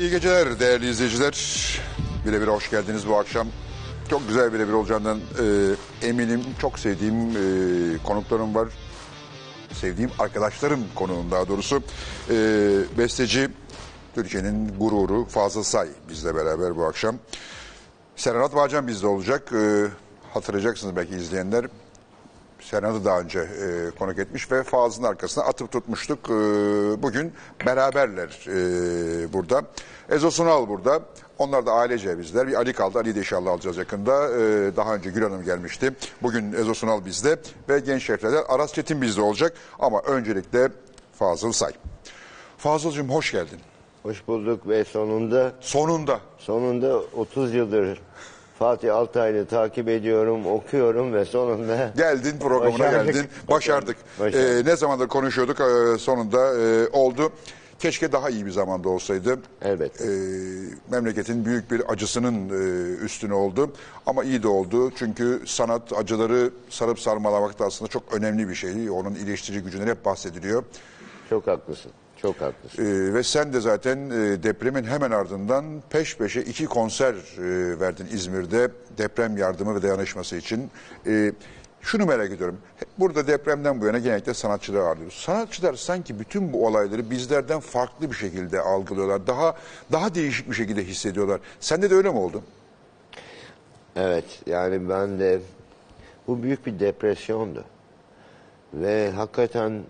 İyi 0.00 0.10
geceler 0.10 0.60
değerli 0.60 0.90
izleyiciler. 0.90 1.34
Birebir 2.26 2.48
hoş 2.48 2.70
geldiniz 2.70 3.08
bu 3.08 3.16
akşam. 3.16 3.48
Çok 4.10 4.28
güzel 4.28 4.52
birebir 4.52 4.72
olacağından 4.72 5.18
e, 6.02 6.06
eminim. 6.08 6.40
Çok 6.60 6.78
sevdiğim 6.78 7.30
e, 7.30 7.98
konuklarım 8.04 8.54
var. 8.54 8.68
Sevdiğim 9.72 10.10
arkadaşlarım 10.18 10.80
konuğum 10.94 11.30
daha 11.30 11.48
doğrusu. 11.48 11.82
E, 12.30 12.34
besteci, 12.98 13.48
Türkiye'nin 14.14 14.78
gururu 14.78 15.24
Fazıl 15.24 15.62
Say 15.62 15.88
bizle 16.08 16.34
beraber 16.34 16.76
bu 16.76 16.84
akşam. 16.84 17.16
Serhat 18.16 18.54
Bağcan 18.54 18.86
bizde 18.86 19.06
olacak. 19.06 19.52
E, 19.52 19.86
hatırlayacaksınız 20.34 20.96
belki 20.96 21.14
izleyenler. 21.14 21.66
Serhat'ı 22.60 23.04
daha 23.04 23.20
önce 23.20 23.38
e, 23.40 23.90
konuk 23.98 24.18
etmiş 24.18 24.52
ve 24.52 24.62
Fazıl'ın 24.62 25.06
arkasına 25.06 25.44
atıp 25.44 25.72
tutmuştuk. 25.72 26.18
E, 26.30 26.32
bugün 27.02 27.32
beraberler 27.66 28.46
e, 28.48 29.32
burada. 29.32 29.62
Ezo 30.08 30.30
Sunal 30.30 30.68
burada. 30.68 31.00
Onlar 31.38 31.66
da 31.66 31.72
ailece 31.72 32.18
bizler. 32.18 32.48
Bir 32.48 32.54
Ali 32.54 32.72
kaldı. 32.72 32.98
Ali'yi 32.98 33.14
de 33.14 33.18
inşallah 33.18 33.50
alacağız 33.50 33.76
yakında. 33.76 34.28
E, 34.28 34.36
daha 34.76 34.94
önce 34.94 35.10
Gül 35.10 35.22
Hanım 35.22 35.44
gelmişti. 35.44 35.92
Bugün 36.22 36.52
Ezo 36.52 36.74
Sunal 36.74 37.04
bizde 37.04 37.36
ve 37.68 37.80
genç 37.80 38.02
şeflerden 38.02 38.42
Aras 38.48 38.72
Çetin 38.72 39.02
bizde 39.02 39.20
olacak. 39.20 39.52
Ama 39.78 40.00
öncelikle 40.00 40.68
Fazıl 41.18 41.52
Say. 41.52 41.72
Fazıl'cığım 42.58 43.10
hoş 43.10 43.32
geldin. 43.32 43.58
Hoş 44.02 44.26
bulduk 44.28 44.68
ve 44.68 44.84
sonunda 44.84 45.52
Sonunda. 45.60 46.20
sonunda 46.38 46.98
30 47.16 47.54
yıldır 47.54 48.00
Fatih 48.60 48.94
Altaylı 48.94 49.46
takip 49.46 49.88
ediyorum, 49.88 50.46
okuyorum 50.46 51.14
ve 51.14 51.24
sonunda 51.24 51.92
Geldin 51.96 52.38
programına 52.38 52.78
Başardık. 52.78 53.14
geldin. 53.14 53.28
Başardık. 53.50 53.96
Başardık. 54.20 54.66
Ee, 54.66 54.70
ne 54.70 54.76
zamandır 54.76 55.08
konuşuyorduk 55.08 55.60
e, 55.60 55.98
sonunda 55.98 56.54
e, 56.60 56.88
oldu. 56.88 57.32
Keşke 57.78 58.12
daha 58.12 58.30
iyi 58.30 58.46
bir 58.46 58.50
zamanda 58.50 58.88
olsaydı. 58.88 59.38
Elbette. 59.62 60.04
Ee, 60.04 60.08
memleketin 60.90 61.44
büyük 61.44 61.70
bir 61.70 61.92
acısının 61.92 62.48
e, 62.48 62.94
üstüne 63.04 63.34
oldu. 63.34 63.72
Ama 64.06 64.24
iyi 64.24 64.42
de 64.42 64.48
oldu. 64.48 64.92
Çünkü 64.96 65.42
sanat 65.46 65.92
acıları 65.92 66.50
sarıp 66.70 67.00
sarmalamak 67.00 67.58
da 67.58 67.64
aslında 67.64 67.88
çok 67.90 68.02
önemli 68.12 68.48
bir 68.48 68.54
şey. 68.54 68.90
Onun 68.90 69.14
iyileştirici 69.14 69.64
gücünden 69.64 69.86
hep 69.86 70.04
bahsediliyor. 70.04 70.64
çok 71.30 71.46
haklısın. 71.46 71.92
Çok 72.22 72.40
haklısın. 72.40 72.84
Ee, 72.84 73.14
ve 73.14 73.22
sen 73.22 73.52
de 73.52 73.60
zaten 73.60 74.10
e, 74.10 74.42
depremin 74.42 74.84
hemen 74.84 75.10
ardından 75.10 75.64
peş 75.90 76.16
peşe 76.16 76.40
iki 76.40 76.66
konser 76.66 77.14
e, 77.14 77.80
verdin 77.80 78.06
İzmir'de 78.12 78.70
deprem 78.98 79.36
yardımı 79.36 79.74
ve 79.74 79.82
dayanışması 79.82 80.36
için. 80.36 80.70
E, 81.06 81.32
şunu 81.80 82.06
merak 82.06 82.30
ediyorum. 82.30 82.58
Burada 82.98 83.26
depremden 83.26 83.80
bu 83.80 83.86
yana 83.86 83.98
genellikle 83.98 84.34
sanatçıları 84.34 84.82
ağırlıyoruz. 84.82 85.14
Sanatçılar 85.14 85.74
sanki 85.74 86.20
bütün 86.20 86.52
bu 86.52 86.66
olayları 86.66 87.10
bizlerden 87.10 87.60
farklı 87.60 88.10
bir 88.10 88.16
şekilde 88.16 88.60
algılıyorlar. 88.60 89.26
Daha 89.26 89.56
daha 89.92 90.14
değişik 90.14 90.50
bir 90.50 90.54
şekilde 90.54 90.84
hissediyorlar. 90.84 91.40
Sende 91.60 91.90
de 91.90 91.94
öyle 91.94 92.10
mi 92.10 92.18
oldu? 92.18 92.42
Evet 93.96 94.24
yani 94.46 94.88
ben 94.88 95.20
de 95.20 95.40
bu 96.26 96.42
büyük 96.42 96.66
bir 96.66 96.80
depresyondu. 96.80 97.64
Ve 98.74 99.10
hakikaten 99.10 99.82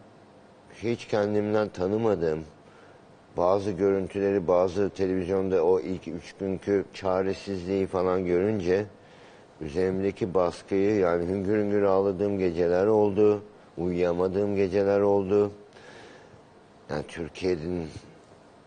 hiç 0.83 1.07
kendimden 1.07 1.69
tanımadığım 1.69 2.45
bazı 3.37 3.71
görüntüleri 3.71 4.49
bazı 4.49 4.91
televizyonda 4.91 5.65
o 5.65 5.81
ilk 5.81 6.09
üç 6.09 6.35
günkü 6.41 6.85
çaresizliği 6.95 7.87
falan 7.87 8.25
görünce 8.25 8.87
üzerimdeki 9.61 10.35
baskıyı 10.35 10.97
yani 10.97 11.29
hüngür 11.29 11.59
hüngür 11.59 11.83
ağladığım 11.83 12.39
geceler 12.39 12.87
oldu. 12.87 13.43
Uyuyamadığım 13.79 14.57
geceler 14.57 15.01
oldu. 15.01 15.51
Yani 16.91 17.05
Türkiye'nin 17.09 17.89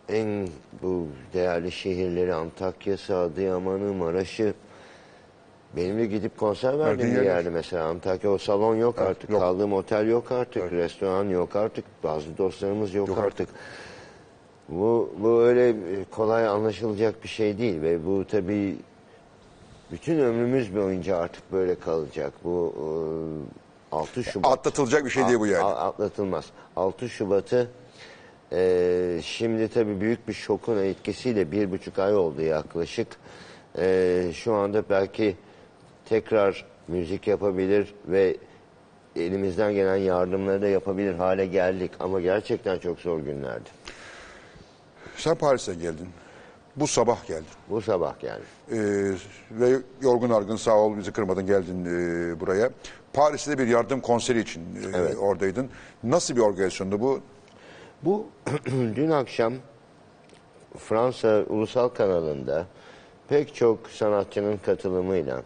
en 0.10 0.48
bu 0.82 1.08
değerli 1.34 1.72
şehirleri 1.72 2.34
Antakya'sı, 2.34 3.18
Adıyaman'ı, 3.18 3.94
Maraş'ı 3.94 4.54
benimle 5.76 6.06
gidip 6.06 6.38
konser 6.38 6.80
verdiğim 6.80 7.16
bir 7.16 7.22
yerde 7.22 7.50
mesela 7.50 7.86
Antakya 7.86 8.32
o 8.32 8.38
salon 8.38 8.76
yok 8.76 8.96
Evet, 8.98 9.10
artık. 9.10 9.30
yok. 9.30 9.42
Kaldığım 9.42 9.74
otel 9.74 10.08
yok 10.08 10.32
artık. 10.32 10.72
Restoran 10.72 11.30
yok 11.30 11.56
artık. 11.56 11.86
Bazı 12.04 12.38
dostlarımız 12.38 12.94
yok, 12.94 13.08
Yok 13.08 13.18
artık. 13.18 13.50
Bu, 14.70 15.14
bu 15.20 15.42
öyle 15.42 15.70
e, 15.70 15.74
kolay 16.12 16.48
anlaşılacak 16.48 17.24
bir 17.24 17.30
şey 17.30 17.58
değil 17.58 17.82
ve 17.82 18.06
bu 18.06 18.26
tabii 18.28 18.76
bütün 19.92 20.20
ömrümüz 20.20 20.76
boyunca 20.76 21.18
artık 21.18 21.52
böyle 21.52 21.76
kalacak. 21.76 22.34
Bu 22.44 22.74
e, 23.92 23.96
6 23.96 24.24
Şubat. 24.24 24.52
Atlatılacak 24.52 25.06
bir 25.06 25.10
şey 25.10 25.28
değil 25.28 25.40
bu 25.40 25.48
yani. 25.48 25.64
Atlatılmaz. 25.64 26.46
6 26.76 27.10
Şubat'ı 27.10 27.68
e, 28.52 29.20
şimdi 29.24 29.68
tabii 29.68 30.02
büyük 30.02 30.28
bir 30.28 30.34
şokun 30.34 30.78
etkisiyle 30.78 31.52
bir 31.52 31.72
buçuk 31.72 32.00
ay 32.00 32.16
oldu 32.16 32.42
yaklaşık. 32.42 33.08
E, 33.78 34.32
şu 34.34 34.54
anda 34.54 34.84
belki 34.90 35.36
tekrar 36.13 36.66
müzik 36.88 37.28
yapabilir 37.28 37.94
ve 38.07 38.38
elimizden 39.16 39.74
gelen 39.74 39.96
yardımları 39.96 40.62
da 40.62 40.68
yapabilir 40.68 41.13
hale 41.13 41.46
geldik. 41.46 41.91
Ama 42.00 42.22
gerçekten 42.22 42.79
çok 42.79 43.00
zor 43.00 43.19
günlerdi. 43.19 43.69
Sen 45.18 45.35
Paris'e 45.35 45.74
geldin. 45.74 46.07
Bu 46.75 46.88
sabah 46.88 47.28
geldin. 47.28 47.46
Bu 47.69 47.81
sabah 47.81 48.13
yani. 48.24 48.44
Ee, 48.72 49.12
ve 49.51 49.78
yorgun 50.01 50.29
argın 50.29 50.56
sağ 50.56 50.78
ol 50.78 50.97
bizi 50.97 51.12
kırmadın 51.12 51.46
geldin 51.46 51.85
e, 51.85 52.40
buraya. 52.40 52.69
Paris'te 53.13 53.57
bir 53.57 53.68
yardım 53.68 54.01
konseri 54.01 54.40
için 54.40 54.62
e, 54.94 55.16
oradaydın. 55.16 55.69
Nasıl 56.03 56.35
bir 56.35 56.41
organizasyondu 56.41 57.01
bu? 57.01 57.19
Bu 58.03 58.28
dün 58.95 59.12
akşam 59.12 59.53
Fransa 60.78 61.44
Ulusal 61.50 61.90
Kanalı'nda 61.90 62.66
pek 63.30 63.56
çok 63.56 63.88
sanatçının 63.90 64.57
katılımıyla 64.57 65.41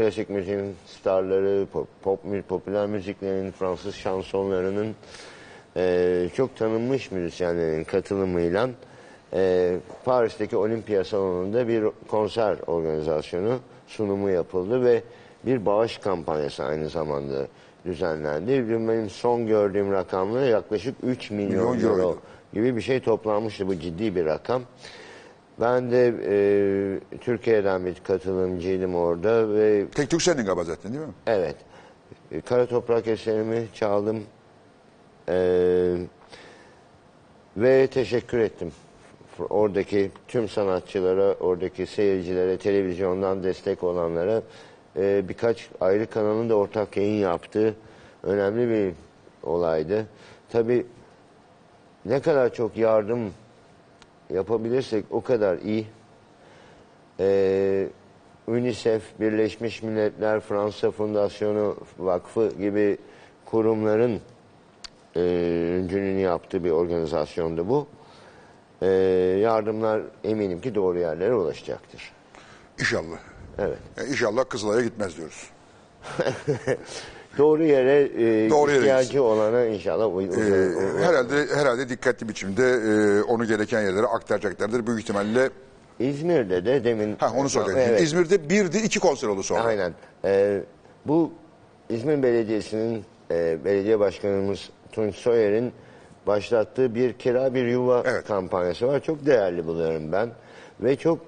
klasik 0.00 0.30
müziğin 0.30 0.74
starları, 0.86 1.66
pop, 1.72 1.88
pop 2.02 2.20
popüler 2.48 2.86
müziklerin, 2.86 3.50
Fransız 3.50 3.94
şansonlarının 3.94 4.94
eee, 5.76 6.28
çok 6.34 6.56
tanınmış 6.56 7.10
müzisyenlerin 7.10 7.84
katılımıyla 7.84 8.70
eee, 9.32 9.76
Paris'teki 10.04 10.56
Olimpiya 10.56 11.04
Salonu'nda 11.04 11.68
bir 11.68 11.84
konser 12.08 12.56
organizasyonu 12.66 13.58
sunumu 13.86 14.30
yapıldı 14.30 14.84
ve 14.84 15.02
bir 15.46 15.66
bağış 15.66 15.98
kampanyası 15.98 16.64
aynı 16.64 16.88
zamanda 16.88 17.46
düzenlendi. 17.84 18.68
Benim 18.68 19.10
son 19.10 19.46
gördüğüm 19.46 19.92
rakamla 19.92 20.40
yaklaşık 20.40 20.94
3 21.02 21.30
milyon, 21.30 21.76
Milyon 21.76 21.90
euro 21.90 22.16
gibi 22.52 22.76
bir 22.76 22.80
şey 22.82 23.00
toplanmıştı. 23.00 23.68
Bu 23.68 23.74
ciddi 23.74 24.16
bir 24.16 24.24
rakam. 24.24 24.62
Ben 25.60 25.90
de 25.90 26.14
e, 26.26 27.18
Türkiye'den 27.18 27.86
bir 27.86 27.94
katılımcıydım 28.04 28.94
orada 28.94 29.54
ve 29.54 29.86
Tek 29.94 30.10
Türk 30.10 30.22
sendin 30.22 30.44
galiba 30.44 30.64
zaten 30.64 30.92
değil 30.92 31.04
mi? 31.06 31.12
evet 31.26 31.56
e, 32.32 32.40
kara 32.40 32.66
toprak 32.66 33.08
eserimi 33.08 33.66
çaldım 33.74 34.22
E, 35.28 35.36
ve 37.56 37.86
teşekkür 37.86 38.38
ettim. 38.38 38.72
F- 39.36 39.44
Oradaki 39.44 40.10
tüm 40.28 40.48
sanatçılara, 40.48 41.34
oradaki 41.34 41.86
seyircilere, 41.86 42.56
televizyondan 42.58 43.42
destek 43.42 43.84
olanlara 43.84 44.42
e, 44.96 45.28
birkaç 45.28 45.68
ayrı 45.80 46.06
kanalın 46.06 46.48
da 46.48 46.54
ortak 46.54 46.96
yayın 46.96 47.20
yaptığı 47.20 47.74
önemli 48.22 48.68
bir 48.70 48.92
olaydı. 49.48 50.06
Tabii 50.52 50.86
ne 52.04 52.20
kadar 52.20 52.54
çok 52.54 52.76
yardım 52.76 53.30
yapabilirsek 54.32 55.04
o 55.10 55.22
kadar 55.22 55.58
iyi. 55.58 55.86
Ee, 57.20 57.88
UNICEF, 58.46 59.02
Birleşmiş 59.20 59.82
Milletler, 59.82 60.40
Fransa 60.40 60.90
Fundasyonu 60.90 61.76
Vakfı 61.98 62.52
gibi 62.58 62.98
kurumların 63.44 64.20
e, 65.16 65.20
öncülüğünü 65.78 66.20
yaptığı 66.20 66.64
bir 66.64 66.70
organizasyondu 66.70 67.68
bu. 67.68 67.86
Ee, 68.82 68.86
yardımlar 69.40 70.02
eminim 70.24 70.60
ki 70.60 70.74
doğru 70.74 70.98
yerlere 70.98 71.34
ulaşacaktır. 71.34 72.12
İnşallah. 72.80 73.18
Evet. 73.58 73.78
E, 73.98 74.06
İnşallah 74.06 74.44
Kızılay'a 74.48 74.82
gitmez 74.82 75.16
diyoruz. 75.16 75.50
Doğru 77.38 77.64
yere 77.64 78.00
e, 78.46 78.50
Doğru 78.50 78.70
yere 78.70 78.80
ihtiyacı 78.80 79.04
gitsin. 79.04 79.18
olana 79.18 79.64
inşallah 79.64 80.16
uy- 80.16 80.24
Ee, 80.24 81.04
herhalde 81.06 81.46
herhalde 81.54 81.88
dikkatli 81.88 82.28
biçimde 82.28 82.62
e, 82.70 83.22
onu 83.22 83.44
gereken 83.46 83.80
yerlere 83.82 84.06
aktaracaklardır. 84.06 84.86
Büyük 84.86 85.00
ihtimalle 85.00 85.50
İzmir'de 85.98 86.64
de 86.64 86.84
demin... 86.84 87.16
ha 87.18 87.32
onu 87.36 87.48
soracaktım. 87.48 87.84
Evet. 87.88 88.00
İzmir'de 88.00 88.48
birdi 88.50 88.78
iki 88.78 89.00
konser 89.00 89.28
oldu 89.28 89.42
sonra. 89.42 89.60
Aynen. 89.62 89.92
Ee, 90.24 90.60
bu 91.06 91.32
İzmir 91.90 92.22
Belediyesi'nin 92.22 93.04
e, 93.30 93.64
belediye 93.64 93.98
başkanımız 94.00 94.70
Tunç 94.92 95.14
Soyer'in 95.14 95.72
başlattığı 96.26 96.94
bir 96.94 97.12
kira 97.12 97.54
bir 97.54 97.66
yuva 97.66 98.02
Evet. 98.06 98.26
kampanyası 98.26 98.86
var. 98.88 99.00
Çok 99.00 99.26
değerli 99.26 99.66
buluyorum 99.66 100.12
ben. 100.12 100.28
Ve 100.80 100.96
çok 100.96 101.18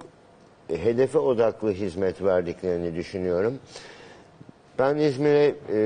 e, 0.71 0.85
hedefe 0.85 1.19
odaklı 1.19 1.71
hizmet 1.73 2.23
verdiklerini 2.25 2.95
düşünüyorum. 2.97 3.55
Ben 4.79 4.97
İzmir'e 4.97 5.55
e, 5.73 5.79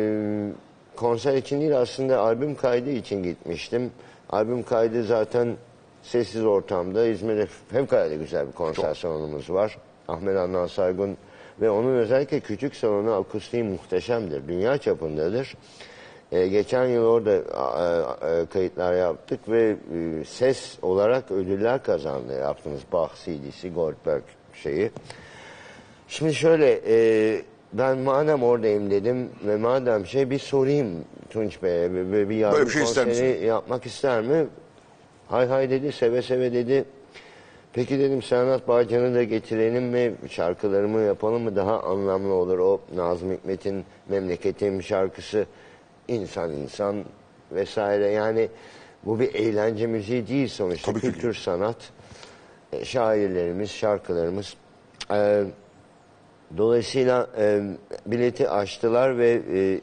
konser 0.96 1.34
için 1.34 1.60
değil 1.60 1.78
aslında 1.80 2.18
albüm 2.20 2.54
kaydı 2.54 2.90
için 2.90 3.22
gitmiştim. 3.22 3.90
Albüm 4.30 4.62
kaydı 4.62 5.04
zaten 5.04 5.56
sessiz 6.02 6.44
ortamda 6.44 7.06
İzmir'de 7.06 7.46
fevkalade 7.46 8.16
güzel 8.16 8.46
bir 8.46 8.52
konser 8.52 8.94
salonumuz 8.94 9.50
var. 9.50 9.78
Ahmet 10.08 10.36
Adnan 10.36 10.66
Saygun 10.66 11.16
ve 11.60 11.70
onun 11.70 11.96
özellikle 11.96 12.40
küçük 12.40 12.76
salonu 12.76 13.12
akustiği 13.12 13.62
muhteşemdir. 13.62 14.48
Dünya 14.48 14.78
çapındadır. 14.78 15.54
Ee, 16.32 16.46
geçen 16.46 16.84
yıl 16.84 17.04
orada 17.04 17.32
e, 17.32 18.40
e, 18.40 18.46
kayıtlar 18.46 18.94
yaptık 18.94 19.48
ve 19.48 19.76
e, 19.94 20.24
ses 20.24 20.78
olarak 20.82 21.30
ödüller 21.30 21.82
kazandı. 21.82 22.38
Yaptığımız 22.38 22.80
Bach 22.92 23.10
CD'si, 23.24 23.72
Goldberg 23.72 24.22
şeyi. 24.54 24.90
Şimdi 26.08 26.34
şöyle 26.34 26.80
e, 26.86 27.42
ben 27.72 27.98
madem 27.98 28.42
oradayım 28.42 28.90
dedim 28.90 29.30
ve 29.46 29.56
madem 29.56 30.06
şey 30.06 30.30
bir 30.30 30.38
sorayım 30.38 31.04
Tunç 31.30 31.62
Bey'e 31.62 31.92
bir, 31.92 32.12
bir, 32.12 32.28
bir 32.28 32.36
yardım 32.36 32.58
Böyle 32.58 32.66
bir 32.66 32.72
şey 32.72 32.82
ister 32.82 33.04
konseri 33.04 33.44
yapmak 33.44 33.86
ister 33.86 34.22
mi? 34.22 34.46
Hay 35.28 35.46
hay 35.46 35.70
dedi 35.70 35.92
seve 35.92 36.22
seve 36.22 36.52
dedi. 36.52 36.84
Peki 37.72 37.98
dedim 37.98 38.22
Serhat 38.22 38.68
Bağcan'ı 38.68 39.14
da 39.14 39.22
getirelim 39.22 39.84
mi? 39.84 40.14
Şarkılarımı 40.30 41.00
yapalım 41.00 41.42
mı? 41.42 41.56
Daha 41.56 41.80
anlamlı 41.80 42.32
olur. 42.32 42.58
O 42.58 42.80
Nazım 42.94 43.32
Hikmet'in 43.32 43.84
Memleketim 44.08 44.82
şarkısı 44.82 45.46
insan 46.08 46.52
insan 46.52 47.04
vesaire. 47.52 48.06
Yani 48.06 48.48
bu 49.04 49.20
bir 49.20 49.34
eğlence 49.34 49.86
müziği 49.86 50.26
değil 50.26 50.48
sonuçta. 50.48 50.92
Tabii 50.92 51.00
ki 51.00 51.12
Kültür 51.12 51.34
sanat. 51.34 51.76
E, 52.72 52.84
şairlerimiz, 52.84 53.70
şarkılarımız. 53.70 54.54
E, 55.12 55.44
dolayısıyla 56.56 57.30
e, 57.38 57.62
bileti 58.06 58.48
açtılar 58.48 59.18
ve 59.18 59.40
e, 59.54 59.80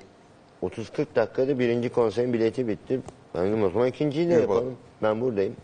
30-40 0.63 1.05
dakikada 1.15 1.59
birinci 1.59 1.89
konserin 1.89 2.33
bileti 2.33 2.67
bitti. 2.67 2.99
Ben 3.35 3.47
dedim 3.47 3.63
o 3.63 3.69
zaman 3.69 3.87
ikinciyi 3.87 4.29
de 4.29 4.33
Yapalım. 4.33 4.55
yapalım. 4.55 4.77
Ben 5.03 5.21
buradayım. 5.21 5.55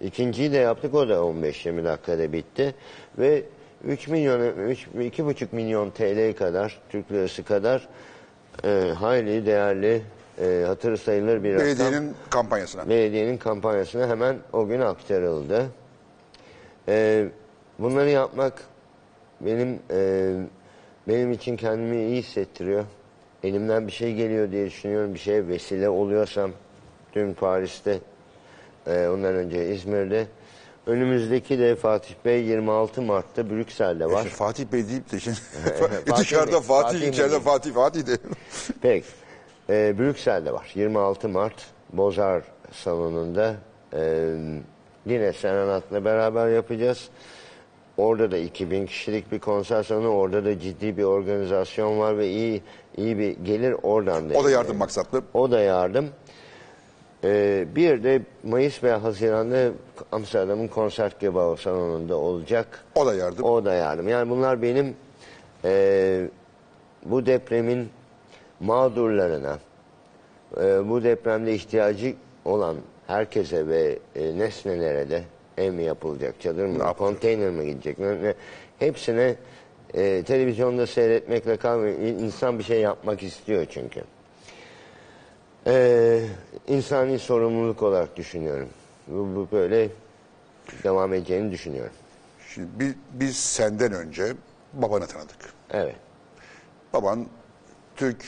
İkinciyi 0.00 0.52
de 0.52 0.56
yaptık 0.56 0.94
o 0.94 1.08
da 1.08 1.14
15-20 1.14 1.84
dakikada 1.84 2.32
bitti. 2.32 2.74
Ve 3.18 3.42
3 3.84 4.08
milyon, 4.08 4.40
3, 4.68 4.86
2,5 4.96 5.46
milyon 5.52 5.90
TL 5.90 6.36
kadar, 6.38 6.80
Türk 6.88 7.12
lirası 7.12 7.44
kadar 7.44 7.88
e, 8.64 8.68
hayli 8.98 9.46
değerli, 9.46 10.02
e, 10.40 10.64
hatırı 10.66 10.98
sayılır 10.98 11.44
bir 11.44 11.54
rakam. 11.54 11.66
Belediyenin 11.66 12.14
kampanyasına. 12.30 12.88
Belediyenin 12.88 13.36
kampanyasına 13.36 14.08
hemen 14.08 14.36
o 14.52 14.66
gün 14.66 14.80
aktarıldı. 14.80 15.66
Ee, 16.88 17.28
bunları 17.78 18.10
yapmak 18.10 18.52
benim 19.40 19.80
e, 19.90 20.32
benim 21.08 21.32
için 21.32 21.56
kendimi 21.56 21.96
iyi 21.96 22.22
hissettiriyor. 22.22 22.84
Elimden 23.42 23.86
bir 23.86 23.92
şey 23.92 24.14
geliyor 24.14 24.50
diye 24.50 24.66
düşünüyorum. 24.66 25.14
Bir 25.14 25.18
şeye 25.18 25.48
vesile 25.48 25.88
oluyorsam 25.88 26.50
dün 27.14 27.34
Paris'te 27.34 27.98
e, 28.86 29.08
ondan 29.08 29.34
önce 29.34 29.74
İzmir'de 29.74 30.26
önümüzdeki 30.86 31.58
de 31.58 31.76
Fatih 31.76 32.14
Bey 32.24 32.44
26 32.44 33.02
Mart'ta 33.02 33.50
Brüksel'de 33.50 34.06
var. 34.06 34.24
İşte 34.24 34.36
Fatih 34.36 34.64
Bey 34.72 34.88
deyip 34.88 35.12
de 35.12 35.20
şimdi 35.20 35.36
Fatih 35.78 36.16
dışarıda 36.16 36.60
Fatih, 36.60 36.98
Fatih 36.98 37.08
içeride. 37.08 37.40
Fatih, 37.40 37.72
Fatih 37.72 38.06
de. 38.06 38.16
Peki. 38.82 39.06
Ee, 39.70 39.98
Brüksel'de 39.98 40.52
var. 40.52 40.72
26 40.74 41.28
Mart 41.28 41.66
Bozar 41.92 42.42
Salonu'nda 42.72 43.54
ee, 43.92 44.34
yine 45.06 45.32
Senanat'la 45.32 46.04
beraber 46.04 46.48
yapacağız. 46.48 47.08
Orada 47.98 48.30
da 48.30 48.36
2000 48.36 48.86
kişilik 48.86 49.32
bir 49.32 49.38
konser 49.38 49.82
salonu. 49.82 50.08
Orada 50.08 50.44
da 50.44 50.58
ciddi 50.58 50.96
bir 50.96 51.02
organizasyon 51.02 51.98
var 51.98 52.18
ve 52.18 52.28
iyi 52.28 52.62
iyi 52.96 53.18
bir 53.18 53.30
gelir 53.36 53.76
oradan 53.82 54.30
da. 54.30 54.38
O 54.38 54.44
da 54.44 54.50
yardım 54.50 54.76
maksatlı. 54.76 55.22
O 55.34 55.50
da 55.50 55.60
yardım. 55.60 56.08
Ee, 57.24 57.66
bir 57.76 58.04
de 58.04 58.22
Mayıs 58.44 58.82
ve 58.82 58.92
Haziran'da 58.92 59.70
Amsterdam'ın 60.12 60.68
Konsertgebouw 60.68 61.62
salonunda 61.62 62.16
olacak. 62.16 62.84
O 62.94 63.06
da 63.06 63.14
yardım. 63.14 63.44
O 63.44 63.64
da 63.64 63.74
yardım. 63.74 64.08
Yani 64.08 64.30
bunlar 64.30 64.62
benim 64.62 64.96
eee, 65.64 66.28
bu 67.04 67.26
depremin 67.26 67.88
mağdurlarına, 68.60 69.58
eee, 70.56 70.62
bu 70.88 71.04
depremde 71.04 71.54
ihtiyacı 71.54 72.14
olan 72.44 72.76
herkese 73.06 73.68
ve 73.68 73.98
e, 74.16 74.38
nesnelere 74.38 75.10
de 75.10 75.22
ev 75.58 75.72
mi 75.72 75.82
yapılacak, 75.82 76.40
çadır 76.40 76.64
mı, 76.66 76.72
yapacak? 76.72 76.98
konteyner 76.98 77.50
mi 77.50 77.66
gidecek, 77.66 77.98
ne- 77.98 78.34
hepsine 78.78 79.34
e, 79.94 80.22
televizyonda 80.22 80.86
seyretmekle 80.86 81.56
kalmıyor. 81.56 81.98
İnsan 81.98 82.58
bir 82.58 82.64
şey 82.64 82.80
yapmak 82.80 83.22
istiyor 83.22 83.66
çünkü. 83.70 84.02
Eee 85.66 86.22
insani 86.66 87.18
sorumluluk 87.18 87.82
olarak 87.82 88.16
düşünüyorum. 88.16 88.68
Bu, 89.06 89.14
bu 89.36 89.48
böyle 89.52 89.88
devam 90.84 91.14
edeceğini 91.14 91.50
düşünüyorum. 91.52 91.92
Şimdi 92.54 92.68
bi- 92.80 92.94
biz 93.12 93.36
senden 93.36 93.92
önce 93.92 94.32
babanı 94.72 95.06
tanıdık. 95.06 95.36
Evet. 95.70 95.96
Baban 96.92 97.26
Türk 97.96 98.24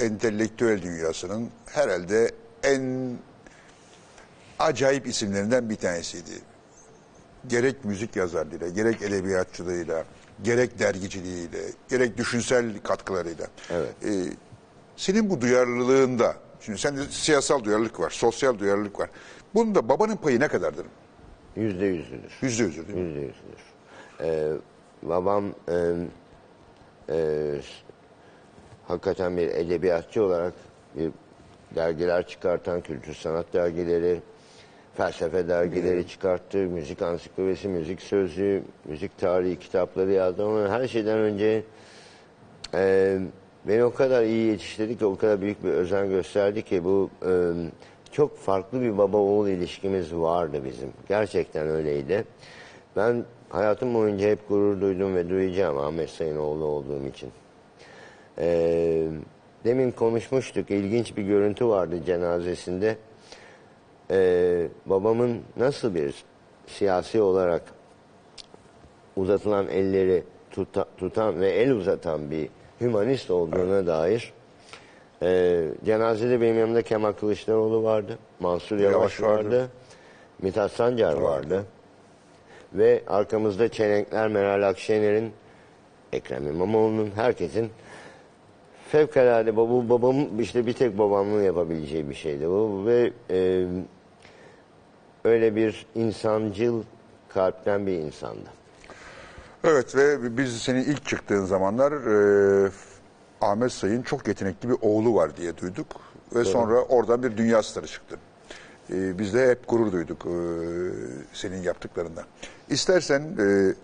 entelektüel 0.00 0.82
dünyasının 0.82 1.50
herhalde 1.66 2.30
en 2.62 3.12
acayip 4.58 5.06
isimlerinden 5.06 5.70
bir 5.70 5.76
tanesiydi. 5.76 6.30
Gerek 7.46 7.84
müzik 7.84 8.16
yazarlığıyla, 8.16 8.68
gerek 8.68 9.02
edebiyatçılığıyla, 9.02 10.04
gerek 10.42 10.78
dergiciliğiyle, 10.78 11.58
gerek 11.88 12.16
düşünsel 12.16 12.78
katkılarıyla. 12.84 13.46
Evet. 13.70 13.94
Ee, 14.04 14.32
senin 14.96 15.30
bu 15.30 15.40
duyarlılığında, 15.40 16.34
şimdi 16.60 16.78
sende 16.78 17.04
siyasal 17.10 17.64
duyarlılık 17.64 18.00
var, 18.00 18.10
sosyal 18.10 18.58
duyarlılık 18.58 19.00
var. 19.00 19.10
Bunda 19.54 19.88
babanın 19.88 20.16
payı 20.16 20.40
ne 20.40 20.48
kadardır? 20.48 20.86
Yüzde 21.56 21.86
yüzüdür. 21.86 22.32
Yüzde 22.42 22.62
yüzdür 22.62 22.88
değil 22.88 22.98
mi? 22.98 23.04
Yüzde 23.04 23.20
yüzüdür. 23.20 23.62
Ee, 24.20 24.52
babam 25.02 25.44
e, 25.68 25.94
e, 27.08 27.60
hakikaten 28.88 29.36
bir 29.36 29.48
edebiyatçı 29.48 30.24
olarak 30.24 30.54
bir 30.96 31.10
dergiler 31.74 32.26
çıkartan, 32.26 32.80
kültür 32.80 33.14
sanat 33.14 33.52
dergileri, 33.52 34.22
felsefe 34.98 35.48
dergileri 35.48 36.08
çıkarttı, 36.08 36.58
müzik 36.58 37.02
ansiklopedisi, 37.02 37.68
müzik 37.68 38.02
sözlüğü, 38.02 38.62
müzik 38.84 39.18
tarihi 39.18 39.58
kitapları 39.58 40.12
yazdı 40.12 40.44
ama 40.46 40.68
her 40.68 40.88
şeyden 40.88 41.18
önce 41.18 41.62
e, 42.74 43.18
beni 43.68 43.84
o 43.84 43.94
kadar 43.94 44.22
iyi 44.22 44.46
yetiştirdi 44.46 44.98
ki, 44.98 45.06
o 45.06 45.16
kadar 45.16 45.40
büyük 45.40 45.64
bir 45.64 45.68
özen 45.68 46.08
gösterdi 46.08 46.62
ki 46.62 46.84
bu 46.84 47.10
e, 47.26 47.32
çok 48.12 48.38
farklı 48.38 48.80
bir 48.80 48.98
baba 48.98 49.16
oğul 49.16 49.48
ilişkimiz 49.48 50.14
vardı 50.14 50.60
bizim. 50.64 50.92
Gerçekten 51.08 51.68
öyleydi. 51.68 52.24
Ben 52.96 53.24
hayatım 53.48 53.94
boyunca 53.94 54.28
hep 54.28 54.48
gurur 54.48 54.80
duydum 54.80 55.16
ve 55.16 55.28
duyacağım 55.28 55.78
Ahmet 55.78 56.10
Sayın 56.10 56.36
oğlu 56.36 56.64
olduğum 56.64 57.06
için. 57.06 57.30
E, 58.38 59.08
demin 59.64 59.90
konuşmuştuk, 59.90 60.70
ilginç 60.70 61.16
bir 61.16 61.22
görüntü 61.22 61.66
vardı 61.66 62.04
cenazesinde. 62.06 62.96
E, 64.10 64.68
babamın 64.86 65.40
nasıl 65.56 65.94
bir 65.94 66.14
siyasi 66.66 67.20
olarak 67.20 67.62
uzatılan 69.16 69.68
elleri 69.68 70.22
tuta- 70.50 70.86
tutan 70.98 71.40
ve 71.40 71.50
el 71.50 71.70
uzatan 71.72 72.30
bir 72.30 72.48
hümanist 72.80 73.30
olduğuna 73.30 73.86
dair 73.86 74.32
e, 75.22 75.64
cenazede 75.84 76.40
benim 76.40 76.58
yanımda 76.58 76.82
Kemal 76.82 77.12
Kılıçdaroğlu 77.12 77.82
vardı, 77.82 78.18
Mansur 78.40 78.76
Yavaş, 78.78 78.92
Yavaş 78.94 79.22
vardı. 79.22 79.44
vardı, 79.46 79.68
Mithat 80.42 80.70
Sancar 80.72 81.12
vardı. 81.16 81.64
ve 82.74 83.02
arkamızda 83.06 83.68
Çelenkler 83.68 84.28
Meral 84.28 84.68
Akşener'in, 84.68 85.32
Ekrem 86.12 86.46
İmamoğlu'nun, 86.46 87.10
herkesin 87.14 87.70
fevkalade 88.88 89.56
baba, 89.56 89.88
babam 89.88 90.40
işte 90.40 90.66
bir 90.66 90.72
tek 90.72 90.98
babamın 90.98 91.42
yapabileceği 91.42 92.10
bir 92.10 92.14
şeydi 92.14 92.48
bu 92.48 92.82
ve 92.86 93.12
e, 93.30 93.66
öyle 95.28 95.56
bir 95.56 95.86
insancıl 95.94 96.82
kalpten 97.28 97.86
bir 97.86 97.92
insandı. 97.92 98.50
Evet 99.64 99.96
ve 99.96 100.36
biz 100.36 100.62
senin 100.62 100.84
ilk 100.84 101.06
çıktığın 101.06 101.44
zamanlar 101.44 101.92
e, 102.66 102.70
Ahmet 103.40 103.72
Sayın 103.72 104.02
çok 104.02 104.28
yetenekli 104.28 104.68
bir 104.68 104.76
oğlu 104.82 105.14
var 105.14 105.36
diye 105.36 105.56
duyduk. 105.56 105.86
Ve 106.34 106.44
sonra 106.44 106.82
oradan 106.82 107.22
bir 107.22 107.36
dünya 107.36 107.62
starı 107.62 107.86
çıktı. 107.86 108.18
E, 108.90 109.18
biz 109.18 109.34
de 109.34 109.50
hep 109.50 109.68
gurur 109.68 109.92
duyduk 109.92 110.26
e, 110.26 110.34
senin 111.32 111.62
yaptıklarından. 111.62 112.24
İstersen 112.68 113.22
e, 113.38 113.74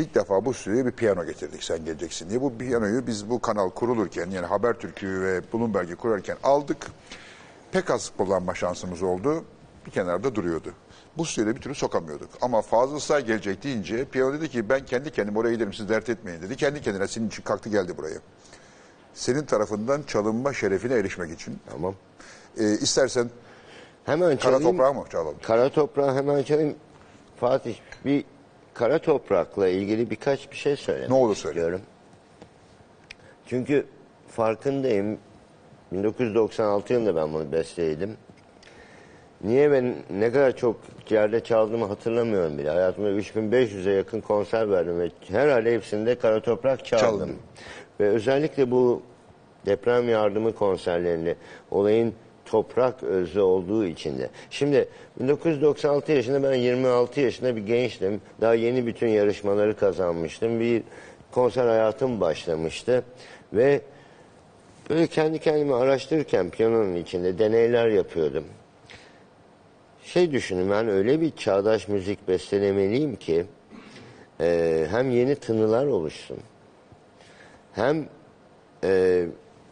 ilk 0.00 0.14
defa 0.14 0.44
bu 0.44 0.54
stüdyoya 0.54 0.86
bir 0.86 0.90
piyano 0.90 1.24
getirdik 1.24 1.64
sen 1.64 1.84
geleceksin 1.84 2.30
diye. 2.30 2.40
Bu 2.40 2.58
piyanoyu 2.58 3.06
biz 3.06 3.30
bu 3.30 3.40
kanal 3.40 3.70
kurulurken 3.70 4.30
yani 4.30 4.46
Habertürk'ü 4.46 5.20
ve 5.22 5.40
Bloomberg'i 5.52 5.96
kurarken 5.96 6.36
aldık. 6.42 6.86
Pek 7.72 7.90
az 7.90 8.12
kullanma 8.16 8.54
şansımız 8.54 9.02
oldu. 9.02 9.44
Bir 9.88 9.92
kenarda 9.92 10.34
duruyordu. 10.34 10.72
Bu 11.18 11.24
stüdyoya 11.24 11.56
bir 11.56 11.60
türlü 11.60 11.74
sokamıyorduk. 11.74 12.28
Ama 12.40 12.62
Fazıl 12.62 12.98
Say 12.98 13.24
gelecek 13.26 13.62
deyince 13.64 14.04
piyano 14.04 14.32
dedi 14.32 14.48
ki 14.48 14.68
ben 14.68 14.84
kendi 14.86 15.10
kendim 15.10 15.36
oraya 15.36 15.52
giderim 15.54 15.72
siz 15.72 15.88
dert 15.88 16.08
etmeyin 16.08 16.42
dedi. 16.42 16.56
Kendi 16.56 16.80
kendine 16.80 17.08
senin 17.08 17.28
için 17.28 17.42
kalktı 17.42 17.68
geldi 17.68 17.96
buraya. 17.96 18.18
Senin 19.14 19.44
tarafından 19.44 20.02
çalınma 20.02 20.52
şerefine 20.52 20.94
erişmek 20.94 21.30
için. 21.32 21.58
Tamam. 21.70 21.94
Ee, 22.58 22.72
istersen 22.72 23.30
Hemen 24.04 24.28
Kara 24.28 24.38
çalayım. 24.38 24.62
toprağı 24.70 24.94
mı 24.94 25.04
çalalım? 25.12 25.34
Kara 25.42 25.68
toprağı 25.68 26.14
hemen 26.16 26.42
çalayım. 26.42 26.74
Fatih 27.40 27.76
bir 28.04 28.24
kara 28.74 28.98
toprakla 28.98 29.68
ilgili 29.68 30.10
birkaç 30.10 30.50
bir 30.50 30.56
şey 30.56 30.76
söylemek 30.76 31.08
Ne 31.10 31.14
olur 31.14 31.36
söyle. 31.36 31.58
istiyorum. 31.60 31.80
Çünkü 33.46 33.86
farkındayım. 34.28 35.18
1996 35.92 36.92
yılında 36.92 37.16
ben 37.16 37.32
bunu 37.32 37.52
besteledim. 37.52 38.16
Niye 39.44 39.72
ben 39.72 39.94
ne 40.10 40.32
kadar 40.32 40.56
çok 40.56 40.76
yerde 41.10 41.44
çaldığımı 41.44 41.86
hatırlamıyorum 41.86 42.58
bile. 42.58 42.70
Hayatımda 42.70 43.10
3500'e 43.10 43.92
yakın 43.92 44.20
konser 44.20 44.70
verdim 44.70 45.00
ve 45.00 45.10
herhalde 45.28 45.74
hepsinde 45.74 46.14
kara 46.14 46.40
toprak 46.40 46.84
çaldım. 46.84 47.18
Çaldın. 47.18 47.36
Ve 48.00 48.08
özellikle 48.08 48.70
bu 48.70 49.02
deprem 49.66 50.08
yardımı 50.08 50.54
konserlerinde 50.54 51.34
olayın 51.70 52.14
toprak 52.44 53.02
özü 53.02 53.40
olduğu 53.40 53.84
için 53.84 54.18
de. 54.18 54.28
Şimdi 54.50 54.88
1996 55.20 56.12
yaşında 56.12 56.42
ben 56.42 56.54
26 56.54 57.20
yaşında 57.20 57.56
bir 57.56 57.66
gençtim. 57.66 58.20
Daha 58.40 58.54
yeni 58.54 58.86
bütün 58.86 59.08
yarışmaları 59.08 59.76
kazanmıştım. 59.76 60.60
Bir 60.60 60.82
konser 61.30 61.66
hayatım 61.66 62.20
başlamıştı 62.20 63.02
ve 63.52 63.80
böyle 64.90 65.06
kendi 65.06 65.38
kendime 65.38 65.74
araştırırken 65.74 66.50
piyanonun 66.50 66.94
içinde 66.94 67.38
deneyler 67.38 67.88
yapıyordum. 67.88 68.44
Şey 70.12 70.32
düşündüm 70.32 70.70
ben 70.70 70.88
öyle 70.88 71.20
bir 71.20 71.30
çağdaş 71.30 71.88
müzik 71.88 72.28
bestelemeliyim 72.28 73.16
ki 73.16 73.46
e, 74.40 74.86
hem 74.90 75.10
yeni 75.10 75.34
tınılar 75.34 75.86
oluşsun 75.86 76.36
hem 77.72 78.08
e, 78.84 79.24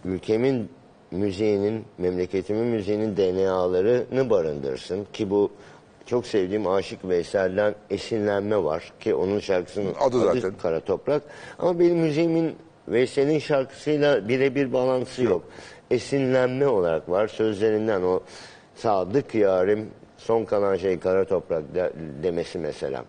ülkemin 0.05 0.71
müziğinin, 1.11 1.85
memleketimin 1.99 2.67
müziğinin 2.67 3.17
DNA'larını 3.17 4.31
barındırsın 4.31 5.07
ki 5.13 5.31
bu 5.31 5.51
çok 6.07 6.27
sevdiğim 6.27 6.67
Aşık 6.67 7.09
Veysel'den 7.09 7.75
esinlenme 7.91 8.65
var 8.65 8.93
ki 9.01 9.15
onun 9.15 9.39
şarkısının 9.39 9.95
Adı 10.01 10.21
zaten. 10.21 10.53
Kara 10.63 10.81
Toprak. 10.81 11.23
Ama 11.59 11.79
benim 11.79 11.99
müziğimin 11.99 12.57
Veysel'in 12.89 13.39
şarkısıyla 13.39 14.29
birebir 14.29 14.73
bağlantısı 14.73 15.23
yok. 15.23 15.43
Esinlenme 15.91 16.67
olarak 16.67 17.11
var 17.11 17.29
sözlerinden 17.29 18.03
o 18.03 18.21
sadık 18.75 19.35
yarim 19.35 19.91
son 20.27 20.45
kalan 20.45 20.77
şey 20.77 20.99
kara 20.99 21.25
toprak 21.25 21.75
de- 21.75 21.93
demesi 22.23 22.59
mesela. 22.59 23.05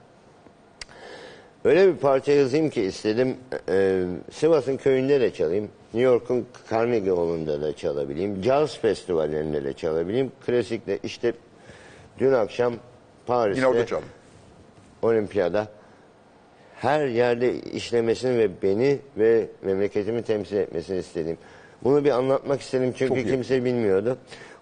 Öyle 1.65 1.87
bir 1.87 1.97
parça 1.97 2.31
yazayım 2.31 2.69
ki 2.69 2.81
istedim. 2.81 3.37
e, 3.69 4.03
Sivas'ın 4.31 4.77
köyünde 4.77 5.21
de 5.21 5.33
çalayım. 5.33 5.69
New 5.93 6.09
York'un 6.11 6.45
Carnegie 6.71 7.09
Hall'unda 7.11 7.61
da 7.61 7.75
çalabileyim. 7.75 8.43
Jazz 8.43 8.77
festivallerinde 8.77 9.63
de 9.63 9.73
çalabileyim. 9.73 10.31
Klasikte 10.45 10.99
işte 11.03 11.33
dün 12.19 12.33
akşam 12.33 12.73
Paris'te 13.25 13.59
Yine 13.59 13.67
orada 13.67 13.85
çal. 13.85 14.01
olimpiyada 15.01 15.67
her 16.75 17.07
yerde 17.07 17.53
işlemesini 17.61 18.37
ve 18.37 18.49
beni 18.63 18.99
ve 19.17 19.47
memleketimi 19.61 20.21
temsil 20.23 20.57
etmesini 20.57 20.97
istedim. 20.99 21.37
Bunu 21.83 22.03
bir 22.05 22.09
anlatmak 22.11 22.61
istedim 22.61 22.93
çünkü 22.97 23.15
Çok 23.15 23.25
iyi. 23.25 23.31
kimse 23.31 23.65
bilmiyordu. 23.65 24.17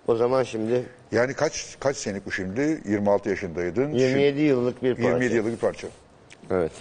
O 0.07 0.15
zaman 0.15 0.43
şimdi 0.43 0.83
Yani 1.11 1.33
kaç 1.33 1.75
kaç 1.79 1.97
senelik 1.97 2.25
bu 2.25 2.31
şimdi? 2.31 2.81
26 2.85 3.29
yaşındaydın. 3.29 3.91
27 3.91 4.41
yıllık 4.41 4.83
bir 4.83 4.95
parça. 4.95 5.09
27 5.09 5.35
yıllık 5.35 5.51
bir 5.51 5.57
parça. 5.57 5.87
Evet. 6.51 6.71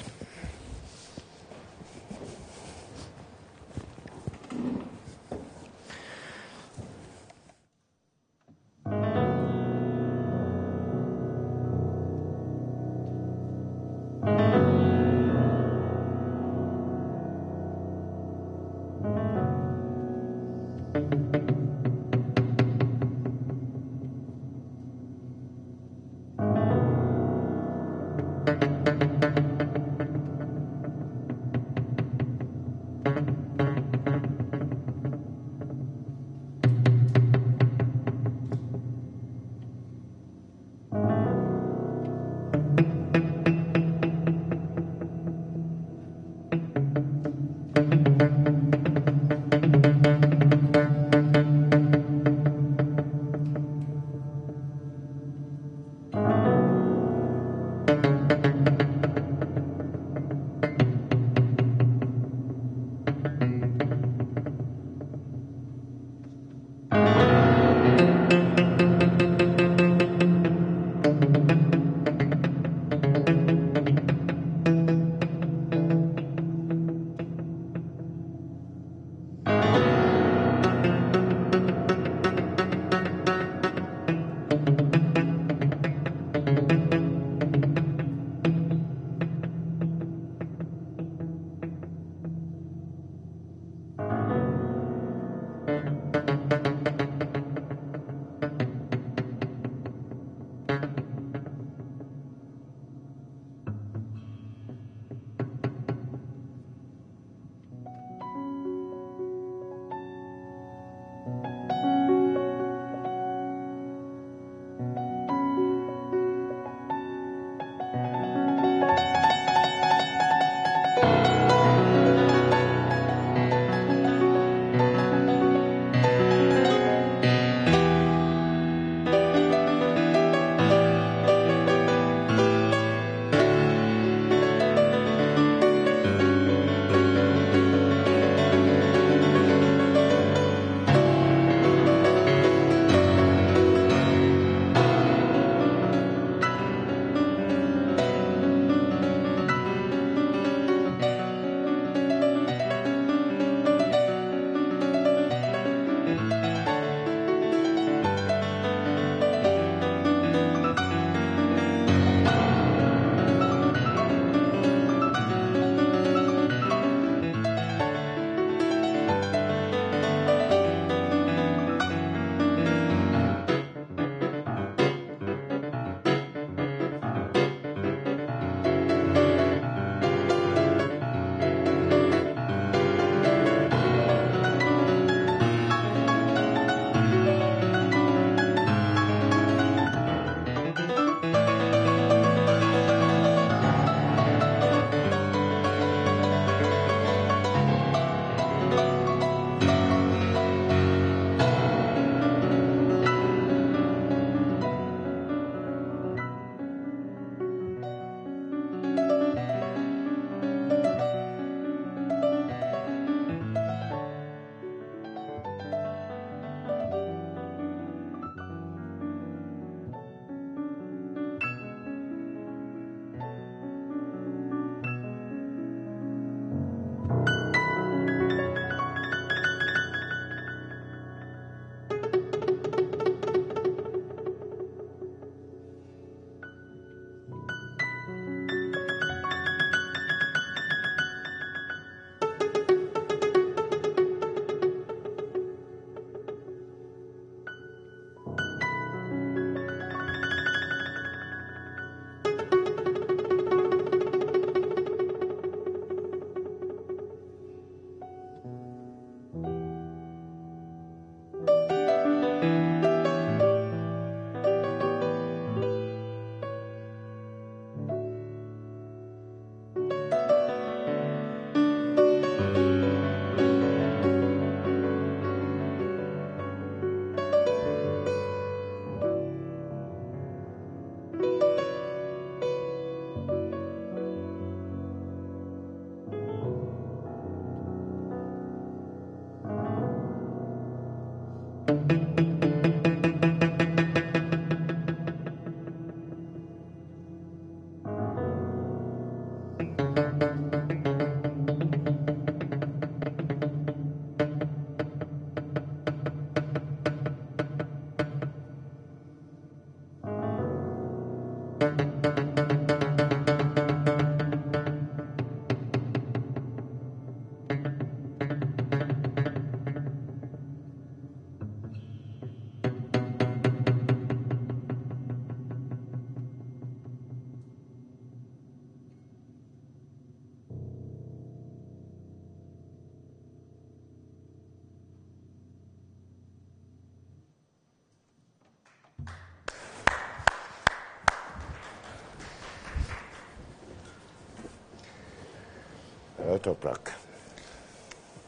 Toprak. 346.44 346.92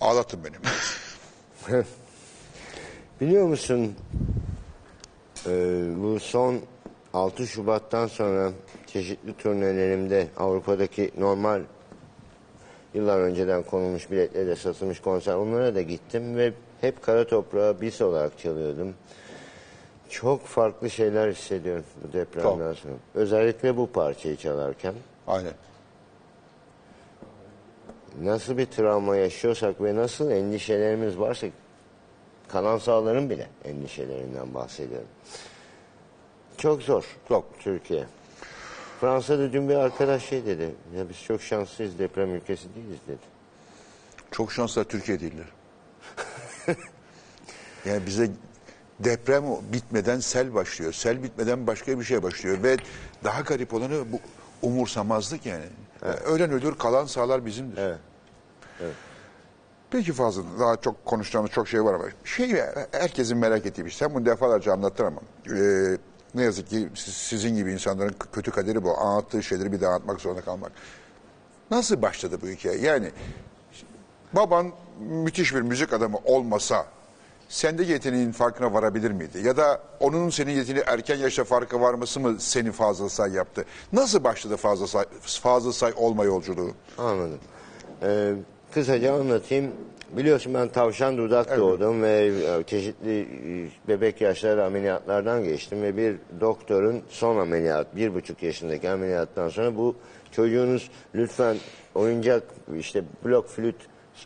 Ağlattın 0.01 0.41
beni. 0.45 0.55
Biliyor 3.21 3.47
musun 3.47 3.95
e, 5.47 5.51
bu 6.03 6.21
son 6.21 6.61
6 7.15 7.47
Şubat'tan 7.47 8.07
sonra 8.07 8.53
çeşitli 8.87 9.37
turnelerimde 9.37 10.27
Avrupa'daki 10.37 11.11
normal 11.19 11.61
yıllar 12.95 13.21
önceden 13.21 13.63
konulmuş 13.63 14.11
biletlerle 14.11 14.57
satılmış 14.57 15.01
konser 15.01 15.35
onlara 15.35 15.75
da 15.75 15.83
gittim 15.83 16.37
ve 16.37 16.53
hep 16.81 17.03
kara 17.03 17.27
toprağı 17.27 17.81
bis 17.81 18.01
olarak 18.01 18.39
çalıyordum. 18.39 18.95
Çok 20.09 20.47
farklı 20.47 20.91
şeyler 20.91 21.31
hissediyorum 21.31 21.85
bu 22.05 22.13
depremden 22.13 22.73
sonra. 22.73 22.95
Özellikle 23.15 23.77
bu 23.77 23.87
parçayı 23.87 24.37
çalarken. 24.37 24.95
Aynen. 25.27 25.53
Nasıl 28.27 28.59
bir 28.59 28.67
travma 28.67 29.17
yaşıyorsak 29.17 29.83
ve 29.83 29.95
nasıl 29.97 30.31
endişelerimiz 30.31 31.19
varsa 31.19 31.47
kalan 32.49 32.79
sağların 32.79 33.31
bile 33.31 33.49
endişelerinden 33.65 34.55
bahsediyorum. 34.55 35.09
Çok 36.59 36.83
zor. 36.83 37.05
Çok. 37.29 37.61
Türkiye. 37.61 38.05
Fransa'da 39.01 39.53
dün 39.53 39.69
bir 39.69 39.75
arkadaş 39.75 40.25
şey 40.25 40.47
dedi. 40.47 40.75
Ya 40.97 41.09
biz 41.09 41.23
çok 41.23 41.43
şanslıyız 41.43 41.99
deprem 41.99 42.35
ülkesi 42.35 42.75
değiliz 42.75 42.99
dedi. 43.09 43.19
Çok 44.31 44.53
şanslar 44.53 44.85
Türkiye 44.85 45.21
değiller. 45.21 45.47
yani 47.85 48.07
bize 48.07 48.31
deprem 49.01 49.45
bitmeden 49.73 50.21
sel 50.21 50.55
başlıyor. 50.55 50.93
Sel 50.93 51.23
bitmeden 51.23 51.67
başka 51.67 52.01
bir 52.01 52.05
şey 52.05 52.23
başlıyor. 52.23 52.63
Ve 52.63 52.77
daha 53.25 53.41
garip 53.41 53.75
olanı 53.75 54.13
bu 54.13 54.21
umursamazlık 54.63 55.47
yani. 55.47 55.65
Ölen 56.03 56.51
ölür 56.51 56.75
kalan 56.75 57.07
sağlar 57.07 57.47
bizimdir. 57.47 57.79
Evet. 57.79 57.99
Peki 59.91 60.13
fazla 60.13 60.43
daha 60.61 60.77
çok 60.77 61.05
konuşacağımız 61.05 61.51
çok 61.51 61.69
şey 61.69 61.85
var 61.85 61.95
ama 61.95 62.05
şey 62.25 62.57
herkesin 62.93 63.39
merak 63.39 63.67
ettiği 63.67 63.85
bir 63.85 63.91
şey. 63.91 63.99
Sen 63.99 64.15
bunu 64.15 64.27
defalarca 64.27 64.73
anlattın 64.73 65.05
ama 65.05 65.21
e, 65.59 65.61
ne 66.35 66.43
yazık 66.43 66.69
ki 66.69 66.89
siz- 66.95 67.15
sizin 67.15 67.57
gibi 67.57 67.73
insanların 67.73 68.15
kötü 68.33 68.51
kaderi 68.51 68.83
bu. 68.85 68.99
Anlattığı 68.99 69.43
şeyleri 69.43 69.73
bir 69.73 69.81
daha 69.81 69.91
anlatmak 69.91 70.21
zorunda 70.21 70.41
kalmak. 70.41 70.73
Nasıl 71.71 72.03
başladı 72.03 72.39
bu 72.43 72.47
hikaye? 72.47 72.79
Yani 72.79 73.11
baban 74.33 74.73
müthiş 75.01 75.55
bir 75.55 75.61
müzik 75.61 75.93
adamı 75.93 76.19
olmasa 76.25 76.87
sendeki 77.49 77.93
yeteneğin 77.93 78.33
farkına 78.33 78.73
varabilir 78.73 79.11
miydi? 79.11 79.39
Ya 79.45 79.57
da 79.57 79.81
onun 80.01 80.31
senin 80.31 80.53
yeteneği 80.53 80.85
erken 80.87 81.17
yaşta 81.17 81.45
farkı 81.45 81.81
varması 81.81 82.21
mı 82.21 82.37
seni 82.41 82.73
fazla 82.73 83.09
say 83.09 83.33
yaptı? 83.33 83.65
Nasıl 83.93 84.25
başladı 84.25 84.57
fazla 84.57 84.87
say, 84.87 85.05
fazla 85.21 85.73
say 85.73 85.93
olma 85.97 86.25
yolculuğu? 86.25 86.71
Anladım. 86.99 87.39
Ee, 88.03 88.33
kısaca 88.77 89.15
anlatayım. 89.15 89.73
Biliyorsun 90.17 90.55
ben 90.55 90.69
tavşan 90.69 91.19
dudak 91.19 91.59
doğdum 91.59 92.03
ve 92.03 92.33
e, 92.61 92.63
çeşitli 92.63 93.21
e, 93.21 93.89
bebek 93.89 94.21
yaşları 94.21 94.65
ameliyatlardan 94.65 95.45
geçtim 95.45 95.83
ve 95.83 95.97
bir 95.97 96.17
doktorun 96.41 97.03
son 97.09 97.37
ameliyat, 97.37 97.97
bir 97.97 98.15
buçuk 98.15 98.43
yaşındaki 98.43 98.91
ameliyattan 98.91 99.49
sonra 99.49 99.77
bu 99.77 99.97
çocuğunuz 100.33 100.91
lütfen 101.15 101.57
oyuncak 101.95 102.43
işte 102.79 103.03
blok 103.25 103.49
flüt, 103.49 103.77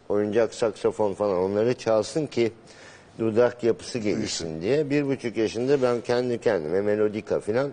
oyuncak 0.08 0.54
saksafon 0.54 1.14
falan 1.14 1.38
onları 1.38 1.74
çalsın 1.74 2.26
ki 2.26 2.52
dudak 3.18 3.64
yapısı 3.64 3.98
gelişsin 3.98 4.62
diye. 4.62 4.90
Bir 4.90 5.06
buçuk 5.06 5.36
yaşında 5.36 5.82
ben 5.82 6.00
kendi 6.00 6.40
kendime 6.40 6.80
melodika 6.80 7.40
falan 7.40 7.70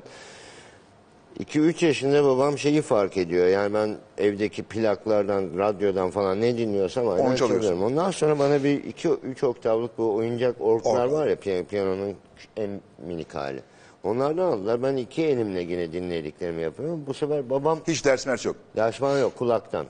2-3 1.40 1.86
yaşında 1.86 2.24
babam 2.24 2.58
şeyi 2.58 2.82
fark 2.82 3.18
ediyor. 3.18 3.48
Yani 3.48 3.74
ben 3.74 3.98
evdeki 4.18 4.64
plaklardan, 4.64 5.58
radyodan 5.58 6.10
falan 6.10 6.42
ne 6.42 6.58
dinliyorsam 6.58 7.10
aynen 7.10 7.36
çalıyorum. 7.36 7.84
Ondan 7.84 8.12
sonra 8.12 8.40
bana 8.40 8.64
bir 8.64 8.84
2-3 8.84 9.46
oktavlık 9.46 9.98
bu 9.98 10.16
oyuncak 10.16 10.56
orklar 10.62 11.06
Ork. 11.06 11.14
var 11.14 11.28
ya 11.28 11.36
piyano, 11.36 11.66
piyanonun 11.66 12.16
en 12.58 12.82
minik 13.08 13.36
hali. 13.36 13.62
Onlardan 14.04 14.52
aldılar. 14.52 14.84
Ben 14.84 14.96
iki 14.96 15.26
elimle 15.26 15.62
yine 15.62 15.94
dinlediklerimi 15.94 16.62
yapıyorum. 16.62 17.04
Bu 17.08 17.14
sefer 17.14 17.50
babam 17.50 17.80
Hiç 17.88 18.06
ders 18.06 18.28
mers 18.28 18.46
yok. 18.46 18.56
ders 18.76 18.96
falan 18.98 19.20
yok 19.20 19.36
kulaktan. 19.38 19.86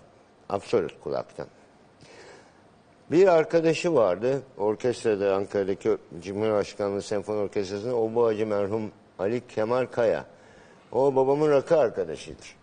Absolut 0.49 1.01
kulaktan. 1.03 1.47
Bir 3.12 3.27
arkadaşı 3.27 3.93
vardı. 3.93 4.41
Orkestrada 4.57 5.36
Ankara'daki 5.36 5.97
Cumhurbaşkanlığı 6.21 7.01
Senfoni 7.01 7.38
Orkestrası'nda 7.38 7.95
Obacı 7.95 8.47
merhum 8.47 8.91
Ali 9.19 9.41
Kemal 9.47 9.86
Kaya. 9.86 10.25
O 10.91 11.15
babamın 11.15 11.52
rakı 11.52 11.78
arkadaşıdır. 11.80 12.56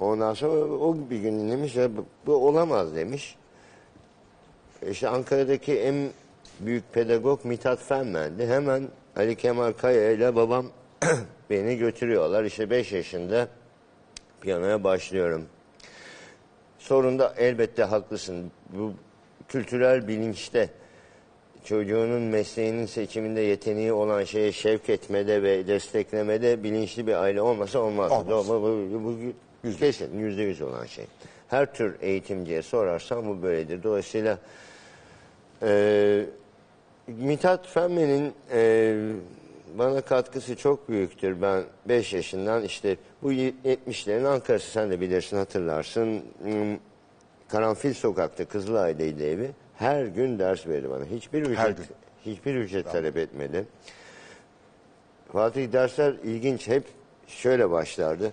Ondan 0.00 0.34
sonra 0.34 0.64
o 0.64 0.96
bir 1.10 1.18
gün 1.18 1.40
dinlemiş 1.40 1.76
ya 1.76 1.96
bu, 1.96 2.06
bu 2.26 2.34
olamaz 2.34 2.96
demiş. 2.96 3.36
İşte 4.90 5.08
Ankara'daki 5.08 5.78
en 5.80 6.10
büyük 6.60 6.92
pedagog 6.92 7.44
Mithat 7.44 7.78
Fenmen'di. 7.78 8.46
Hemen 8.46 8.88
Ali 9.16 9.36
Kemal 9.36 9.72
Kaya 9.72 10.10
ile 10.10 10.36
babam 10.36 10.66
beni 11.50 11.76
götürüyorlar. 11.76 12.44
İşte 12.44 12.70
5 12.70 12.92
yaşında 12.92 13.48
piyanoya 14.40 14.84
başlıyorum. 14.84 15.46
Sorunda 16.78 17.34
elbette 17.36 17.82
haklısın. 17.82 18.52
Bu 18.70 18.92
kültürel 19.48 20.08
bilinçte 20.08 20.70
çocuğunun 21.66 22.22
mesleğinin 22.22 22.86
seçiminde 22.86 23.40
yeteneği 23.40 23.92
olan 23.92 24.24
şeye 24.24 24.52
şevk 24.52 24.90
etmede 24.90 25.42
ve 25.42 25.66
desteklemede 25.66 26.62
bilinçli 26.62 27.06
bir 27.06 27.14
aile 27.14 27.40
olmasa 27.40 27.78
olmaz. 27.78 28.12
Olmaz. 28.12 28.48
Bu, 28.48 28.62
bu, 28.62 29.04
bu, 29.04 29.14
bu 29.64 29.76
kesin 29.76 30.18
yüzde 30.18 30.42
yüz 30.42 30.62
olan 30.62 30.86
şey. 30.86 31.04
Her 31.48 31.74
tür 31.74 31.96
eğitimciye 32.00 32.62
sorarsan 32.62 33.28
bu 33.28 33.42
böyledir. 33.42 33.82
Dolayısıyla 33.82 34.38
e, 35.62 36.26
Mithat 37.06 37.68
Fenmen'in 37.68 38.32
e, 38.52 38.94
bana 39.74 40.00
katkısı 40.00 40.56
çok 40.56 40.88
büyüktür. 40.88 41.42
Ben 41.42 41.64
5 41.88 42.12
yaşından 42.12 42.62
işte 42.62 42.96
bu 43.22 43.32
70'lerin 43.32 44.26
Ankara'sı 44.26 44.70
sen 44.70 44.90
de 44.90 45.00
bilirsin 45.00 45.36
hatırlarsın. 45.36 46.22
Hmm, 46.42 46.78
Karanfil 47.48 47.94
Sokak'ta 47.94 48.44
Kızılay'daydı 48.44 49.24
evi. 49.24 49.50
Her 49.78 50.04
gün 50.06 50.38
ders 50.38 50.66
verdi 50.66 50.90
bana. 50.90 51.04
Hiçbir 51.04 51.42
ücret, 51.42 51.76
gün. 51.76 51.86
hiçbir 52.32 52.54
ücret 52.54 52.92
talep 52.92 53.16
etmedi. 53.16 53.64
Fatih 55.32 55.72
dersler 55.72 56.14
ilginç 56.24 56.68
hep 56.68 56.84
şöyle 57.26 57.70
başlardı. 57.70 58.32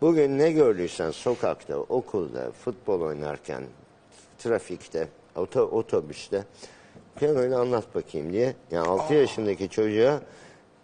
Bugün 0.00 0.38
ne 0.38 0.52
gördüysen 0.52 1.10
sokakta, 1.10 1.76
okulda, 1.76 2.50
futbol 2.50 3.00
oynarken, 3.00 3.62
trafikte, 4.38 5.08
oto, 5.36 5.60
otobüste 5.62 6.44
piyanoyla 7.16 7.60
anlat 7.60 7.94
bakayım 7.94 8.32
diye. 8.32 8.54
Yani 8.70 8.88
6 8.88 9.14
yaşındaki 9.14 9.68
çocuğa 9.68 10.20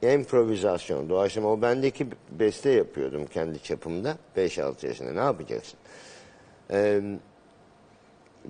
improvizasyon, 0.03 1.09
doğaçlama. 1.09 1.53
O 1.53 1.63
bendeki 1.63 2.07
beste 2.31 2.71
yapıyordum 2.71 3.27
kendi 3.27 3.63
çapımda. 3.63 4.17
5-6 4.37 4.87
yaşında 4.87 5.13
ne 5.13 5.21
yapacaksın? 5.21 5.79
Ee, 6.71 7.01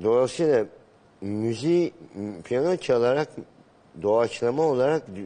dolayısıyla 0.03 0.67
müziği 1.21 1.93
piyano 2.45 2.77
çalarak 2.77 3.29
doğaçlama 4.03 4.63
olarak 4.63 5.03
e, 5.09 5.19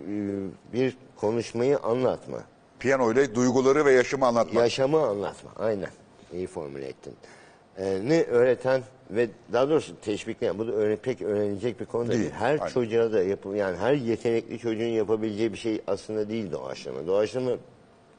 bir 0.73 0.97
konuşmayı 1.17 1.79
anlatma. 1.79 2.39
Piyano 2.79 3.13
ile 3.13 3.35
duyguları 3.35 3.85
ve 3.85 3.93
yaşamı 3.93 4.27
anlatmak. 4.27 4.63
Yaşamı 4.63 5.01
anlatma. 5.07 5.51
Aynen. 5.57 5.91
İyi 6.33 6.47
formüle 6.47 6.87
ettin. 6.87 7.15
Ee, 7.79 8.01
ne 8.05 8.23
öğreten 8.23 8.83
ve 9.11 9.29
daha 9.53 9.71
doğrusu 9.71 10.01
teşvikleyen. 10.01 10.59
Bu 10.59 10.69
da 10.69 10.73
öyle, 10.73 10.97
pek 10.97 11.23
öğrenilecek 11.23 11.81
bir 11.81 11.85
konu 11.85 12.09
değil. 12.09 12.21
Değil, 12.21 12.33
Her 12.33 12.51
aynen. 12.51 12.67
çocuğa 12.67 13.13
da 13.13 13.23
yapı, 13.23 13.49
yani 13.49 13.77
her 13.77 13.95
yetenekli 13.95 14.59
çocuğun 14.59 14.85
yapabileceği 14.85 15.53
bir 15.53 15.59
şey 15.59 15.81
aslında 15.87 16.29
değil 16.29 16.53
doğaçlama. 16.53 17.07
Doğaçlama 17.07 17.51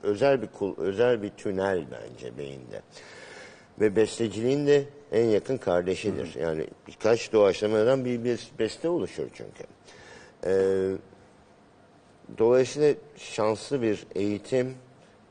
özel 0.03 0.41
bir 0.41 0.47
kul, 0.47 0.73
özel 0.77 1.21
bir 1.21 1.29
tünel 1.29 1.83
bence 1.91 2.37
beyinde. 2.37 2.81
Ve 3.79 3.95
besteciliğin 3.95 4.67
de 4.67 4.83
en 5.15 5.25
yakın 5.25 5.57
kardeşidir. 5.57 6.35
Yani 6.39 6.67
birkaç 6.87 7.33
doğaçlamadan 7.33 8.05
bir, 8.05 8.23
bir 8.23 8.51
beste 8.59 8.89
oluşur 8.89 9.27
çünkü. 9.33 9.63
Ee, 10.45 10.97
Dolayısıyla 12.37 12.93
şanslı 13.15 13.81
bir 13.81 14.07
eğitim, 14.15 14.75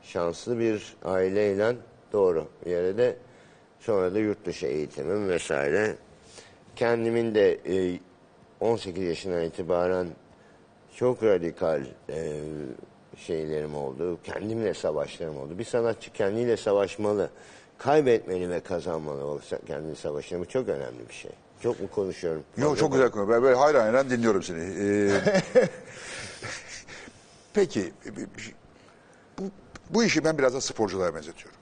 şanslı 0.03 0.59
bir 0.59 0.97
aileyle 1.05 1.77
doğru 2.13 2.49
bir 2.67 2.71
yere 2.71 2.97
de 2.97 3.17
sonra 3.81 4.15
da 4.15 4.19
yurt 4.19 4.47
dışı 4.47 4.67
eğitimim 4.67 5.29
vesaire. 5.29 5.97
Kendimin 6.77 7.35
de 7.35 7.59
e, 7.67 7.99
18 8.61 9.05
yaşından 9.05 9.43
itibaren 9.45 10.07
çok 10.97 11.23
radikal 11.23 11.83
e, 12.09 12.41
şeylerim 13.17 13.75
oldu. 13.75 14.19
Kendimle 14.25 14.75
savaşlarım 14.75 15.39
oldu. 15.39 15.59
Bir 15.59 15.65
sanatçı 15.65 16.13
kendiyle 16.13 16.57
savaşmalı. 16.57 17.31
Kaybetmeli 17.79 18.51
ve 18.51 18.61
kazanmalı 18.61 19.25
o 19.27 19.39
sa- 19.39 19.67
kendi 19.67 19.97
savaşını. 19.97 20.41
Bu 20.41 20.49
çok 20.49 20.69
önemli 20.69 21.09
bir 21.09 21.15
şey. 21.15 21.31
Çok 21.63 21.81
mu 21.81 21.91
konuşuyorum? 21.91 22.43
Yok 22.57 22.79
çok 22.79 22.93
güzel 22.93 23.11
konu. 23.11 23.29
Ben 23.29 23.43
böyle 23.43 23.57
hayran 23.57 23.81
hayran 23.81 24.11
dinliyorum 24.11 24.43
seni. 24.43 24.61
Ee, 24.81 25.21
peki 27.55 27.93
bu, 29.39 29.45
bu 29.91 30.05
işi 30.05 30.25
ben 30.25 30.39
biraz 30.39 30.55
da 30.55 30.61
sporculara 30.61 31.15
benzetiyorum. 31.15 31.59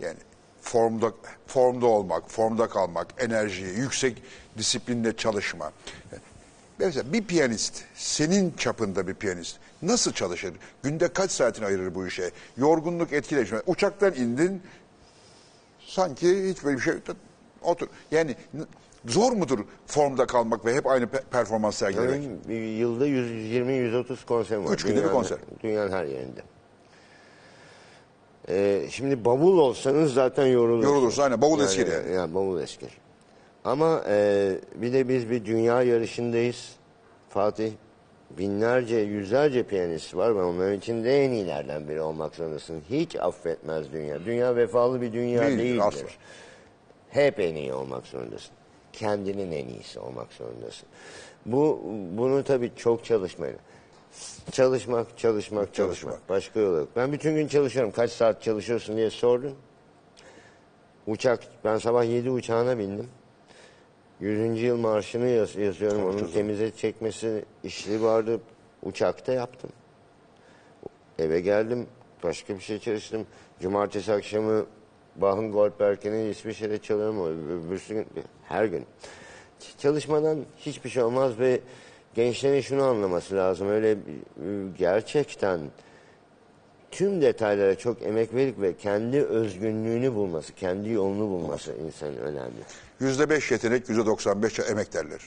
Yani 0.00 0.16
formda 0.60 1.12
formda 1.46 1.86
olmak, 1.86 2.30
formda 2.30 2.68
kalmak, 2.68 3.06
enerji, 3.18 3.64
yüksek 3.64 4.22
disiplinle 4.58 5.16
çalışma. 5.16 5.72
Mesela 6.78 7.12
bir 7.12 7.24
piyanist, 7.24 7.82
senin 7.94 8.52
çapında 8.56 9.08
bir 9.08 9.14
piyanist 9.14 9.56
nasıl 9.82 10.12
çalışır? 10.12 10.54
Günde 10.82 11.08
kaç 11.08 11.30
saatini 11.30 11.66
ayırır 11.66 11.94
bu 11.94 12.06
işe? 12.06 12.30
Yorgunluk 12.56 13.12
etkileşme. 13.12 13.58
Uçaktan 13.66 14.14
indin, 14.14 14.62
sanki 15.88 16.48
hiç 16.50 16.64
böyle 16.64 16.76
bir 16.76 16.82
şey 16.82 16.94
otur. 17.62 17.88
Yani 18.10 18.36
zor 19.06 19.32
mudur 19.32 19.58
formda 19.86 20.26
kalmak 20.26 20.64
ve 20.66 20.74
hep 20.74 20.86
aynı 20.86 21.04
pe- 21.04 21.22
performans 21.30 21.76
sergilemek? 21.76 22.22
Benim 22.48 22.78
yılda 22.78 23.06
120-130 23.06 24.26
konserim 24.26 24.64
var. 24.64 24.72
Üç 24.74 24.82
günde 24.82 24.94
bir 24.96 25.00
Dünyanın- 25.00 25.12
konser. 25.12 25.38
Dünyanın 25.62 25.92
her 25.92 26.04
yerinde. 26.04 26.40
Ee, 28.48 28.86
şimdi 28.90 29.24
bavul 29.24 29.58
olsanız 29.58 30.14
zaten 30.14 30.46
yorulursunuz. 30.46 30.94
Yorulursun, 30.94 31.22
aynen. 31.22 31.42
Bavul 31.42 31.60
eskir 31.60 31.86
yani. 31.92 32.12
Ya, 32.14 32.34
bavul 32.34 32.60
eskir. 32.60 32.90
Ama 33.64 34.02
e, 34.08 34.50
bir 34.74 34.92
de 34.92 35.08
biz 35.08 35.30
bir 35.30 35.44
dünya 35.44 35.82
yarışındayız. 35.82 36.68
Fatih 37.28 37.72
binlerce, 38.30 38.96
yüzlerce 38.96 39.62
piyanist 39.62 40.16
var 40.16 40.36
ve 40.36 40.42
onların 40.42 40.78
içinde 40.78 41.24
en 41.24 41.30
iyilerden 41.30 41.88
biri 41.88 42.00
olmak 42.00 42.34
zorundasın. 42.34 42.82
Hiç 42.90 43.16
affetmez 43.16 43.92
dünya. 43.92 44.24
Dünya 44.24 44.56
vefalı 44.56 45.00
bir 45.00 45.12
dünya 45.12 45.42
Değildir, 45.42 45.58
değildir. 45.64 45.82
asla. 45.86 46.06
Hep 47.10 47.40
en 47.40 47.54
iyi 47.54 47.72
olmak 47.72 48.06
zorundasın. 48.06 48.50
Kendinin 48.92 49.52
en 49.52 49.68
iyisi 49.68 50.00
olmak 50.00 50.32
zorundasın. 50.32 50.88
Bu 51.46 51.80
bunu 52.12 52.44
tabii 52.44 52.70
çok 52.76 53.04
çalışmayla. 53.04 53.58
Çalışmak, 54.52 55.18
çalışmak, 55.18 55.18
çalışmak. 55.18 55.74
Çalışmak. 55.74 56.28
Başka 56.28 56.60
yolu 56.60 56.76
yok. 56.78 56.88
Ben 56.96 57.12
bütün 57.12 57.34
gün 57.34 57.48
çalışıyorum. 57.48 57.92
Kaç 57.92 58.10
saat 58.10 58.42
çalışıyorsun 58.42 58.96
diye 58.96 59.10
sordun. 59.10 59.54
Uçak, 61.06 61.40
ben 61.64 61.78
sabah 61.78 62.04
7 62.04 62.30
uçağına 62.30 62.78
bindim. 62.78 63.08
100. 64.20 64.62
yıl 64.62 64.76
marşını 64.76 65.26
yaz- 65.28 65.56
yazıyorum. 65.56 66.04
Onun 66.04 66.26
temize 66.32 66.70
çekmesi 66.70 67.44
işi 67.64 68.02
vardı. 68.02 68.40
Uçakta 68.82 69.32
yaptım. 69.32 69.70
Eve 71.18 71.40
geldim. 71.40 71.86
Başka 72.22 72.54
bir 72.54 72.60
şey 72.60 72.78
çalıştım. 72.78 73.26
Cumartesi 73.60 74.12
akşamı 74.12 74.66
Bach'ın 75.16 75.52
Goldberg'ini 75.52 76.28
İsviçre'de 76.28 76.78
çalıyorum. 76.78 77.26
Öbürsü 77.66 77.94
gün, 77.94 78.06
her 78.48 78.64
gün. 78.64 78.84
Çalışmadan 79.78 80.38
hiçbir 80.56 80.90
şey 80.90 81.02
olmaz 81.02 81.38
ve 81.38 81.60
gençlerin 82.14 82.60
şunu 82.60 82.82
anlaması 82.82 83.36
lazım. 83.36 83.68
Öyle 83.68 83.90
e, 83.90 83.96
gerçekten 84.78 85.60
tüm 86.90 87.22
detaylara 87.22 87.78
çok 87.78 88.02
emek 88.02 88.34
verip 88.34 88.60
ve 88.60 88.76
kendi 88.76 89.22
özgünlüğünü 89.22 90.14
bulması, 90.14 90.54
kendi 90.54 90.90
yolunu 90.90 91.28
bulması 91.28 91.74
insanın 91.86 92.16
önemli. 92.16 92.60
Yüzde 93.00 93.30
beş 93.30 93.50
yetenek, 93.50 93.88
yüzde 93.88 94.06
doksan 94.06 94.42
beş 94.42 94.60
emek 94.60 94.92
derler. 94.92 95.20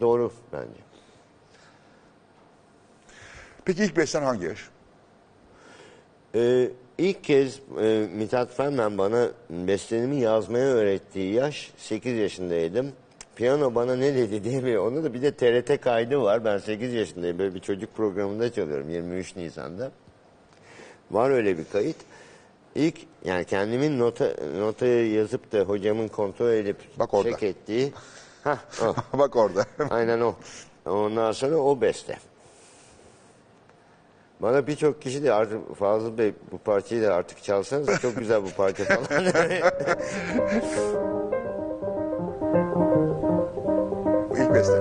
Doğru 0.00 0.32
bence. 0.52 0.80
Peki 3.64 3.84
ilk 3.84 3.96
besten 3.96 4.22
hangi 4.22 4.46
yaş? 4.46 4.68
Ee, 6.34 6.70
ilk 6.98 7.24
kez 7.24 7.60
e, 7.80 8.08
Mithat 8.14 8.56
Fenmen 8.56 8.98
bana 8.98 9.28
bestenimi 9.50 10.16
yazmaya 10.16 10.66
öğrettiği 10.66 11.34
yaş 11.34 11.72
8 11.76 12.18
yaşındaydım. 12.18 12.92
Piyano 13.36 13.74
bana 13.74 13.96
ne 13.96 14.14
dedi 14.14 14.44
diye 14.50 14.64
bir, 14.64 14.76
onda 14.76 15.04
da 15.04 15.14
bir 15.14 15.22
de 15.22 15.32
TRT 15.32 15.80
kaydı 15.80 16.22
var. 16.22 16.44
Ben 16.44 16.58
8 16.58 16.94
yaşındayım. 16.94 17.38
Böyle 17.38 17.54
bir 17.54 17.60
çocuk 17.60 17.94
programında 17.94 18.52
çalıyorum 18.52 18.90
23 18.90 19.36
Nisan'da. 19.36 19.90
Var 21.10 21.30
öyle 21.30 21.58
bir 21.58 21.64
kayıt. 21.72 21.96
İlk 22.74 22.96
yani 23.24 23.44
kendimin 23.44 23.98
nota 23.98 24.34
notayı 24.58 25.12
yazıp 25.12 25.52
da 25.52 25.60
hocamın 25.60 26.08
kontrol 26.08 26.50
edip 26.52 26.76
Bak 26.98 27.14
orada. 27.14 27.30
çek 27.30 27.42
ettiği. 27.42 27.92
Hah, 28.44 28.58
o. 28.82 28.94
Bak 29.18 29.36
orada. 29.36 29.64
Aynen 29.90 30.20
o. 30.20 30.34
Ondan 30.86 31.32
sonra 31.32 31.56
o 31.56 31.80
beste. 31.80 32.18
Bana 34.40 34.66
birçok 34.66 35.02
kişi 35.02 35.24
de 35.24 35.32
artık 35.32 35.76
Fazıl 35.76 36.18
Bey 36.18 36.32
bu 36.52 36.58
parçayı 36.58 37.02
da 37.02 37.14
artık 37.14 37.42
çalsanız 37.42 38.00
çok 38.02 38.16
güzel 38.16 38.42
bu 38.42 38.50
parça 38.56 38.84
falan. 38.84 39.04
Bu 44.30 44.36
ilk 44.38 44.54
beste. 44.54 44.78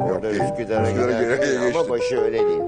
Orada 0.00 0.22
değil. 0.30 0.42
Üsküdar'a 0.42 0.88
Üsküdar'a 0.90 1.22
giderken 1.22 1.62
geçti. 1.64 1.78
ama 1.78 1.88
başı 1.88 2.20
öyle 2.20 2.38
değil. 2.48 2.62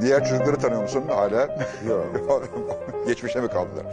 Diğer 0.00 0.24
çocukları 0.24 0.56
tanıyor 0.56 0.82
musun 0.82 1.04
hala? 1.08 1.68
Yok. 1.88 2.06
Geçmişe 3.06 3.40
mi 3.40 3.48
kaldılar? 3.48 3.86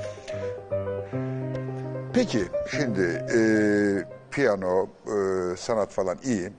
Peki 2.13 2.45
şimdi 2.71 3.25
e, 3.35 3.39
piyano, 4.31 4.83
e, 4.83 5.55
sanat 5.57 5.89
falan 5.89 6.17
iyi. 6.23 6.51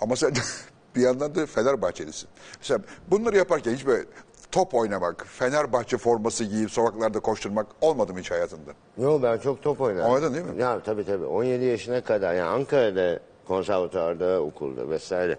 Ama 0.00 0.16
sen 0.16 0.32
bir 0.96 1.00
yandan 1.00 1.34
da 1.34 1.46
Fenerbahçelisin. 1.46 2.28
Mesela 2.58 2.80
bunları 3.10 3.36
yaparken 3.36 3.72
hiç 3.74 3.86
böyle 3.86 4.04
top 4.52 4.74
oynamak, 4.74 5.26
Fenerbahçe 5.26 5.96
forması 5.98 6.44
giyip 6.44 6.70
sokaklarda 6.70 7.20
koşturmak 7.20 7.66
olmadı 7.80 8.12
mı 8.12 8.18
hiç 8.18 8.30
hayatında? 8.30 8.70
Yok 8.98 9.22
ben 9.22 9.38
çok 9.38 9.62
top 9.62 9.80
oynadım. 9.80 10.10
Oynadın 10.10 10.34
değil 10.34 10.46
mi? 10.46 10.62
Ya 10.62 10.82
tabii 10.82 11.06
tabii. 11.06 11.24
17 11.24 11.64
yaşına 11.64 12.00
kadar 12.04 12.34
yani 12.34 12.48
Ankara'da 12.48 13.20
konservatuarda, 13.48 14.40
okulda 14.42 14.90
vesaire 14.90 15.38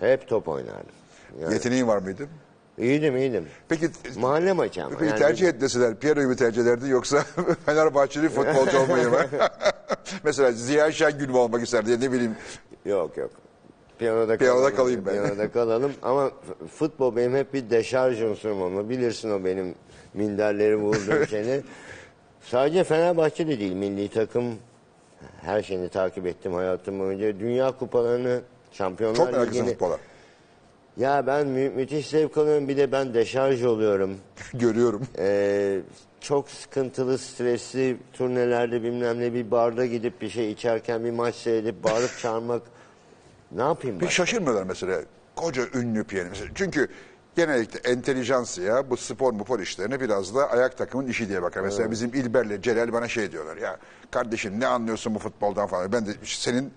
hep 0.00 0.28
top 0.28 0.48
oynardım. 0.48 0.95
Yani, 1.40 1.52
Yeteneğin 1.54 1.86
var 1.88 1.98
mıydı? 1.98 2.28
iyiydim 2.78 3.16
iyiydim. 3.16 3.46
Peki 3.68 3.90
Mahalle 4.18 4.52
maçı 4.52 4.84
ama. 4.84 4.96
Peki 4.98 5.04
yani 5.10 5.18
tercih 5.18 5.48
et 5.48 5.60
deseler 5.60 5.96
piyanoyu 5.96 6.28
mu 6.28 6.36
tercih 6.36 6.62
ederdin 6.62 6.86
yoksa 6.86 7.24
Fenerbahçeli 7.66 8.28
futbolcu 8.28 8.78
olmayı 8.78 9.10
mı? 9.10 9.18
Mesela 10.24 10.52
Ziya 10.52 10.92
Şengül 10.92 11.28
mü 11.28 11.36
olmak 11.36 11.62
isterdi 11.62 12.00
ne 12.00 12.12
bileyim. 12.12 12.36
Yok 12.84 13.16
yok. 13.16 13.30
Piyanoda, 13.98 14.36
Piyanoda 14.36 14.60
kalalım. 14.60 14.76
kalayım 14.76 15.06
ben. 15.06 15.12
Piyanoda 15.12 15.50
kalalım 15.52 15.92
ama 16.02 16.30
futbol 16.74 17.16
benim 17.16 17.34
hep 17.34 17.54
bir 17.54 17.70
deşarj 17.70 18.22
unsurum 18.22 18.62
ama 18.62 18.88
bilirsin 18.88 19.30
o 19.30 19.44
benim 19.44 19.74
minderleri 20.14 20.76
vurduğum 20.76 21.26
şeyleri. 21.26 21.62
Sadece 22.40 22.84
Fenerbahçe 22.84 23.46
de 23.48 23.60
değil 23.60 23.72
milli 23.72 24.08
takım 24.10 24.54
her 25.42 25.62
şeyini 25.62 25.88
takip 25.88 26.26
ettim 26.26 26.54
hayatım 26.54 26.98
boyunca. 27.00 27.40
Dünya 27.40 27.72
kupalarını 27.78 28.40
Şampiyonlar 28.72 29.32
Çok 29.32 29.46
Ligi'ni. 29.46 29.66
futbola. 29.68 29.98
Ya 30.96 31.26
ben 31.26 31.46
mü- 31.46 31.70
müthiş 31.70 32.06
zevk 32.06 32.38
alıyorum 32.38 32.68
bir 32.68 32.76
de 32.76 32.92
ben 32.92 33.14
deşarj 33.14 33.64
oluyorum. 33.64 34.16
Görüyorum. 34.54 35.02
Ee, 35.18 35.80
çok 36.20 36.50
sıkıntılı, 36.50 37.18
stresli 37.18 37.96
turnelerde 38.12 38.82
bilmem 38.82 39.20
ne 39.20 39.34
bir 39.34 39.50
barda 39.50 39.86
gidip 39.86 40.22
bir 40.22 40.28
şey 40.30 40.50
içerken 40.52 41.04
bir 41.04 41.10
maç 41.10 41.34
seyredip 41.34 41.84
bağırıp 41.84 42.10
çağırmak 42.22 42.62
ne 43.52 43.62
yapayım 43.62 43.96
Peki 43.98 44.10
ben? 44.10 44.14
şaşırmıyorlar 44.14 44.62
mesela 44.64 45.00
koca 45.36 45.62
ünlü 45.74 46.04
piyanist. 46.04 46.30
Mesela 46.32 46.50
Çünkü 46.54 46.88
genellikle 47.36 47.90
entelijansiya 47.90 48.90
bu 48.90 48.96
spor 48.96 49.32
mupor 49.32 49.60
işlerine 49.60 50.00
biraz 50.00 50.34
da 50.34 50.50
ayak 50.50 50.78
takımın 50.78 51.06
işi 51.06 51.28
diye 51.28 51.42
bakar. 51.42 51.60
Mesela 51.60 51.90
bizim 51.90 52.14
İlber'le 52.14 52.62
Celal 52.62 52.92
bana 52.92 53.08
şey 53.08 53.32
diyorlar 53.32 53.56
ya 53.56 53.76
kardeşim 54.10 54.60
ne 54.60 54.66
anlıyorsun 54.66 55.14
bu 55.14 55.18
futboldan 55.18 55.66
falan. 55.66 55.92
Ben 55.92 56.06
de 56.06 56.10
senin 56.24 56.72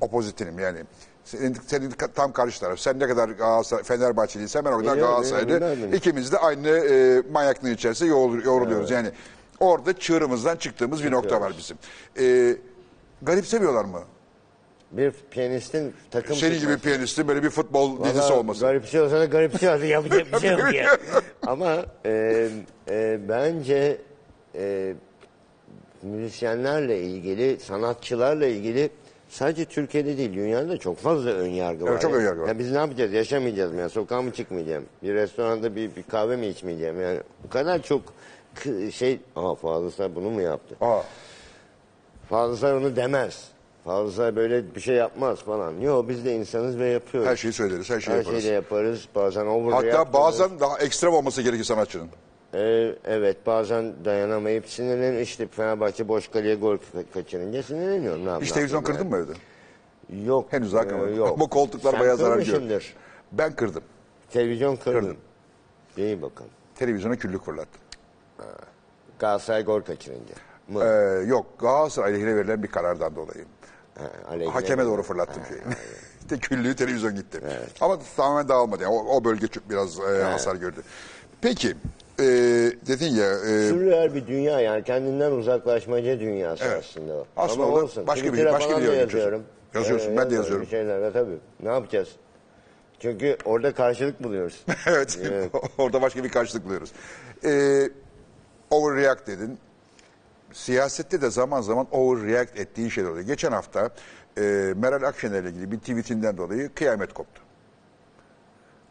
opozitinim 0.00 0.58
yani. 0.58 0.78
Senin, 1.24 1.56
senin 1.66 1.90
tam 2.14 2.32
karşı 2.32 2.60
taraf. 2.60 2.78
Sen 2.78 2.98
ne 2.98 3.08
kadar 3.08 3.28
Galatasaray, 3.28 3.82
Fenerbahçeliysen 3.84 4.64
ben 4.64 4.72
o 4.72 4.78
kadar 4.78 4.92
Biliyorum, 4.92 5.14
Galatasaraylı. 5.14 5.96
İkimiz 5.96 6.32
de 6.32 6.38
aynı 6.38 6.68
e, 6.68 7.22
manyaklığın 7.32 7.74
içerisinde 7.74 8.10
yoğrul- 8.10 8.44
yoğruluyoruz. 8.44 8.90
Yani 8.90 9.10
orada 9.60 9.98
çığırımızdan 9.98 10.56
çıktığımız 10.56 11.04
bir 11.04 11.10
nokta 11.12 11.40
var 11.40 11.52
bizim. 11.58 11.76
E, 12.20 12.56
garipsemiyorlar 13.22 13.84
mı? 13.84 14.00
Bir 14.92 15.12
piyanistin 15.30 15.94
takım 16.10 16.36
Senin 16.36 16.60
gibi 16.60 16.78
piyanistin 16.78 17.28
böyle 17.28 17.42
bir 17.42 17.50
futbol 17.50 18.04
dizisi 18.04 18.32
olması. 18.32 18.60
Garip 18.60 18.84
olsa 18.84 19.20
da 19.20 19.24
garip 19.24 19.54
olsa 19.54 19.84
yapacak 19.86 20.32
bir 20.32 20.38
şey 20.38 20.50
yok 20.50 20.74
ya. 20.74 20.98
Ama 21.46 21.86
e, 22.06 22.48
e, 22.90 23.20
bence 23.28 23.98
e, 24.54 24.94
müzisyenlerle 26.02 27.02
ilgili, 27.02 27.60
sanatçılarla 27.60 28.46
ilgili 28.46 28.90
sadece 29.32 29.64
Türkiye'de 29.64 30.18
değil 30.18 30.34
dünyada 30.34 30.68
da 30.68 30.76
çok 30.78 30.98
fazla 30.98 31.30
ön 31.30 31.48
yargı 31.48 31.84
var. 31.84 31.90
Evet, 31.90 32.02
çok 32.02 32.14
ön 32.14 32.24
yargı 32.24 32.40
var. 32.42 32.48
Ya 32.48 32.58
biz 32.58 32.72
ne 32.72 32.78
yapacağız? 32.78 33.12
Yaşamayacağız 33.12 33.72
mı 33.72 33.80
ya? 33.80 33.88
Sokağa 33.88 34.22
mı 34.22 34.32
çıkmayacağım? 34.32 34.84
Bir 35.02 35.14
restoranda 35.14 35.76
bir, 35.76 35.96
bir 35.96 36.02
kahve 36.02 36.36
mi 36.36 36.46
içmeyeceğim? 36.46 37.00
Yani 37.02 37.20
bu 37.44 37.48
kadar 37.48 37.82
çok 37.82 38.02
şey... 38.92 39.20
Aa 39.36 39.54
Fazıl 39.54 40.14
bunu 40.14 40.30
mu 40.30 40.40
yaptı? 40.42 40.76
Aa, 40.80 41.00
Fazıl 42.28 42.66
onu 42.66 42.96
demez. 42.96 43.48
Fazıl 43.84 44.12
Say 44.12 44.36
böyle 44.36 44.74
bir 44.74 44.80
şey 44.80 44.96
yapmaz 44.96 45.38
falan. 45.38 45.80
Yok 45.80 46.08
biz 46.08 46.24
de 46.24 46.34
insanız 46.34 46.78
ve 46.78 46.88
yapıyoruz. 46.88 47.30
her 47.30 47.36
şeyi 47.36 47.52
söyleriz, 47.52 47.90
her 47.90 48.00
şeyi 48.00 48.14
Her 48.14 48.18
yaparız. 48.18 48.40
şeyi 48.42 48.50
de 48.50 48.54
yaparız. 48.54 49.08
Bazen 49.14 49.46
overreact 49.46 49.94
Hatta 49.98 50.12
bazen 50.12 50.60
daha 50.60 50.78
ekstrem 50.78 51.12
olması 51.12 51.42
gerekir 51.42 51.64
sanatçının. 51.64 52.08
Ee, 52.54 52.94
evet 53.04 53.46
bazen 53.46 53.92
dayanamayıp 54.04 54.68
sinirleniyorum. 54.68 55.20
İşte 55.22 55.46
Fenerbahçe 55.48 56.08
boş 56.08 56.28
kaleye 56.28 56.54
gol 56.54 56.76
ka- 56.76 57.04
kaçırınca 57.14 57.62
sinirleniyorum. 57.62 58.26
Ne 58.26 58.30
yap- 58.30 58.42
Hiç 58.42 58.52
televizyon 58.52 58.78
yapayım 58.80 59.00
kırdın 59.10 59.18
mı 59.20 59.26
evde? 59.26 60.24
Yok. 60.26 60.52
Henüz 60.52 60.72
daha 60.72 60.84
e, 60.84 60.88
kırmadım. 60.88 61.16
yok. 61.16 61.28
Ama 61.34 61.46
koltuklar 61.46 61.90
Sen 61.90 62.00
bayağı 62.00 62.16
zarar 62.16 62.36
görüyor. 62.38 62.46
kırmışsındır. 62.56 62.94
Ben 63.32 63.56
kırdım. 63.56 63.82
Televizyon 64.30 64.76
kırdın. 64.76 65.00
Kırdım. 65.00 65.16
İyi 65.96 66.22
bakalım. 66.22 66.50
Televizyona 66.74 67.16
küllük 67.16 67.44
fırlattı. 67.44 67.78
Galatasaray 69.18 69.64
gol 69.64 69.80
kaçırınca. 69.80 70.34
Mı? 70.68 70.84
Ee, 70.84 71.26
yok 71.26 71.46
Galatasaray 71.58 72.14
lehine 72.14 72.36
verilen 72.36 72.62
bir 72.62 72.68
karardan 72.68 73.16
dolayı. 73.16 73.44
Ha, 73.98 74.04
aleyhine 74.28 74.52
Hakeme 74.54 74.82
mi? 74.82 74.88
doğru 74.88 75.02
fırlattım 75.02 75.42
şeyi. 75.48 75.60
işte 76.20 76.38
küllüğü 76.38 76.76
televizyon 76.76 77.14
gitti. 77.14 77.40
Ama 77.80 77.98
tamamen 78.16 78.48
dağılmadı. 78.48 78.82
Yani 78.82 78.94
o, 78.94 79.16
o 79.16 79.24
bölge 79.24 79.46
çok 79.46 79.70
biraz 79.70 80.00
e, 80.00 80.22
hasar 80.22 80.56
gördü. 80.56 80.82
Peki 81.40 81.76
e, 82.18 82.24
dedin 82.86 83.14
ya 83.14 83.32
e, 83.32 83.68
Sürreal 83.68 84.14
bir 84.14 84.26
dünya 84.26 84.60
yani 84.60 84.84
kendinden 84.84 85.30
uzaklaşmaca 85.32 86.20
dünyası 86.20 86.64
Evet. 86.64 86.84
aslında 86.90 87.12
o. 87.14 87.26
Aslında 87.36 87.66
o 87.66 87.88
da 87.96 88.06
başka 88.06 88.24
bir- 88.26 88.30
Twitter'a 88.30 88.52
başka 88.52 88.68
falan 88.70 88.82
bir 88.82 88.88
da 88.88 88.94
yazıyorum. 88.94 89.42
Yazıyorsun, 89.74 90.16
ben 90.16 90.30
de 90.30 90.34
yazıyorum 90.34 90.62
yazıyorum. 90.62 90.62
Bir 90.62 90.70
şeyler 90.70 91.12
tabii. 91.12 91.38
Ne 91.62 91.68
yapacağız? 91.68 92.08
Çünkü 93.00 93.36
orada 93.44 93.74
karşılık 93.74 94.22
buluyoruz. 94.24 94.64
evet, 94.86 95.18
orada 95.78 96.02
başka 96.02 96.24
bir 96.24 96.28
karşılık 96.28 96.64
buluyoruz. 96.64 96.92
E, 97.44 97.82
overreact 98.70 99.26
dedin. 99.26 99.58
Siyasette 100.52 101.22
de 101.22 101.30
zaman 101.30 101.60
zaman 101.60 101.86
overreact 101.92 102.58
ettiğin 102.60 102.88
şeyler 102.88 103.08
oluyor. 103.10 103.26
Geçen 103.26 103.52
hafta 103.52 103.90
e, 104.38 104.40
Meral 104.76 105.02
Akşener'le 105.02 105.44
ilgili 105.46 105.70
bir 105.72 105.78
tweetinden 105.78 106.36
dolayı 106.36 106.74
kıyamet 106.74 107.12
koptu. 107.14 107.42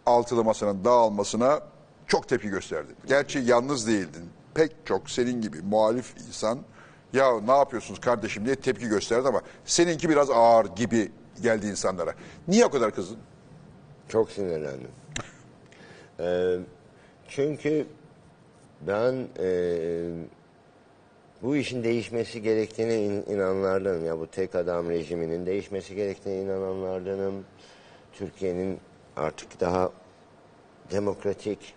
altılı 0.05 0.43
masanın 0.43 0.83
dağılmasına 0.85 1.59
çok 2.11 2.27
tepki 2.27 2.49
gösterdin. 2.49 2.95
Gerçi 3.07 3.39
yalnız 3.39 3.87
değildin. 3.87 4.29
Pek 4.53 4.71
çok 4.85 5.09
senin 5.09 5.41
gibi 5.41 5.61
muhalif 5.61 6.13
insan 6.27 6.59
ya 7.13 7.41
ne 7.41 7.51
yapıyorsunuz 7.51 7.99
kardeşim 8.01 8.45
diye 8.45 8.55
tepki 8.55 8.87
gösterdi 8.87 9.27
ama 9.27 9.41
seninki 9.65 10.09
biraz 10.09 10.29
ağır 10.29 10.65
gibi 10.65 11.11
geldi 11.41 11.67
insanlara. 11.67 12.13
Niye 12.47 12.65
o 12.65 12.69
kadar 12.69 12.95
kızdın? 12.95 13.17
Çok 14.09 14.31
sinirlendim. 14.31 14.87
Ee, 16.19 16.57
çünkü 17.27 17.85
ben 18.81 19.27
e, 19.39 19.47
bu 21.41 21.55
işin 21.55 21.83
değişmesi 21.83 22.41
gerektiğine 22.41 23.05
in- 23.05 23.25
inananlardanım. 23.27 24.05
Ya 24.05 24.19
bu 24.19 24.27
tek 24.27 24.55
adam 24.55 24.89
rejiminin 24.89 25.45
değişmesi 25.45 25.95
gerektiğine 25.95 26.41
inananlardanım. 26.41 27.43
Türkiye'nin 28.13 28.79
artık 29.15 29.59
daha 29.59 29.89
demokratik, 30.91 31.73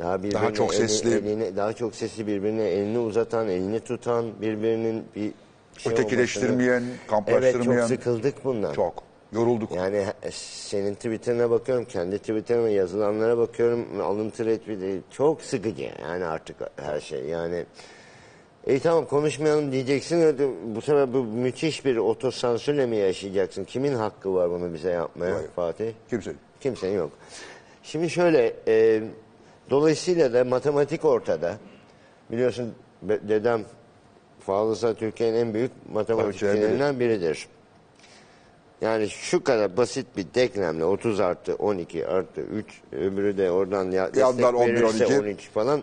daha 0.00 0.22
birbirine 0.22 0.54
çok 0.54 0.74
sesli. 0.74 1.10
elini- 1.14 1.56
daha 1.56 1.72
çok 1.72 1.94
sesli 1.94 2.26
birbirine 2.26 2.62
elini 2.64 2.98
uzatan, 2.98 3.48
elini 3.48 3.80
tutan, 3.80 4.26
birbirinin 4.42 5.04
bir 5.16 5.32
şey 5.78 5.92
Ötekileştirmeyen, 5.92 6.80
olmasını- 6.82 7.06
kamplaştırmayan. 7.06 7.78
Evet 7.78 7.88
çok 7.88 7.98
sıkıldık 7.98 8.44
bundan. 8.44 8.72
Çok. 8.72 9.02
Yorulduk. 9.32 9.72
Yani 9.74 9.96
he- 9.96 10.30
senin 10.32 10.94
Twitter'ına 10.94 11.50
bakıyorum, 11.50 11.84
kendi 11.84 12.18
Twitter'ıma 12.18 12.68
yazılanlara 12.68 13.38
bakıyorum, 13.38 14.00
alıntı 14.02 14.44
retweet'i 14.46 15.00
çok 15.10 15.42
sıkıcı 15.42 15.90
yani 16.02 16.24
artık 16.24 16.56
her 16.76 17.00
şey. 17.00 17.24
Yani 17.24 17.64
e 18.66 18.78
tamam 18.78 19.04
konuşmayalım 19.06 19.72
diyeceksin, 19.72 20.36
bu 20.76 20.80
sefer 20.80 21.12
bu 21.12 21.24
müthiş 21.24 21.84
bir 21.84 21.96
otosansürle 21.96 22.86
mi 22.86 22.96
yaşayacaksın? 22.96 23.64
Kimin 23.64 23.94
hakkı 23.94 24.34
var 24.34 24.50
bunu 24.50 24.74
bize 24.74 24.90
yapmaya 24.90 25.34
Hayır. 25.34 25.48
Fatih? 25.56 25.92
Kimsenin. 26.10 26.38
Kimsenin 26.60 26.96
yok. 26.96 27.10
Şimdi 27.82 28.10
şöyle, 28.10 28.54
e, 28.68 29.02
dolayısıyla 29.70 30.32
da 30.32 30.44
matematik 30.44 31.04
ortada. 31.04 31.58
Biliyorsun 32.30 32.74
dedem 33.02 33.64
Fazıl 34.40 34.94
Türkiye'nin 34.94 35.38
en 35.38 35.54
büyük 35.54 35.72
matematikçilerinden 35.92 37.00
biridir. 37.00 37.48
Yani 38.80 39.08
şu 39.08 39.44
kadar 39.44 39.76
basit 39.76 40.06
bir 40.16 40.26
denklemle 40.34 40.84
30 40.84 41.20
artı 41.20 41.54
12 41.54 42.06
artı 42.06 42.40
3 42.40 42.66
öbürü 42.92 43.38
de 43.38 43.50
oradan 43.50 43.90
ya, 43.90 44.06
destek 44.06 44.22
Yandan 44.22 44.54
11, 44.54 44.74
verirse 44.74 45.06
12. 45.06 45.20
13 45.20 45.50
falan 45.50 45.82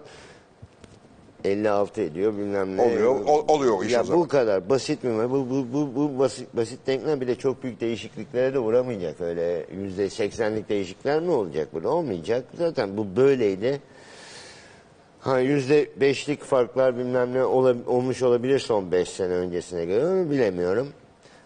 56 1.43 2.02
ediyor 2.02 2.34
bilmem 2.38 2.78
ne. 2.78 2.82
Oluyor, 2.82 3.15
ol- 3.26 3.45
oluyor 3.47 3.84
iş 3.86 3.91
ya 3.93 4.02
o 4.02 4.04
zaman. 4.04 4.21
Bu 4.23 4.28
kadar 4.28 4.69
basit 4.69 5.04
mi? 5.04 5.30
Bu, 5.30 5.50
bu, 5.50 5.65
bu, 5.73 5.95
bu 5.95 6.19
basit, 6.19 6.56
basit 6.56 6.88
denklem 6.88 7.21
bile 7.21 7.36
çok 7.36 7.63
büyük 7.63 7.82
değişikliklere 7.82 8.54
de 8.54 8.60
uğramayacak. 8.60 9.21
Öyle 9.21 9.65
yüzde 9.76 10.10
seksenlik 10.10 10.69
değişiklikler 10.69 11.19
mi 11.21 11.32
olacak 11.32 11.67
burada? 11.73 11.89
Olmayacak. 11.89 12.45
Zaten 12.58 12.97
bu 12.97 13.15
böyleydi. 13.15 13.82
Ha 15.19 15.39
yüzde 15.39 15.89
beşlik 16.02 16.43
farklar 16.43 16.97
bilmem 16.97 17.34
ne 17.34 17.45
ola- 17.45 17.76
olmuş 17.88 18.21
olabilir 18.23 18.60
son 18.60 18.91
beş 18.91 19.10
sene 19.10 19.34
öncesine 19.34 19.86
göre 19.86 20.06
onu 20.08 20.32
bilemiyorum. 20.32 20.88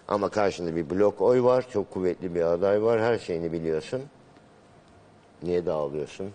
Ama 0.08 0.30
karşında 0.30 0.76
bir 0.76 0.90
blok 0.90 1.22
oy 1.22 1.44
var, 1.44 1.66
çok 1.74 1.92
kuvvetli 1.92 2.36
bir 2.36 2.42
aday 2.42 2.84
var, 2.84 3.02
her 3.02 3.18
şeyini 3.20 3.52
biliyorsun. 3.52 4.02
Niye 5.44 5.66
dağılıyorsun? 5.66 6.28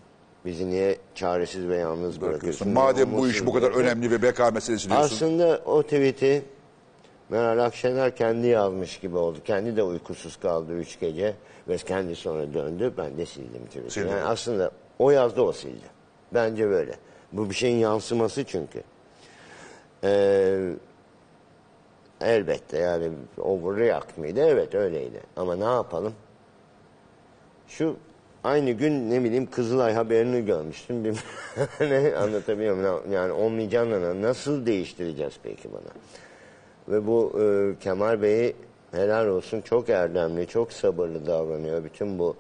Bizi 0.47 0.71
niye 0.71 0.99
çaresiz 1.15 1.69
ve 1.69 1.77
yalnız 1.77 2.21
bırakıyorsun? 2.21 2.69
Madem 2.69 3.17
bu 3.17 3.29
iş 3.29 3.47
bu 3.47 3.53
kadar 3.53 3.71
önemli 3.71 4.11
ve 4.11 4.23
beka 4.23 4.51
meselesi 4.51 4.89
diyorsun. 4.89 5.15
Aslında 5.15 5.63
o 5.65 5.83
tweet'i 5.83 6.43
Meral 7.29 7.65
Akşener 7.65 8.17
kendi 8.17 8.47
yazmış 8.47 8.99
gibi 8.99 9.17
oldu. 9.17 9.39
Kendi 9.45 9.77
de 9.77 9.83
uykusuz 9.83 10.37
kaldı 10.37 10.73
üç 10.73 11.01
gece 11.01 11.35
ve 11.69 11.77
kendi 11.77 12.17
sonra 12.17 12.55
döndü. 12.55 12.93
Ben 12.99 13.19
de 13.19 13.27
sildim 13.27 13.67
tweet'i. 13.67 14.01
Yani 14.01 14.13
aslında 14.13 14.71
o 14.99 15.11
yazdı 15.11 15.43
o 15.43 15.53
sildi. 15.53 15.87
Bence 16.35 16.69
böyle. 16.69 16.95
Bu 17.33 17.51
bir 17.51 17.55
şeyin 17.55 17.77
yansıması 17.77 18.45
çünkü. 18.45 18.83
Ee, 20.05 20.71
elbette 22.21 22.79
yani 22.79 23.11
overreact 23.39 24.19
mıydı? 24.19 24.41
Evet 24.41 24.75
öyleydi. 24.75 25.21
Ama 25.37 25.57
ne 25.57 25.65
yapalım? 25.65 26.15
Şu 27.69 27.97
aynı 28.47 28.71
gün 28.71 29.11
ne 29.11 29.25
bileyim 29.25 29.51
Kızılay 29.51 29.95
haberini 29.95 30.45
görmüştüm. 30.45 31.05
Bir, 31.05 31.17
ne 31.81 32.17
anlatabiliyor 32.17 32.77
muyum? 32.77 33.13
Yani 33.13 33.33
olmayacağını 33.33 34.23
nasıl 34.23 34.67
değiştireceğiz 34.67 35.35
peki 35.43 35.69
bana? 35.73 35.93
Ve 36.89 37.07
bu 37.07 37.41
e, 37.41 37.75
Kemal 37.85 38.23
Bey'i 38.23 38.57
helal 38.93 39.27
olsun 39.27 39.61
çok 39.61 39.89
erdemli, 39.89 40.47
çok 40.47 40.73
sabırlı 40.73 41.27
davranıyor. 41.27 41.85
Bütün 41.85 42.19
bu 42.19 42.37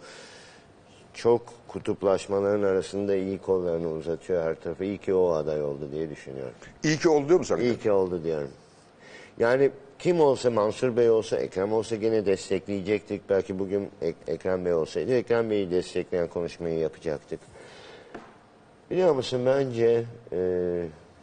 çok 1.14 1.42
kutuplaşmaların 1.68 2.62
arasında 2.62 3.14
iyi 3.14 3.38
kollarını 3.38 3.88
uzatıyor 3.88 4.42
her 4.42 4.54
tarafa. 4.60 4.84
İyi 4.84 4.98
ki 4.98 5.14
o 5.14 5.30
aday 5.30 5.62
oldu 5.62 5.88
diye 5.92 6.10
düşünüyorum. 6.10 6.54
İyi 6.84 6.98
ki 6.98 7.08
oldu 7.08 7.28
diyor 7.28 7.38
musun? 7.38 7.58
İyi 7.60 7.78
ki 7.78 7.92
oldu 7.92 8.24
diyorum. 8.24 8.50
Yani 9.38 9.70
kim 10.06 10.20
olsa 10.20 10.50
Mansur 10.50 10.96
Bey 10.96 11.10
olsa 11.10 11.36
Ekrem 11.36 11.72
olsa 11.72 11.96
gene 11.96 12.26
destekleyecektik. 12.26 13.22
Belki 13.30 13.58
bugün 13.58 13.90
Ek- 14.02 14.18
Ekrem 14.26 14.64
Bey 14.64 14.74
olsaydı 14.74 15.14
Ekrem 15.14 15.50
Bey'i 15.50 15.70
destekleyen 15.70 16.28
konuşmayı 16.28 16.78
yapacaktık. 16.78 17.40
Biliyor 18.90 19.14
musun 19.14 19.42
bence 19.46 20.04
e, 20.32 20.38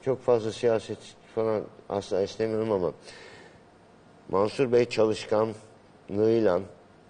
çok 0.01 0.21
fazla 0.21 0.51
siyaset 0.51 0.97
falan 1.35 1.61
asla 1.89 2.21
istemiyorum 2.21 2.71
ama 2.71 2.91
Mansur 4.29 4.71
Bey 4.71 4.85
çalışkanlığıyla, 4.85 6.61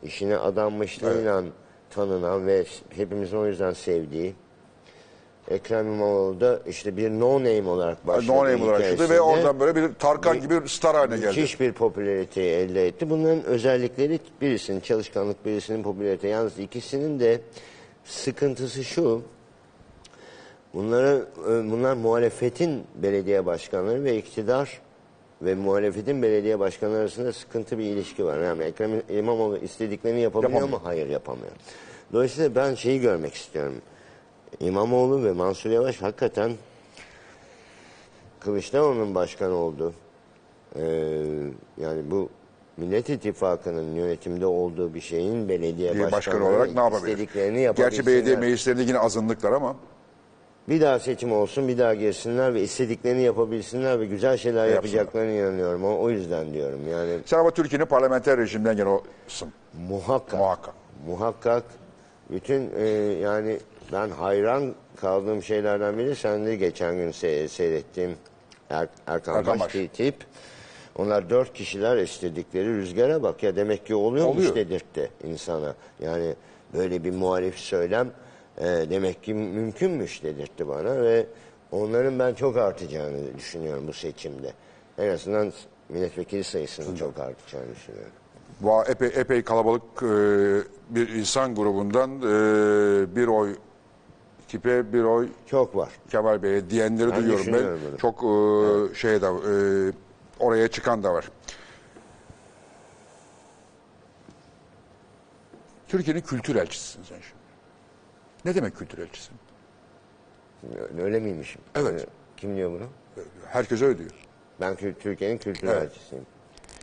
işine 0.04 0.38
adanmışlığıyla 0.38 1.44
tanınan 1.90 2.48
ve 2.48 2.66
hepimizin 2.90 3.38
o 3.38 3.48
yüzden 3.48 3.74
sevdiği 3.74 4.34
Ekrem 5.50 5.88
İmamoğlu 5.88 6.42
da 6.42 6.60
işte 6.68 6.98
bir 6.98 7.10
no 7.10 7.40
name 7.40 7.70
olarak 7.70 8.08
başladı. 8.08 8.32
No 8.32 8.46
name 8.46 8.64
olarak 8.64 8.90
çıktı 8.90 9.10
ve 9.10 9.22
oradan 9.22 9.60
böyle 9.60 9.76
bir 9.76 9.94
Tarkan 9.94 10.42
gibi 10.42 10.64
bir 10.64 10.68
star 10.68 10.96
haline 10.96 11.16
geldi. 11.16 11.28
Müthiş 11.28 11.60
bir 11.60 11.74
popülariteyi 11.74 12.52
elde 12.52 12.88
etti. 12.88 13.10
Bunların 13.10 13.44
özellikleri 13.44 14.20
birisinin 14.42 14.80
çalışkanlık, 14.80 15.46
birisinin 15.46 15.84
popülarite. 15.84 16.28
Yalnız 16.28 16.60
ikisinin 16.60 17.20
de 17.20 17.42
sıkıntısı 18.06 18.84
şu. 18.84 19.22
Bunları, 20.74 21.26
e, 21.50 21.72
bunlar 21.72 21.94
muhalefetin 21.94 22.84
belediye 22.96 23.46
başkanları 23.46 24.04
ve 24.04 24.18
iktidar 24.18 24.82
ve 25.42 25.56
muhalefetin 25.56 26.22
belediye 26.22 26.60
başkanları 26.60 27.00
arasında 27.00 27.34
sıkıntı 27.34 27.78
bir 27.78 27.84
ilişki 27.84 28.26
var. 28.26 28.40
Yani 28.40 28.64
Ekrem 28.64 28.92
İmamoğlu 29.10 29.58
istediklerini 29.58 30.22
yapabiliyor 30.22 30.54
Yapamıyor. 30.54 30.80
mu? 30.80 30.86
Hayır 30.88 31.10
yapamıyor. 31.10 31.52
Dolayısıyla 32.14 32.56
ben 32.56 32.76
şeyi 32.76 33.02
görmek 33.02 33.34
istiyorum. 33.34 33.74
İmamoğlu 34.60 35.24
ve 35.24 35.32
Mansur 35.32 35.70
Yavaş 35.70 36.02
hakikaten 36.02 36.52
Kılıçdaroğlu'nun 38.40 39.16
başkan 39.16 39.52
oldu. 39.52 39.94
Ee, 40.76 40.82
yani 41.78 42.12
bu 42.12 42.30
Millet 42.78 43.10
İttifakı'nın 43.10 43.96
yönetimde 43.96 44.46
olduğu 44.46 44.94
bir 44.94 45.02
şeyin 45.02 45.50
belediye 45.50 45.94
Bir 45.94 46.00
başkan 46.00 46.12
başkanları 46.12 46.44
olarak 46.56 46.74
ne 46.76 46.80
yapabilir? 46.82 47.12
istediklerini 47.12 47.62
yapabilsinler. 47.62 47.90
Gerçi 47.92 48.06
belediye 48.08 48.36
meclislerinde 48.36 48.82
yine 48.84 49.00
azınlıklar 49.00 49.52
ama 49.52 49.76
Bir 50.70 50.82
daha 50.82 51.00
seçim 51.00 51.32
olsun, 51.34 51.68
bir 51.68 51.78
daha 51.78 51.94
girsinler 51.94 52.54
ve 52.54 52.62
istediklerini 52.62 53.22
yapabilsinler 53.22 54.00
ve 54.00 54.06
güzel 54.06 54.38
şeyler 54.38 54.68
Yapsınlar. 54.68 54.76
yapacaklarına 54.94 55.32
inanıyorum. 55.32 55.84
O, 55.86 56.00
o 56.02 56.10
yüzden 56.10 56.54
diyorum 56.54 56.80
yani 56.92 57.20
sen 57.26 57.40
ama 57.40 57.52
Türkiye'nin 57.52 57.86
parlamenter 57.86 58.38
rejimden 58.38 58.76
gene 58.76 58.90
olsun. 58.90 59.54
muhakkak. 59.90 60.40
Muhakkak. 60.40 60.74
Muhakkak. 61.08 61.64
Bütün 62.30 62.70
e, 62.78 62.86
yani 63.22 63.58
ben 63.94 64.10
hayran 64.10 64.76
kaldığım 65.02 65.44
şeylerden 65.44 65.98
biri 65.98 66.16
sen 66.16 66.46
de 66.46 66.56
geçen 66.56 66.96
gün 66.96 67.12
se- 67.12 67.48
seyrettiğim 67.48 68.16
er, 68.70 68.88
Erkan, 69.08 69.36
Erkan 69.36 69.60
Baş 69.60 69.74
tip. 69.94 70.16
Onlar 70.96 71.30
dört 71.30 71.54
kişiler 71.54 71.98
istedikleri 71.98 72.68
rüzgara 72.78 73.24
bak 73.24 73.44
ya 73.44 73.56
demek 73.56 73.86
ki 73.86 73.96
oluyormuş 73.96 74.38
Oluyor. 74.38 74.56
dedirtti 74.56 75.12
insana. 75.24 75.76
Yani 76.00 76.36
böyle 76.74 77.04
bir 77.04 77.12
muhalif 77.12 77.58
söylem 77.58 78.12
e, 78.58 78.66
demek 78.66 79.24
ki 79.24 79.34
mümkünmüş 79.34 80.24
dedirtti 80.24 80.68
bana 80.68 81.02
ve 81.02 81.26
onların 81.72 82.20
ben 82.20 82.34
çok 82.34 82.58
artacağını 82.58 83.38
düşünüyorum 83.38 83.88
bu 83.88 83.94
seçimde. 83.94 84.54
En 84.98 85.10
azından 85.10 85.54
milletvekili 85.90 86.44
sayısının 86.44 86.96
çok 86.96 87.20
artacağını 87.20 87.76
düşünüyorum. 87.76 88.12
Va 88.62 88.84
epey 88.84 89.12
epey 89.16 89.44
kalabalık 89.44 90.04
e, 90.04 90.08
bir 90.90 91.10
insan 91.10 91.56
grubundan 91.56 92.18
e, 92.18 93.16
bir 93.16 93.28
oy 93.28 93.56
tipe 94.54 94.94
bir 94.94 95.04
oy 95.04 95.30
Çok 95.46 95.76
var. 95.76 95.90
Kemal 96.10 96.44
Bey'e 96.44 96.70
diyenleri 96.70 97.12
Ben 97.12 97.18
duyuyorum 97.18 97.46
ben. 97.48 97.54
düşünüyorum. 97.54 97.98
Çok 97.98 98.24
e, 98.24 98.96
şey 98.96 99.22
de 99.22 99.26
e, 99.26 99.54
oraya 100.40 100.68
çıkan 100.68 101.04
da 101.04 101.14
var. 101.14 101.30
Türkiye'nin 105.88 106.22
kültür 106.22 106.56
elçisisin 106.56 107.04
sen 107.04 107.16
şimdi. 107.22 107.44
Ne 108.46 108.56
demek 108.56 108.76
kültür 108.78 108.98
elçisi? 108.98 109.32
Öyle 111.04 111.20
miymişim? 111.20 111.62
Evet. 111.76 112.02
Ee, 112.02 112.06
Kim 112.38 112.56
diyor 112.56 112.72
bunu? 112.72 112.88
Herkes 113.48 113.82
öyle 113.82 113.98
diyor. 114.00 114.12
Ben 114.62 114.74
kü- 114.74 114.94
Türkiye'nin 115.00 115.38
kültür 115.38 115.68
Evet. 115.68 115.84
elçisiyim. 115.92 116.26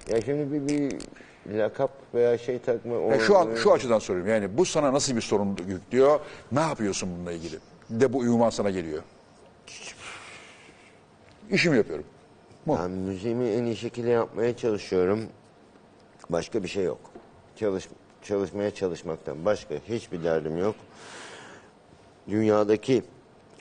Ya 0.09 0.21
şimdi 0.23 0.53
bir, 0.53 0.69
bir 0.69 0.99
lakap 1.47 1.91
veya 2.15 2.39
şey 2.39 2.59
takma... 2.59 2.95
Ya 2.95 3.21
şu 3.21 3.39
an 3.39 3.55
şu 3.55 3.73
açıdan 3.73 3.99
soruyorum. 3.99 4.31
Yani 4.31 4.59
bu 4.59 4.65
sana 4.65 4.93
nasıl 4.93 5.17
bir 5.17 5.21
sorun 5.21 5.57
yüklüyor? 5.69 6.21
Ne 6.53 6.61
yapıyorsun 6.61 7.09
bununla 7.17 7.33
ilgili? 7.33 7.59
De 7.91 8.13
bu 8.13 8.19
uyuman 8.19 8.51
sana 8.51 8.71
geliyor. 8.71 9.03
İşimi 11.51 11.77
yapıyorum. 11.77 12.05
Bu. 12.67 12.79
Ben 12.79 12.91
müziğimi 12.91 13.49
en 13.49 13.65
iyi 13.65 13.77
şekilde 13.77 14.11
yapmaya 14.11 14.57
çalışıyorum. 14.57 15.21
Başka 16.31 16.63
bir 16.63 16.69
şey 16.69 16.85
yok. 16.85 16.99
Çalış, 17.57 17.89
çalışmaya 18.23 18.71
çalışmaktan 18.71 19.45
başka 19.45 19.75
hiçbir 19.89 20.25
derdim 20.25 20.59
yok. 20.59 20.75
Dünyadaki 22.29 23.03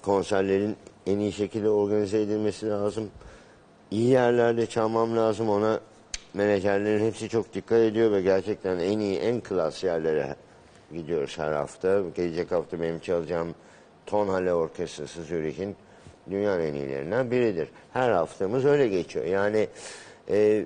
konserlerin 0.02 0.76
en 1.08 1.20
iyi 1.20 1.32
şekilde 1.32 1.70
organize 1.70 2.22
edilmesi 2.22 2.70
lazım. 2.70 3.10
İyi 3.92 4.10
yerlerde 4.10 4.66
çalmam 4.66 5.18
lazım 5.18 5.50
ona. 5.50 5.80
Menajerlerin 6.34 7.06
hepsi 7.06 7.30
çok 7.30 7.54
dikkat 7.54 7.80
ediyor 7.80 8.12
ve 8.12 8.22
gerçekten 8.22 8.80
en 8.80 9.00
iyi, 9.00 9.18
en 9.18 9.42
klas 9.42 9.84
yerlere 9.84 10.36
gidiyoruz 10.94 11.38
her 11.38 11.52
hafta. 11.52 12.02
Gelecek 12.16 12.52
hafta 12.52 12.82
benim 12.82 13.00
çalacağım 13.00 13.56
Tonhalle 14.06 14.54
Orkestrası 14.54 15.24
Zürih'in 15.24 15.76
dünyanın 16.30 16.64
en 16.64 16.74
iyilerinden 16.74 17.32
biridir. 17.32 17.70
Her 17.94 18.10
haftamız 18.10 18.66
öyle 18.66 18.88
geçiyor. 18.88 19.26
Yani 19.26 19.68
e, 20.30 20.66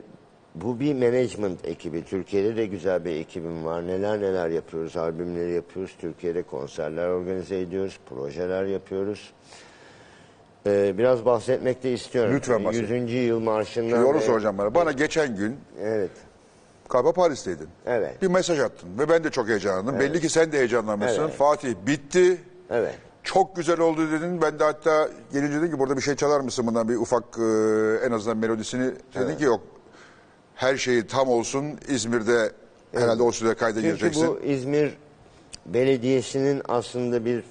bu 0.55 0.79
bir 0.79 0.93
management 0.93 1.65
ekibi. 1.65 2.03
Türkiye'de 2.03 2.55
de 2.55 2.65
güzel 2.65 3.05
bir 3.05 3.11
ekibim 3.15 3.65
var. 3.65 3.87
Neler 3.87 4.21
neler 4.21 4.49
yapıyoruz. 4.49 4.97
Albümleri 4.97 5.51
yapıyoruz. 5.51 5.95
Türkiye'de 5.99 6.43
konserler 6.43 7.07
organize 7.07 7.59
ediyoruz. 7.59 7.99
Projeler 8.09 8.65
yapıyoruz. 8.65 9.33
E, 10.65 10.97
biraz 10.97 11.25
bahsetmek 11.25 11.83
de 11.83 11.93
istiyorum. 11.93 12.33
Lütfen 12.35 12.65
bahset. 12.65 12.89
100. 12.89 13.13
yıl 13.13 13.39
marşından. 13.39 13.89
Şimdi 13.89 14.05
onu 14.05 14.17
ve- 14.17 14.21
soracağım 14.21 14.57
bana. 14.57 14.75
Bana 14.75 14.91
geçen 14.91 15.35
gün 15.35 15.57
Evet. 15.81 16.11
galiba 16.89 17.11
Paris'teydin. 17.13 17.67
Evet. 17.85 18.21
Bir 18.21 18.27
mesaj 18.27 18.59
attın 18.59 18.89
ve 18.99 19.09
ben 19.09 19.23
de 19.23 19.29
çok 19.31 19.47
heyecanlandım. 19.47 19.99
Belli 19.99 20.21
ki 20.21 20.29
sen 20.29 20.51
de 20.51 20.57
heyecanlanmışsın. 20.57 21.21
Evet. 21.23 21.33
Fatih 21.33 21.73
bitti. 21.87 22.37
Evet. 22.69 22.95
Çok 23.23 23.55
güzel 23.55 23.79
oldu 23.79 24.11
dedin. 24.11 24.41
Ben 24.41 24.59
de 24.59 24.63
hatta 24.63 25.09
gelince 25.33 25.57
dedim 25.57 25.71
ki 25.71 25.79
burada 25.79 25.97
bir 25.97 26.01
şey 26.01 26.15
çalar 26.15 26.39
mısın 26.39 26.67
bundan 26.67 26.89
bir 26.89 26.95
ufak 26.95 27.23
e, 27.23 27.41
en 28.07 28.11
azından 28.11 28.37
melodisini. 28.37 28.91
Dedin 29.15 29.37
ki 29.37 29.43
yok. 29.43 29.61
Her 30.55 30.77
şeyi 30.77 31.07
tam 31.07 31.29
olsun. 31.29 31.65
İzmir'de 31.87 32.51
herhalde 32.91 33.23
o 33.23 33.31
süre 33.31 33.53
kayda 33.53 33.81
Çünkü 33.81 33.87
gireceksin. 33.87 34.27
bu 34.27 34.39
İzmir 34.39 34.97
Belediyesi'nin 35.65 36.61
aslında 36.67 37.25
bir 37.25 37.43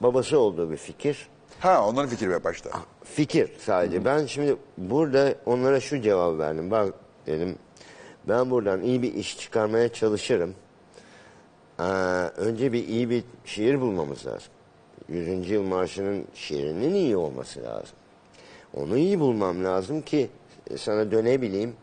babası 0.00 0.38
olduğu 0.38 0.70
bir 0.70 0.76
fikir. 0.76 1.28
Ha 1.66 1.88
onların 1.88 2.08
fikri 2.08 2.30
ve 2.30 2.44
başta. 2.44 2.70
Fikir 3.04 3.50
sadece. 3.58 4.04
Ben 4.04 4.26
şimdi 4.26 4.56
burada 4.78 5.34
onlara 5.46 5.80
şu 5.80 6.00
cevabı 6.00 6.38
verdim. 6.38 6.70
Bak 6.70 6.94
dedim 7.26 7.56
ben 8.28 8.50
buradan 8.50 8.82
iyi 8.82 9.02
bir 9.02 9.14
iş 9.14 9.38
çıkarmaya 9.38 9.88
çalışırım. 9.88 10.54
Ee, 11.80 11.82
önce 12.36 12.72
bir 12.72 12.88
iyi 12.88 13.10
bir 13.10 13.24
şiir 13.44 13.80
bulmamız 13.80 14.26
lazım. 14.26 14.48
100. 15.08 15.50
yıl 15.50 15.62
marşının 15.62 16.24
şiirinin 16.34 16.94
iyi 16.94 17.16
olması 17.16 17.62
lazım. 17.62 17.96
Onu 18.74 18.96
iyi 18.96 19.20
bulmam 19.20 19.64
lazım 19.64 20.02
ki 20.02 20.30
e, 20.70 20.78
sana 20.78 21.10
dönebileyim. 21.10 21.74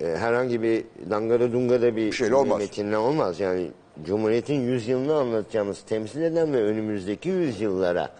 E, 0.00 0.06
herhangi 0.06 0.62
bir 0.62 0.84
dangada 1.10 1.52
dungada 1.52 1.96
bir, 1.96 2.12
şeyle 2.12 2.34
olmaz. 2.34 2.58
metinle 2.58 2.98
olmaz. 2.98 3.40
Yani 3.40 3.70
Cumhuriyet'in 4.04 4.60
100 4.60 4.88
yılını 4.88 5.14
anlatacağımız 5.14 5.82
temsil 5.82 6.22
eden 6.22 6.52
ve 6.52 6.62
önümüzdeki 6.62 7.28
100 7.28 7.60
yıllara 7.60 8.10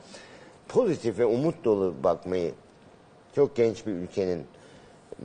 pozitif 0.68 1.18
ve 1.18 1.24
umut 1.24 1.64
dolu 1.64 1.94
bakmayı 2.04 2.52
çok 3.34 3.56
genç 3.56 3.86
bir 3.86 3.92
ülkenin 3.92 4.46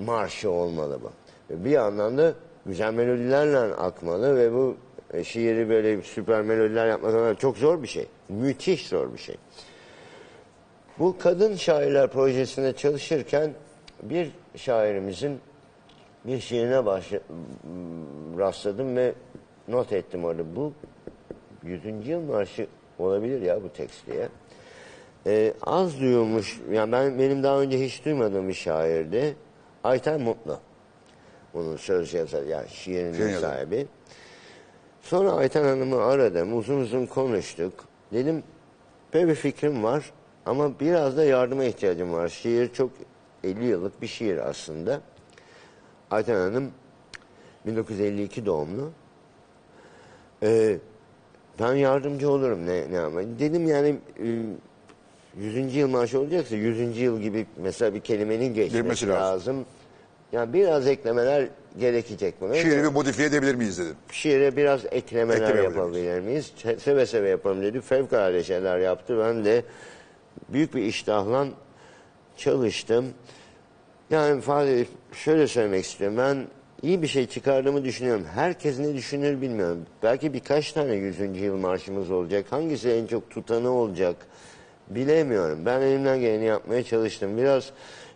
marşı 0.06 0.50
olmalı 0.52 1.00
bu. 1.04 1.12
Bir 1.50 1.70
yandan 1.70 2.18
da 2.18 2.34
güzel 2.66 2.94
melodilerle 2.94 3.58
akmalı 3.58 4.36
ve 4.36 4.54
bu 4.54 4.76
e, 5.14 5.24
şiiri 5.24 5.70
böyle 5.70 6.02
süper 6.02 6.42
melodiler 6.42 6.88
yapmak 6.88 7.40
çok 7.40 7.58
zor 7.58 7.84
bir 7.84 7.88
şey. 7.88 8.08
Müthiş 8.30 8.88
zor 8.88 9.14
bir 9.14 9.18
şey. 9.18 9.36
Bu 11.00 11.18
kadın 11.18 11.56
şairler 11.56 12.10
projesinde 12.10 12.74
çalışırken 12.74 13.54
bir 14.04 14.32
şairimizin 14.56 15.40
bir 16.26 16.40
şiirine 16.40 16.86
başla, 16.86 17.20
rastladım 18.38 18.96
ve 18.96 19.14
not 19.68 19.94
ettim 19.94 20.26
orada. 20.26 20.56
Bu 20.56 20.74
100. 21.64 22.08
yıl 22.08 22.22
marşı 22.22 22.68
olabilir 23.00 23.42
ya 23.42 23.64
bu 23.64 23.74
tekst 23.74 24.08
diye. 24.08 24.30
Ee, 25.26 25.54
az 25.62 26.00
duyulmuş, 26.00 26.60
yani 26.72 26.92
ben 26.92 27.20
benim 27.20 27.44
daha 27.44 27.62
önce 27.62 27.86
hiç 27.86 28.06
duymadığım 28.06 28.48
bir 28.48 28.54
şairdi. 28.54 29.36
Ayten 29.84 30.22
Mutlu. 30.22 30.60
Bunun 31.54 31.78
söz 31.78 32.14
yazarı, 32.14 32.46
yani 32.46 32.70
şiirinin 32.70 33.14
Şiirin 33.14 33.30
yazarı. 33.30 33.54
sahibi. 33.56 33.88
Sonra 35.02 35.32
Ayten 35.32 35.64
Hanım'ı 35.64 36.04
aradım, 36.04 36.58
uzun 36.58 36.82
uzun 36.82 37.06
konuştuk. 37.06 37.74
Dedim, 38.14 38.44
böyle 39.14 39.28
bir 39.28 39.36
fikrim 39.36 39.84
var 39.84 40.12
ama 40.46 40.80
biraz 40.80 41.18
da 41.18 41.24
yardıma 41.24 41.64
ihtiyacım 41.64 42.14
var. 42.14 42.28
Şiir 42.28 42.74
çok 42.74 42.92
50 43.44 43.66
yıllık 43.66 44.02
bir 44.02 44.08
şiir 44.08 44.50
aslında. 44.50 45.02
Ayten 46.12 46.36
Hanım 46.36 46.72
1952 47.66 48.46
doğumlu. 48.46 48.92
Ee, 50.44 50.78
ben 51.60 51.74
yardımcı 51.74 52.30
olurum 52.30 52.66
ne, 52.66 52.92
ne 52.92 53.00
ama. 53.00 53.22
Dedim 53.22 53.68
yani 53.68 53.96
e, 54.20 54.28
100. 55.40 55.76
yıl 55.76 55.88
maaşı 55.90 56.20
olacaksa 56.20 56.56
100. 56.56 56.98
yıl 56.98 57.22
gibi 57.22 57.46
mesela 57.58 57.94
bir 57.94 58.00
kelimenin 58.00 58.54
geçmesi 58.54 58.74
Girmesi 58.84 59.08
lazım. 59.08 59.24
lazım. 59.58 59.66
Yani 60.32 60.54
biraz 60.54 60.88
eklemeler 60.88 61.48
gerekecek 61.80 62.42
buna. 62.42 62.56
Şiiri 62.56 62.84
bir 62.84 62.88
modifiye 62.88 63.28
edebilir 63.28 63.56
miyiz 63.56 63.80
dedim. 63.80 63.96
Şiire 64.12 64.56
biraz 64.56 64.86
eklemeler 64.92 65.42
Eklemeler 65.42 65.64
yapabilir 65.64 66.20
miyiz? 66.20 66.52
Se- 66.64 66.80
Seve 66.80 67.06
seve 67.06 67.30
yapalım 67.30 67.62
dedi. 67.64 67.82
Fevkalade 67.82 68.44
şeyler 68.44 68.80
yaptı. 68.80 69.20
Ben 69.20 69.46
de 69.46 69.64
büyük 70.50 70.76
bir 70.76 70.82
iştahla 70.82 71.48
çalıştım. 72.38 73.06
Yani 74.10 74.42
Fatih 74.42 74.86
şöyle 75.14 75.48
söylemek 75.48 75.86
istiyorum. 75.86 76.18
Ben 76.18 76.48
iyi 76.82 77.02
bir 77.02 77.08
şey 77.08 77.28
çıkardığımı 77.28 77.84
düşünüyorum. 77.84 78.26
Herkes 78.36 78.80
ne 78.80 78.94
düşünür 78.94 79.42
bilmiyorum. 79.42 79.86
Belki 80.04 80.34
birkaç 80.34 80.72
tane 80.72 80.94
100. 80.96 81.20
yıl 81.42 81.58
marşımız 81.58 82.12
olacak. 82.12 82.46
Hangisi 82.50 82.90
en 82.90 83.06
çok 83.08 83.30
tutanı 83.30 83.70
olacak 83.72 84.16
bilemiyorum. 84.90 85.60
Ben 85.66 85.82
elimden 85.82 86.20
geleni 86.22 86.46
yapmaya 86.46 86.84
çalıştım. 86.84 87.38
Biraz 87.38 87.72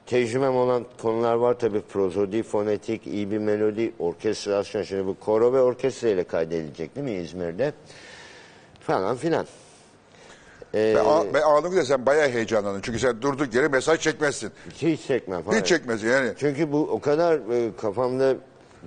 tecrübem 0.06 0.56
olan 0.56 0.86
konular 1.02 1.34
var 1.36 1.54
tabii. 1.60 1.82
Prozodi, 1.82 2.44
fonetik, 2.44 3.08
iyi 3.08 3.32
bir 3.32 3.38
melodi, 3.38 3.94
orkestrasyon. 4.00 4.84
Şimdi 4.84 5.06
bu 5.06 5.20
koro 5.20 5.54
ve 5.54 5.62
orkestra 5.62 6.10
ile 6.10 6.24
kaydedilecek 6.24 6.96
değil 6.96 7.06
mi 7.06 7.14
İzmir'de? 7.14 7.74
Falan 8.80 9.16
filan. 9.18 9.46
Ee, 10.76 10.94
Ben, 10.98 11.06
a- 11.06 11.34
ben 11.34 11.42
anladım 11.42 11.72
ki 11.72 11.78
de 11.78 11.86
sen 11.86 12.06
bayağı 12.06 12.30
heyecanlandın. 12.30 12.82
Çünkü 12.82 13.00
sen 13.00 13.22
durduk 13.22 13.56
yere 13.56 13.68
mesaj 13.68 14.00
çekmezsin. 14.00 14.52
hiç 14.82 15.02
çekmem. 15.02 15.42
falan. 15.44 15.58
Hiç 15.60 15.66
çekmezsin 15.66 16.08
yani. 16.08 16.30
Çünkü 16.38 16.72
bu 16.72 16.78
o 16.92 17.00
kadar 17.00 17.36
e, 17.36 17.72
kafamda 17.82 18.36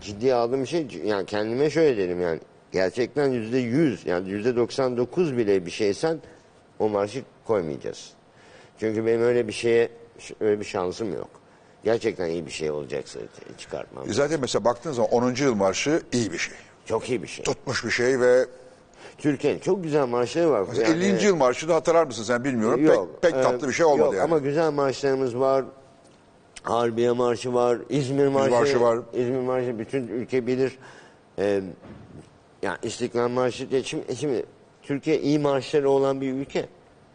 ciddi 0.01 0.35
aldığım 0.35 0.67
şey. 0.67 0.87
Yani 1.05 1.27
kendime 1.27 1.71
şöyle 1.71 1.97
dedim 1.97 2.21
yani. 2.21 2.41
Gerçekten 2.73 3.29
yüzde 3.29 3.59
yüz 3.59 4.07
yani 4.07 4.29
yüzde 4.31 4.57
doksan 4.57 4.97
dokuz 4.97 5.37
bile 5.37 5.67
bir 5.67 5.71
şeysen 5.71 6.19
o 6.81 6.89
marşı 6.89 7.23
koymayacağız. 7.47 8.11
Çünkü 8.81 9.07
benim 9.07 9.23
öyle 9.23 9.49
bir 9.49 9.53
şeye 9.53 9.89
öyle 10.41 10.61
bir 10.61 10.65
şansım 10.65 11.15
yok. 11.15 11.29
Gerçekten 11.85 12.27
iyi 12.27 12.47
bir 12.47 12.51
şey 12.51 12.71
olacaksa 12.71 13.21
çıkartmam. 13.59 14.11
E 14.11 14.13
Zaten 14.13 14.41
mesela 14.41 14.65
baktığın 14.65 14.93
zaman 14.93 15.11
10. 15.11 15.35
yıl 15.35 15.55
marşı 15.55 16.03
iyi 16.13 16.33
bir 16.33 16.39
şey. 16.39 16.55
Çok 16.85 17.11
iyi 17.11 17.23
bir 17.23 17.29
şey. 17.29 17.45
Tutmuş 17.45 17.85
bir 17.85 17.91
şey 17.91 18.21
ve 18.21 18.47
Türkiye'nin 19.19 19.59
çok 19.59 19.83
güzel 19.85 20.07
marşları 20.07 20.51
var. 20.51 20.65
mesela 20.69 20.89
Yani- 20.89 21.05
50. 21.05 21.25
yıl 21.27 21.37
marşını 21.37 21.73
hatırlar 21.73 22.07
mısın 22.07 22.23
sen 22.23 22.45
bilmiyorum. 22.45 22.85
Yok, 22.85 23.09
pek 23.23 23.33
pek 23.33 23.41
e, 23.41 23.43
tatlı 23.43 23.69
bir 23.69 23.73
şey 23.73 23.87
olmadı 23.87 24.03
yok, 24.05 24.15
yani. 24.15 24.25
Ama 24.25 24.39
güzel 24.39 24.71
marşlarımız 24.73 25.39
var. 25.39 25.65
Harbiye 26.63 27.13
Marşı 27.13 27.55
var, 27.55 27.79
İzmir 27.89 28.27
Marşı, 28.27 28.51
Marşı 28.51 28.81
var. 28.81 28.99
İzmir 29.13 29.41
Marşı 29.41 29.79
bütün 29.79 30.09
ülke 30.09 30.47
bilir. 30.47 30.79
Ee, 31.39 31.61
yani 32.63 32.79
İstiklal 32.83 33.29
Marşı 33.29 33.71
de 33.71 33.83
şimdi, 33.83 34.17
şimdi 34.17 34.45
Türkiye 34.83 35.21
iyi 35.21 35.39
marşları 35.39 35.91
olan 35.91 36.21
bir 36.21 36.33
ülke. 36.33 36.67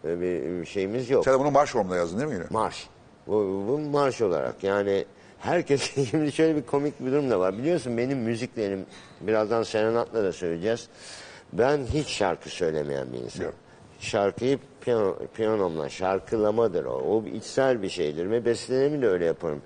Öyle 0.04 0.22
bir 0.22 0.66
şeyimiz 0.66 1.10
yok. 1.10 1.26
Sen 1.26 1.40
bunu 1.40 1.52
marş 1.52 1.72
formunda 1.72 1.96
yazdın 1.96 2.20
değil 2.20 2.30
mi 2.30 2.36
yine? 2.36 2.46
Marş. 2.50 2.88
Bu, 3.28 3.66
bu 3.68 3.80
marş 3.80 4.22
olarak 4.22 4.64
yani 4.64 5.06
herkes 5.40 5.82
şimdi 6.12 6.32
şöyle 6.32 6.56
bir 6.56 6.62
komik 6.62 7.06
bir 7.06 7.12
durum 7.12 7.32
da 7.32 7.40
var. 7.40 7.58
Biliyorsun 7.58 7.98
benim 7.98 8.18
müziklerim 8.18 8.86
birazdan 9.22 9.64
Serenat'la 9.64 10.24
da 10.24 10.34
söyleyeceğiz. 10.34 10.88
Ben 11.54 11.80
hiç 11.94 12.08
şarkı 12.08 12.50
söylemeyen 12.50 13.14
bir 13.14 13.18
insanım. 13.18 13.46
Yok. 13.46 13.56
Şarkıyı 14.00 14.60
piyano, 14.82 15.16
piyanomla 15.34 15.90
şarkılamadır 15.90 16.86
o. 16.86 16.94
O 16.94 17.26
bir 17.26 17.32
içsel 17.34 17.82
bir 17.82 17.90
şeydir 17.90 18.32
ve 18.32 18.46
bestelerimi 18.46 19.02
de 19.02 19.08
öyle 19.08 19.26
yaparım. 19.26 19.62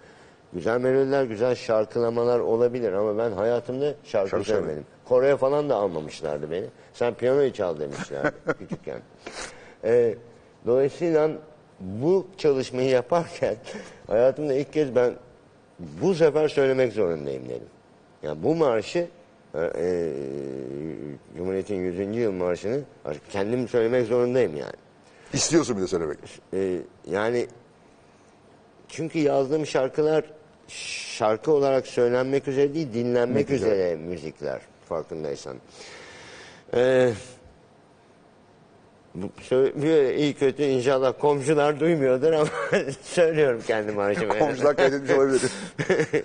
Güzel 0.54 0.80
melodiler, 0.80 1.24
güzel 1.24 1.56
şarkılamalar 1.56 2.40
olabilir 2.40 2.94
ama 2.94 3.18
ben 3.18 3.32
hayatımda 3.32 3.94
şarkı 4.04 4.30
Şarkı 4.30 4.46
söylemedim. 4.46 4.86
Koroya 5.10 5.38
falan 5.38 5.70
da 5.70 5.76
almamışlardı 5.76 6.52
beni. 6.52 6.66
Sen 6.94 7.14
piyanoyu 7.14 7.54
çal 7.54 7.80
demişlerdi 7.80 8.32
küçükken. 8.60 9.02
Ee, 9.84 10.16
dolayısıyla 10.66 11.32
bu 11.80 12.28
çalışmayı 12.38 12.90
yaparken 12.90 13.56
hayatımda 14.08 14.54
ilk 14.54 14.74
kez 14.74 14.96
ben 14.96 15.14
bu 15.80 16.16
sefer 16.16 16.48
söylemek 16.48 16.94
zorundayım 16.94 17.50
dedim. 17.50 17.68
Yani 18.24 18.44
bu 18.44 18.56
marşı 18.56 19.08
e, 19.56 19.60
e, 19.76 20.14
Cumhuriyet'in 21.38 21.76
100. 21.76 22.18
yıl 22.18 22.32
marşını 22.32 22.82
kendim 23.32 23.68
söylemek 23.68 24.08
zorundayım 24.08 24.58
yani. 24.58 24.76
İstiyorsun 25.34 25.78
bir 25.78 25.82
de 25.82 25.88
söylemek. 25.88 26.18
Ee, 26.54 26.80
yani 27.12 27.48
çünkü 28.88 29.20
yazdığım 29.20 29.66
şarkılar 29.66 30.24
şarkı 30.68 31.52
olarak 31.52 31.88
söylenmek 31.88 32.48
üzere 32.48 32.74
değil 32.74 32.94
dinlenmek 32.94 33.50
üzere 33.50 33.96
müzikler 33.96 34.69
farkındaysan. 34.90 35.58
Ee, 36.74 37.14
bu, 39.16 39.28
sö- 39.50 39.82
böyle 39.82 40.18
iyi 40.18 40.34
kötü 40.34 40.64
inşallah 40.64 41.14
komşular 41.20 41.80
duymuyordur 41.80 42.34
ama 42.34 42.48
söylüyorum 43.02 43.62
kendi 43.68 43.92
marşımı. 43.92 44.40
Komşular 44.40 44.76
kaydetmiş 44.76 45.12
olabilir. 45.12 45.42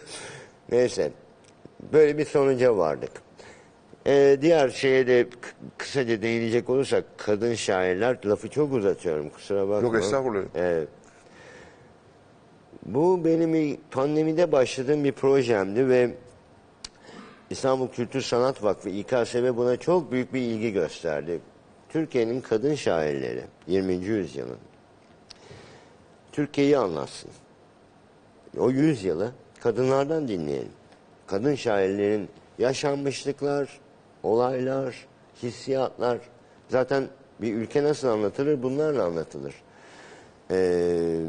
Neyse. 0.73 1.11
Böyle 1.93 2.19
bir 2.19 2.25
sonuca 2.25 2.77
vardık. 2.77 3.11
Ee, 4.07 4.39
diğer 4.41 4.69
şeye 4.69 5.07
de 5.07 5.27
kısaca 5.79 6.23
değinecek 6.23 6.71
olursak 6.71 7.05
kadın 7.17 7.55
şairler 7.55 8.19
lafı 8.25 8.49
çok 8.49 8.73
uzatıyorum 8.73 9.29
kusura 9.31 9.69
bakma. 9.69 9.89
Yok, 9.89 10.05
estağfurullah. 10.05 10.43
Evet. 10.55 10.89
Bu 12.87 13.25
benim 13.25 13.77
pandemide 13.91 14.53
başladığım 14.53 15.05
bir 15.05 15.13
projemdi 15.13 15.89
ve 15.89 16.11
İstanbul 17.55 17.89
Kültür 17.89 18.21
Sanat 18.21 18.63
Vakfı 18.63 18.89
İKSV 18.89 19.57
buna 19.57 19.77
çok 19.77 20.13
büyük 20.13 20.35
bir 20.35 20.41
ilgi 20.41 20.73
gösterdi. 20.73 21.41
Türkiye'nin 21.89 22.41
kadın 22.41 22.75
şairleri 22.75 23.45
20. 23.67 23.95
yüzyılın 23.95 24.59
Türkiye'yi 26.33 26.79
anlatsın. 26.79 27.31
O 28.59 28.71
yüzyılı 28.71 29.33
kadınlardan 29.61 30.29
dinleyelim. 30.29 30.73
Kadın 31.27 31.55
şairlerin 31.55 32.29
yaşanmışlıklar, 32.59 33.81
olaylar, 34.23 35.07
hissiyatlar. 35.43 36.19
Zaten 36.69 37.09
bir 37.41 37.55
ülke 37.55 37.85
nasıl 37.85 38.09
anlatılır? 38.09 38.63
Bunlarla 38.63 39.05
anlatılır. 39.05 39.55
Ee, 40.51 41.21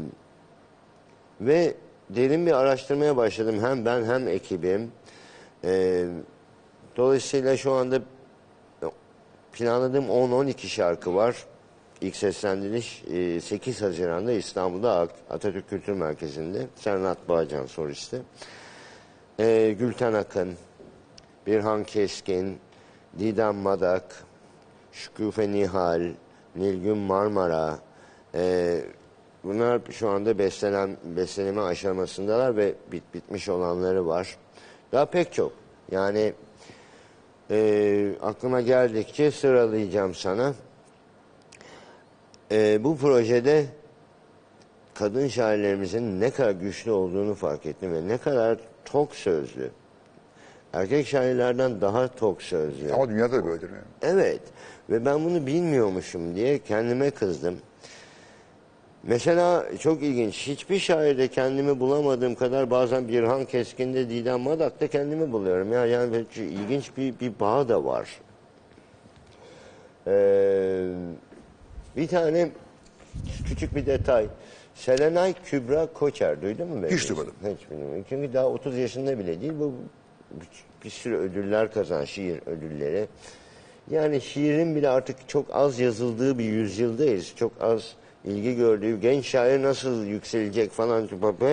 ve 1.40 1.74
derin 2.10 2.46
bir 2.46 2.52
araştırmaya 2.52 3.16
başladım. 3.16 3.58
Hem 3.60 3.84
ben 3.84 4.04
hem 4.04 4.28
ekibim. 4.28 4.92
Ee, 5.64 6.06
dolayısıyla 6.96 7.56
şu 7.56 7.72
anda 7.72 8.00
planladığım 9.52 10.04
10-12 10.04 10.66
şarkı 10.66 11.14
var. 11.14 11.46
İlk 12.00 12.16
seslendiriş 12.16 13.04
e, 13.10 13.40
8 13.40 13.82
Haziran'da 13.82 14.32
İstanbul'da 14.32 15.08
Atatürk 15.30 15.70
Kültür 15.70 15.92
Merkezi'nde. 15.92 16.66
Sernat 16.76 17.28
Bağcan 17.28 17.66
solisti. 17.66 18.22
Ee, 19.40 19.76
Gülten 19.78 20.12
Akın, 20.12 20.54
Birhan 21.46 21.84
Keskin, 21.84 22.58
Didem 23.18 23.54
Madak, 23.54 24.24
Şükufe 24.92 25.52
Nihal, 25.52 26.02
Nilgün 26.56 26.98
Marmara. 26.98 27.78
ee, 28.34 28.80
bunlar 29.44 29.80
şu 29.90 30.08
anda 30.08 30.38
bestelem, 30.38 30.96
besteleme 31.04 31.60
aşamasındalar 31.60 32.56
ve 32.56 32.74
bit, 32.92 33.02
bitmiş 33.14 33.48
olanları 33.48 34.06
var. 34.06 34.36
Daha 34.96 35.06
pek 35.06 35.32
çok. 35.32 35.52
Yani 35.90 36.32
ee, 37.50 38.12
aklıma 38.22 38.60
geldikçe 38.60 39.30
sıralayacağım 39.30 40.14
sana. 40.14 40.54
Ee, 42.52 42.84
bu 42.84 42.96
projede 42.96 43.66
kadın 44.94 45.28
şairlerimizin 45.28 46.20
ne 46.20 46.30
kadar 46.30 46.50
güçlü 46.50 46.90
olduğunu 46.90 47.34
fark 47.34 47.66
ettim 47.66 47.94
ve 47.94 48.08
ne 48.08 48.18
kadar 48.18 48.58
tok 48.84 49.14
sözlü. 49.14 49.70
Erkek 50.72 51.06
şairlerden 51.06 51.80
daha 51.80 52.08
tok 52.08 52.42
sözlü. 52.42 52.92
Ama 52.92 53.08
dünyada 53.08 53.32
da 53.32 53.44
böyledir 53.44 53.70
yani. 53.70 54.14
Evet 54.14 54.40
ve 54.90 55.04
ben 55.04 55.24
bunu 55.24 55.46
bilmiyormuşum 55.46 56.34
diye 56.34 56.58
kendime 56.58 57.10
kızdım. 57.10 57.58
Mesela 59.02 59.66
çok 59.80 60.02
ilginç. 60.02 60.46
Hiçbir 60.46 60.78
şairde 60.78 61.28
kendimi 61.28 61.80
bulamadığım 61.80 62.34
kadar 62.34 62.70
bazen 62.70 63.08
Birhan 63.08 63.44
Keskin'de 63.44 64.08
Didem 64.10 64.40
Madak'ta 64.40 64.86
kendimi 64.86 65.32
buluyorum. 65.32 65.72
Ya 65.72 65.86
yani 65.86 66.24
ilginç 66.36 66.90
bir, 66.96 67.20
bir 67.20 67.40
bağ 67.40 67.68
da 67.68 67.84
var. 67.84 68.08
Ee, 70.06 70.88
bir 71.96 72.08
tane 72.08 72.50
küçük 73.46 73.74
bir 73.76 73.86
detay. 73.86 74.26
Selenay 74.74 75.34
Kübra 75.44 75.86
Koçer 75.86 76.42
duydun 76.42 76.68
mu? 76.68 76.86
Hiç 76.86 76.92
isim? 77.02 77.16
duymadım. 77.16 77.34
Hiç 77.58 77.70
bilmiyorum. 77.70 78.04
Çünkü 78.08 78.32
daha 78.34 78.46
30 78.46 78.76
yaşında 78.76 79.18
bile 79.18 79.40
değil. 79.40 79.52
Bu 79.60 79.74
bir- 80.30 80.84
bir 80.84 80.90
sürü 80.90 81.16
ödüller 81.16 81.72
kazan, 81.72 82.04
şiir 82.04 82.40
ödülleri. 82.46 83.06
Yani 83.90 84.20
şiirin 84.20 84.76
bile 84.76 84.88
artık 84.88 85.28
çok 85.28 85.46
az 85.52 85.78
yazıldığı 85.78 86.38
bir 86.38 86.44
yüzyıldayız. 86.44 87.32
Çok 87.36 87.52
az 87.60 87.92
ilgi 88.26 88.56
gördüğü, 88.56 89.00
genç 89.00 89.26
şair 89.26 89.62
nasıl 89.62 90.04
yükselecek 90.04 90.70
falan. 90.70 91.08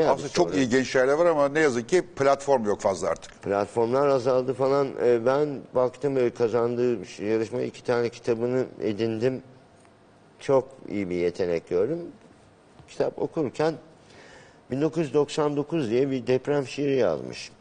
Aslında 0.07 0.30
çok 0.30 0.55
iyi 0.55 0.69
genç 0.69 0.88
şairler 0.88 1.13
var 1.13 1.26
ama 1.26 1.49
ne 1.49 1.59
yazık 1.59 1.89
ki 1.89 2.01
platform 2.15 2.65
yok 2.65 2.82
fazla 2.82 3.07
artık. 3.09 3.41
Platformlar 3.41 4.07
azaldı 4.07 4.53
falan. 4.53 4.88
Ee, 5.03 5.26
ben 5.26 5.59
baktım 5.76 6.15
böyle 6.15 6.30
kazandığı 6.30 6.97
yarışma 7.24 7.61
iki 7.61 7.84
tane 7.84 8.09
kitabını 8.09 8.65
edindim. 8.82 9.41
Çok 10.39 10.67
iyi 10.89 11.09
bir 11.09 11.15
yetenek 11.15 11.69
gördüm. 11.69 11.99
Kitap 12.88 13.21
okurken 13.21 13.74
1999 14.71 15.89
diye 15.89 16.11
bir 16.11 16.28
deprem 16.28 16.67
şiiri 16.67 16.95
yazmış. 16.95 17.51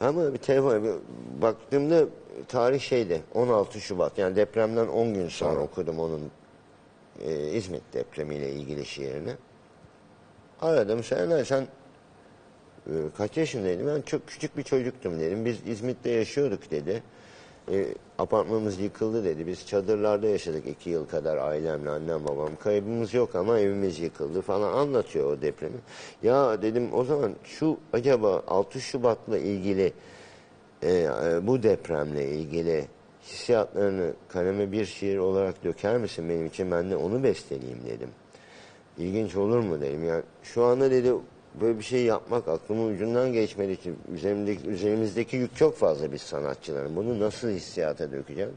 Ama 0.00 0.32
bir 0.32 0.38
telefon 0.38 1.00
baktığımda 1.42 2.04
tarih 2.48 2.80
şeyde 2.80 3.20
16 3.34 3.80
Şubat 3.80 4.18
yani 4.18 4.36
depremden 4.36 4.86
10 4.86 5.14
gün 5.14 5.28
sonra 5.28 5.60
okudum 5.60 6.00
onun 6.00 6.30
e, 7.24 7.50
İzmit 7.50 7.82
depremiyle 7.92 8.50
ilgili 8.52 8.86
şiirini. 8.86 9.32
Aradım 10.60 11.04
sen 11.04 11.42
sen 11.42 11.66
e, 12.86 12.92
kaç 13.16 13.36
yaşındaydın? 13.36 13.86
Ben 13.86 14.02
çok 14.02 14.28
küçük 14.28 14.56
bir 14.56 14.62
çocuktum 14.62 15.20
dedim. 15.20 15.44
Biz 15.44 15.58
İzmit'te 15.66 16.10
yaşıyorduk 16.10 16.70
dedi. 16.70 17.02
E, 17.72 17.86
apartmanımız 18.18 18.80
yıkıldı 18.80 19.24
dedi. 19.24 19.46
Biz 19.46 19.66
çadırlarda 19.66 20.26
yaşadık 20.26 20.66
iki 20.66 20.90
yıl 20.90 21.06
kadar 21.06 21.36
ailemle 21.36 21.90
annem 21.90 22.24
babam. 22.24 22.56
Kaybımız 22.56 23.14
yok 23.14 23.34
ama 23.34 23.58
evimiz 23.58 23.98
yıkıldı 23.98 24.40
falan 24.40 24.72
anlatıyor 24.72 25.32
o 25.32 25.42
depremi. 25.42 25.76
Ya 26.22 26.62
dedim 26.62 26.94
o 26.94 27.04
zaman 27.04 27.32
şu 27.44 27.76
acaba 27.92 28.42
6 28.48 28.80
Şubat'la 28.80 29.38
ilgili 29.38 29.92
e, 30.84 30.92
e, 30.92 31.46
bu 31.46 31.62
depremle 31.62 32.28
ilgili 32.28 32.84
hissiyatlarını 33.22 34.12
kaleme 34.28 34.72
bir 34.72 34.84
şiir 34.84 35.18
olarak 35.18 35.64
döker 35.64 35.96
misin 35.96 36.28
benim 36.28 36.46
için? 36.46 36.70
Ben 36.70 36.90
de 36.90 36.96
onu 36.96 37.22
besteleyeyim 37.22 37.80
dedim. 37.86 38.08
İlginç 38.98 39.36
olur 39.36 39.58
mu 39.58 39.80
dedim. 39.80 40.04
Yani 40.04 40.22
şu 40.42 40.64
anda 40.64 40.90
dedi 40.90 41.12
böyle 41.60 41.78
bir 41.78 41.84
şey 41.84 42.04
yapmak 42.04 42.48
aklımın 42.48 42.94
ucundan 42.94 43.32
geçmedi 43.32 43.76
ki 43.76 43.92
üzerimdeki, 44.14 44.68
üzerimizdeki 44.68 45.36
yük 45.36 45.56
çok 45.56 45.76
fazla 45.76 46.12
biz 46.12 46.22
sanatçıların. 46.22 46.96
Bunu 46.96 47.20
nasıl 47.20 47.48
hissiyata 47.48 48.12
dökeceğim? 48.12 48.52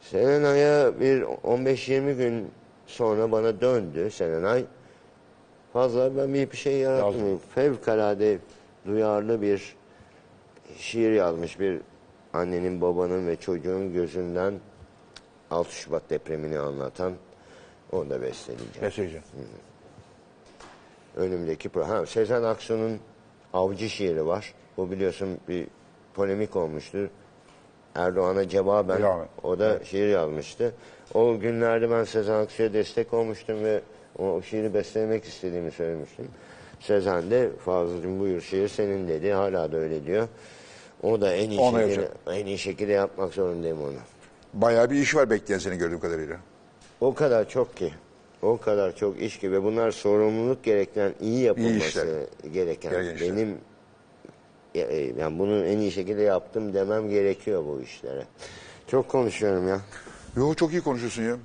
Serenay'a 0.00 1.00
bir 1.00 1.22
15-20 1.22 2.16
gün 2.16 2.50
sonra 2.86 3.32
bana 3.32 3.60
döndü 3.60 4.10
Serenay. 4.10 4.64
Fazla 5.72 6.16
ben 6.16 6.34
bir, 6.34 6.50
bir 6.50 6.56
şey 6.56 6.78
yarattım. 6.78 7.40
Fevkalade 7.54 8.38
duyarlı 8.86 9.42
bir 9.42 9.74
şiir 10.78 11.12
yazmış 11.12 11.60
bir 11.60 11.80
annenin, 12.32 12.80
babanın 12.80 13.26
ve 13.26 13.36
çocuğun 13.36 13.92
gözünden 13.92 14.54
6 15.50 15.72
Şubat 15.74 16.10
depremini 16.10 16.58
anlatan 16.58 17.12
onu 17.92 18.10
da 18.10 18.22
besteleyeceğim. 18.22 18.80
Mesajı. 18.82 19.20
Önümdeki 21.16 21.68
pro- 21.68 21.84
ha, 21.84 22.06
Sezen 22.06 22.42
Aksu'nun 22.42 22.98
Avcı 23.52 23.88
şiiri 23.88 24.26
var. 24.26 24.54
Bu 24.76 24.90
biliyorsun 24.90 25.38
bir 25.48 25.66
polemik 26.14 26.56
olmuştur. 26.56 27.08
Erdoğan'a 27.94 28.48
cevaben 28.48 28.96
Cevaben. 28.96 29.28
o 29.42 29.58
da 29.58 29.84
şiir 29.84 30.08
yazmıştı. 30.08 30.74
O 31.14 31.38
günlerde 31.38 31.90
ben 31.90 32.04
Sezen 32.04 32.34
Aksu'ya 32.34 32.72
destek 32.72 33.14
olmuştum 33.14 33.64
ve 33.64 33.80
o 34.18 34.42
şiiri 34.42 34.74
beslemek 34.74 35.24
istediğimi 35.24 35.70
söylemiştim. 35.70 36.28
Sezen 36.80 37.30
de 37.30 37.50
Fazıl'cığım 37.64 38.20
buyur 38.20 38.40
şiir 38.40 38.68
senin 38.68 39.08
dedi. 39.08 39.32
Hala 39.32 39.72
da 39.72 39.76
öyle 39.76 40.06
diyor. 40.06 40.28
O 41.02 41.20
da 41.20 41.34
en 41.34 41.50
iyi, 41.50 41.60
Ona 41.60 41.80
şekilde, 41.82 42.08
en 42.26 42.46
iyi 42.46 42.58
şekilde 42.58 42.92
yapmak 42.92 43.34
zorundayım 43.34 43.82
onu. 43.82 43.92
Bayağı 44.54 44.90
bir 44.90 44.96
iş 44.96 45.14
var 45.14 45.30
bekleyen 45.30 45.58
seni 45.58 45.76
gördüğüm 45.78 46.00
kadarıyla. 46.00 46.36
O 47.00 47.14
kadar 47.14 47.48
çok 47.48 47.76
ki. 47.76 47.94
O 48.42 48.56
kadar 48.56 48.96
çok 48.96 49.20
iş 49.20 49.38
ki 49.38 49.52
ve 49.52 49.62
bunlar 49.64 49.90
sorumluluk 49.90 50.64
gerektiren, 50.64 51.14
iyi 51.20 51.38
yapılması 51.40 51.78
işler. 51.88 52.06
gereken. 52.52 52.90
Gereken 52.90 53.14
işler. 53.14 53.36
benim 53.36 53.58
ya, 54.74 54.86
e, 54.86 55.12
yani 55.18 55.38
bunu 55.38 55.64
en 55.64 55.78
iyi 55.78 55.92
şekilde 55.92 56.22
yaptım 56.22 56.74
demem 56.74 57.10
gerekiyor 57.10 57.64
bu 57.66 57.80
işlere. 57.80 58.26
Çok 58.86 59.08
konuşuyorum 59.08 59.68
ya. 59.68 59.80
Yo 60.36 60.54
çok 60.54 60.72
iyi 60.72 60.80
konuşuyorsun 60.80 61.22
ya. 61.22 61.36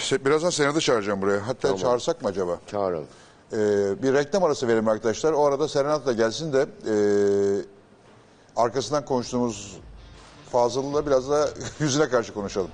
Se- 0.00 0.24
Birazdan 0.24 0.50
seni 0.50 0.74
de 0.74 0.80
çağıracağım 0.80 1.22
buraya. 1.22 1.48
Hatta 1.48 1.76
çağırsak 1.76 2.22
mı 2.22 2.28
acaba? 2.28 2.60
Çağırın. 2.66 3.04
Ee, 3.52 4.02
bir 4.02 4.12
reklam 4.14 4.44
arası 4.44 4.68
verelim 4.68 4.88
arkadaşlar. 4.88 5.32
O 5.32 5.44
arada 5.44 5.68
Serenat 5.68 6.06
da 6.06 6.12
gelsin 6.12 6.52
de 6.52 6.66
e, 6.86 6.94
arkasından 8.56 9.04
konuştuğumuz 9.04 9.76
Fazıl'la 10.52 11.06
biraz 11.06 11.30
da 11.30 11.48
yüzüne 11.80 12.08
karşı 12.08 12.34
konuşalım. 12.34 12.70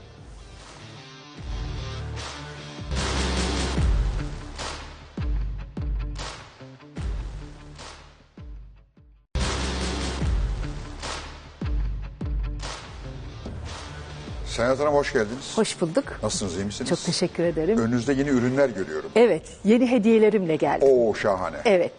Senat 14.56 14.78
Hanım 14.80 14.94
hoş 14.94 15.12
geldiniz. 15.12 15.58
Hoş 15.58 15.80
bulduk. 15.80 16.04
Nasılsınız, 16.22 16.56
iyi 16.56 16.64
misiniz? 16.64 16.90
Çok 16.90 17.04
teşekkür 17.04 17.44
ederim. 17.44 17.78
Önünüzde 17.78 18.12
yeni 18.12 18.28
ürünler 18.28 18.68
görüyorum. 18.68 19.10
Evet, 19.16 19.42
yeni 19.64 19.90
hediyelerimle 19.90 20.56
geldim. 20.56 20.88
Oo 20.90 21.14
şahane. 21.14 21.56
Evet. 21.64 21.92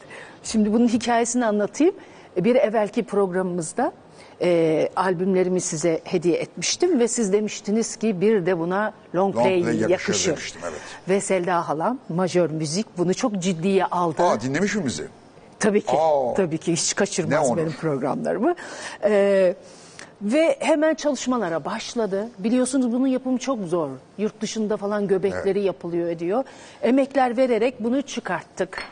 Şimdi 0.44 0.74
bunun 0.74 0.88
hikayesini 0.88 1.46
anlatayım. 1.46 1.96
Bir 2.38 2.56
evvelki 2.56 3.04
programımızda 3.04 3.92
e, 4.42 4.90
albümlerimi 4.96 5.62
size 5.62 6.02
hediye 6.04 6.38
etmiştim 6.38 7.00
ve 7.00 7.08
siz 7.08 7.34
demiştiniz 7.34 7.96
ki 7.96 8.22
bir 8.22 8.46
de 8.46 8.60
buna 8.60 8.94
long 9.16 9.36
Long 9.36 9.46
play, 9.48 9.78
yakışır 9.78 10.30
yakışır. 10.30 10.58
evet. 10.64 10.80
Ve 11.10 11.22
Selda 11.22 11.70
halam 11.70 12.00
majör 12.10 12.50
müzik 12.50 12.98
bunu 12.98 13.14
çok 13.14 13.40
ciddiye 13.40 13.86
aldı. 13.86 14.24
Aa 14.24 14.42
dinlemiş 14.42 14.76
mi 14.76 14.86
bizi? 14.86 15.08
Tabii 15.60 15.82
ki. 15.82 15.98
Aa. 15.98 16.34
Tabii 16.34 16.58
ki 16.58 16.74
hiç 16.74 16.96
kaçırmaz 16.96 17.58
benim 17.58 17.72
programlarımı. 17.74 18.56
Ee, 19.04 19.56
ve 20.26 20.56
hemen 20.60 20.94
çalışmalara 20.96 21.66
başladı. 21.66 22.28
Biliyorsunuz 22.40 22.92
bunun 22.92 23.08
yapımı 23.08 23.38
çok 23.38 23.60
zor. 23.60 23.90
Yurt 24.18 24.42
dışında 24.42 24.78
falan 24.78 25.08
göbekleri 25.08 25.62
yapılıyor 25.62 26.10
ediyor. 26.10 26.44
Emekler 26.82 27.38
vererek 27.38 27.84
bunu 27.84 28.02
çıkarttık. 28.02 28.84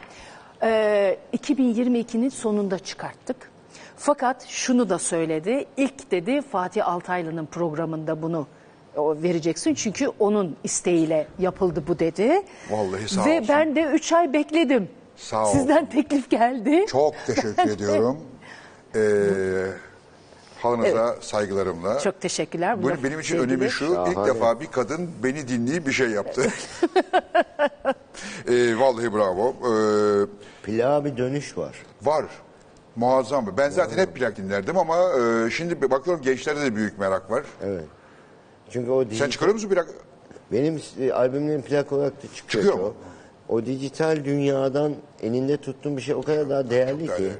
Ee, 0.63 1.17
2022'nin 1.37 2.29
sonunda 2.29 2.79
çıkarttık. 2.79 3.35
Fakat 3.97 4.45
şunu 4.47 4.89
da 4.89 4.99
söyledi. 4.99 5.65
İlk 5.77 6.11
dedi 6.11 6.41
Fatih 6.41 6.87
Altaylı'nın 6.87 7.45
programında 7.45 8.21
bunu 8.21 8.47
vereceksin. 8.97 9.73
Çünkü 9.73 10.07
onun 10.19 10.55
isteğiyle 10.63 11.27
yapıldı 11.39 11.83
bu 11.87 11.99
dedi. 11.99 12.41
Vallahi 12.69 13.09
sağ 13.09 13.25
Ve 13.25 13.33
olsun. 13.39 13.45
ben 13.49 13.75
de 13.75 13.81
3 13.83 14.11
ay 14.13 14.33
bekledim. 14.33 14.89
Sağ. 15.15 15.45
Sizden 15.45 15.85
teklif 15.89 16.29
geldi. 16.29 16.85
Çok 16.89 17.13
teşekkür 17.27 17.69
ediyorum. 17.71 18.17
Ee, 18.95 18.99
halınıza 20.63 21.15
saygılarımla. 21.21 21.99
Çok 21.99 22.21
teşekkürler. 22.21 22.83
Bu 22.83 22.89
benim 23.03 23.19
için 23.19 23.37
sevgili. 23.37 23.53
önemi 23.53 23.69
şu. 23.71 23.85
ilk 23.85 23.93
Şahane. 23.93 24.27
defa 24.27 24.59
bir 24.59 24.67
kadın 24.67 25.09
beni 25.23 25.47
dinleyip 25.47 25.87
bir 25.87 25.91
şey 25.91 26.09
yaptı. 26.09 26.41
ee, 28.47 28.79
vallahi 28.79 29.13
bravo. 29.13 29.49
Ee, 29.49 30.25
Plağa 30.63 31.05
bir 31.05 31.17
dönüş 31.17 31.57
var. 31.57 31.75
var. 32.03 32.25
Muazzam. 32.95 33.57
Ben 33.57 33.69
zaten 33.69 33.97
hep 33.97 34.15
plak 34.15 34.37
dinlerdim 34.37 34.77
ama 34.77 34.97
e, 34.97 35.49
şimdi 35.49 35.91
bakıyorum 35.91 36.21
gençlerde 36.23 36.61
de 36.61 36.75
büyük 36.75 36.99
merak 36.99 37.31
var. 37.31 37.43
Evet. 37.63 37.83
Çünkü 38.69 38.91
o 38.91 39.01
Sen 39.01 39.09
dijital, 39.09 39.29
çıkarıyor 39.29 39.53
musun 39.53 39.69
plak? 39.69 39.87
benim 40.51 40.81
e, 40.99 41.11
albümlerim 41.11 41.61
plak 41.61 41.91
olarak 41.91 42.23
da 42.23 42.27
çıkıyor. 42.35 42.63
Çıkıyor 42.63 42.73
mu? 42.87 42.93
O. 43.49 43.55
o 43.55 43.65
dijital 43.65 44.25
dünyadan 44.25 44.93
elinde 45.21 45.57
tuttuğum 45.57 45.97
bir 45.97 46.01
şey 46.01 46.15
o 46.15 46.21
kadar 46.21 46.49
daha 46.49 46.69
değerli 46.69 47.03
ki. 47.03 47.09
değerli. 47.09 47.31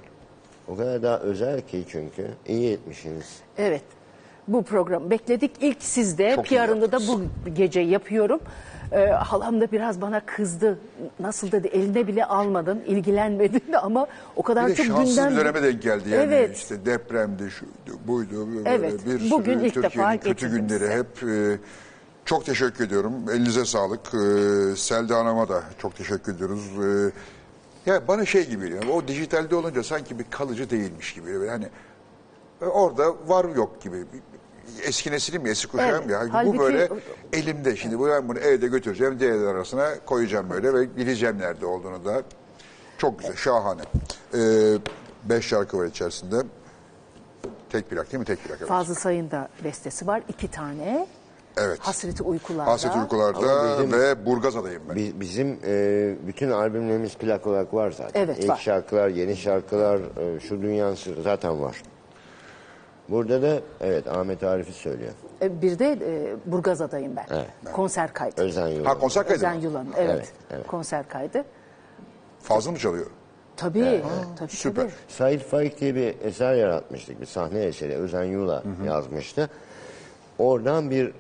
O 0.68 0.76
kadar 0.76 1.04
daha 1.04 1.20
özel 1.20 1.62
ki 1.62 1.84
çünkü. 1.90 2.28
İyi 2.48 2.72
etmişsiniz. 2.74 3.26
Evet. 3.58 3.84
Bu 4.48 4.64
program 4.64 5.10
bekledik. 5.10 5.52
İlk 5.62 5.84
sizde. 5.84 6.36
Çok 6.36 6.52
iyi 6.52 6.60
PR'ında 6.60 6.92
da 6.92 6.96
yaptınız. 6.96 7.10
bu 7.46 7.54
gece 7.54 7.80
yapıyorum. 7.80 8.40
Ee, 8.92 9.06
halam 9.06 9.62
da 9.62 9.72
biraz 9.72 10.02
bana 10.02 10.20
kızdı. 10.26 10.80
Nasıl 11.20 11.52
dedi 11.52 11.68
eline 11.68 12.08
bile 12.08 12.26
almadın, 12.26 12.80
ilgilenmedin 12.88 13.74
ama 13.82 14.08
o 14.36 14.44
kadar 14.44 14.66
Bir 14.68 14.72
de 14.72 14.76
çok 14.76 14.86
şanslı 14.86 15.06
gündem... 15.16 15.32
bir 15.32 15.38
döneme 15.38 15.64
denk 15.64 15.82
geldi 15.82 16.10
yani. 16.10 16.24
Evet. 16.24 16.58
İşte 16.58 16.86
depremdi, 16.86 17.44
şuydu, 17.52 18.00
buydu. 18.08 18.48
Böyle 18.56 18.70
Evet, 18.70 19.06
Bir 19.06 19.32
bugün 19.32 19.58
sürü 19.60 19.68
ilk 19.68 19.76
defa 19.76 19.88
Türkiye'nin 19.90 20.18
kötü 20.18 20.30
getirdim 20.30 20.56
günleri 20.68 20.80
size. 20.80 20.98
hep 20.98 21.30
e, 21.30 21.58
çok 22.26 22.46
teşekkür 22.46 22.86
ediyorum. 22.86 23.14
Elinize 23.32 23.66
sağlık. 23.66 24.14
E, 24.14 24.76
Selda 24.76 25.18
Hanım'a 25.18 25.50
da 25.50 25.64
çok 25.78 25.96
teşekkür 25.96 26.36
ediyoruz. 26.36 26.64
E, 26.86 27.12
ya 27.86 28.08
bana 28.08 28.26
şey 28.26 28.48
gibi 28.50 28.66
geliyor. 28.70 28.84
O 28.94 29.08
dijitalde 29.08 29.56
olunca 29.56 29.84
sanki 29.84 30.20
bir 30.20 30.26
kalıcı 30.30 30.70
değilmiş 30.70 31.14
gibi. 31.14 31.28
Böyle 31.40 31.50
hani 31.50 31.68
e, 32.62 32.66
orada 32.66 33.14
var 33.28 33.56
yok 33.56 33.82
gibi. 33.82 34.06
Eski 34.84 35.12
nesilim 35.12 35.46
ya, 35.46 35.52
eski 35.52 35.68
kuşağım 35.68 35.96
Evet, 35.96 36.10
ya. 36.10 36.22
Bu 36.30 36.34
halbuki- 36.34 36.60
böyle 36.60 36.90
elimde. 37.34 37.76
Şimdi 37.76 38.00
bu 38.00 38.08
ben 38.08 38.28
bunu 38.30 38.40
evde 38.40 38.68
götüreceğim, 38.68 39.20
diğerler 39.20 39.48
arasına 39.48 39.90
koyacağım 40.06 40.50
böyle 40.50 40.74
ve 40.74 40.98
bileceğim 40.98 41.40
nerede 41.40 41.66
olduğunu 41.66 42.06
da. 42.06 42.22
Çok 42.98 43.20
güzel, 43.20 43.36
şahane. 43.36 43.82
Ee, 44.34 44.78
beş 45.24 45.46
şarkı 45.46 45.78
var 45.78 45.86
içerisinde. 45.86 46.36
Tek 47.70 47.90
plak 47.90 48.12
değil 48.12 48.20
mi? 48.20 48.26
Tek 48.26 48.44
plak. 48.44 48.58
Evet. 48.60 48.68
Fazıl 48.70 48.96
Say'ın 48.96 49.32
da 49.32 49.50
bestesi 49.64 50.08
var. 50.08 50.22
iki 50.30 50.52
tane. 50.52 51.08
Evet. 51.58 51.80
Hasreti 51.80 52.24
Uykularda. 52.24 52.72
Hasret 52.72 52.96
Uykular'da 52.96 53.78
bizim- 53.84 54.00
ve 54.00 54.26
Burgazada'yım 54.26 54.82
ben. 54.90 54.96
Bi- 54.96 55.14
Bizim 55.20 55.60
e, 55.66 56.16
bütün 56.28 56.52
albümlerimiz 56.52 57.16
plak 57.18 57.48
olarak 57.48 57.74
var 57.74 57.92
zaten. 57.92 58.22
Evet, 58.24 58.40
İlk 58.40 58.50
var. 58.50 58.58
şarkılar, 58.58 59.08
yeni 59.10 59.36
şarkılar, 59.38 60.00
e, 60.36 60.40
şu 60.40 60.62
dünyanın 60.62 60.96
sırrı 60.96 61.22
zaten 61.22 61.62
var. 61.62 61.84
Burada 63.10 63.42
da 63.42 63.60
evet 63.82 64.08
Ahmet 64.08 64.44
Arif'i 64.44 64.74
söylüyor. 64.74 65.12
Ee, 65.42 65.62
Bir 65.62 65.80
de 65.80 65.92
e, 65.92 66.36
Burgazada'yım 66.52 67.16
ben. 67.16 67.26
Evet. 67.32 67.48
Konser 67.74 68.14
kaydı. 68.14 68.42
Özen 68.42 68.68
Yıldız. 68.68 68.86
Ha 68.88 68.98
konser 69.00 69.24
kaydı 69.24 69.36
Özen? 69.36 69.54
Yulan. 69.54 69.88
Evet. 69.98 70.10
Evet, 70.16 70.32
evet. 70.52 70.68
Konser 70.68 71.08
kaydı. 71.08 71.44
Fazla 72.42 72.72
mı 72.72 72.78
çalıyor? 72.78 73.06
Tabii. 73.58 74.02
tabii 74.40 74.52
süper. 74.52 74.84
tabii. 74.84 74.92
Said 75.08 75.40
Faik 75.42 75.80
diye 75.82 75.96
bir 75.96 76.16
eser 76.22 76.54
yaratmıştık. 76.54 77.22
Bir 77.22 77.26
sahne 77.26 77.60
eseri. 77.64 77.96
Özen 77.96 78.24
Yula 78.24 78.64
yazmıştı. 78.86 79.50
Oradan 80.40 80.90
bir 80.92 81.14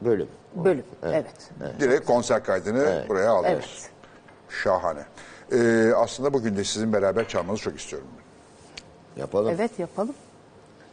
bölüm. 0.00 0.28
Bölüm. 0.54 0.84
Evet. 1.02 1.50
Direkt 1.80 2.06
konser 2.06 2.44
kaydını 2.44 3.04
buraya 3.08 3.30
aldınız. 3.30 3.52
Evet. 3.54 3.90
Şahane. 4.48 5.04
Ee, 5.52 5.92
aslında 5.96 6.32
bugün 6.32 6.56
de 6.56 6.64
sizin 6.64 6.92
beraber 6.92 7.28
çalmanızı 7.28 7.62
çok 7.62 7.80
istiyorum. 7.80 8.08
Yapalım. 9.16 9.52
Evet 9.54 9.78
yapalım. 9.78 10.14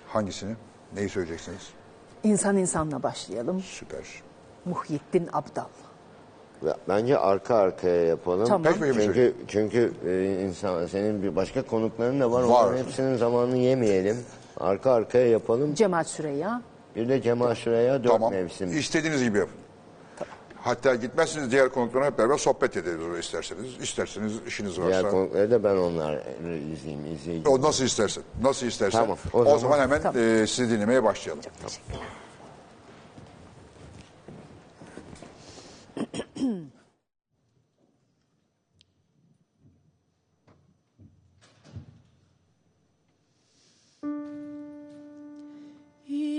Hangisini? 0.08 0.56
Neyi 0.95 1.10
söyleyeceksiniz? 1.10 1.70
İnsan 2.24 2.58
insanla 2.58 3.04
başlayalım. 3.04 3.62
Süper. 3.62 4.06
Muhyiddin 4.66 5.30
Abdal. 5.34 5.66
Bence 6.89 7.18
arka 7.18 7.56
arkaya 7.56 8.06
yapalım. 8.06 8.47
Tamam. 8.47 8.64
Peki, 8.64 8.80
peki, 8.80 8.93
Çünkü 8.93 9.36
çünkü 9.47 9.93
e, 10.08 10.43
insan 10.45 10.86
senin 10.86 11.24
bir 11.24 11.36
başka 11.36 11.62
konukların 11.62 12.20
da 12.20 12.32
var. 12.32 12.43
Var. 12.43 12.64
Onların 12.66 12.78
hepsinin 12.78 13.16
zamanını 13.16 13.58
yemeyelim. 13.58 14.18
Arka 14.60 14.91
arkaya 14.91 15.28
yapalım. 15.28 15.74
Cemal 15.74 16.04
Süreyya. 16.04 16.62
Bir 16.96 17.10
de 17.10 17.22
Cemal 17.22 17.56
Şura'ya 17.56 18.04
dört 18.04 18.12
Tamam. 18.12 18.32
mevsim. 18.32 18.78
İstediğiniz 18.78 19.24
gibi 19.24 19.38
yapın. 19.38 19.56
Hatta 20.56 20.96
gitmezsiniz 20.96 21.52
diğer 21.52 21.70
konuklarla 21.70 22.08
hep 22.08 22.18
beraber 22.18 22.38
sohbet 22.38 22.78
ederiz 22.78 23.26
isterseniz. 23.26 23.78
İsterseniz 23.82 24.34
işiniz 24.48 24.80
varsa. 24.80 24.89
Diğer 24.89 25.12
konukları 25.12 25.52
da 25.52 25.64
ben 25.64 25.76
onlar 25.76 26.14
izleyeyim, 26.74 27.06
izleyeyim. 27.16 27.46
O 27.48 27.62
nasıl 27.62 27.86
istersen. 27.86 28.24
Nasıl 28.41 28.66
istersen. 28.68 29.00
Tamam, 29.00 29.18
O, 29.34 29.39
o 29.39 29.44
zaman, 29.46 29.58
zaman- 29.58 29.80
hemen 29.80 30.02
Tamam. 30.02 30.22
e, 30.24 30.48
sizi 30.48 30.70
dinlemeye 30.76 31.04
başlayalım. 31.04 31.44
Teşekkürler. 31.44 32.02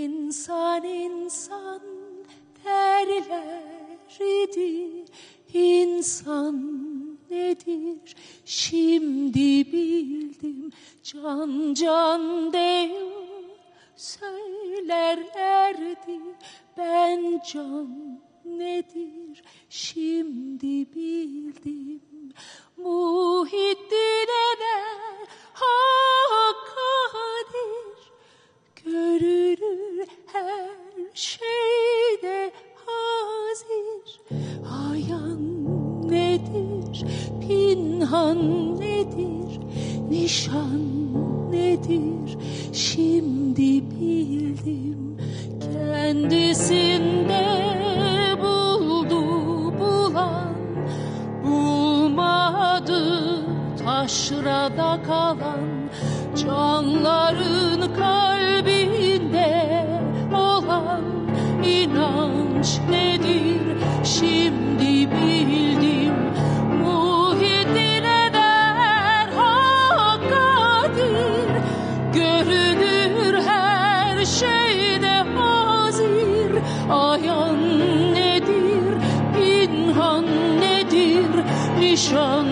İnsan 0.05 0.85
insan 0.85 1.81
derler 2.65 3.63
idi. 4.21 5.05
İnsan 5.53 6.57
nedir? 7.31 8.17
Şimdi 8.45 9.73
bildim. 9.73 10.71
Can 11.03 11.75
can 11.75 12.53
diyor 12.53 13.13
söylerlerdi. 13.97 16.21
Ben 16.77 17.41
can 17.53 18.21
nedir? 18.45 19.43
Şimdi 19.69 20.95
bildim. 20.95 22.33
Muhittin 22.77 24.29
eder 24.53 25.29
hakkadir 25.55 27.84
Görülür 28.85 30.07
her 30.33 30.71
şeyde 31.15 32.53
hazir 32.87 34.21
Ayan 34.91 35.65
nedir, 36.11 37.05
pinhan 37.41 38.41
nedir, 38.81 39.61
nişan 40.11 40.81
nedir? 41.51 42.39
Şimdi 42.73 43.91
bildim 43.91 45.19
kendisinde 45.61 47.45
buldu 48.43 49.23
bulan 49.79 50.55
Bulmadı 51.45 53.03
taşrada 53.85 55.03
kalan 55.07 55.91
canların 56.37 57.95
kalbinde 57.95 58.44
inanç 62.65 62.81
nedir? 62.91 63.61
Şimdi 64.05 65.11
bildim. 65.11 66.15
Muhittin 66.83 68.05
eder 68.05 69.29
hakkadir 69.37 71.05
görünür 72.15 73.43
her 73.47 74.25
şeyde 74.25 75.25
hazir. 75.37 76.53
Ayan 76.91 77.59
nedir 78.15 78.95
pinhan 79.35 80.25
nedir? 80.61 81.27
Nişan 81.81 82.47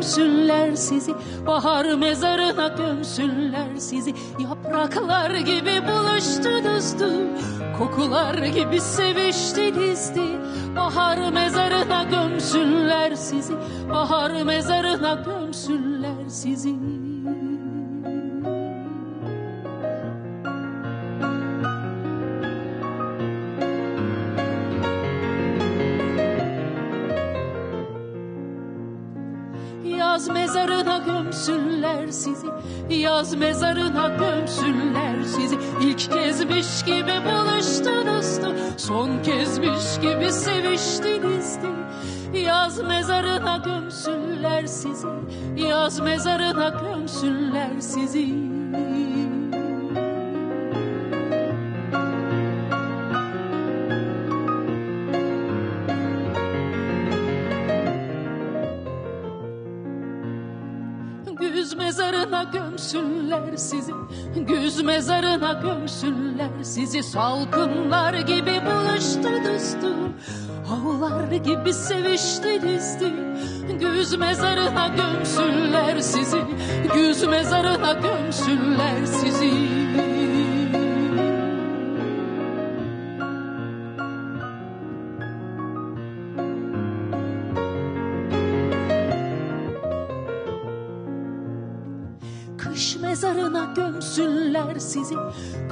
gömsünler 0.00 0.74
sizi. 0.74 1.14
Bahar 1.46 1.94
mezarına 1.94 2.68
gömsünler 2.68 3.76
sizi. 3.78 4.14
Yapraklar 4.38 5.30
gibi 5.30 5.82
buluştunuzdu 5.88 7.10
Kokular 7.78 8.34
gibi 8.34 8.80
seviştinizdi 8.80 10.20
Bahar 10.76 11.32
mezarına 11.32 12.04
gömsünler 12.10 13.14
sizi. 13.14 13.54
Bahar 13.90 14.42
mezarına 14.42 15.14
gömsünler 15.14 16.28
sizi 16.28 16.68
mezarına 30.84 30.98
gömsünler 30.98 32.08
sizi. 32.08 32.46
Yaz 32.90 33.34
mezarına 33.34 34.08
gömsünler 34.08 35.24
sizi. 35.24 35.58
İlk 35.82 36.12
kezmiş 36.12 36.84
gibi 36.84 37.12
buluştunuzdu 37.24 38.54
Son 38.76 39.22
kezmiş 39.22 40.00
gibi 40.02 40.32
seviştinizdi 40.32 41.66
Yaz 42.34 42.82
mezarına 42.82 43.56
gömsünler 43.56 44.66
sizi. 44.66 45.06
Yaz 45.56 46.00
mezarına 46.00 46.68
gömsünler 46.68 47.80
sizi 47.80 48.49
mezarına 62.40 62.68
gömsünler 62.68 63.56
sizi 63.56 63.92
Güz 64.36 64.82
mezarına 64.82 65.52
gömsünler 65.52 66.50
sizi. 66.62 67.02
Salkımlar 67.02 68.14
gibi 68.14 68.60
buluştunuzdu 68.66 69.94
Havlar 70.68 71.32
gibi 71.32 71.74
seviştinizdi 71.74 73.12
Güz 73.80 74.18
mezarına 74.18 74.88
gömsünler 74.88 76.00
sizi 76.00 76.38
Güz 76.94 77.24
mezarına 77.24 77.92
gömsünler 77.92 79.04
sizi 79.04 79.79
mezarına 93.22 93.72
gömsünler 93.76 94.78
sizi. 94.78 95.14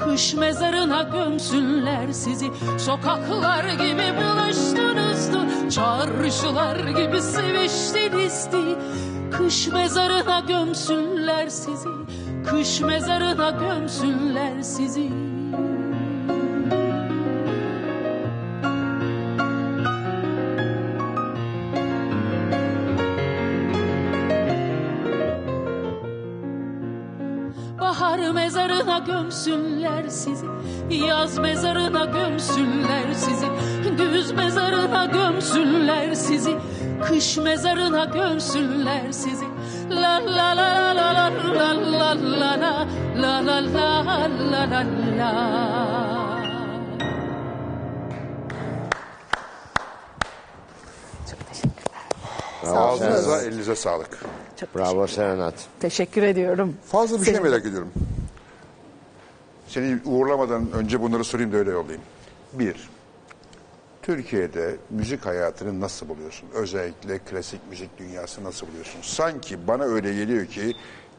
Kış 0.05 0.35
mezarına 0.35 1.03
gömsünler 1.03 2.13
sizi. 2.13 2.51
Sokaklar 2.79 3.65
gibi 3.65 4.15
buluştunuzdu 4.17 5.71
Çarşılar 5.71 6.77
gibi 6.77 7.23
seviştinizdi 7.23 8.79
Kış 9.31 9.69
mezarına 9.69 10.41
gömsünler 10.41 11.49
sizi. 11.49 11.89
Kış 12.47 12.81
mezarına 12.81 13.51
gömsünler 13.51 14.63
sizi 14.63 15.28
mezarına 28.99 29.21
gömsünler 29.21 30.09
sizi 30.09 30.47
Yaz 30.91 31.39
mezarına 31.39 32.05
gömsünler 32.05 33.15
sizi 33.15 33.47
Güz 33.99 34.33
mezarına 34.33 35.05
gömsünler 35.05 36.15
sizi 36.15 36.57
Kış 37.05 37.37
mezarına 37.37 38.05
gömsünler 38.05 39.13
sizi 39.13 39.45
La 39.91 40.21
la 40.27 40.57
la 40.57 40.97
la 40.97 40.97
la 40.97 41.15
la 41.15 41.31
la 41.93 42.15
la 42.15 42.41
la 42.41 42.67
la 43.17 43.45
la 43.45 43.65
la 43.73 44.05
la 44.53 44.71
la 44.71 44.85
la. 45.19 46.39
Ağzınıza, 52.67 53.43
elinize 53.43 53.77
sağlık. 53.77 54.19
Çok 54.61 54.75
Bravo 54.77 55.07
Serenat. 55.07 55.55
teşekkür 55.81 56.23
ediyorum. 56.23 56.77
Fazla 56.87 57.21
bir 57.21 57.25
şey 57.25 57.35
Senin- 57.35 57.51
merak 57.51 57.67
ediyorum. 57.67 57.93
Seni 59.79 59.99
uğurlamadan 60.05 60.73
önce 60.73 61.01
bunları 61.01 61.25
sorayım 61.25 61.53
da 61.53 61.57
öyle 61.57 61.71
yollayayım. 61.71 62.03
Bir, 62.53 62.91
Türkiye'de 64.03 64.77
müzik 64.91 65.27
hayatını 65.27 65.81
nasıl 65.81 66.09
buluyorsun? 66.09 66.49
Özellikle 66.55 67.19
klasik 67.19 67.61
müzik 67.71 67.99
dünyası 67.99 68.45
nasıl 68.45 68.67
buluyorsun? 68.67 69.01
Sanki 69.03 69.69
bana 69.69 69.85
öyle 69.85 70.15
geliyor 70.15 70.47
ki 70.47 70.75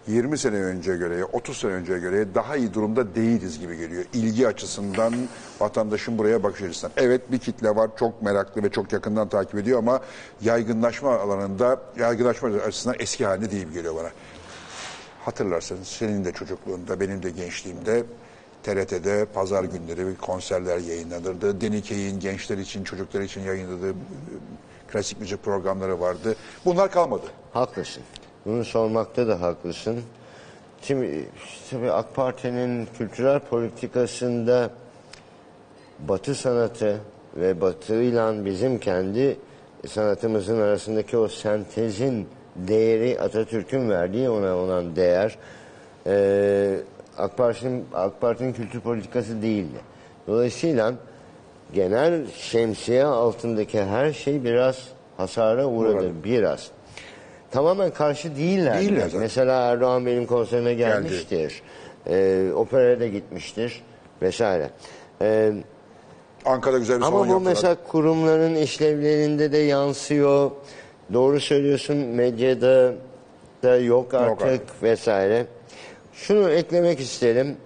20 0.07 0.37
sene 0.37 0.55
önce 0.55 0.97
göre, 0.97 1.25
30 1.25 1.57
sene 1.57 1.71
önce 1.71 1.99
göre 1.99 2.35
daha 2.35 2.55
iyi 2.55 2.73
durumda 2.73 3.15
değiliz 3.15 3.59
gibi 3.59 3.77
geliyor. 3.77 4.05
İlgi 4.13 4.47
açısından, 4.47 5.13
vatandaşın 5.59 6.17
buraya 6.17 6.43
bakış 6.43 6.61
açısından. 6.61 6.93
Evet 6.97 7.31
bir 7.31 7.39
kitle 7.39 7.75
var, 7.75 7.89
çok 7.99 8.21
meraklı 8.21 8.63
ve 8.63 8.69
çok 8.69 8.93
yakından 8.93 9.29
takip 9.29 9.55
ediyor 9.55 9.79
ama 9.79 10.01
yaygınlaşma 10.41 11.19
alanında, 11.19 11.81
yaygınlaşma 11.99 12.49
açısından 12.49 12.95
eski 12.99 13.25
haline 13.25 13.51
değil 13.51 13.67
geliyor 13.67 13.95
bana. 13.95 14.09
Hatırlarsanız 15.25 15.87
senin 15.87 16.25
de 16.25 16.31
çocukluğunda, 16.31 16.99
benim 16.99 17.23
de 17.23 17.29
gençliğimde 17.29 18.03
TRT'de 18.63 19.25
pazar 19.33 19.63
günleri 19.63 20.17
konserler 20.17 20.77
yayınlanırdı. 20.77 21.61
Denikey'in 21.61 22.19
gençler 22.19 22.57
için, 22.57 22.83
çocuklar 22.83 23.21
için 23.21 23.41
yayınladığı 23.41 23.89
e, 23.89 23.93
klasik 24.91 25.19
müzik 25.19 25.43
programları 25.43 25.99
vardı. 25.99 26.35
Bunlar 26.65 26.91
kalmadı. 26.91 27.25
Haklısın. 27.53 28.03
Bunu 28.45 28.65
sormakta 28.65 29.27
da 29.27 29.41
haklısın. 29.41 30.01
Şimdi 30.81 31.25
tabii 31.69 31.91
AK 31.91 32.15
Parti'nin 32.15 32.87
kültürel 32.97 33.39
politikasında 33.39 34.69
Batı 35.99 36.35
sanatı 36.35 37.01
ve 37.35 37.61
Batı 37.61 38.01
ile 38.01 38.45
bizim 38.45 38.79
kendi 38.79 39.37
sanatımızın 39.87 40.61
arasındaki 40.61 41.17
o 41.17 41.27
sentezin 41.27 42.27
değeri 42.55 43.21
Atatürk'ün 43.21 43.89
verdiği 43.89 44.29
ona 44.29 44.55
olan 44.55 44.95
değer 44.95 45.37
eee 46.05 46.79
AK 47.19 47.37
Parti'nin 47.37 47.85
AK 47.93 48.21
Parti'nin 48.21 48.53
kültür 48.53 48.79
politikası 48.79 49.41
değildi. 49.41 49.77
Dolayısıyla 50.27 50.93
genel 51.73 52.27
şemsiye 52.31 53.03
altındaki 53.05 53.83
her 53.83 54.13
şey 54.13 54.43
biraz 54.43 54.87
hasara 55.17 55.65
uğradı. 55.65 55.93
Uğradı. 55.93 56.11
Biraz. 56.23 56.67
Tamamen 57.51 57.91
karşı 57.91 58.35
değiller. 58.35 58.79
Değiller 58.79 59.01
zaten. 59.01 59.19
Mesela 59.19 59.61
Erdoğan 59.71 60.05
benim 60.05 60.25
konserime 60.25 60.73
gelmiştir. 60.73 61.61
Ee, 62.07 62.51
operaya 62.55 62.99
da 62.99 63.07
gitmiştir 63.07 63.83
vesaire. 64.21 64.69
Ee, 65.21 65.53
Ankara'da 66.45 66.79
güzel 66.79 66.97
bir 66.97 67.01
salon 67.01 67.13
ama 67.15 67.25
bu 67.25 67.31
yaptılar. 67.31 67.51
mesela 67.51 67.75
kurumların 67.87 68.55
işlevlerinde 68.55 69.51
de 69.51 69.57
yansıyor. 69.57 70.51
Doğru 71.13 71.39
söylüyorsun 71.39 71.97
medyada 71.97 72.93
da 73.63 73.77
yok 73.77 74.13
artık 74.13 74.47
artık. 74.47 74.83
vesaire. 74.83 75.45
Şunu 76.21 76.49
eklemek 76.49 76.99
isterim. 76.99 77.57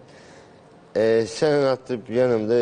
Ee, 0.96 1.24
sen 1.28 1.64
attı 1.64 2.00
yanımda 2.14 2.56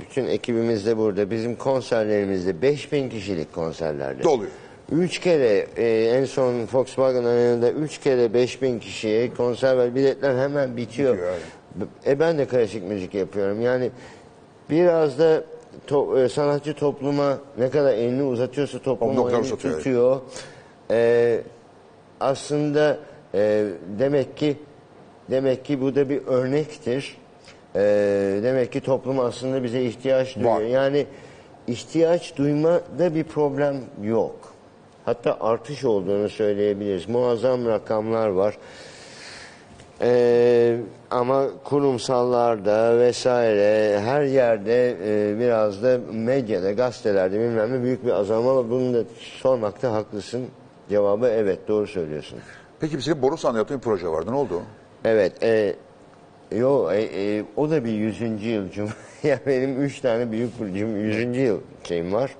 bütün 0.00 0.26
ekibimiz 0.26 0.86
de 0.86 0.96
burada. 0.96 1.30
Bizim 1.30 1.56
konserlerimizde 1.56 2.62
5000 2.62 3.08
kişilik 3.08 3.54
konserlerde. 3.54 4.22
Doluyor. 4.22 4.50
Üç 4.92 5.18
kere 5.18 5.66
e, 5.76 6.04
en 6.18 6.24
son 6.24 6.54
Volkswagen 6.72 7.24
Arena'da 7.24 7.70
üç 7.70 7.98
kere 8.00 8.34
5000 8.34 8.78
kişiye 8.78 9.34
konser 9.34 9.78
ver. 9.78 9.94
Biletler 9.94 10.38
hemen 10.38 10.76
bitiyor. 10.76 11.14
Bitiyor, 11.14 11.34
E 12.06 12.20
ben 12.20 12.38
de 12.38 12.46
klasik 12.46 12.82
müzik 12.84 13.14
yapıyorum. 13.14 13.60
Yani 13.60 13.90
biraz 14.70 15.18
da 15.18 15.44
to- 15.88 16.24
e, 16.24 16.28
sanatçı 16.28 16.74
topluma 16.74 17.38
ne 17.58 17.70
kadar 17.70 17.92
elini 17.94 18.22
uzatıyorsa 18.22 18.78
toplum 18.78 19.18
o 19.18 19.30
elini 19.30 19.48
tutuyor. 19.58 20.20
E, 20.90 21.40
aslında 22.20 22.98
e, 23.34 23.64
demek 23.98 24.36
ki 24.36 24.56
demek 25.30 25.64
ki 25.64 25.80
bu 25.80 25.94
da 25.94 26.08
bir 26.08 26.26
örnektir. 26.26 27.16
E, 27.74 27.80
demek 28.42 28.72
ki 28.72 28.80
toplum 28.80 29.20
aslında 29.20 29.62
bize 29.62 29.82
ihtiyaç 29.82 30.36
duyuyor. 30.36 30.54
Var. 30.54 30.60
Yani 30.60 31.06
ihtiyaç 31.66 32.36
duymada 32.36 33.14
bir 33.14 33.24
problem 33.24 33.76
yok. 34.02 34.36
Hatta 35.04 35.36
artış 35.40 35.84
olduğunu 35.84 36.28
söyleyebiliriz. 36.28 37.08
Muazzam 37.08 37.66
rakamlar 37.66 38.28
var. 38.28 38.58
Ee, 40.00 40.76
ama 41.10 41.46
kurumsallarda 41.64 42.98
vesaire 42.98 44.00
her 44.00 44.22
yerde 44.22 44.90
e, 44.90 45.38
biraz 45.40 45.82
da 45.82 45.98
medyada, 46.12 46.72
gazetelerde 46.72 47.40
bilmem 47.40 47.72
ne 47.72 47.82
büyük 47.82 48.04
bir 48.04 48.10
azalma 48.10 48.56
var. 48.56 48.70
Bunu 48.70 48.94
da 48.94 49.04
sormakta 49.18 49.92
haklısın. 49.92 50.46
Cevabı 50.88 51.28
evet 51.28 51.68
doğru 51.68 51.86
söylüyorsun. 51.86 52.38
Peki 52.80 53.02
senin 53.02 53.22
Borusan'da 53.22 53.58
yaptığın 53.58 53.76
bir 53.76 53.82
proje 53.82 54.08
vardı. 54.08 54.32
Ne 54.32 54.36
oldu? 54.36 54.62
Evet. 55.06 55.42
E, 55.42 55.76
yo, 56.56 56.92
e, 56.92 57.02
e, 57.02 57.44
o 57.56 57.70
da 57.70 57.84
bir 57.84 57.92
yüzüncü 57.92 58.48
yıl. 58.48 58.70
cum- 58.70 58.88
ya 59.22 59.40
benim 59.46 59.82
üç 59.82 60.00
tane 60.00 60.32
büyük 60.32 60.60
bir 60.60 60.66
cum- 60.80 60.98
yüzüncü 61.00 61.40
yıl 61.40 61.60
şeyim 61.88 62.12
var. 62.12 62.30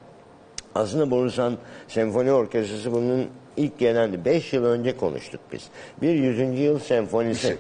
Aslında 0.74 1.10
Borusan 1.10 1.56
Senfoni 1.88 2.32
Orkestrası 2.32 2.92
bunun 2.92 3.26
ilk 3.56 3.78
gelendi. 3.78 4.24
Beş 4.24 4.52
yıl 4.52 4.64
önce 4.64 4.96
konuştuk 4.96 5.40
biz. 5.52 5.62
Bir 6.02 6.14
yüzüncü 6.14 6.62
yıl 6.62 6.78
senfonisi. 6.78 7.56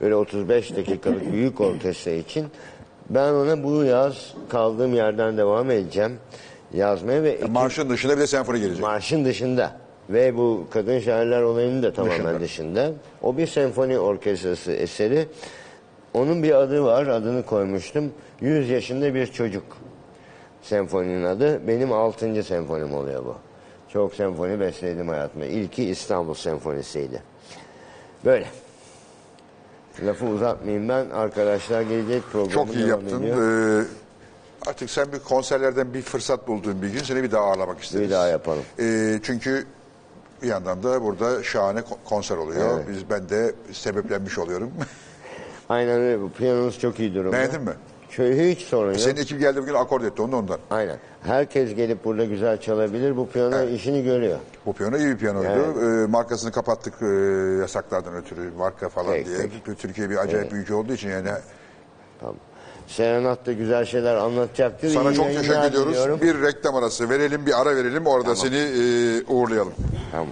Böyle 0.00 0.14
35 0.14 0.76
dakikalık 0.76 1.32
büyük 1.32 1.60
orkestra 1.60 2.10
için. 2.10 2.46
Ben 3.10 3.32
ona 3.32 3.64
bu 3.64 3.84
yaz 3.84 4.34
kaldığım 4.48 4.94
yerden 4.94 5.36
devam 5.36 5.70
edeceğim. 5.70 6.18
Yazmaya 6.74 7.22
ve 7.22 7.38
Marşın 7.50 7.90
dışında 7.90 8.16
bir 8.16 8.20
de 8.20 8.26
senfoni 8.26 8.60
gelecek. 8.60 8.80
Marşın 8.82 9.24
dışında 9.24 9.76
ve 10.10 10.36
bu 10.36 10.66
kadın 10.70 10.98
şairler 11.00 11.42
olayının 11.42 11.82
da 11.82 11.92
tamamen 11.92 12.18
Dışında. 12.18 12.40
dışında. 12.40 12.92
O 13.22 13.36
bir 13.36 13.46
senfoni 13.46 13.98
orkestrası 13.98 14.72
eseri. 14.72 15.28
Onun 16.14 16.42
bir 16.42 16.54
adı 16.54 16.84
var, 16.84 17.06
adını 17.06 17.46
koymuştum. 17.46 18.12
100 18.40 18.70
yaşında 18.70 19.14
bir 19.14 19.26
çocuk. 19.26 19.64
Senfoninin 20.62 21.24
adı. 21.24 21.68
Benim 21.68 21.92
6. 21.92 22.42
senfonim 22.42 22.94
oluyor 22.94 23.24
bu. 23.24 23.34
Çok 23.92 24.14
senfoni 24.14 24.60
besledim 24.60 25.08
hayatımda. 25.08 25.46
İlki 25.46 25.84
İstanbul 25.84 26.34
Senfonisi'ydi. 26.34 27.22
Böyle. 28.24 28.46
Lafı 30.06 30.26
uzatmayayım 30.26 30.88
ben. 30.88 31.10
Arkadaşlar 31.10 31.82
gelecek 31.82 32.22
programı 32.32 32.50
Çok 32.52 32.74
iyi 32.76 32.88
yaptın. 32.88 33.22
ediyor. 33.22 33.82
Ee, 33.82 33.84
artık 34.66 34.90
sen 34.90 35.12
bir 35.12 35.18
konserlerden 35.18 35.94
bir 35.94 36.02
fırsat 36.02 36.48
bulduğun 36.48 36.82
bir 36.82 36.88
gün 36.88 36.98
seni 36.98 37.22
bir 37.22 37.30
daha 37.30 37.44
ağırlamak 37.44 37.80
isteriz. 37.80 38.04
Bir 38.08 38.10
daha 38.14 38.28
yapalım. 38.28 38.62
Ee, 38.80 39.18
çünkü 39.22 39.66
bir 40.42 40.48
yandan 40.48 40.82
da 40.82 41.02
burada 41.02 41.42
şahane 41.42 41.80
ko- 41.80 41.96
konser 42.04 42.36
oluyor. 42.36 42.70
Evet. 42.76 42.88
Biz 42.88 43.10
ben 43.10 43.28
de 43.28 43.54
sebeplenmiş 43.72 44.38
oluyorum. 44.38 44.70
Aynen 45.68 46.00
öyle. 46.00 46.22
Bu 46.22 46.30
piyanonuz 46.32 46.78
çok 46.78 47.00
iyi 47.00 47.14
durumda. 47.14 47.36
Beğendin 47.36 47.62
mi? 47.62 47.72
Şöyle 48.10 48.50
hiç 48.50 48.60
sorun 48.60 48.90
yok. 48.90 49.00
Senin 49.00 49.20
ekip 49.20 49.40
geldi 49.40 49.62
bugün 49.62 49.74
akord 49.74 50.02
etti 50.02 50.22
onu 50.22 50.32
da 50.32 50.36
ondan. 50.36 50.58
Aynen. 50.70 50.96
Herkes 51.22 51.74
gelip 51.74 52.04
burada 52.04 52.24
güzel 52.24 52.60
çalabilir. 52.60 53.16
Bu 53.16 53.28
piyano 53.28 53.64
işini 53.68 54.04
görüyor. 54.04 54.38
Bu 54.66 54.72
piyano 54.72 54.96
iyi 54.96 55.06
bir 55.08 55.16
piyanoydu. 55.16 55.48
Evet. 55.48 55.82
Ee, 55.82 56.06
markasını 56.10 56.52
kapattık 56.52 56.94
e, 57.02 57.06
yasaklardan 57.60 58.14
ötürü 58.14 58.50
marka 58.58 58.88
falan 58.88 59.12
Peki, 59.12 59.28
diye. 59.28 59.76
Türkiye 59.76 60.10
bir 60.10 60.16
acayip 60.16 60.52
Evet. 60.52 60.62
ülke 60.62 60.74
olduğu 60.74 60.92
için 60.92 61.08
yani 61.08 61.28
Tamam. 62.20 62.36
Serenat 62.88 63.46
da 63.46 63.52
güzel 63.52 63.84
şeyler 63.84 64.14
anlatacaktır. 64.14 64.88
sana 64.90 65.10
İyi 65.12 65.16
çok 65.16 65.24
yayınlar 65.24 65.42
teşekkür 65.44 65.68
ediyoruz. 65.68 65.92
diliyorum. 65.92 66.20
Bir 66.20 66.42
reklam 66.42 66.74
arası 66.76 67.10
verelim, 67.10 67.46
bir 67.46 67.60
ara 67.62 67.76
verelim. 67.76 68.06
Orada 68.06 68.36
seni 68.36 68.56
e, 68.56 69.22
uğurlayalım. 69.28 69.72
Tamam. 70.12 70.26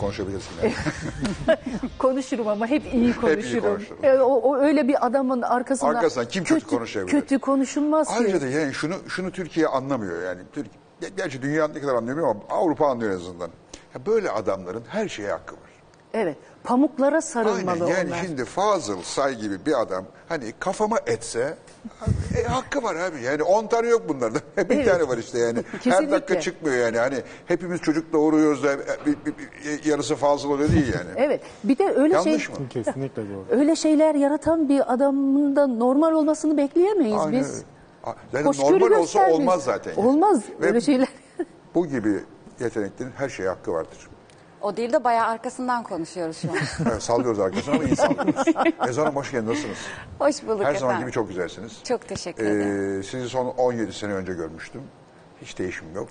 Konuşabilirsin. 0.00 0.50
Yani. 0.62 0.74
Konuşurum 1.98 2.48
ama 2.48 2.66
hep 2.66 2.94
iyi 2.94 3.16
konuşurum. 3.16 3.62
konuşurum. 3.62 4.04
E, 4.04 4.12
o, 4.12 4.34
o 4.34 4.56
öyle 4.56 4.88
bir 4.88 5.06
adamın 5.06 5.42
arkasından 5.42 5.94
Arkasından 5.94 6.28
kim 6.28 6.44
kötü 6.44 6.66
konuşabilir? 6.66 7.10
Kötü 7.10 7.38
konuşulmaz 7.38 8.08
ki. 8.08 8.14
Ayrıca 8.18 8.40
da 8.40 8.46
yani 8.46 8.74
şunu 8.74 8.94
şunu 9.08 9.30
Türkiye 9.30 9.66
anlamıyor 9.66 10.22
yani. 10.22 10.40
Türkiye, 10.52 11.10
gerçi 11.16 11.42
dünya 11.42 11.68
ne 11.68 11.80
kadar 11.80 11.94
anlıyor 11.94 12.18
ama 12.18 12.40
Avrupa 12.50 12.86
anlıyor 12.86 13.12
en 13.12 13.16
azından. 13.16 13.50
Ya 13.94 14.06
böyle 14.06 14.30
adamların 14.30 14.84
her 14.88 15.08
şeye 15.08 15.30
hakkı 15.30 15.54
var. 15.54 15.69
Evet. 16.14 16.36
Pamuklara 16.64 17.20
sarılmalı 17.20 17.84
Aynen 17.84 17.96
yani 17.96 18.08
onlar. 18.08 18.22
şimdi 18.24 18.44
Fazıl 18.44 19.02
Say 19.02 19.34
gibi 19.34 19.66
bir 19.66 19.80
adam 19.80 20.04
hani 20.28 20.52
kafama 20.60 20.98
etse 21.06 21.54
e, 22.38 22.42
hakkı 22.42 22.82
var 22.82 22.94
abi. 22.96 23.22
Yani 23.22 23.42
10 23.42 23.66
tane 23.66 23.88
yok 23.88 24.08
bunlardan. 24.08 24.40
Bir 24.56 24.74
Evet. 24.76 24.86
tane 24.88 25.08
var 25.08 25.18
işte 25.18 25.38
yani. 25.38 25.58
Her 25.84 26.10
dakika 26.10 26.40
çıkmıyor 26.40 26.76
yani. 26.76 26.98
Hani 26.98 27.16
hepimiz 27.46 27.80
çocuk 27.80 28.12
doğuruyoruz 28.12 28.62
da 28.64 28.72
e, 28.72 28.78
bir, 29.06 29.16
bir- 29.26 29.34
bir- 29.36 29.84
yarısı 29.90 30.16
Fazıl 30.16 30.50
oluyor 30.50 30.72
değil 30.72 30.92
yani. 30.94 31.10
Evet. 31.16 31.40
Bir 31.64 31.78
de 31.78 31.94
öyle 31.96 32.14
Yanlış 32.14 32.46
şey 32.46 32.54
mı? 32.54 32.68
Kesinlikle 32.70 33.22
doğru. 33.22 33.60
öyle 33.60 33.76
şeyler 33.76 34.14
yaratan 34.14 34.68
bir 34.68 34.92
adamın 34.94 35.56
da 35.56 35.66
normal 35.66 36.12
olmasını 36.12 36.56
bekleyemeyiz 36.56 37.20
Aynen 37.20 37.40
biz. 37.40 37.54
öyle. 37.54 37.64
Zaten 38.32 38.46
Hoşgörü 38.46 38.80
normal 38.80 38.96
olsa 38.98 39.30
olmaz 39.30 39.64
zaten. 39.64 39.92
yani. 39.96 40.08
Olmaz 40.08 40.40
Ve 40.62 40.66
öyle 40.66 40.80
şeyler. 40.80 41.08
Bu 41.74 41.86
gibi 41.86 42.20
yeteneklerin 42.60 43.10
her 43.16 43.28
şeye 43.28 43.48
hakkı 43.48 43.72
vardır. 43.72 43.98
O 44.62 44.76
değil 44.76 44.92
de 44.92 45.04
bayağı 45.04 45.26
arkasından 45.26 45.82
konuşuyoruz 45.82 46.36
şu 46.38 46.50
an. 46.50 46.56
Evet, 46.90 47.02
sallıyoruz 47.02 47.40
arkasına 47.40 47.74
ama 47.74 47.84
iyi 47.84 47.96
sallıyoruz. 47.96 48.48
Ezan 48.88 49.02
Hanım 49.02 49.16
hoş 49.16 49.30
geldiniz. 49.32 49.48
Nasılsınız? 49.50 49.78
Hoş 50.18 50.42
bulduk 50.42 50.58
Her 50.58 50.62
efendim. 50.62 50.80
zaman 50.80 51.00
gibi 51.00 51.12
çok 51.12 51.28
güzelsiniz. 51.28 51.72
Çok 51.84 52.08
teşekkür 52.08 52.44
ederim. 52.44 53.00
Ee, 53.00 53.02
sizi 53.02 53.28
son 53.28 53.46
17 53.46 53.92
sene 53.92 54.12
önce 54.12 54.32
görmüştüm. 54.32 54.82
Hiç 55.42 55.58
değişim 55.58 55.94
yok. 55.94 56.08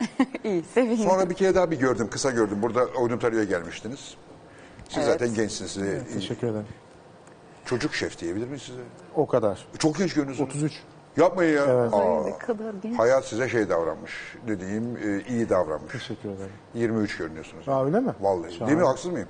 İyi, 0.44 0.62
sevindim. 0.74 1.08
Sonra 1.08 1.30
bir 1.30 1.34
kere 1.34 1.54
daha 1.54 1.70
bir 1.70 1.78
gördüm, 1.78 2.08
kısa 2.10 2.30
gördüm. 2.30 2.58
Burada 2.62 2.84
Oynumtarı'ya 2.84 3.44
gelmiştiniz. 3.44 4.14
Siz 4.88 4.98
Evet. 4.98 5.06
zaten 5.06 5.34
gençsiniz. 5.34 5.70
Size 5.70 6.04
Teşekkür 6.14 6.48
ederim. 6.48 6.66
çocuk 7.64 7.94
şef 7.94 8.18
diyebilir 8.18 8.46
miyiz 8.46 8.62
size? 8.62 8.80
O 9.16 9.26
kadar. 9.26 9.66
Çok 9.78 9.96
genç 9.98 10.14
görünüyorsunuz. 10.14 10.50
33. 10.50 10.72
Yapmayın 11.20 11.56
ya. 11.56 11.64
Evet. 11.68 11.94
Aa, 11.94 12.24
Ne 12.24 12.38
kadar 12.38 12.74
genç. 12.82 12.98
hayat 12.98 13.24
size 13.24 13.48
şey 13.48 13.68
davranmış. 13.68 14.12
Ne 14.48 14.60
diyeyim, 14.60 14.96
e, 15.04 15.28
iyi 15.32 15.48
davranmış. 15.48 15.92
Teşekkür 15.92 16.28
ederim. 16.28 16.52
23 16.74 17.16
görünüyorsunuz. 17.16 17.68
Aa, 17.68 17.84
öyle 17.84 18.00
mi? 18.00 18.14
Vallahi. 18.20 18.60
Değil 18.60 18.78
mi? 18.78 18.84
Haksız 18.84 19.10
mıyım? 19.12 19.28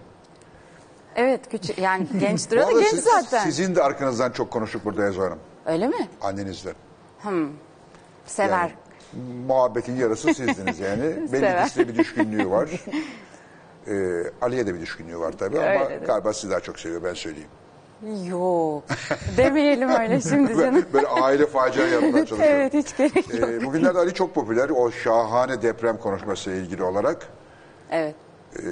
Evet, 1.17 1.41
küçük 1.51 1.79
yani 1.79 2.07
genç 2.21 2.51
duruyor 2.51 2.67
da 2.67 2.73
genç 2.81 2.87
siz- 2.91 3.05
zaten. 3.05 3.45
Sizin 3.45 3.75
de 3.75 3.83
arkanızdan 3.83 4.31
çok 4.31 4.51
konuştuk 4.51 4.85
burada 4.85 5.07
Ezo 5.09 5.23
Hanım. 5.23 5.39
Öyle 5.67 5.89
mi? 5.89 6.09
Annenizden. 6.23 6.75
Sever. 8.27 8.59
Yani 8.59 8.73
muhabbetin 9.47 9.97
yarısı 9.97 10.35
sizdiniz 10.35 10.81
yani. 10.81 11.03
Belli 11.03 11.29
Sever. 11.29 11.65
ki 11.65 11.71
size 11.71 11.89
bir 11.89 11.99
düşkünlüğü 11.99 12.51
var. 12.51 12.69
Ee, 13.89 14.23
Ali'ye 14.43 14.67
de 14.67 14.75
bir 14.75 14.81
düşkünlüğü 14.81 15.19
var 15.19 15.33
tabii 15.33 15.59
ama 15.61 15.85
Öyledir. 15.85 16.07
galiba 16.07 16.33
sizi 16.33 16.51
daha 16.51 16.61
çok 16.61 16.79
seviyor 16.79 17.05
ben 17.05 17.15
söyleyeyim. 17.15 17.49
Yok. 18.29 18.83
Demeyelim 19.37 19.89
öyle 19.89 20.21
şimdi 20.31 20.57
canım. 20.57 20.85
Böyle, 20.93 21.07
aile 21.07 21.47
facia 21.47 21.87
yapmaya 21.87 22.27
çalışıyor. 22.27 22.39
evet, 22.55 22.75
hiç 22.75 22.97
gerek 22.97 23.35
yok. 23.41 23.49
Ee, 23.51 23.65
bugünlerde 23.67 23.99
Ali 23.99 24.15
çok 24.15 24.35
popüler 24.35 24.71
o 24.71 24.91
şahane 24.91 25.63
deprem 25.63 25.97
konuşmasıyla 25.99 26.59
ilgili 26.59 26.83
olarak. 26.83 27.27
Evet. 27.91 28.15
Ee, 28.59 28.63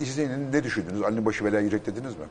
izleyin 0.00 0.52
ne 0.52 0.64
düşündünüz? 0.64 1.02
Ali'nin 1.02 1.26
başı 1.26 1.44
belaya 1.44 1.62
girecek 1.62 1.86
dediniz 1.86 2.16
mi? 2.16 2.24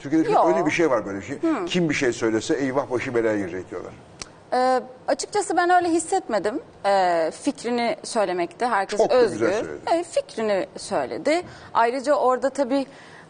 Türkiye'de 0.00 0.32
çok 0.32 0.48
öyle 0.48 0.66
bir 0.66 0.70
şey 0.70 0.90
var 0.90 1.06
böyle 1.06 1.22
şey. 1.22 1.38
Kim 1.66 1.88
bir 1.88 1.94
şey 1.94 2.12
söylese 2.12 2.54
eyvah 2.54 2.90
başı 2.90 3.14
belaya 3.14 3.36
girecek 3.38 3.70
diyorlar. 3.70 3.92
Ee, 4.52 4.80
açıkçası 5.08 5.56
ben 5.56 5.70
öyle 5.70 5.88
hissetmedim. 5.88 6.60
Ee, 6.86 7.30
fikrini 7.42 7.96
söylemekte 8.02 8.66
herkes 8.66 8.98
Çok 8.98 9.10
da 9.10 9.14
özgür. 9.14 9.40
güzel 9.46 9.64
söyledi. 9.64 9.80
Evet, 9.94 10.06
fikrini 10.06 10.66
söyledi. 10.76 11.42
Ayrıca 11.74 12.14
orada 12.14 12.50
tabii 12.50 12.86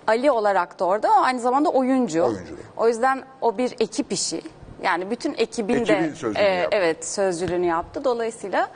Ali 0.07 0.31
olarak 0.31 0.79
da 0.79 0.85
orada 0.85 1.09
ama 1.13 1.25
aynı 1.27 1.41
zamanda 1.41 1.69
oyuncu. 1.69 2.23
Oyuncu. 2.25 2.57
O 2.77 2.89
yüzden 2.89 3.23
o 3.41 3.59
bir 3.59 3.75
ekip 3.81 4.13
işi. 4.13 4.43
Yani 4.83 5.11
bütün 5.11 5.35
ekibin 5.35 5.75
Ekibin 5.75 5.87
de 5.87 6.15
sözcülüğünü 6.15 6.39
e, 6.49 6.55
yaptı. 6.55 6.77
evet 6.77 7.05
sözcülüğünü 7.07 7.67
yaptı. 7.67 8.05
Dolayısıyla 8.05 8.69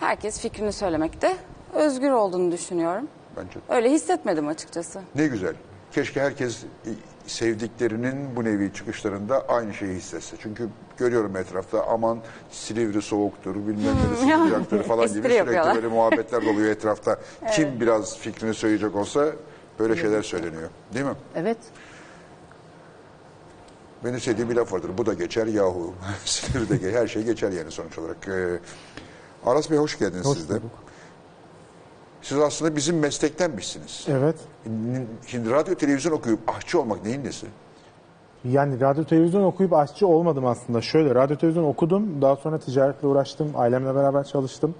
herkes 0.00 0.40
fikrini 0.40 0.72
söylemekte 0.72 1.36
özgür 1.74 2.10
olduğunu 2.10 2.52
düşünüyorum. 2.52 3.08
Bence. 3.36 3.58
Öyle 3.68 3.90
hissetmedim 3.90 4.48
açıkçası. 4.48 5.00
Ne 5.14 5.26
güzel. 5.26 5.54
Keşke 5.92 6.20
herkes 6.20 6.64
e, 6.64 6.90
sevdiklerinin 7.26 8.36
bu 8.36 8.44
nevi 8.44 8.72
çıkışlarında 8.72 9.44
aynı 9.48 9.74
şeyi 9.74 9.94
hissetse. 9.94 10.36
Çünkü 10.42 10.68
görüyorum 10.96 11.36
etrafta 11.36 11.84
aman 11.86 12.18
Silivri 12.50 13.02
soğuktur, 13.02 13.54
bilmem 13.54 13.94
neresi 14.10 14.26
ya. 14.28 14.44
sıcaktır 14.44 14.82
falan 14.82 14.98
gibi 15.06 15.18
Espri 15.18 15.22
sürekli 15.22 15.36
yapıyorlar. 15.36 15.74
böyle 15.74 15.86
muhabbetler 15.88 16.42
doluyor 16.46 16.70
etrafta. 16.70 17.16
Kim 17.52 17.80
biraz 17.80 18.16
fikrini 18.18 18.54
söyleyecek 18.54 18.96
olsa 18.96 19.26
böyle 19.78 19.96
şeyler 19.96 20.22
söyleniyor. 20.22 20.68
Değil 20.94 21.06
mi? 21.06 21.14
Evet. 21.36 21.58
Benim 24.04 24.20
sevdiğim 24.20 24.50
bir 24.50 24.56
laf 24.56 24.72
vardır. 24.72 24.90
Bu 24.98 25.06
da 25.06 25.14
geçer 25.14 25.46
yahu. 25.46 25.94
Silivri'de 26.24 26.76
ge- 26.76 26.92
her 27.00 27.06
şey 27.06 27.22
geçer 27.22 27.50
yani 27.52 27.70
sonuç 27.70 27.98
olarak. 27.98 28.28
Ee, 28.28 28.58
Aras 29.46 29.70
Bey 29.70 29.78
hoş 29.78 29.98
geldiniz 29.98 30.26
Hoş 30.26 30.38
siz 30.38 30.48
de. 30.48 30.52
bulduk. 30.54 30.70
Siz 32.22 32.38
aslında 32.38 32.76
bizim 32.76 32.98
meslektenmişsiniz. 32.98 34.06
Evet. 34.08 34.36
Şimdi 35.26 35.50
radyo 35.50 35.74
televizyon 35.74 36.12
okuyup 36.12 36.48
ahçı 36.48 36.80
olmak 36.80 37.04
neyin 37.04 37.24
nesi? 37.24 37.46
Yani 38.44 38.80
radyo 38.80 39.04
televizyon 39.04 39.44
okuyup 39.44 39.72
aşçı 39.72 40.06
olmadım 40.06 40.46
aslında. 40.46 40.80
Şöyle 40.82 41.14
radyo 41.14 41.36
televizyon 41.36 41.64
okudum. 41.64 42.22
Daha 42.22 42.36
sonra 42.36 42.58
ticaretle 42.58 43.08
uğraştım. 43.08 43.52
Ailemle 43.54 43.94
beraber 43.94 44.24
çalıştım. 44.24 44.74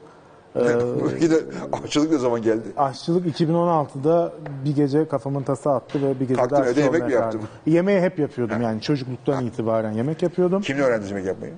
Yine 1.20 1.34
ahçılık 1.72 2.10
ne 2.12 2.18
zaman 2.18 2.42
geldi? 2.42 2.62
Aşçılık 2.76 3.40
2016'da 3.40 4.32
bir 4.64 4.74
gece 4.74 5.08
kafamın 5.08 5.42
tası 5.42 5.70
attı 5.70 6.02
ve 6.02 6.14
bir 6.20 6.28
gece 6.28 6.34
Kalktın 6.34 6.56
de 6.56 6.60
aşçı 6.60 6.72
evde 6.72 6.80
yemek 6.80 6.94
olmaya 6.94 7.06
mi 7.06 7.12
karar 7.12 7.22
yaptın? 7.22 7.38
verdim. 7.38 7.50
Yemeği 7.66 8.00
hep 8.00 8.18
yapıyordum 8.18 8.62
yani 8.62 8.80
çocukluktan 8.80 9.46
itibaren 9.46 9.92
yemek 9.92 10.22
yapıyordum. 10.22 10.62
Kimle 10.62 10.82
öğrendiniz 10.82 11.10
yemek 11.10 11.26
yapmayı? 11.26 11.52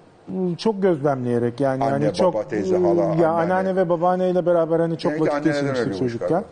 Çok 0.58 0.82
gözlemleyerek 0.82 1.60
yani 1.60 1.84
Anne, 1.84 1.90
hani 2.04 2.14
çok 2.14 2.34
baba, 2.34 2.48
teyze, 2.48 2.76
hala, 2.76 2.86
ya 3.00 3.10
anneanne. 3.10 3.26
anneanne 3.26 3.76
ve 3.76 3.88
babaanneyle 3.88 4.46
beraber 4.46 4.80
hani 4.80 4.98
çok 4.98 5.12
Genellikle 5.12 5.32
vakit 5.34 5.44
geçirmiştik 5.44 5.86
öyle 5.86 5.98
çocukken. 5.98 6.44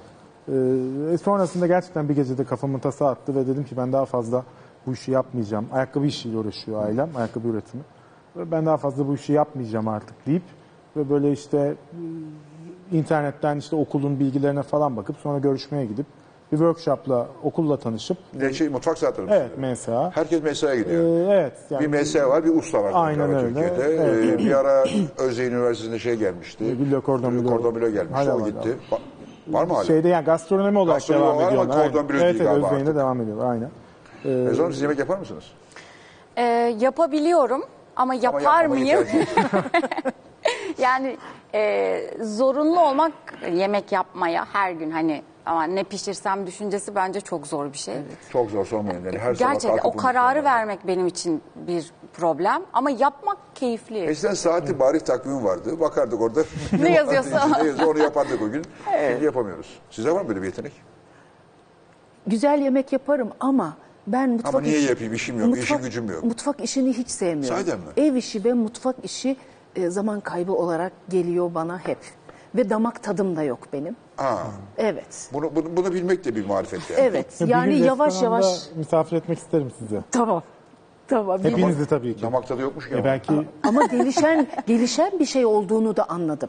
Ee, 0.49 1.19
sonrasında 1.23 1.67
gerçekten 1.67 2.09
bir 2.09 2.15
gecede 2.15 2.45
kafamın 2.45 2.79
tası 2.79 3.07
attı 3.07 3.35
ve 3.35 3.47
dedim 3.47 3.65
ki 3.65 3.77
ben 3.77 3.93
daha 3.93 4.05
fazla 4.05 4.45
bu 4.87 4.93
işi 4.93 5.11
yapmayacağım. 5.11 5.67
Ayakkabı 5.73 6.07
işiyle 6.07 6.37
uğraşıyor 6.39 6.83
ailem, 6.85 7.09
ayakkabı 7.17 7.49
üretimi. 7.49 7.83
Ben 8.37 8.67
daha 8.67 8.77
fazla 8.77 9.09
bu 9.09 9.15
işi 9.15 9.33
yapmayacağım 9.33 9.89
artık 9.89 10.27
deyip 10.27 10.43
ve 10.97 11.11
böyle 11.11 11.33
işte 11.33 11.75
e, 12.93 12.97
internetten 12.97 13.57
işte 13.57 13.77
okulun 13.77 14.21
bilgilerine 14.21 14.63
falan 14.63 14.97
bakıp 14.97 15.17
sonra 15.17 15.39
görüşmeye 15.39 15.87
gidip 15.87 16.07
bir 16.53 16.59
workshopla 16.59 17.27
okulla 17.43 17.77
tanışıp 17.77 18.19
Ne 18.35 18.53
şey, 18.53 18.69
mutfak 18.69 18.99
saatleri 18.99 19.27
evet 19.31 19.51
mesela 19.57 20.11
Herkes 20.15 20.63
Ee, 20.65 20.77
gidiyor. 20.77 21.29
evet 21.33 21.53
yani 21.71 21.83
bir 21.83 21.87
mesleğe 21.87 22.27
var, 22.27 22.45
bir 22.45 22.57
usta 22.57 22.83
var. 22.83 22.91
Aynen 22.95 23.35
öyle. 23.35 23.49
Türkiye'de. 23.49 23.83
Evet. 23.85 24.41
Ee, 24.41 24.45
bir 24.45 24.59
ara 24.59 24.85
Özyeğin 25.19 25.53
Üniversitesi'nde 25.53 25.99
şey 25.99 26.15
gelmişti. 26.15 26.65
Güllü 26.65 27.03
Cordon 27.07 27.35
Bleu. 27.35 27.49
Cordon 27.49 27.75
Bleu 27.75 27.93
gelmişti. 27.93 28.15
Hala 28.15 28.37
o 28.37 28.41
var 28.41 28.47
gitti. 28.47 28.77
Ba- 28.91 28.99
var 29.55 29.65
mı 29.65 29.73
hala? 29.75 29.85
Şeyde 29.85 30.09
yani 30.09 30.25
gastronomi 30.25 30.79
olarak 30.79 30.97
Gastronomi 30.97 31.25
devam 31.25 31.37
var 31.37 31.43
ama 31.43 31.49
ediyorlar. 31.49 31.85
Cordon 31.85 31.99
aynen. 31.99 32.09
Bleu 32.09 32.21
evet, 32.21 32.39
değil 32.41 32.51
evet, 32.51 32.65
artık. 32.73 32.97
devam 32.97 33.21
ediyorlar 33.21 33.51
aynen. 33.51 33.71
Ezo 34.25 34.63
Hanım 34.63 34.73
siz 34.73 34.83
yemek 34.83 34.99
yapar 34.99 35.19
mısınız? 35.19 35.45
Ee, 36.37 36.43
yapabiliyorum 36.81 37.65
ama 37.97 38.15
yapar 38.15 38.41
yapmamayı 38.41 38.69
mıyım? 38.69 39.05
Yani 40.79 41.17
e, 41.55 42.01
zorunlu 42.21 42.81
olmak 42.81 43.13
yemek 43.53 43.93
yapmaya 43.93 44.47
her 44.53 44.73
gün 44.73 44.91
hani 44.91 45.23
ama 45.47 45.65
ne 45.65 45.85
pişirsem 45.85 46.47
düşüncesi 46.47 46.95
bence 46.95 47.21
çok 47.21 47.47
zor 47.47 47.73
bir 47.73 47.79
şey. 47.79 47.95
Çok 48.33 48.51
zor 48.51 48.67
sormayın. 48.67 49.05
Yani 49.05 49.19
her 49.19 49.35
Gerçekten 49.35 49.79
o 49.85 49.97
kararı 49.97 50.35
sormayın. 50.39 50.45
vermek 50.45 50.87
benim 50.87 51.07
için 51.07 51.43
bir 51.55 51.91
problem 52.13 52.63
ama 52.73 52.91
yapmak 52.91 53.39
keyifli. 53.55 53.99
Eskiden 53.99 54.35
saati 54.35 54.79
bari 54.81 55.01
takvim 55.01 55.45
vardı. 55.45 55.81
Bakardık 55.81 56.21
orada. 56.21 56.45
Ne 56.81 56.93
yazıyorsa. 56.93 57.49
ne 57.63 57.67
yazıyor 57.69 57.89
onu 57.95 57.99
yapardık 57.99 58.43
o 58.43 58.51
gün. 58.51 58.65
Şimdi 59.11 59.25
yapamıyoruz. 59.25 59.79
Size 59.91 60.11
var 60.11 60.23
mı 60.23 60.29
böyle 60.29 60.41
bir 60.43 60.47
yetenek? 60.47 60.73
Güzel 62.27 62.61
yemek 62.61 62.93
yaparım 62.93 63.31
ama 63.41 63.77
ben 64.07 64.31
mutfak 64.31 64.63
niye 64.63 64.79
işi- 64.79 64.89
yapayım? 64.89 65.15
İşim 65.15 65.41
yok, 65.41 65.59
işim 65.59 65.79
gücüm 65.83 66.11
yok. 66.11 66.25
Mutfak 66.25 66.61
işini 66.65 66.93
hiç 66.93 67.11
sevmiyorum. 67.11 67.57
Sahiden 67.57 67.79
mi? 67.79 67.87
Ev 67.97 68.15
işi 68.15 68.45
ve 68.45 68.53
mutfak 68.53 68.97
işi 69.03 69.37
e, 69.77 69.91
zaman 69.91 70.21
kaybı 70.21 70.53
olarak 70.53 70.93
geliyor 71.09 71.55
bana 71.55 71.79
hep. 71.79 71.99
Ve 72.55 72.71
damak 72.71 73.03
tadım 73.03 73.37
da 73.37 73.43
yok 73.43 73.59
benim. 73.73 73.97
Aa, 74.19 74.37
Evet. 74.79 75.31
bunu, 75.33 75.57
bunu, 75.57 75.77
bunu 75.77 75.93
bilmek 75.95 76.25
de 76.25 76.37
bir 76.37 76.47
marifet 76.47 76.91
yani. 76.91 77.01
Evet. 77.01 77.27
Bir 77.41 77.47
Yani 77.49 77.77
gün 77.77 77.85
yavaş 77.85 78.13
restoranda 78.15 78.47
yavaş 78.47 78.63
misafir 78.77 79.17
etmek 79.17 79.39
isterim 79.39 79.71
size. 79.79 80.01
tamam. 80.11 80.43
Tamam. 81.09 81.45
Bir- 81.45 81.51
Hepinizi 81.51 81.87
tabii 81.87 82.17
ki. 82.17 82.23
Damak 82.23 82.49
tadı 82.49 82.63
yokmuş 82.63 82.89
ki. 82.89 82.95
E 82.95 82.97
ama. 82.97 83.05
belki 83.05 83.33
Ama 83.63 83.85
gelişen 83.87 84.47
gelişen 84.67 85.19
bir 85.19 85.27
şey 85.27 85.47
olduğunu 85.47 85.97
da 85.97 86.09
anladım. 86.09 86.49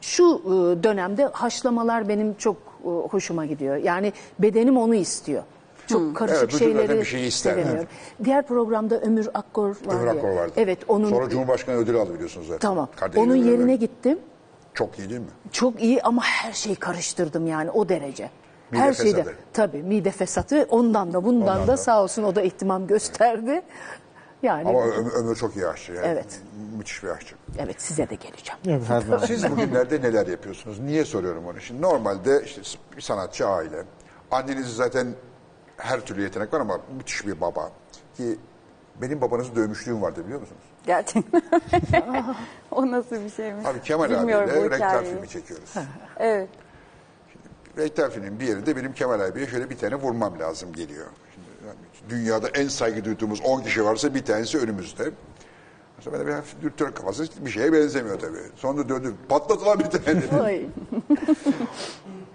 Şu 0.00 0.24
e, 0.44 0.82
dönemde 0.82 1.24
haşlamalar 1.26 2.08
benim 2.08 2.34
çok 2.34 2.56
e, 2.84 2.88
hoşuma 2.88 3.46
gidiyor. 3.46 3.76
Yani 3.76 4.12
bedenim 4.38 4.76
onu 4.76 4.94
istiyor. 4.94 5.42
Çok 5.88 6.16
karışık 6.16 6.38
Evet, 6.42 6.58
şeyleri 6.58 6.98
bir 7.00 7.04
şeyi 7.04 7.26
ister. 7.26 7.50
sevemiyorum. 7.54 7.86
Diğer 8.24 8.46
programda 8.46 9.00
Ömür 9.00 9.28
Akkor 9.34 9.68
var 9.68 9.94
Ömür 9.94 10.06
ya. 10.06 10.12
Akkor 10.12 10.28
vardı. 10.30 10.52
Evet 10.56 10.78
onun 10.88 11.10
Sonra 11.10 11.28
Cumhurbaşkanı 11.28 11.76
ödülü 11.76 11.98
aldı 11.98 12.14
biliyorsunuz 12.14 12.46
zaten. 12.46 12.60
tamam. 12.68 12.88
Kardeşiyle 12.96 13.26
Onun 13.32 13.36
yerine 13.36 13.76
gittim. 13.76 14.18
Çok 14.74 14.98
iyi 14.98 15.10
değil 15.10 15.20
mi? 15.20 15.26
Çok 15.52 15.82
iyi 15.82 16.02
ama 16.02 16.22
her 16.22 16.52
şeyi 16.52 16.76
karıştırdım 16.76 17.46
yani 17.46 17.70
o 17.70 17.88
derece. 17.88 18.30
Mide 18.70 18.82
Her 18.82 18.92
şeyde 18.92 19.24
tabii 19.52 19.82
mide 19.82 20.10
fesatı 20.10 20.66
ondan 20.70 21.12
da 21.12 21.24
bundan 21.24 21.48
Ondan 21.48 21.62
da, 21.62 21.72
da. 21.72 21.76
sağ 21.76 22.02
olsun 22.02 22.22
o 22.22 22.34
da 22.34 22.42
ihtimam 22.42 22.86
gösterdi. 22.86 23.62
Yani 24.42 24.68
Ama 24.68 24.80
Ömür, 24.86 25.12
Ömür 25.12 25.36
çok 25.36 25.56
iyi 25.56 25.66
aşçı. 25.66 25.92
Yani. 25.92 26.06
Evet. 26.06 26.40
Müthiş 26.78 27.02
bir 27.02 27.08
aşçı. 27.08 27.34
evet 27.58 27.82
size 27.82 28.10
de 28.10 28.14
geleceğim. 28.14 28.60
Evet, 28.68 28.82
her 28.88 29.00
zaman. 29.00 29.26
Siz 29.26 29.50
bugünlerde 29.50 30.00
neler 30.02 30.26
yapıyorsunuz? 30.26 30.78
Niye 30.80 31.04
soruyorum 31.04 31.46
onu? 31.46 31.60
Şimdi 31.60 31.82
normalde 31.82 32.42
işte 32.44 32.62
bir 32.96 33.00
sanatçı 33.02 33.48
aile. 33.48 33.84
Anneniz 34.30 34.66
zaten 34.76 35.06
her 35.76 36.00
türlü 36.00 36.22
yetenek 36.22 36.52
var 36.54 36.60
ama 36.60 36.80
müthiş 36.96 37.26
bir 37.26 37.40
baba. 37.40 37.72
Ki 38.16 38.38
benim 39.02 39.20
babanızı 39.20 39.56
dövmüşlüğüm 39.56 40.02
vardı 40.02 40.24
biliyor 40.24 40.40
musunuz? 40.40 40.62
Gerçekten. 40.86 41.42
o 42.70 42.90
nasıl 42.90 43.16
bir 43.24 43.30
şeymiş? 43.30 43.66
Abi 43.66 43.80
Kemal 43.82 44.10
Bilmiyorum 44.10 44.50
abiyle 44.50 44.76
hikayeyi. 44.76 45.14
filmi 45.14 45.28
çekiyoruz. 45.28 45.74
Evet. 46.18 46.48
reklam 47.78 48.10
filmin 48.10 48.40
bir 48.40 48.46
yerinde 48.46 48.76
benim 48.76 48.92
Kemal 48.92 49.20
abiye 49.20 49.46
şöyle 49.46 49.70
bir 49.70 49.78
tane 49.78 49.94
vurmam 49.94 50.38
lazım 50.38 50.72
geliyor. 50.72 51.06
Şimdi 51.34 51.48
yani 51.66 51.78
dünyada 52.08 52.48
en 52.48 52.68
saygı 52.68 53.04
duyduğumuz 53.04 53.40
10 53.40 53.60
kişi 53.62 53.84
varsa 53.84 54.14
bir 54.14 54.24
tanesi 54.24 54.58
önümüzde. 54.58 55.10
Sonra 56.00 56.18
ben 56.18 56.22
de 56.24 56.26
bir 56.26 56.32
hafif 56.32 56.62
dürtüyor 56.62 56.94
kafası 56.94 57.26
bir 57.40 57.50
şeye 57.50 57.72
benzemiyor 57.72 58.18
tabii. 58.20 58.38
Sonra 58.56 58.88
döndü 58.88 59.14
patlatılan 59.28 59.78
bir 59.78 59.84
tane. 59.84 60.22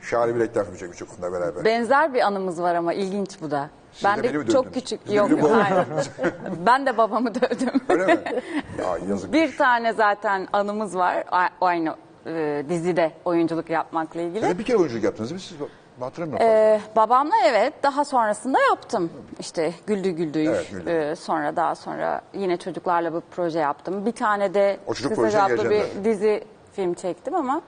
Şahane 0.10 0.36
bir 0.36 0.40
reklam 0.40 0.66
filmi 0.66 0.78
çekmiştik 0.78 1.08
onunla 1.14 1.34
beraber. 1.40 1.66
Benzer 1.66 2.14
bir 2.14 2.22
anımız 2.22 2.62
var 2.62 2.76
ama 2.76 2.94
ilginç 2.94 3.42
bu 3.42 3.52
da. 3.52 3.70
Siz 3.94 4.04
ben 4.04 4.24
de 4.24 4.34
de, 4.34 4.52
çok 4.52 4.74
küçük. 4.74 5.02
Siz 5.06 5.16
Yok 5.16 5.30
hayır. 5.52 5.88
ben 6.66 6.86
de 6.86 6.98
babamı 6.98 7.36
dövdüm. 7.36 7.82
Öyle 7.90 8.06
mi? 8.06 8.22
Ya 8.80 8.98
yazık. 9.10 9.34
Bir 9.34 9.58
tane 9.58 9.94
zaten 9.94 10.48
anımız 10.54 10.96
var. 10.96 11.24
Aynı 11.62 11.96
e, 12.26 12.64
dizide 12.70 13.12
oyunculuk 13.26 13.70
yapmakla 13.70 14.22
ilgili. 14.22 14.42
Böyle 14.42 14.60
bir 14.60 14.64
kere 14.64 14.78
oyunculuk 14.78 15.04
yaptınız 15.04 15.32
mi 15.32 15.40
siz? 15.40 15.58
Hatırlamıyorum. 16.00 16.48
Ee, 16.48 16.82
babamla 16.96 17.34
evet 17.46 17.74
daha 17.84 18.06
sonrasında 18.06 18.60
yaptım. 18.70 19.10
İşte 19.40 19.74
Güldü 19.88 20.10
Güldü. 20.10 20.40
Evet, 20.40 20.72
Güldü. 20.72 20.90
Ee, 20.90 21.16
sonra 21.16 21.56
daha 21.56 21.76
sonra 21.76 22.22
yine 22.34 22.58
çocuklarla 22.58 23.14
bir 23.14 23.22
proje 23.32 23.60
yaptım. 23.60 24.06
Bir 24.06 24.12
tane 24.12 24.54
de 24.54 24.78
O 24.88 24.94
çocuk 24.94 25.16
kısa 25.16 25.50
bir 25.50 26.04
dizi 26.04 26.44
film 26.74 26.94
çektim 26.94 27.36
ama 27.36 27.62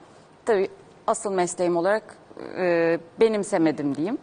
tabii 0.46 0.70
asıl 1.08 1.32
mesleğim 1.32 1.78
olarak 1.78 2.21
e, 2.58 3.00
benimsemedim 3.20 3.96
diyeyim. 3.96 4.18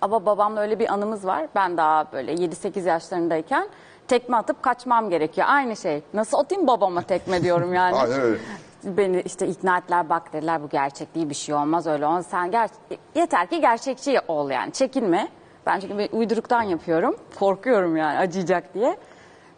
Ama 0.00 0.26
babamla 0.26 0.60
öyle 0.60 0.78
bir 0.78 0.92
anımız 0.92 1.26
var. 1.26 1.46
Ben 1.54 1.76
daha 1.76 2.12
böyle 2.12 2.34
7-8 2.34 2.88
yaşlarındayken 2.88 3.68
tekme 4.08 4.36
atıp 4.36 4.62
kaçmam 4.62 5.10
gerekiyor. 5.10 5.46
Aynı 5.50 5.76
şey. 5.76 6.02
Nasıl 6.14 6.38
atayım 6.38 6.66
babama 6.66 7.02
tekme 7.02 7.42
diyorum 7.42 7.74
yani. 7.80 7.96
Aynen 7.96 8.20
öyle. 8.20 8.38
Beni 8.84 9.20
işte 9.20 9.46
ikna 9.46 9.78
ettiler 9.78 10.08
bak 10.08 10.32
dediler 10.32 10.62
bu 10.62 10.68
gerçek 10.68 11.14
değil 11.14 11.28
bir 11.30 11.34
şey 11.34 11.54
olmaz 11.54 11.86
öyle 11.86 12.06
olmaz. 12.06 12.26
Sen 12.30 12.50
ger 12.50 12.70
yeter 13.14 13.46
ki 13.46 13.60
gerçekçi 13.60 14.20
ol 14.28 14.50
yani 14.50 14.72
çekinme. 14.72 15.28
Ben 15.66 15.80
çünkü 15.80 15.98
bir 15.98 16.12
uyduruktan 16.12 16.62
yapıyorum. 16.62 17.16
Korkuyorum 17.38 17.96
yani 17.96 18.18
acıyacak 18.18 18.74
diye. 18.74 18.96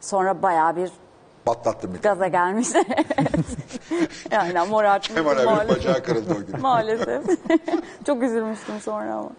Sonra 0.01 0.43
bayağı 0.43 0.77
bir 0.77 0.91
Patlattım 1.45 1.95
bir 1.95 1.99
tane. 2.03 2.15
gaza 2.15 2.29
gelmiş. 2.29 2.69
yani 4.31 4.69
morartmıştım 4.71 5.17
Kemal 5.29 5.45
maalesef. 5.45 5.77
bacağı 5.77 6.03
kırıldı 6.03 6.35
o 6.35 6.47
gün. 6.53 6.61
maalesef. 6.61 7.25
Çok 8.07 8.23
üzülmüştüm 8.23 8.81
sonra 8.81 9.15
ama. 9.15 9.31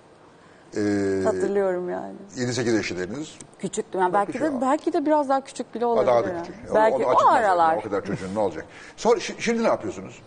Ee, 0.78 1.22
Hatırlıyorum 1.24 1.89
yani. 1.89 2.14
7-8 2.38 2.76
yaşındaydınız. 2.76 3.38
Küçüktüm 3.60 4.01
yani 4.01 4.14
belki 4.14 4.39
de 4.39 4.62
belki 4.62 4.93
de 4.93 5.06
biraz 5.06 5.30
daha 5.30 5.41
küçük 5.41 5.76
bile 5.76 5.86
olabilir. 5.86 6.08
Daha 6.08 6.24
da 6.24 6.41
küçük. 6.41 6.56
Belki 6.76 7.06
o, 7.06 7.28
aralar. 7.28 7.78
O 7.78 7.82
kadar 7.82 8.06
çocuğun 8.06 8.36
ne 8.36 8.39
olacak? 8.39 8.66
Sonra 8.97 9.18
şi- 9.20 9.41
şimdi 9.41 9.64
ne 9.64 9.68
yapıyorsunuz? 9.68 10.22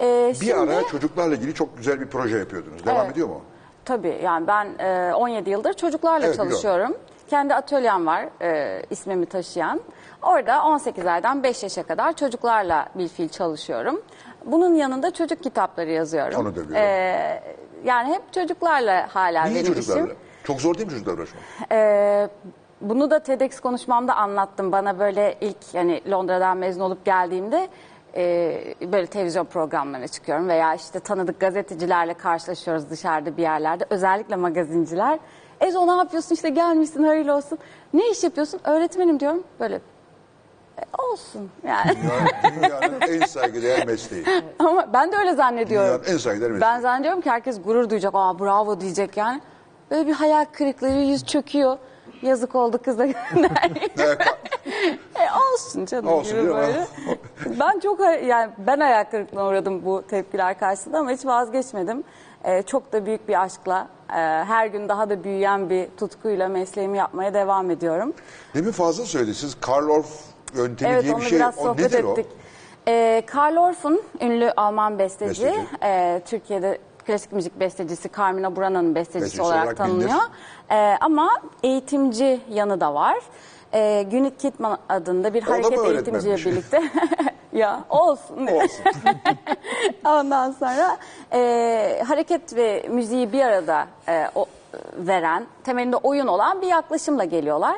Ee, 0.00 0.28
Bir 0.40 0.46
şimdi- 0.46 0.54
ara 0.54 0.82
çocuklarla 0.88 1.34
ilgili 1.34 1.54
çok 1.54 1.76
güzel 1.76 2.00
bir 2.00 2.06
proje 2.06 2.38
yapıyordunuz. 2.38 2.86
Devam 2.86 3.00
Evet. 3.00 3.12
ediyor 3.12 3.28
mu? 3.28 3.40
Tabii 3.84 4.20
yani 4.24 4.46
ben 4.46 4.68
e, 4.78 5.14
17 5.14 5.50
yıldır 5.50 5.72
çocuklarla 5.72 6.26
Evet, 6.26 6.36
çalışıyorum. 6.36 6.96
Kendi 7.28 7.54
atölyem 7.54 8.06
var 8.06 8.28
e, 8.42 8.82
ismimi 8.90 9.26
taşıyan. 9.26 9.80
Orada 10.22 10.64
18 10.64 11.06
aydan 11.06 11.42
5 11.42 11.62
yaşa 11.62 11.82
kadar 11.82 12.12
çocuklarla 12.12 12.86
bir 12.94 13.08
fiil 13.08 13.28
çalışıyorum. 13.28 14.02
Bunun 14.44 14.74
yanında 14.74 15.10
çocuk 15.10 15.42
kitapları 15.42 15.90
yazıyorum. 15.90 16.40
Onu 16.40 16.46
da 16.56 16.60
biliyorum. 16.68 16.74
E, 16.76 17.42
yani 17.84 18.14
hep 18.14 18.32
çocuklarla 18.32 19.08
hala 19.14 19.44
Niye 19.44 19.54
benim 19.64 19.74
çocuklarla? 19.74 20.04
işim. 20.06 20.16
Çok 20.44 20.60
zor 20.60 20.74
değil 20.74 20.86
mi 20.86 20.90
çocuklarla 20.92 21.20
uğraşmak? 21.22 21.42
Ee, 21.72 22.28
bunu 22.80 23.10
da 23.10 23.18
TEDx 23.18 23.60
konuşmamda 23.60 24.14
anlattım. 24.16 24.72
Bana 24.72 24.98
böyle 24.98 25.38
ilk 25.40 25.56
yani 25.74 26.10
Londra'dan 26.10 26.56
mezun 26.56 26.80
olup 26.80 27.04
geldiğimde 27.04 27.68
e, 28.16 28.62
böyle 28.92 29.06
televizyon 29.06 29.44
programlarına 29.44 30.08
çıkıyorum 30.08 30.48
veya 30.48 30.74
işte 30.74 31.00
tanıdık 31.00 31.40
gazetecilerle 31.40 32.14
karşılaşıyoruz 32.14 32.90
dışarıda 32.90 33.36
bir 33.36 33.42
yerlerde. 33.42 33.86
Özellikle 33.90 34.36
magazinciler. 34.36 35.18
Ezo 35.60 35.86
ne 35.86 35.90
yapıyorsun 35.92 36.34
işte 36.34 36.48
gelmişsin 36.48 37.02
hayırlı 37.04 37.34
olsun. 37.34 37.58
Ne 37.94 38.10
iş 38.10 38.24
yapıyorsun? 38.24 38.60
Öğretmenim 38.64 39.20
diyorum. 39.20 39.44
Böyle 39.60 39.74
"E, 39.74 39.80
olsun 40.98 41.50
yani. 41.66 41.96
Dünyanın 42.56 43.00
en 43.00 43.26
saygıdeğer 43.26 43.86
mesleği. 43.86 44.24
Ama 44.58 44.92
ben 44.92 45.12
de 45.12 45.16
öyle 45.16 45.34
zannediyorum. 45.34 45.88
Dünyanın 45.88 46.04
en 46.14 46.18
saygıdeğer 46.18 46.50
mesleği. 46.52 46.70
Ben 46.72 46.80
zannediyorum 46.80 47.20
ki 47.20 47.30
herkes 47.30 47.62
gurur 47.62 47.90
duyacak. 47.90 48.12
Aa 48.14 48.38
bravo 48.38 48.80
diyecek 48.80 49.16
yani. 49.16 49.40
Böyle 49.90 50.06
bir 50.06 50.12
hayal 50.12 50.44
kırıklığı, 50.52 50.88
yüz 50.88 51.26
çöküyor. 51.26 51.78
Yazık 52.22 52.54
oldu 52.54 52.78
kıza. 52.84 53.06
Evet, 53.98 54.20
e, 55.16 55.54
olsun 55.54 55.86
canım 55.86 56.08
Olsun 56.08 56.40
gibi 56.40 56.54
böyle. 56.54 56.86
ben 57.60 57.78
çok 57.80 58.00
yani 58.26 58.50
ben 58.58 58.80
hayal 58.80 59.04
kırıklığına 59.04 59.46
uğradım 59.46 59.84
bu 59.84 60.02
tepkiler 60.08 60.58
karşısında 60.58 60.98
ama 60.98 61.10
hiç 61.10 61.26
vazgeçmedim. 61.26 62.04
E, 62.44 62.62
çok 62.62 62.92
da 62.92 63.06
büyük 63.06 63.28
bir 63.28 63.42
aşkla, 63.42 63.88
e, 64.10 64.14
her 64.44 64.66
gün 64.66 64.88
daha 64.88 65.10
da 65.10 65.24
büyüyen 65.24 65.70
bir 65.70 65.88
tutkuyla 65.96 66.48
mesleğimi 66.48 66.98
yapmaya 66.98 67.34
devam 67.34 67.70
ediyorum. 67.70 68.12
Demin 68.54 68.72
fazla 68.72 69.04
söyledi. 69.04 69.34
Siz 69.34 69.60
Karl 69.60 69.88
Orff 69.88 70.08
yöntemi 70.54 70.92
Evet 70.92 71.04
diye 71.04 71.16
bir 71.16 71.22
şey. 71.22 71.38
biraz 71.38 71.58
o 71.58 71.76
nedir 71.76 72.04
ettik. 72.04 72.26
Ee, 72.88 73.22
Karl 73.26 73.56
Orff'un 73.56 74.02
ünlü 74.20 74.52
Alman 74.56 74.98
besteci, 74.98 75.44
Besteci. 75.44 75.66
ee, 75.82 76.22
Türkiye'de 76.26 76.78
klasik 77.06 77.32
müzik 77.32 77.60
bestecisi 77.60 78.10
Carmina 78.16 78.56
Burana'nın 78.56 78.94
bestecisi 78.94 79.20
Bestecisi 79.24 79.42
olarak, 79.42 79.62
olarak 79.64 79.76
tanınıyor. 79.76 80.20
Ee, 80.70 80.96
ama 81.00 81.30
eğitimci 81.62 82.40
yanı 82.50 82.80
da 82.80 82.94
var. 82.94 83.18
Ee, 83.74 84.06
Günit 84.10 84.38
Kidman 84.38 84.78
adında 84.88 85.34
bir 85.34 85.42
O 85.42 85.46
mı 85.46 85.52
hareket 85.52 85.84
eğitimciyle 85.84 86.36
birlikte. 86.36 86.82
ya 87.52 87.84
olsun. 87.90 88.46
Olsun. 88.46 88.84
Ondan 90.04 90.50
sonra 90.52 90.96
e, 91.32 92.02
hareket 92.06 92.56
ve 92.56 92.86
müziği 92.90 93.32
bir 93.32 93.40
arada 93.40 93.86
e, 94.08 94.26
o, 94.34 94.46
veren, 94.98 95.46
temelinde 95.64 95.96
oyun 95.96 96.26
olan 96.26 96.62
bir 96.62 96.66
yaklaşımla 96.66 97.24
geliyorlar. 97.24 97.76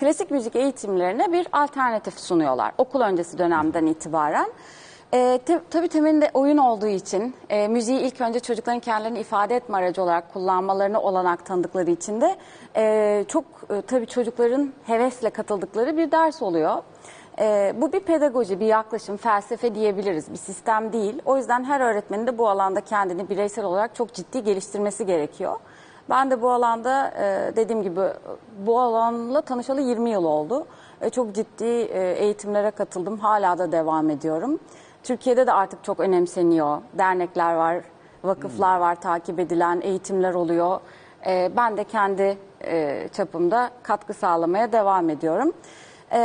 Klasik 0.00 0.30
müzik 0.30 0.56
eğitimlerine 0.56 1.32
bir 1.32 1.46
alternatif 1.52 2.20
sunuyorlar 2.20 2.72
okul 2.78 3.00
öncesi 3.00 3.38
dönemden 3.38 3.86
itibaren. 3.86 4.52
E, 5.14 5.38
te, 5.46 5.60
tabii 5.70 5.88
temelinde 5.88 6.30
oyun 6.34 6.56
olduğu 6.56 6.86
için 6.86 7.34
e, 7.50 7.68
müziği 7.68 8.00
ilk 8.00 8.20
önce 8.20 8.40
çocukların 8.40 8.80
kendilerini 8.80 9.18
ifade 9.18 9.56
etme 9.56 9.78
aracı 9.78 10.02
olarak 10.02 10.32
kullanmalarını 10.32 11.00
olanak 11.00 11.46
tanıdıkları 11.46 11.90
için 11.90 12.20
de 12.20 12.36
e, 12.76 13.24
çok 13.28 13.44
e, 13.70 13.82
tabii 13.82 14.06
çocukların 14.06 14.72
hevesle 14.86 15.30
katıldıkları 15.30 15.96
bir 15.96 16.10
ders 16.10 16.42
oluyor. 16.42 16.82
Ee, 17.38 17.74
bu 17.76 17.92
bir 17.92 18.00
pedagoji, 18.00 18.60
bir 18.60 18.66
yaklaşım, 18.66 19.16
felsefe 19.16 19.74
diyebiliriz. 19.74 20.32
Bir 20.32 20.36
sistem 20.36 20.92
değil. 20.92 21.22
O 21.24 21.36
yüzden 21.36 21.64
her 21.64 21.80
öğretmenin 21.80 22.26
de 22.26 22.38
bu 22.38 22.48
alanda 22.48 22.80
kendini 22.80 23.28
bireysel 23.28 23.64
olarak 23.64 23.94
çok 23.94 24.14
ciddi 24.14 24.44
geliştirmesi 24.44 25.06
gerekiyor. 25.06 25.56
Ben 26.10 26.30
de 26.30 26.42
bu 26.42 26.50
alanda 26.50 27.08
e, 27.08 27.56
dediğim 27.56 27.82
gibi 27.82 28.00
bu 28.58 28.80
alanla 28.80 29.40
tanışalı 29.40 29.80
20 29.80 30.10
yıl 30.10 30.24
oldu. 30.24 30.66
E, 31.00 31.10
çok 31.10 31.34
ciddi 31.34 31.64
e, 31.64 32.12
eğitimlere 32.12 32.70
katıldım. 32.70 33.18
Hala 33.18 33.58
da 33.58 33.72
devam 33.72 34.10
ediyorum. 34.10 34.58
Türkiye'de 35.02 35.46
de 35.46 35.52
artık 35.52 35.84
çok 35.84 36.00
önemseniyor. 36.00 36.78
Dernekler 36.98 37.54
var, 37.54 37.76
vakıflar 38.24 38.78
var, 38.78 39.00
takip 39.00 39.40
edilen 39.40 39.80
eğitimler 39.80 40.34
oluyor. 40.34 40.80
Ben 41.26 41.76
de 41.76 41.84
kendi 41.84 42.38
çapımda 43.12 43.70
katkı 43.82 44.14
sağlamaya 44.14 44.72
devam 44.72 45.10
ediyorum. 45.10 45.52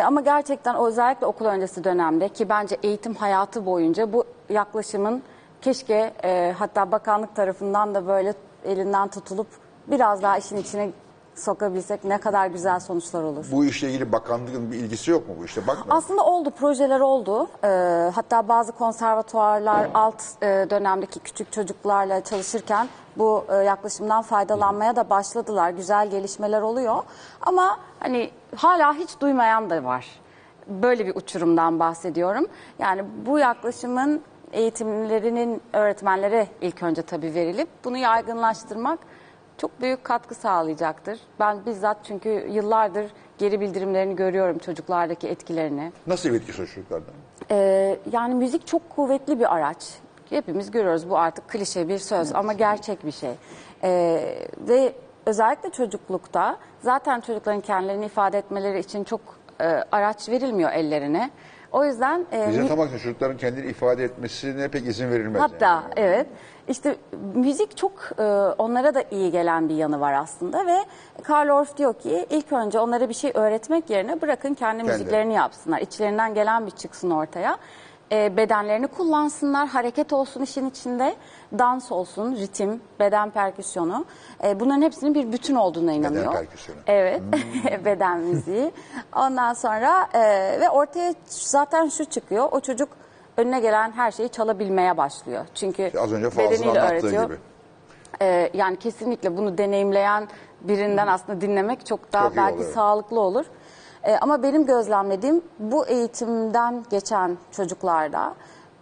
Ama 0.06 0.22
gerçekten 0.22 0.76
özellikle 0.76 1.26
okul 1.26 1.46
öncesi 1.46 1.84
dönemde 1.84 2.30
ki 2.30 2.50
bence 2.50 2.78
eğitim 2.84 3.14
hayatı 3.16 3.66
boyunca 3.66 4.14
bu 4.14 4.24
yaklaşımın 4.50 5.24
keşke 5.62 6.14
hatta 6.58 6.92
bakanlık 6.92 7.36
tarafından 7.36 7.96
da 7.96 8.08
böyle 8.08 8.34
elinden 8.66 9.08
tutulup 9.08 9.48
biraz 9.88 10.22
daha 10.22 10.38
işin 10.38 10.58
içine 10.58 10.92
sokabilsek 11.36 12.04
ne 12.04 12.18
kadar 12.18 12.48
güzel 12.48 12.80
sonuçlar 12.80 13.24
olur. 13.24 13.46
Bu 13.52 13.66
işle 13.66 13.90
ilgili 13.90 14.12
bakanlığın 14.12 14.72
bir 14.72 14.78
ilgisi 14.78 15.12
yok 15.12 15.30
mu 15.30 15.36
bu 15.40 15.46
işte? 15.46 15.68
Bakma. 15.68 15.96
Aslında 15.96 16.26
oldu, 16.26 16.52
projeler 16.60 17.00
oldu. 17.00 17.48
Ee, 17.64 18.12
hatta 18.16 18.48
bazı 18.48 18.72
konservatuvarlar 18.72 19.88
alt 19.94 20.24
e, 20.42 20.46
dönemdeki 20.70 21.20
küçük 21.20 21.52
çocuklarla 21.52 22.24
çalışırken 22.24 22.88
bu 23.18 23.46
e, 23.50 23.56
yaklaşımdan 23.56 24.22
faydalanmaya 24.22 24.96
da 24.96 25.10
başladılar. 25.10 25.70
Güzel 25.70 26.10
gelişmeler 26.10 26.62
oluyor. 26.62 27.04
Ama 27.42 27.78
hani 28.00 28.32
hala 28.56 28.94
hiç 28.94 29.20
duymayan 29.20 29.70
da 29.70 29.84
var. 29.84 30.06
Böyle 30.68 31.06
bir 31.06 31.16
uçurumdan 31.16 31.80
bahsediyorum. 31.80 32.46
Yani 32.80 33.04
bu 33.26 33.40
yaklaşımın 33.40 34.22
eğitimlerinin 34.52 35.62
öğretmenlere 35.74 36.48
ilk 36.62 36.84
önce 36.84 37.02
tabii 37.02 37.34
verilip 37.34 37.68
bunu 37.84 37.98
yaygınlaştırmak 37.98 39.00
çok 39.58 39.82
büyük 39.82 40.04
katkı 40.04 40.36
sağlayacaktır. 40.36 41.20
Ben 41.40 41.66
bizzat 41.66 41.98
çünkü 42.04 42.30
yıllardır 42.52 43.06
geri 43.38 43.62
bildirimlerini 43.62 44.16
görüyorum 44.16 44.58
çocuklardaki 44.58 45.28
etkilerini. 45.28 45.92
Nasıl 46.08 46.30
bir 46.30 46.36
etkisi 46.36 46.58
çocuklardan? 46.58 47.14
Ee, 47.52 47.98
yani 48.12 48.36
müzik 48.36 48.68
çok 48.68 48.90
kuvvetli 48.90 49.40
bir 49.40 49.56
araç. 49.56 49.78
Hepimiz 50.30 50.72
görüyoruz 50.72 51.10
bu 51.10 51.18
artık 51.18 51.48
klişe 51.48 51.88
bir 51.88 51.98
söz 51.98 52.36
ama 52.36 52.54
gerçek 52.54 53.06
bir 53.06 53.12
şey. 53.12 53.32
Ee, 53.84 54.38
ve 54.60 54.94
özellikle 55.26 55.70
çocuklukta 55.70 56.58
zaten 56.82 57.22
çocukların 57.22 57.62
kendilerini 57.62 58.06
ifade 58.06 58.38
etmeleri 58.38 58.80
için 58.80 59.04
çok 59.04 59.22
e, 59.62 59.66
araç 59.92 60.30
verilmiyor 60.30 60.72
ellerine. 60.72 61.30
O 61.72 61.86
yüzden 61.86 62.26
e, 62.34 62.50
Bize 62.50 62.68
tam 62.68 62.80
aksine 62.80 63.00
çocukların 63.00 63.38
kendini 63.38 63.66
ifade 63.66 64.04
etmesine 64.04 64.68
pek 64.68 64.88
izin 64.88 65.12
verilmez. 65.12 65.42
Hatta 65.42 65.66
yani. 65.66 65.94
evet 65.96 66.28
işte 66.68 66.96
müzik 67.36 67.78
çok 67.78 67.92
e, 68.20 68.24
onlara 68.58 68.96
da 68.96 69.04
iyi 69.12 69.32
gelen 69.32 69.70
bir 69.70 69.76
yanı 69.76 70.00
var 70.00 70.14
aslında 70.14 70.66
ve 70.66 70.78
Karl 71.24 71.50
Orff 71.50 71.78
diyor 71.78 71.94
ki 71.94 72.26
ilk 72.30 72.52
önce 72.52 72.80
onlara 72.80 73.10
bir 73.10 73.14
şey 73.14 73.32
öğretmek 73.34 73.90
yerine 73.90 74.22
bırakın 74.22 74.54
kendi 74.54 74.84
müziklerini 74.84 75.34
yapsınlar. 75.34 75.82
İçlerinden 75.82 76.34
gelen 76.34 76.66
bir 76.66 76.72
çıksın 76.72 77.12
ortaya. 77.12 77.58
E, 78.12 78.38
bedenlerini 78.38 78.88
kullansınlar, 78.88 79.68
hareket 79.68 80.14
olsun 80.14 80.42
işin 80.42 80.70
içinde, 80.70 81.16
dans 81.60 81.92
olsun, 81.92 82.36
ritim, 82.36 82.82
beden 83.00 83.30
perküsyonu. 83.30 84.06
E, 84.44 84.60
bunların 84.60 84.82
hepsinin 84.82 85.16
bir 85.16 85.32
bütün 85.32 85.56
olduğuna 85.56 85.94
inanıyor. 85.94 86.34
perküsyonu. 86.34 86.80
Evet, 86.88 87.22
beden 87.86 88.20
müziği. 88.20 88.72
Ondan 89.16 89.54
sonra 89.54 90.08
e, 90.14 90.22
ve 90.62 90.70
ortaya 90.70 91.14
zaten 91.26 91.90
şu 91.90 92.06
çıkıyor, 92.06 92.48
o 92.52 92.60
çocuk 92.60 92.90
önüne 93.38 93.60
gelen 93.60 93.92
her 93.92 94.12
şeyi 94.12 94.30
çalabilmeye 94.30 94.98
başlıyor. 94.98 95.46
Çünkü 95.56 95.92
Az 96.00 96.14
önce 96.14 96.30
Fazıl'ın 96.30 96.68
anlattığı 96.70 96.94
öğretiyor. 96.94 97.24
gibi. 97.26 97.38
Ee, 98.22 98.50
yani 98.54 98.78
kesinlikle 98.80 99.38
bunu 99.38 99.58
deneyimleyen 99.58 100.28
birinden 100.62 101.08
aslında 101.08 101.42
dinlemek 101.42 101.86
çok 101.86 102.14
daha 102.14 102.24
Çok 102.24 102.34
iyi 102.34 102.38
belki 102.38 102.56
oluyor. 102.56 102.74
sağlıklı 102.74 103.20
olur. 103.20 103.46
Ee, 104.04 104.18
ama 104.22 104.44
benim 104.44 104.66
gözlemlediğim 104.66 105.42
bu 105.60 105.88
eğitimden 105.88 106.86
geçen 106.90 107.38
çocuklarda 107.52 108.34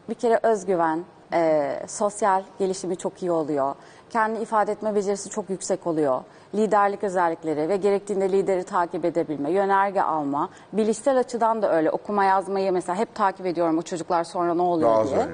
bir 0.10 0.14
kere 0.16 0.40
özgüven, 0.44 1.04
e, 1.34 1.72
sosyal 1.88 2.44
gelişimi 2.60 2.98
çok 2.98 3.22
iyi 3.24 3.32
oluyor. 3.32 3.76
Kendi 4.10 4.40
ifade 4.40 4.72
etme 4.72 4.96
becerisi 4.96 5.30
çok 5.30 5.50
yüksek 5.50 5.88
oluyor. 5.88 6.22
Liderlik 6.56 7.04
özellikleri 7.04 7.70
ve 7.70 7.78
gerektiğinde 7.78 8.32
lideri 8.32 8.64
takip 8.64 9.06
edebilme, 9.06 9.52
yönerge 9.52 10.02
alma. 10.02 10.50
Bilişsel 10.74 11.18
açıdan 11.18 11.62
da 11.62 11.76
öyle. 11.76 11.92
Okuma 11.92 12.24
yazmayı 12.24 12.72
mesela 12.72 12.96
hep 12.96 13.16
takip 13.16 13.46
ediyorum 13.46 13.78
o 13.78 13.82
çocuklar 13.82 14.24
sonra 14.24 14.54
ne 14.54 14.62
oluyor 14.62 14.90
Daha 14.90 15.06
diye. 15.06 15.28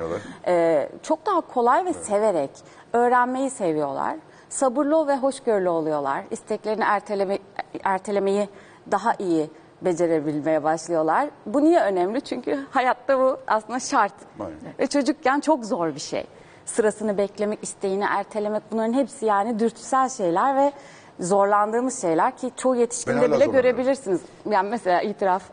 Ee, 0.47 0.89
çok 1.03 1.25
daha 1.25 1.41
kolay 1.41 1.85
ve 1.85 1.93
severek 1.93 2.49
öğrenmeyi 2.93 3.49
seviyorlar. 3.49 4.15
Sabırlı 4.49 5.07
ve 5.07 5.17
hoşgörülü 5.17 5.69
oluyorlar. 5.69 6.23
İsteklerini 6.31 6.83
erteleme, 6.83 7.39
ertelemeyi 7.83 8.49
daha 8.91 9.13
iyi 9.19 9.49
becerebilmeye 9.81 10.63
başlıyorlar. 10.63 11.29
Bu 11.45 11.63
niye 11.63 11.79
önemli? 11.79 12.21
Çünkü 12.21 12.59
hayatta 12.71 13.19
bu 13.19 13.37
aslında 13.47 13.79
şart. 13.79 14.13
Aynen. 14.39 14.55
Ve 14.79 14.87
çocukken 14.87 15.39
çok 15.39 15.65
zor 15.65 15.95
bir 15.95 15.99
şey. 15.99 16.25
Sırasını 16.65 17.17
beklemek, 17.17 17.59
isteğini 17.61 18.03
ertelemek 18.03 18.63
bunların 18.71 18.93
hepsi 18.93 19.25
yani 19.25 19.59
dürtüsel 19.59 20.09
şeyler 20.09 20.55
ve 20.55 20.71
zorlandığımız 21.19 22.01
şeyler 22.01 22.37
ki 22.37 22.51
çoğu 22.57 22.73
Ben 22.75 22.79
yetişkinde 22.79 23.15
hala 23.15 23.21
bile 23.25 23.29
zorlanıyorum. 23.35 23.61
görebilirsiniz. 23.61 24.21
Yani 24.49 24.69
mesela 24.69 25.01
itiraf. 25.01 25.43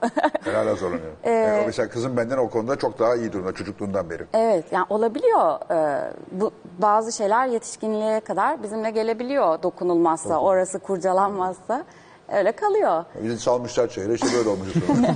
Ben 0.47 0.55
hala 0.55 0.75
zorlanıyorum. 0.75 1.17
Ee, 1.25 1.31
Yani 1.31 1.63
mesela 1.67 1.89
kızım 1.89 2.17
benden 2.17 2.39
o 2.39 2.51
konuda 2.51 2.77
çok 2.77 2.99
daha 2.99 3.15
iyi 3.15 3.33
durumda 3.33 3.53
çocukluğundan 3.53 4.11
beri. 4.11 4.27
Evet 4.35 4.65
yani 4.73 4.87
olabiliyor. 4.91 5.59
Ee, 5.71 6.11
bu 6.33 6.51
bazı 6.79 7.13
şeyler 7.13 7.47
yetişkinliğe 7.47 8.21
kadar 8.21 8.63
bizimle 8.63 8.91
gelebiliyor 8.91 9.63
dokunulmazsa, 9.63 10.39
orası 10.41 10.79
kurcalanmazsa 10.79 11.85
öyle 12.33 12.53
kalıyor. 12.53 13.05
Bizi 13.23 13.39
salmışlar 13.39 13.89
çayıra 13.89 14.13
işte 14.13 14.27
böyle 14.37 14.49
sonra. 14.87 15.15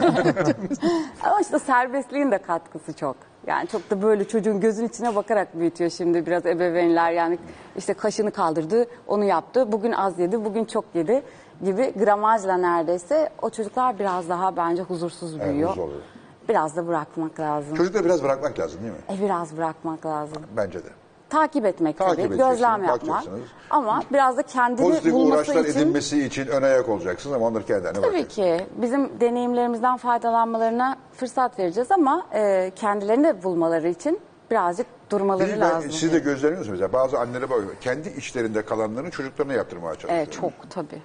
Ama 1.22 1.40
işte 1.40 1.58
serbestliğin 1.58 2.30
de 2.30 2.38
katkısı 2.38 2.92
çok. 2.92 3.16
Yani 3.46 3.68
çok 3.68 3.90
da 3.90 4.02
böyle 4.02 4.28
çocuğun 4.28 4.60
gözün 4.60 4.88
içine 4.88 5.16
bakarak 5.16 5.58
büyütüyor 5.58 5.90
şimdi 5.90 6.26
biraz 6.26 6.46
ebeveynler. 6.46 7.12
Yani 7.12 7.38
işte 7.76 7.94
kaşını 7.94 8.30
kaldırdı, 8.30 8.86
onu 9.06 9.24
yaptı. 9.24 9.72
Bugün 9.72 9.92
az 9.92 10.18
yedi, 10.18 10.44
bugün 10.44 10.64
çok 10.64 10.84
yedi 10.94 11.22
gibi 11.64 11.92
gramajla 11.98 12.56
neredeyse 12.56 13.30
o 13.42 13.50
çocuklar 13.50 13.98
biraz 13.98 14.28
daha 14.28 14.56
bence 14.56 14.82
huzursuz 14.82 15.40
büyüyor. 15.40 15.68
huzursuz 15.70 15.84
oluyor. 15.90 16.02
Biraz 16.48 16.76
da 16.76 16.86
bırakmak 16.86 17.40
lazım. 17.40 17.76
Çocukları 17.76 18.04
biraz 18.04 18.22
bırakmak 18.22 18.58
lazım 18.58 18.80
değil 18.82 18.92
mi? 18.92 18.98
E 19.18 19.24
biraz 19.24 19.56
bırakmak 19.56 20.06
lazım. 20.06 20.42
Bence 20.56 20.78
de. 20.84 20.88
Takip 21.30 21.64
etmek 21.66 21.98
Takip 21.98 22.16
tabii, 22.16 22.26
edeceksiniz, 22.26 22.50
gözlem 22.50 22.70
yapmak. 22.70 22.88
bakacaksınız. 22.90 23.40
Ama 23.70 24.02
biraz 24.12 24.36
da 24.36 24.42
kendini 24.42 24.86
Pozitif 24.88 25.12
bulması 25.12 25.50
uğraşlar 25.52 25.64
için... 25.64 25.78
edinmesi 25.80 26.24
için 26.24 26.46
ön 26.46 26.62
ayak 26.62 26.88
olacaksınız 26.88 27.36
ama 27.36 27.46
onları 27.46 27.64
kendilerine 27.66 28.00
Tabii 28.00 28.12
bırakacaksınız. 28.12 28.58
ki 28.58 28.66
bizim 28.82 29.20
deneyimlerimizden 29.20 29.96
faydalanmalarına 29.96 30.96
fırsat 31.16 31.58
vereceğiz 31.58 31.92
ama 31.92 32.26
e, 32.34 32.72
kendilerini 32.76 33.24
de 33.24 33.42
bulmaları 33.42 33.88
için 33.88 34.20
birazcık 34.50 34.86
durmaları 35.10 35.46
Biz, 35.48 35.54
ben, 35.54 35.60
lazım. 35.60 35.90
siz 35.90 36.12
de 36.12 36.18
gözleniyorsunuz 36.18 36.68
mesela 36.68 36.92
bazı 36.92 37.18
annelere 37.18 37.50
bakıyor. 37.50 37.76
Kendi 37.80 38.08
içlerinde 38.08 38.62
kalanlarını 38.64 39.10
çocuklarına 39.10 39.52
yaptırmaya 39.52 39.94
çalışıyor. 39.94 40.14
Evet 40.16 40.32
çok 40.32 40.52
tabii. 40.70 41.02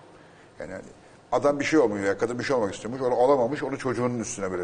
Yani 0.60 0.72
hani 0.72 0.84
adam 1.32 1.60
bir 1.60 1.66
şey 1.66 1.80
olmuyor 1.80 2.06
ya 2.06 2.18
kadın 2.18 2.40
bir 2.40 2.44
şey 2.44 2.56
olmak 2.56 2.74
istiyormuş 2.74 3.02
onu 3.02 3.16
alamamış 3.16 3.64
onu 3.64 3.78
çocuğunun 3.78 4.20
üstüne 4.20 4.52
böyle. 4.52 4.64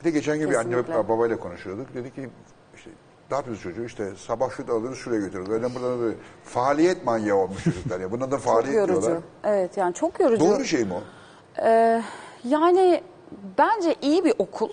Bir 0.00 0.04
de 0.04 0.10
geçen 0.10 0.38
gün 0.38 0.50
bir 0.50 0.54
anne 0.54 0.70
Kesinlikle. 0.70 0.94
ve 0.98 1.08
babayla 1.08 1.36
konuşuyorduk. 1.36 1.94
Dedi 1.94 2.14
ki 2.14 2.30
işte 2.76 2.90
ne 3.32 3.36
yapıyoruz 3.36 3.62
çocuğu 3.62 3.84
işte 3.84 4.12
sabah 4.16 4.50
şurada 4.50 4.72
alıyoruz 4.72 4.98
şuraya 4.98 5.20
götürüyoruz. 5.20 5.52
Öyle 5.54 5.74
buradan 5.74 6.00
böyle 6.00 6.16
faaliyet 6.44 7.04
manyağı 7.06 7.36
olmuş 7.36 7.64
çocuklar 7.64 8.00
ya. 8.00 8.10
Bundan 8.10 8.30
da 8.30 8.36
Çok 8.36 8.44
faaliyet 8.44 8.76
yorucu. 8.76 9.02
diyorlar. 9.02 9.22
Evet 9.44 9.76
yani 9.76 9.94
çok 9.94 10.20
yorucu. 10.20 10.44
Doğru 10.44 10.64
şey 10.64 10.84
mi 10.84 10.92
o? 10.94 11.00
Yani 12.44 13.02
bence 13.58 13.94
iyi 14.02 14.24
bir 14.24 14.34
okul 14.38 14.68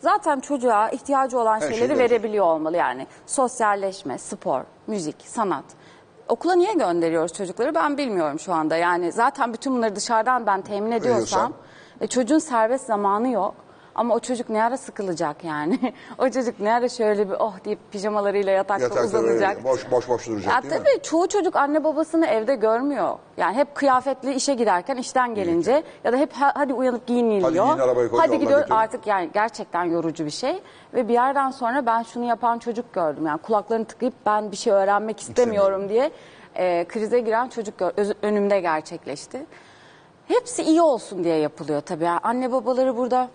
zaten 0.00 0.40
çocuğa 0.40 0.90
ihtiyacı 0.90 1.38
olan 1.38 1.58
şeyi 1.58 1.74
şeyleri 1.74 1.88
verecek. 1.98 2.10
verebiliyor 2.10 2.44
olmalı 2.46 2.76
yani. 2.76 3.06
Sosyalleşme, 3.26 4.18
spor, 4.18 4.60
müzik, 4.86 5.16
sanat. 5.26 5.64
Okula 6.28 6.54
niye 6.54 6.72
gönderiyoruz 6.72 7.32
çocukları 7.32 7.74
ben 7.74 7.98
bilmiyorum 7.98 8.38
şu 8.40 8.52
anda. 8.52 8.76
Yani 8.76 9.12
zaten 9.12 9.52
bütün 9.52 9.76
bunları 9.76 9.96
dışarıdan 9.96 10.46
ben 10.46 10.62
temin 10.62 10.90
ediyorsam 10.92 11.52
e, 12.00 12.06
çocuğun 12.06 12.38
serbest 12.38 12.86
zamanı 12.86 13.28
yok. 13.28 13.54
Ama 13.94 14.14
o 14.14 14.18
çocuk 14.20 14.50
ne 14.50 14.62
ara 14.64 14.76
sıkılacak 14.76 15.44
yani? 15.44 15.78
o 16.18 16.28
çocuk 16.30 16.60
ne 16.60 16.72
ara 16.72 16.88
şöyle 16.88 17.28
bir 17.30 17.34
oh 17.38 17.64
deyip 17.64 17.78
pijamalarıyla 17.92 18.52
yatakta, 18.52 18.82
Yatakta 18.82 19.04
uzanacak. 19.04 19.54
böyle 19.56 19.64
boş 19.64 19.90
boş 19.90 20.08
boş 20.08 20.26
duracak 20.28 20.52
Ya 20.54 20.62
değil 20.62 20.74
mi? 20.82 20.88
tabii 20.94 21.02
çoğu 21.02 21.28
çocuk 21.28 21.56
anne 21.56 21.84
babasını 21.84 22.26
evde 22.26 22.54
görmüyor. 22.54 23.18
Yani 23.36 23.56
hep 23.56 23.74
kıyafetli 23.74 24.34
işe 24.34 24.54
giderken 24.54 24.96
işten 24.96 25.34
gelince 25.34 25.82
ya 26.04 26.12
da 26.12 26.16
hep 26.16 26.32
ha- 26.32 26.52
hadi 26.54 26.74
uyanıp 26.74 27.06
giyiniliyor. 27.06 27.42
Hadi 27.66 27.76
giyin, 27.76 27.88
arabayı 27.88 28.08
koy, 28.10 28.18
Hadi 28.20 28.38
gidiyor 28.38 28.60
götür. 28.60 28.74
artık 28.74 29.06
yani 29.06 29.30
gerçekten 29.34 29.84
yorucu 29.84 30.24
bir 30.24 30.30
şey. 30.30 30.62
Ve 30.94 31.08
bir 31.08 31.12
yerden 31.14 31.50
sonra 31.50 31.86
ben 31.86 32.02
şunu 32.02 32.24
yapan 32.24 32.58
çocuk 32.58 32.92
gördüm. 32.92 33.26
Yani 33.26 33.38
kulaklarını 33.38 33.84
tıkayıp 33.84 34.14
ben 34.26 34.50
bir 34.52 34.56
şey 34.56 34.72
öğrenmek 34.72 35.20
istemiyorum 35.20 35.88
diye 35.88 36.10
e, 36.54 36.84
krize 36.88 37.20
giren 37.20 37.48
çocuk 37.48 37.78
gör- 37.78 37.92
öz- 37.96 38.14
önümde 38.22 38.60
gerçekleşti. 38.60 39.46
Hepsi 40.28 40.62
iyi 40.62 40.82
olsun 40.82 41.24
diye 41.24 41.36
yapılıyor 41.36 41.80
tabii. 41.80 42.04
Yani 42.04 42.20
anne 42.22 42.52
babaları 42.52 42.96
burada 42.96 43.28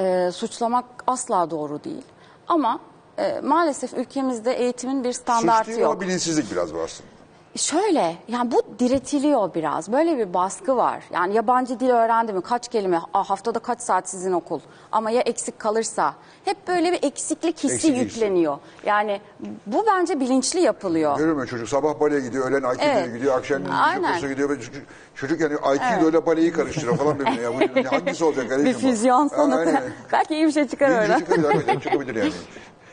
e, 0.00 0.30
suçlamak 0.32 0.84
asla 1.06 1.50
doğru 1.50 1.84
değil. 1.84 2.02
Ama 2.48 2.80
e, 3.18 3.40
maalesef 3.40 3.94
ülkemizde 3.94 4.52
eğitimin 4.52 5.04
bir 5.04 5.12
standartı 5.12 5.58
Suç 5.64 5.68
değil 5.68 5.80
yok. 5.80 5.90
ama 5.92 6.00
bilinçsizlik 6.00 6.52
biraz 6.52 6.74
bu 6.74 6.78
aslında. 6.80 7.13
Şöyle 7.56 8.16
yani 8.28 8.50
bu 8.50 8.62
diretiliyor 8.78 9.54
biraz. 9.54 9.92
Böyle 9.92 10.18
bir 10.18 10.34
baskı 10.34 10.76
var. 10.76 11.04
Yani 11.12 11.34
yabancı 11.34 11.80
dil 11.80 11.90
öğrendi 11.90 12.32
mi 12.32 12.40
kaç 12.40 12.68
kelime 12.68 13.00
haftada 13.12 13.58
kaç 13.58 13.80
saat 13.80 14.08
sizin 14.08 14.32
okul 14.32 14.60
ama 14.92 15.10
ya 15.10 15.20
eksik 15.20 15.58
kalırsa 15.58 16.14
hep 16.44 16.68
böyle 16.68 16.92
bir 16.92 16.98
eksiklik 17.02 17.56
hissi 17.58 17.74
Eksik 17.74 17.90
hissi. 17.94 18.00
yükleniyor. 18.04 18.58
Yani 18.86 19.20
bu 19.66 19.84
bence 19.86 20.20
bilinçli 20.20 20.60
yapılıyor. 20.60 21.18
Görüyor 21.18 21.36
musun 21.36 21.48
çocuk 21.50 21.68
sabah 21.68 22.00
baleye 22.00 22.20
gidiyor, 22.20 22.50
öğlen 22.50 22.62
aikido'ya 22.62 22.92
Evet. 23.00 23.14
gidiyor, 23.14 23.38
akşam 23.38 23.58
müzik 23.60 23.74
Aynen. 23.76 24.12
kursuna 24.12 24.30
gidiyor. 24.30 24.48
Çocuk, 24.48 24.74
çocuk 25.14 25.40
yani 25.40 25.56
aikido 25.62 26.10
ile 26.10 26.26
baleyi 26.26 26.52
karıştırıyor 26.52 26.96
falan 26.96 27.18
birbirine. 27.18 27.40
Ya, 27.40 27.50
bu, 27.54 27.60
yani 27.78 27.86
hangisi 27.88 28.24
olacak? 28.24 28.44
bir 28.44 28.50
kardeşim 28.50 28.74
bu? 28.74 28.78
füzyon 28.90 29.28
Ha, 29.28 29.36
sanatı. 29.36 29.58
aynen. 29.58 29.82
Belki 30.12 30.34
iyi 30.34 30.46
bir 30.46 30.52
şey 30.52 30.68
çıkar 30.68 30.90
bir 30.90 30.94
öyle. 30.96 31.06
şey 31.12 31.18
çıkabilir, 31.18 31.44
hakikaten 31.48 31.78
çıkabilir 31.80 32.14
yani. 32.16 32.32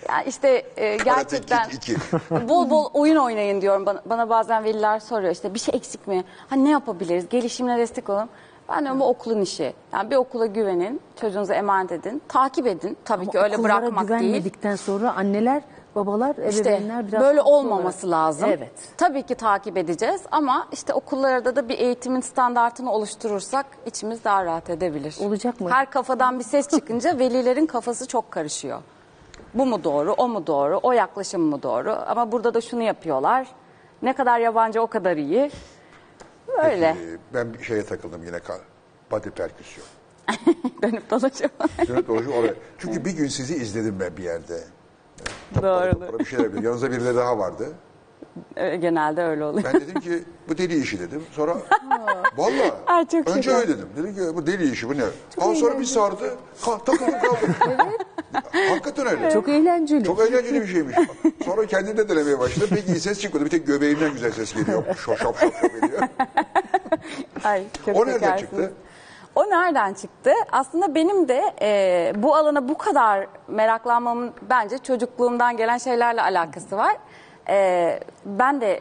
Yani 0.09 0.23
işte 0.27 0.63
e, 0.77 0.97
gerçekten 0.97 1.69
Kid 1.69 1.95
bol 2.49 2.69
bol 2.69 2.89
oyun 2.93 3.15
oynayın 3.15 3.61
diyorum. 3.61 3.85
Bana, 3.85 4.01
bana 4.05 4.29
bazen 4.29 4.63
veliler 4.63 4.99
soruyor 4.99 5.31
işte 5.31 5.53
bir 5.53 5.59
şey 5.59 5.75
eksik 5.77 6.07
mi? 6.07 6.23
Ha 6.49 6.55
ne 6.55 6.69
yapabiliriz? 6.69 7.29
Gelişimine 7.29 7.77
destek 7.77 8.09
olun. 8.09 8.29
Ben 8.69 8.79
diyorum 8.83 8.99
bu 8.99 9.05
okulun 9.07 9.41
işi. 9.41 9.73
Yani 9.93 10.11
bir 10.11 10.15
okula 10.15 10.45
güvenin, 10.45 11.01
çocuğunuza 11.21 11.53
emanet 11.53 11.91
edin, 11.91 12.21
takip 12.27 12.67
edin. 12.67 12.97
Tabii 13.05 13.27
ki 13.29 13.39
öyle 13.39 13.55
Okullara 13.55 13.81
bırakmak 13.81 14.09
değil. 14.09 14.19
güvenmedikten 14.19 14.75
sonra 14.75 15.13
anneler, 15.15 15.61
babalar, 15.95 16.35
İşte 16.49 16.61
ebeveynler 16.61 17.07
biraz 17.07 17.21
böyle 17.21 17.39
haklı 17.39 17.51
olmaması 17.53 18.07
olarak- 18.07 18.19
lazım. 18.19 18.49
Evet. 18.49 18.71
Tabii 18.97 19.23
ki 19.23 19.35
takip 19.35 19.77
edeceğiz 19.77 20.21
ama 20.31 20.67
işte 20.71 20.93
okullarda 20.93 21.55
da 21.55 21.69
bir 21.69 21.79
eğitimin 21.79 22.21
standartını 22.21 22.91
oluşturursak 22.91 23.65
içimiz 23.85 24.23
daha 24.23 24.45
rahat 24.45 24.69
edebilir. 24.69 25.15
Olacak 25.25 25.61
mı? 25.61 25.69
Her 25.71 25.89
kafadan 25.89 26.39
bir 26.39 26.43
ses 26.43 26.67
çıkınca 26.69 27.19
velilerin 27.19 27.65
kafası 27.65 28.07
çok 28.07 28.31
karışıyor. 28.31 28.79
Bu 29.53 29.65
mu 29.65 29.83
doğru, 29.83 30.13
o 30.13 30.27
mu 30.27 30.47
doğru, 30.47 30.79
o 30.83 30.91
yaklaşım 30.91 31.41
mı 31.41 31.63
doğru? 31.63 31.97
Ama 32.07 32.31
burada 32.31 32.53
da 32.53 32.61
şunu 32.61 32.81
yapıyorlar. 32.83 33.47
Ne 34.01 34.13
kadar 34.13 34.39
yabancı 34.39 34.81
o 34.81 34.87
kadar 34.87 35.17
iyi. 35.17 35.51
Böyle 36.47 36.85
Ee, 36.85 37.17
ben 37.33 37.53
bir 37.53 37.63
şeye 37.63 37.85
takıldım 37.85 38.25
yine. 38.25 38.39
Body 39.11 39.29
perküsyon. 39.29 39.85
dönüp 41.87 42.07
dolaşıp 42.07 42.31
oraya. 42.37 42.53
Çünkü 42.77 43.05
bir 43.05 43.11
gün 43.11 43.27
sizi 43.27 43.55
izledim 43.55 43.99
ben 43.99 44.17
bir 44.17 44.23
yerde. 44.23 44.63
Doğrudur. 45.61 46.19
Bir 46.19 46.25
şeyler 46.25 46.43
yapıyor. 46.43 46.63
Yanınızda 46.63 46.91
birileri 46.91 47.15
daha 47.15 47.37
vardı. 47.37 47.69
Genelde 48.55 49.23
öyle 49.23 49.43
oluyor. 49.45 49.63
Ben 49.73 49.81
dedim 49.81 50.01
ki 50.01 50.23
bu 50.49 50.57
deli 50.57 50.81
işi 50.81 50.99
dedim. 50.99 51.23
Sonra 51.31 51.57
valla 52.37 52.75
Ay, 52.87 53.05
çok 53.07 53.27
önce 53.29 53.41
şeker. 53.41 53.57
öyle 53.59 53.67
dedim. 53.77 53.87
Dedim 53.97 54.15
ki 54.15 54.21
bu 54.35 54.47
deli 54.47 54.71
işi 54.71 54.89
bu 54.89 54.93
ne? 54.97 55.03
Aa, 55.37 55.55
sonra 55.55 55.79
bir 55.79 55.85
sardı. 55.85 56.35
Ka 56.65 56.77
takıldım 56.77 57.19
kaldım. 57.19 57.55
Hakikaten 58.69 59.07
öyle. 59.07 59.31
Çok 59.31 59.49
eğlenceli. 59.49 60.03
Çok 60.03 60.19
eğlenceli 60.19 60.61
bir 60.61 60.67
şeymiş. 60.67 60.95
Sonra 61.45 61.65
kendim 61.65 61.97
de 61.97 62.09
denemeye 62.09 62.39
başladım. 62.39 62.69
Pek 62.75 62.87
iyi 62.89 62.99
ses 62.99 63.19
çıkmadı. 63.21 63.45
Bir 63.45 63.49
tek 63.49 63.67
göbeğimden 63.67 64.11
güzel 64.13 64.31
ses 64.31 64.53
geliyor. 64.53 64.83
Şop 64.95 65.17
şop 65.19 65.37
şop 65.39 65.53
şop 65.61 65.75
ediyor. 65.83 66.01
Ay, 67.43 67.63
çok 67.85 67.95
O 67.95 67.99
nereden 68.05 68.13
şekersiniz. 68.13 68.41
çıktı? 68.41 68.73
O 69.35 69.43
nereden 69.49 69.93
çıktı? 69.93 70.31
Aslında 70.51 70.95
benim 70.95 71.27
de 71.27 71.43
e, 71.61 72.13
bu 72.15 72.35
alana 72.35 72.69
bu 72.69 72.77
kadar 72.77 73.27
meraklanmamın 73.47 74.31
bence 74.49 74.77
çocukluğumdan 74.77 75.57
gelen 75.57 75.77
şeylerle 75.77 76.21
alakası 76.21 76.77
var. 76.77 76.97
E, 77.51 77.99
ben 78.25 78.61
de 78.61 78.79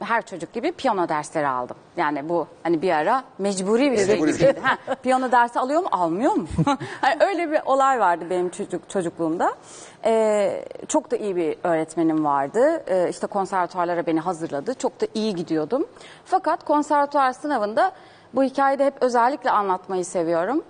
her 0.00 0.26
çocuk 0.26 0.52
gibi 0.52 0.72
piyano 0.72 1.08
dersleri 1.08 1.48
aldım. 1.48 1.76
Yani 1.96 2.28
bu 2.28 2.46
hani 2.62 2.82
bir 2.82 2.90
ara 2.92 3.24
mecburi 3.38 3.92
bir 3.92 3.96
şey 3.96 4.06
Mecburi 4.06 4.28
bir 4.28 4.38
şey. 4.38 4.48
gibiydi. 4.48 4.66
Ha, 4.86 4.94
piyano 4.94 5.32
dersi 5.32 5.60
alıyor 5.60 5.80
mu 5.82 5.88
almıyor 5.92 6.32
mu? 6.34 6.46
hani 7.00 7.16
öyle 7.20 7.50
bir 7.50 7.60
olay 7.66 8.00
vardı 8.00 8.24
benim 8.30 8.48
çocuk 8.50 8.90
çocukluğumda. 8.90 9.54
E, 10.04 10.64
çok 10.88 11.10
da 11.10 11.16
iyi 11.16 11.36
bir 11.36 11.56
öğretmenim 11.64 12.24
vardı. 12.24 12.82
E, 12.86 13.08
işte 13.08 13.26
konservatuarlara 13.26 14.06
beni 14.06 14.20
hazırladı. 14.20 14.74
Çok 14.74 15.00
da 15.00 15.06
iyi 15.14 15.34
gidiyordum. 15.34 15.86
Fakat 16.24 16.64
konservatuar 16.64 17.32
sınavında 17.32 17.92
bu 18.34 18.42
hikayede 18.42 18.86
hep 18.86 18.94
özellikle 19.00 19.50
anlatmayı 19.50 20.04
seviyorum. 20.04 20.62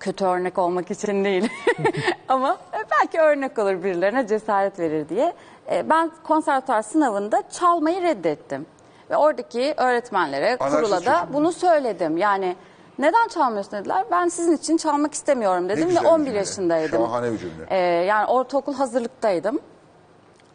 Kötü 0.00 0.24
örnek 0.24 0.58
olmak 0.58 0.90
için 0.90 1.24
değil. 1.24 1.48
Ama 2.28 2.56
belki 3.00 3.20
örnek 3.20 3.58
olur 3.58 3.84
birilerine 3.84 4.26
cesaret 4.26 4.78
verir 4.78 5.08
diye. 5.08 5.32
E, 5.70 5.90
Ben 5.90 6.10
konservatuar 6.24 6.82
sınavında 6.82 7.42
çalmayı 7.50 8.02
reddettim. 8.02 8.66
Ve 9.10 9.16
oradaki 9.16 9.74
öğretmenlere, 9.76 10.56
Anarşist 10.60 10.80
kurula 10.82 10.96
da 10.96 11.04
çocuk 11.04 11.20
mu? 11.22 11.28
bunu 11.32 11.52
söyledim. 11.52 12.16
Yani 12.16 12.56
neden 12.98 13.28
çalmıyorsun 13.28 13.72
dediler. 13.72 14.04
Ben 14.10 14.28
sizin 14.28 14.56
için 14.56 14.76
çalmak 14.76 15.14
istemiyorum 15.14 15.68
dedim 15.68 15.84
ve 15.84 15.88
güzel 15.88 16.02
bir 16.04 16.08
11 16.08 16.24
cümle. 16.26 16.38
yaşındaydım. 16.38 17.06
Şahane 17.06 17.32
bir 17.32 17.38
cümle. 17.38 17.66
Ee, 17.70 17.76
yani 18.04 18.26
ortaokul 18.26 18.74
hazırlıktaydım. 18.74 19.58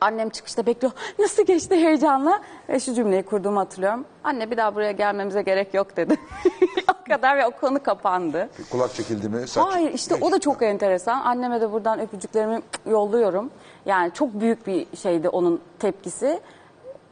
Annem 0.02 0.30
çıkışta 0.30 0.66
bekliyor. 0.66 0.94
Nasıl 1.20 1.46
geçti 1.46 1.76
heyecanla? 1.76 2.42
Ve 2.70 2.80
şu 2.80 2.94
cümleyi 2.94 3.24
kurduğumu 3.24 3.60
hatırlıyorum. 3.60 4.06
Anne 4.24 4.52
bir 4.52 4.58
daha 4.58 4.76
buraya 4.76 4.92
gelmemize 4.92 5.42
gerek 5.42 5.74
yok 5.74 5.98
dedi. 5.98 6.16
o 6.92 7.10
kadar 7.10 7.38
ve 7.38 7.46
o 7.46 7.52
konu 7.52 7.84
kapandı. 7.84 8.50
Kulak 8.72 8.94
çekildi 8.94 9.30
mi? 9.30 9.48
Saç. 9.48 9.66
Hayır 9.70 9.94
işte 9.94 10.16
o 10.22 10.32
da 10.32 10.40
çok 10.40 10.62
enteresan. 10.62 11.22
Anneme 11.22 11.62
de 11.62 11.72
buradan 11.72 12.00
öpücüklerimi 12.00 12.62
yolluyorum. 12.90 13.52
Yani 13.86 14.14
çok 14.14 14.34
büyük 14.34 14.68
bir 14.68 14.88
şeydi 14.98 15.30
onun 15.30 15.62
tepkisi. 15.80 16.40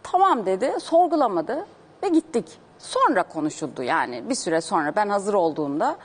Tamam 0.04 0.46
dedi, 0.46 0.74
sorgulamadı 0.80 1.66
ve 2.04 2.10
gittik. 2.10 2.60
Sonra 2.80 3.24
konuşuldu 3.24 3.84
yani 3.84 4.30
bir 4.30 4.36
süre 4.36 4.62
sonra 4.62 4.96
ben 4.96 5.10
hazır 5.10 5.34
olduğumda 5.34 5.98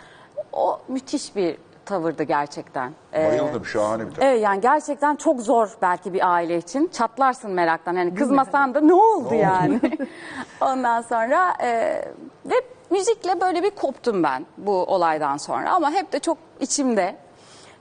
o 0.53 0.81
müthiş 0.89 1.37
bir 1.37 1.57
tavırdı 1.87 2.23
gerçekten. 2.23 2.93
Ee, 3.15 3.29
Bayıldım. 3.29 3.67
Şahane 3.67 4.07
bir 4.07 4.15
tane. 4.15 4.29
Evet 4.29 4.43
yani 4.43 4.61
gerçekten 4.61 5.17
çok 5.17 5.41
zor 5.41 5.69
belki 5.83 6.13
bir 6.13 6.33
aile 6.33 6.57
için. 6.59 6.87
Çatlarsın 6.93 7.51
meraktan. 7.51 7.95
Yani 7.97 8.15
kızmasan 8.15 8.75
da 8.75 8.81
ne 8.81 8.95
oldu 8.95 9.35
yani? 9.35 9.81
Ondan 10.61 11.01
sonra 11.01 11.55
e, 11.63 11.69
ve 12.47 12.55
müzikle 12.91 13.41
böyle 13.41 13.63
bir 13.63 13.71
koptum 13.71 14.23
ben 14.23 14.47
bu 14.59 14.73
olaydan 14.85 15.37
sonra. 15.37 15.71
Ama 15.71 15.91
hep 15.91 16.13
de 16.13 16.19
çok 16.19 16.39
içimde. 16.61 17.17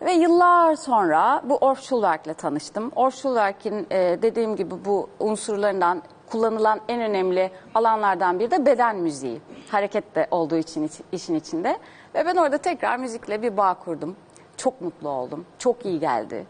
Ve 0.01 0.11
yıllar 0.11 0.75
sonra 0.75 1.41
bu 1.45 1.57
Orff 1.57 1.81
Schulwerk'le 1.81 2.37
tanıştım. 2.37 2.91
Orff 2.95 3.15
Schulwerk'in 3.15 3.87
e, 3.91 4.19
dediğim 4.21 4.55
gibi 4.55 4.85
bu 4.85 5.09
unsurlarından 5.19 6.01
kullanılan 6.31 6.79
en 6.87 7.01
önemli 7.01 7.51
alanlardan 7.75 8.39
biri 8.39 8.51
de 8.51 8.65
beden 8.65 8.95
müziği. 8.95 9.41
Hareket 9.71 10.15
de 10.15 10.27
olduğu 10.31 10.55
için 10.55 10.83
iç- 10.87 11.01
işin 11.11 11.35
içinde. 11.35 11.77
Ve 12.15 12.25
ben 12.25 12.35
orada 12.35 12.57
tekrar 12.57 12.97
müzikle 12.97 13.41
bir 13.41 13.57
bağ 13.57 13.73
kurdum. 13.73 14.15
Çok 14.57 14.81
mutlu 14.81 15.09
oldum. 15.09 15.45
Çok 15.57 15.85
iyi 15.85 15.99
geldi. 15.99 16.45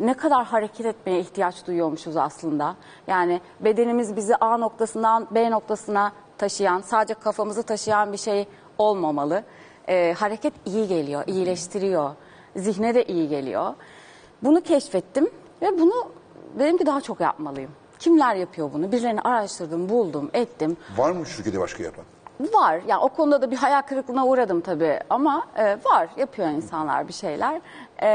Ne 0.00 0.14
kadar 0.14 0.44
hareket 0.44 0.86
etmeye 0.86 1.20
ihtiyaç 1.20 1.66
duyuyormuşuz 1.66 2.16
aslında. 2.16 2.76
Yani 3.06 3.40
bedenimiz 3.60 4.16
bizi 4.16 4.36
A 4.36 4.56
noktasından 4.56 5.26
B 5.30 5.50
noktasına 5.50 6.12
taşıyan, 6.38 6.80
sadece 6.80 7.14
kafamızı 7.14 7.62
taşıyan 7.62 8.12
bir 8.12 8.16
şey 8.18 8.48
olmamalı. 8.78 9.44
Ee, 9.88 10.14
hareket 10.18 10.54
iyi 10.66 10.88
geliyor, 10.88 11.24
iyileştiriyor. 11.26 12.10
Zihne 12.56 12.94
de 12.94 13.04
iyi 13.04 13.28
geliyor. 13.28 13.74
Bunu 14.42 14.60
keşfettim 14.60 15.30
ve 15.62 15.78
bunu 15.78 16.12
dedim 16.58 16.78
ki 16.78 16.86
daha 16.86 17.00
çok 17.00 17.20
yapmalıyım. 17.20 17.70
Kimler 17.98 18.34
yapıyor 18.34 18.70
bunu? 18.72 18.92
Birilerini 18.92 19.20
araştırdım, 19.20 19.88
buldum, 19.88 20.30
ettim. 20.34 20.76
Var 20.96 21.10
mı 21.10 21.24
Türkiye'de 21.24 21.60
başka 21.60 21.82
yapan? 21.82 22.04
Var. 22.40 22.80
Yani 22.86 23.02
o 23.02 23.08
konuda 23.08 23.42
da 23.42 23.50
bir 23.50 23.56
hayal 23.56 23.82
kırıklığına 23.82 24.26
uğradım 24.26 24.60
tabii. 24.60 24.98
Ama 25.10 25.46
e, 25.56 25.64
var. 25.84 26.08
Yapıyor 26.16 26.48
insanlar 26.48 27.08
bir 27.08 27.12
şeyler. 27.12 27.60
E, 28.02 28.08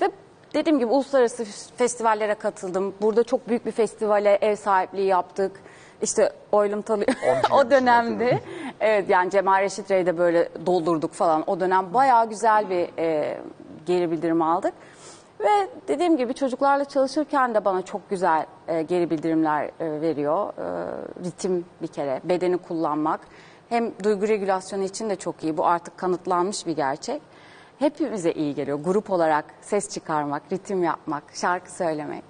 ve 0.00 0.10
dediğim 0.54 0.78
gibi 0.78 0.92
uluslararası 0.92 1.44
festivallere 1.76 2.34
katıldım. 2.34 2.94
Burada 3.02 3.24
çok 3.24 3.48
büyük 3.48 3.66
bir 3.66 3.72
festivale 3.72 4.38
ev 4.40 4.56
sahipliği 4.56 5.06
yaptık. 5.06 5.60
İşte 6.02 6.32
Oylum 6.52 6.82
Talı 6.82 7.04
o 7.52 7.70
dönemde. 7.70 8.40
Evet 8.80 9.10
yani 9.10 9.30
Cemal 9.30 9.62
Reşit 9.62 9.90
Rey'de 9.90 10.18
böyle 10.18 10.48
doldurduk 10.66 11.12
falan. 11.12 11.44
O 11.46 11.60
dönem 11.60 11.94
bayağı 11.94 12.28
güzel 12.28 12.70
bir 12.70 12.98
e, 12.98 13.38
geri 13.86 14.10
bildirim 14.10 14.42
aldık. 14.42 14.74
Ve 15.40 15.68
dediğim 15.88 16.16
gibi 16.16 16.34
çocuklarla 16.34 16.84
çalışırken 16.84 17.54
de 17.54 17.64
bana 17.64 17.82
çok 17.82 18.10
güzel 18.10 18.46
e, 18.68 18.82
geri 18.82 19.10
bildirimler 19.10 19.64
e, 19.80 20.00
veriyor. 20.00 20.48
E, 20.48 20.64
ritim 21.24 21.64
bir 21.82 21.86
kere, 21.86 22.20
bedeni 22.24 22.58
kullanmak. 22.58 23.20
Hem 23.68 23.92
duygu 24.02 24.28
regülasyonu 24.28 24.82
için 24.82 25.10
de 25.10 25.16
çok 25.16 25.44
iyi. 25.44 25.56
Bu 25.56 25.66
artık 25.66 25.98
kanıtlanmış 25.98 26.66
bir 26.66 26.76
gerçek. 26.76 27.22
Hepimize 27.78 28.32
iyi 28.32 28.54
geliyor. 28.54 28.78
Grup 28.78 29.10
olarak 29.10 29.44
ses 29.60 29.88
çıkarmak, 29.88 30.42
ritim 30.52 30.82
yapmak, 30.82 31.22
şarkı 31.34 31.72
söylemek. 31.72 32.29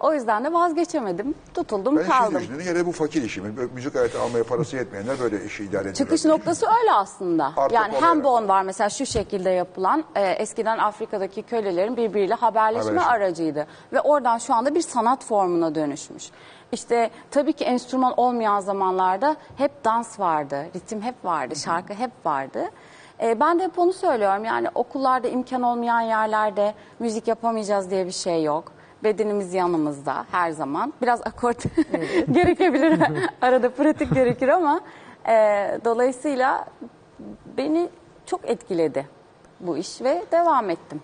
O 0.00 0.12
yüzden 0.14 0.44
de 0.44 0.52
vazgeçemedim. 0.52 1.34
Tutuldum 1.54 1.96
Ben 1.96 2.06
kaldım. 2.06 2.26
şimdi 2.30 2.38
düşünüyorum. 2.42 2.66
Yine 2.76 2.86
bu 2.86 2.92
fakir 2.92 3.22
işi 3.22 3.40
Müzik 3.74 3.96
aleti 3.96 4.18
almaya 4.18 4.44
parası 4.44 4.76
yetmeyenler 4.76 5.20
böyle 5.20 5.44
işi 5.44 5.62
idare 5.64 5.68
ediyorlar. 5.80 5.94
Çıkış 5.94 6.24
noktası 6.24 6.66
öyle 6.80 6.92
aslında. 6.92 7.52
Artık 7.56 7.72
yani 7.72 7.88
oluyor. 7.88 8.02
hambon 8.02 8.48
var 8.48 8.62
mesela 8.62 8.90
şu 8.90 9.06
şekilde 9.06 9.50
yapılan 9.50 10.04
e, 10.14 10.22
eskiden 10.30 10.78
Afrika'daki 10.78 11.42
kölelerin 11.42 11.96
birbiriyle 11.96 12.34
haberleşme 12.34 12.90
Haberleşme. 12.90 13.10
aracıydı. 13.12 13.66
Ve 13.92 14.00
oradan 14.00 14.38
şu 14.38 14.54
anda 14.54 14.74
bir 14.74 14.80
sanat 14.82 15.24
formuna 15.24 15.74
dönüşmüş. 15.74 16.30
İşte 16.72 17.10
tabii 17.30 17.52
ki 17.52 17.64
enstrüman 17.64 18.14
olmayan 18.16 18.60
zamanlarda 18.60 19.36
hep 19.56 19.84
dans 19.84 20.20
vardı, 20.20 20.66
ritim 20.76 21.02
hep 21.02 21.24
vardı, 21.24 21.56
şarkı 21.56 21.94
hep 21.94 22.10
vardı. 22.24 22.64
E, 23.22 23.40
ben 23.40 23.58
de 23.58 23.64
hep 23.64 23.78
onu 23.78 23.92
söylüyorum 23.92 24.44
yani 24.44 24.68
okullarda 24.74 25.28
imkan 25.28 25.62
olmayan 25.62 26.00
yerlerde 26.00 26.74
müzik 26.98 27.28
yapamayacağız 27.28 27.90
diye 27.90 28.06
bir 28.06 28.12
şey 28.12 28.42
yok. 28.42 28.72
Bedenimiz 29.04 29.54
yanımızda 29.54 30.26
her 30.30 30.50
zaman. 30.50 30.92
Biraz 31.02 31.20
akort 31.20 31.62
gerekebilir. 32.32 33.00
Arada 33.42 33.70
pratik 33.70 34.14
gerekir 34.14 34.48
ama 34.48 34.80
e, 35.28 35.32
dolayısıyla 35.84 36.66
beni 37.56 37.88
çok 38.26 38.50
etkiledi 38.50 39.06
bu 39.60 39.76
iş 39.76 40.00
ve 40.00 40.24
devam 40.32 40.70
ettim. 40.70 41.02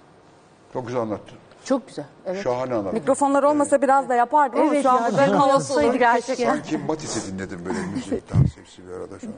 Çok 0.73 0.87
güzel 0.87 1.03
anlattın. 1.03 1.39
Çok 1.65 1.89
güzel. 1.89 2.05
Evet. 2.27 2.43
Şahane 2.45 2.75
anlattın. 2.75 2.99
Mikrofonlar 2.99 3.43
olmasa 3.43 3.83
biraz 3.83 4.09
da 4.09 4.15
yapardım 4.15 4.61
ama 4.61 4.73
Evet 4.73 4.83
şu 4.83 4.91
an 4.91 5.03
yapsaydık 5.49 5.89
olur 5.91 5.95
gerçekten. 5.95 6.55
Sanki 6.55 6.79
Matis'i 6.79 7.33
dinledim 7.33 7.65
böyle 7.65 7.79
müzik, 7.95 8.35
dans 8.35 8.57
hepsi 8.57 8.89
bir 8.89 8.93
arada 8.93 9.19
falan. 9.19 9.35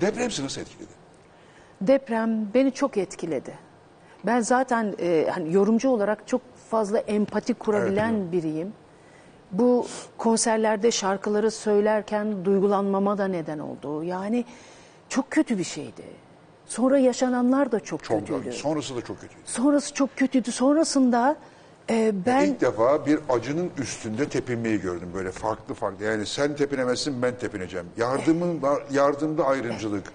Deprem 0.00 0.30
sizi 0.30 0.44
nasıl 0.44 0.60
etkiledi? 0.60 0.90
Deprem 1.80 2.54
beni 2.54 2.72
çok 2.72 2.96
etkiledi. 2.96 3.54
Ben 4.26 4.40
zaten 4.40 4.94
e, 5.00 5.28
hani 5.34 5.52
yorumcu 5.54 5.90
olarak 5.90 6.28
çok 6.28 6.40
fazla 6.72 6.98
empati 6.98 7.54
kurabilen 7.54 8.32
biriyim. 8.32 8.72
Bu 9.50 9.86
konserlerde 10.18 10.90
şarkıları 10.90 11.50
söylerken 11.50 12.44
duygulanmama 12.44 13.18
da 13.18 13.28
neden 13.28 13.58
oldu. 13.58 14.04
Yani 14.04 14.44
çok 15.08 15.30
kötü 15.30 15.58
bir 15.58 15.64
şeydi. 15.64 16.02
Sonra 16.66 16.98
yaşananlar 16.98 17.72
da 17.72 17.80
çok, 17.80 18.04
Çok 18.04 18.28
kötüydü. 18.28 18.52
Sonrası 18.52 18.96
da 18.96 19.00
çok 19.00 19.20
kötüydü. 19.20 19.42
Sonrası 19.44 19.94
çok 19.94 20.16
kötüydü. 20.16 20.52
Sonrasında 20.52 21.36
e, 21.90 22.12
ben 22.26 22.46
İlk 22.46 22.60
defa 22.60 23.06
bir 23.06 23.18
acının 23.28 23.70
üstünde 23.78 24.28
tepinmeyi 24.28 24.80
gördüm 24.80 25.08
böyle 25.14 25.30
farklı 25.30 25.74
farklı. 25.74 26.04
Yani 26.04 26.26
sen 26.26 26.56
tepinemezsin 26.56 27.22
ben 27.22 27.34
tepineceğim. 27.38 27.86
Yardımın 27.96 28.62
var, 28.62 28.82
yardımda 28.92 29.44
ayrımcılık. 29.46 30.12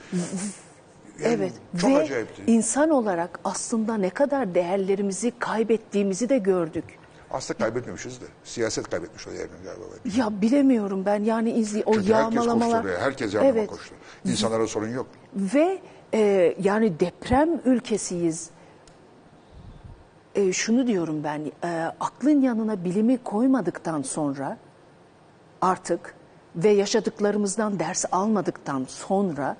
Yani 1.23 1.33
Evet 1.33 1.53
Çok 1.81 1.89
ve 1.89 1.97
acayipti. 1.97 2.43
insan 2.47 2.89
olarak 2.89 3.39
aslında 3.43 3.97
ne 3.97 4.09
kadar 4.09 4.55
değerlerimizi 4.55 5.31
kaybettiğimizi 5.39 6.29
de 6.29 6.37
gördük. 6.37 6.83
Aslında 7.31 7.57
kaybetmemişiz 7.57 8.21
de. 8.21 8.25
Siyaset 8.43 8.89
kaybetmiş 8.89 9.27
o 9.27 9.31
yerini 9.31 9.63
galiba. 9.63 9.83
Ya 10.17 10.41
bilemiyorum 10.41 11.05
ben 11.05 11.23
yani 11.23 11.51
izli 11.51 11.83
o 11.85 11.93
Çünkü 11.93 12.13
herkes 12.13 12.35
yağmalamalar. 12.35 12.71
koştu 12.81 12.87
oraya. 12.87 13.05
Herkes 13.05 13.33
yardıma 13.33 13.51
Evet. 13.51 13.69
koştu. 13.69 13.95
İnsanlara 14.25 14.67
sorun 14.67 14.89
yok. 14.89 15.07
Ve 15.35 15.81
e, 16.13 16.55
yani 16.63 16.99
deprem 16.99 17.49
ülkesiyiz. 17.65 18.49
E, 20.35 20.53
şunu 20.53 20.87
diyorum 20.87 21.23
ben, 21.23 21.41
e, 21.63 21.91
aklın 21.99 22.41
yanına 22.41 22.83
bilimi 22.83 23.17
koymadıktan 23.23 24.01
sonra 24.01 24.57
artık 25.61 26.15
ve 26.55 26.69
yaşadıklarımızdan 26.69 27.79
ders 27.79 28.05
almadıktan 28.11 28.85
sonra 28.89 29.57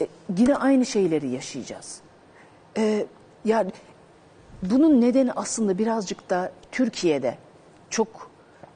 e, 0.00 0.06
yine 0.38 0.56
aynı 0.56 0.86
şeyleri 0.86 1.28
yaşayacağız. 1.28 2.00
E, 2.76 3.06
yani 3.44 3.72
bunun 4.62 5.00
nedeni 5.00 5.32
aslında 5.32 5.78
birazcık 5.78 6.30
da 6.30 6.52
Türkiye'de 6.72 7.38
çok 7.90 8.30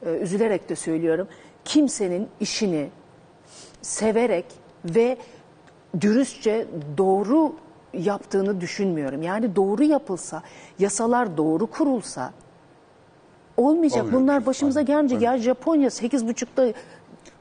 e, 0.05 0.09
üzülerek 0.09 0.69
de 0.69 0.75
söylüyorum. 0.75 1.27
Kimsenin 1.65 2.27
işini 2.39 2.89
severek 3.81 4.45
ve 4.85 5.17
dürüstçe 6.01 6.67
doğru 6.97 7.55
yaptığını 7.93 8.61
düşünmüyorum. 8.61 9.21
Yani 9.21 9.55
doğru 9.55 9.83
yapılsa, 9.83 10.43
yasalar 10.79 11.37
doğru 11.37 11.67
kurulsa 11.67 12.33
olmayacak. 13.57 14.03
Olmuyor. 14.03 14.21
Bunlar 14.21 14.45
başımıza 14.45 14.81
gelecek. 14.81 15.21
Ya 15.21 15.37
Japonya 15.37 15.87
8.30'da 15.89 16.73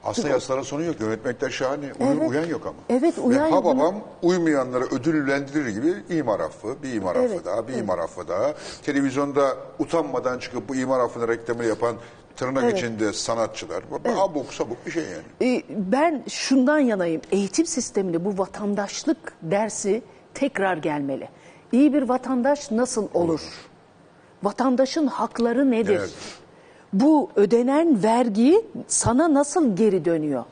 Aslında 0.04 0.28
yasaların 0.28 0.62
sonu 0.62 0.84
yok. 0.84 1.00
Yönetmekler 1.00 1.50
şahane. 1.50 1.84
Uy- 1.84 2.06
Evet. 2.08 2.30
Uyan 2.30 2.46
yok 2.46 2.66
ama. 2.66 2.74
Evet, 2.98 3.14
uyan 3.22 3.48
yok. 3.48 3.64
babam 3.64 3.94
uymayanları 4.22 4.84
ödüllendirir 4.84 5.66
gibi 5.68 6.14
imar 6.18 6.40
affı, 6.40 6.82
bir 6.82 6.92
imar 6.92 7.16
affı 7.16 7.26
Evet, 7.34 7.44
daha, 7.44 7.68
bir 7.68 7.74
imar 7.74 7.98
affı 7.98 8.28
daha. 8.28 8.54
Televizyonda 8.82 9.56
utanmadan 9.78 10.38
çıkıp 10.38 10.68
bu 10.68 10.74
imar 10.74 11.00
affının 11.00 11.28
reklamını 11.28 11.66
yapan 11.66 11.96
tırnak 12.36 12.64
Evet. 12.64 12.78
içinde 12.78 13.12
sanatçılar. 13.12 13.82
Bu 13.90 14.20
Abuk 14.20 14.54
sabuk 14.54 14.86
bir 14.86 14.90
şey 14.90 15.02
yani. 15.02 15.56
Ee, 15.56 15.62
ben 15.68 16.22
şundan 16.28 16.78
yanayım. 16.78 17.20
Eğitim 17.32 17.66
sisteminde 17.66 18.24
bu 18.24 18.38
vatandaşlık 18.38 19.32
dersi 19.42 20.02
tekrar 20.34 20.76
gelmeli. 20.76 21.28
İyi 21.72 21.94
bir 21.94 22.02
vatandaş 22.02 22.70
nasıl 22.70 23.08
olur? 23.14 23.40
Vatandaşın 24.42 25.06
hakları 25.06 25.70
nedir? 25.70 25.98
Evet. 25.98 26.10
Bu 26.92 27.30
ödenen 27.36 28.02
vergi 28.02 28.64
sana 28.88 29.34
nasıl 29.34 29.76
geri 29.76 30.04
dönüyor? 30.04 30.44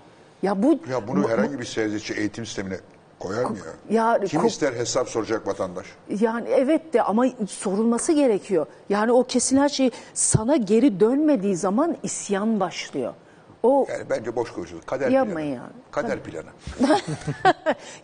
Ya 0.42 0.62
bu 0.62 0.78
Ya 0.90 1.08
bunu 1.08 1.22
bu- 1.24 1.28
herhangi 1.28 1.58
bir 1.60 1.64
siyasetçi 1.64 2.14
eğitim 2.14 2.46
sistemine 2.46 2.76
koyar 3.18 3.44
mı 3.44 3.56
ya? 3.90 3.96
Ya, 3.96 4.20
Kim 4.26 4.40
ko- 4.40 4.46
ister 4.46 4.72
hesap 4.72 5.08
soracak 5.08 5.46
vatandaş? 5.46 5.86
Yani 6.20 6.48
evet 6.48 6.94
de 6.94 7.02
ama 7.02 7.26
sorulması 7.48 8.12
gerekiyor. 8.12 8.66
Yani 8.88 9.12
o 9.12 9.24
kesilen 9.24 9.66
şey 9.66 9.90
sana 10.14 10.56
geri 10.56 11.00
dönmediği 11.00 11.56
zaman 11.56 11.96
isyan 12.02 12.60
başlıyor. 12.60 13.14
O 13.62 13.86
Yani 13.90 14.04
bence 14.10 14.36
boş 14.36 14.52
konuşuyoruz. 14.52 14.86
Kader 14.86 15.10
Yapmayın 15.10 15.56
planı. 15.56 15.62
yani. 15.62 15.72
Kader 15.90 16.20
planı. 16.22 16.44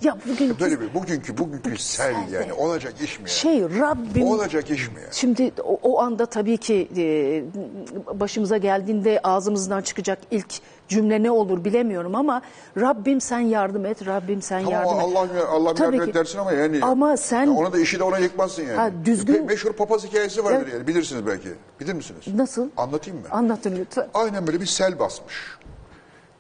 ya 0.03 0.17
bugün 0.29 0.61
Böyle 0.61 0.81
bir 0.81 0.95
bugünkü 0.95 1.39
bugünkü 1.39 1.79
sel 1.79 2.15
yani 2.33 2.53
olacak 2.53 2.95
iş 3.01 3.19
mi 3.19 3.23
ya? 3.23 3.29
şey 3.29 3.63
Rabbim 3.63 4.27
Olacak 4.27 4.71
iş 4.71 4.89
mi 4.89 5.01
ya? 5.01 5.09
Şimdi 5.13 5.53
o, 5.65 5.79
o 5.83 6.01
anda 6.01 6.27
tabii 6.27 6.57
ki 6.57 6.89
e, 6.97 8.21
başımıza 8.21 8.57
geldiğinde 8.57 9.21
ağzımızdan 9.25 9.83
çıkacak 9.83 10.19
ilk 10.31 10.55
cümle 10.89 11.23
ne 11.23 11.31
olur 11.31 11.65
bilemiyorum 11.65 12.15
ama 12.15 12.43
Rabbim 12.81 13.21
sen 13.21 13.39
yardım 13.41 13.87
et, 13.87 14.07
Rabbim 14.07 14.43
sen 14.43 14.65
Tamam 14.65 14.73
yardım 14.73 14.99
et. 14.99 15.03
Allah 15.17 15.49
Allah 15.51 15.75
Tabii 15.75 15.97
yardım 15.97 16.09
et 16.09 16.15
dersin 16.15 16.39
ama 16.39 16.53
yani. 16.53 16.85
Ama 16.85 17.17
sen 17.17 17.45
Ya 17.47 17.53
ona 17.53 17.73
da 17.73 17.79
işi 17.79 17.99
de 17.99 18.03
ona 18.05 18.19
yıkmazsın 18.19 18.63
yani. 18.63 18.77
Ha, 18.77 18.91
düzgün- 19.05 19.35
Me- 19.35 19.47
meşhur 19.47 19.73
papaz 19.73 20.05
hikayesi 20.05 20.45
vardır 20.45 20.63
Evet. 20.63 20.75
yani. 20.75 20.87
Bilirsiniz 20.87 21.27
belki. 21.27 21.49
Bilir 21.81 21.93
misiniz? 21.93 22.21
nasıl? 22.35 22.69
Anlatayım 22.77 23.21
mı? 23.21 23.27
Anlatın 23.31 23.77
lütfen. 23.77 24.09
Aynen 24.15 24.47
böyle 24.47 24.61
bir 24.61 24.67
sel 24.67 24.99
basmış. 24.99 25.59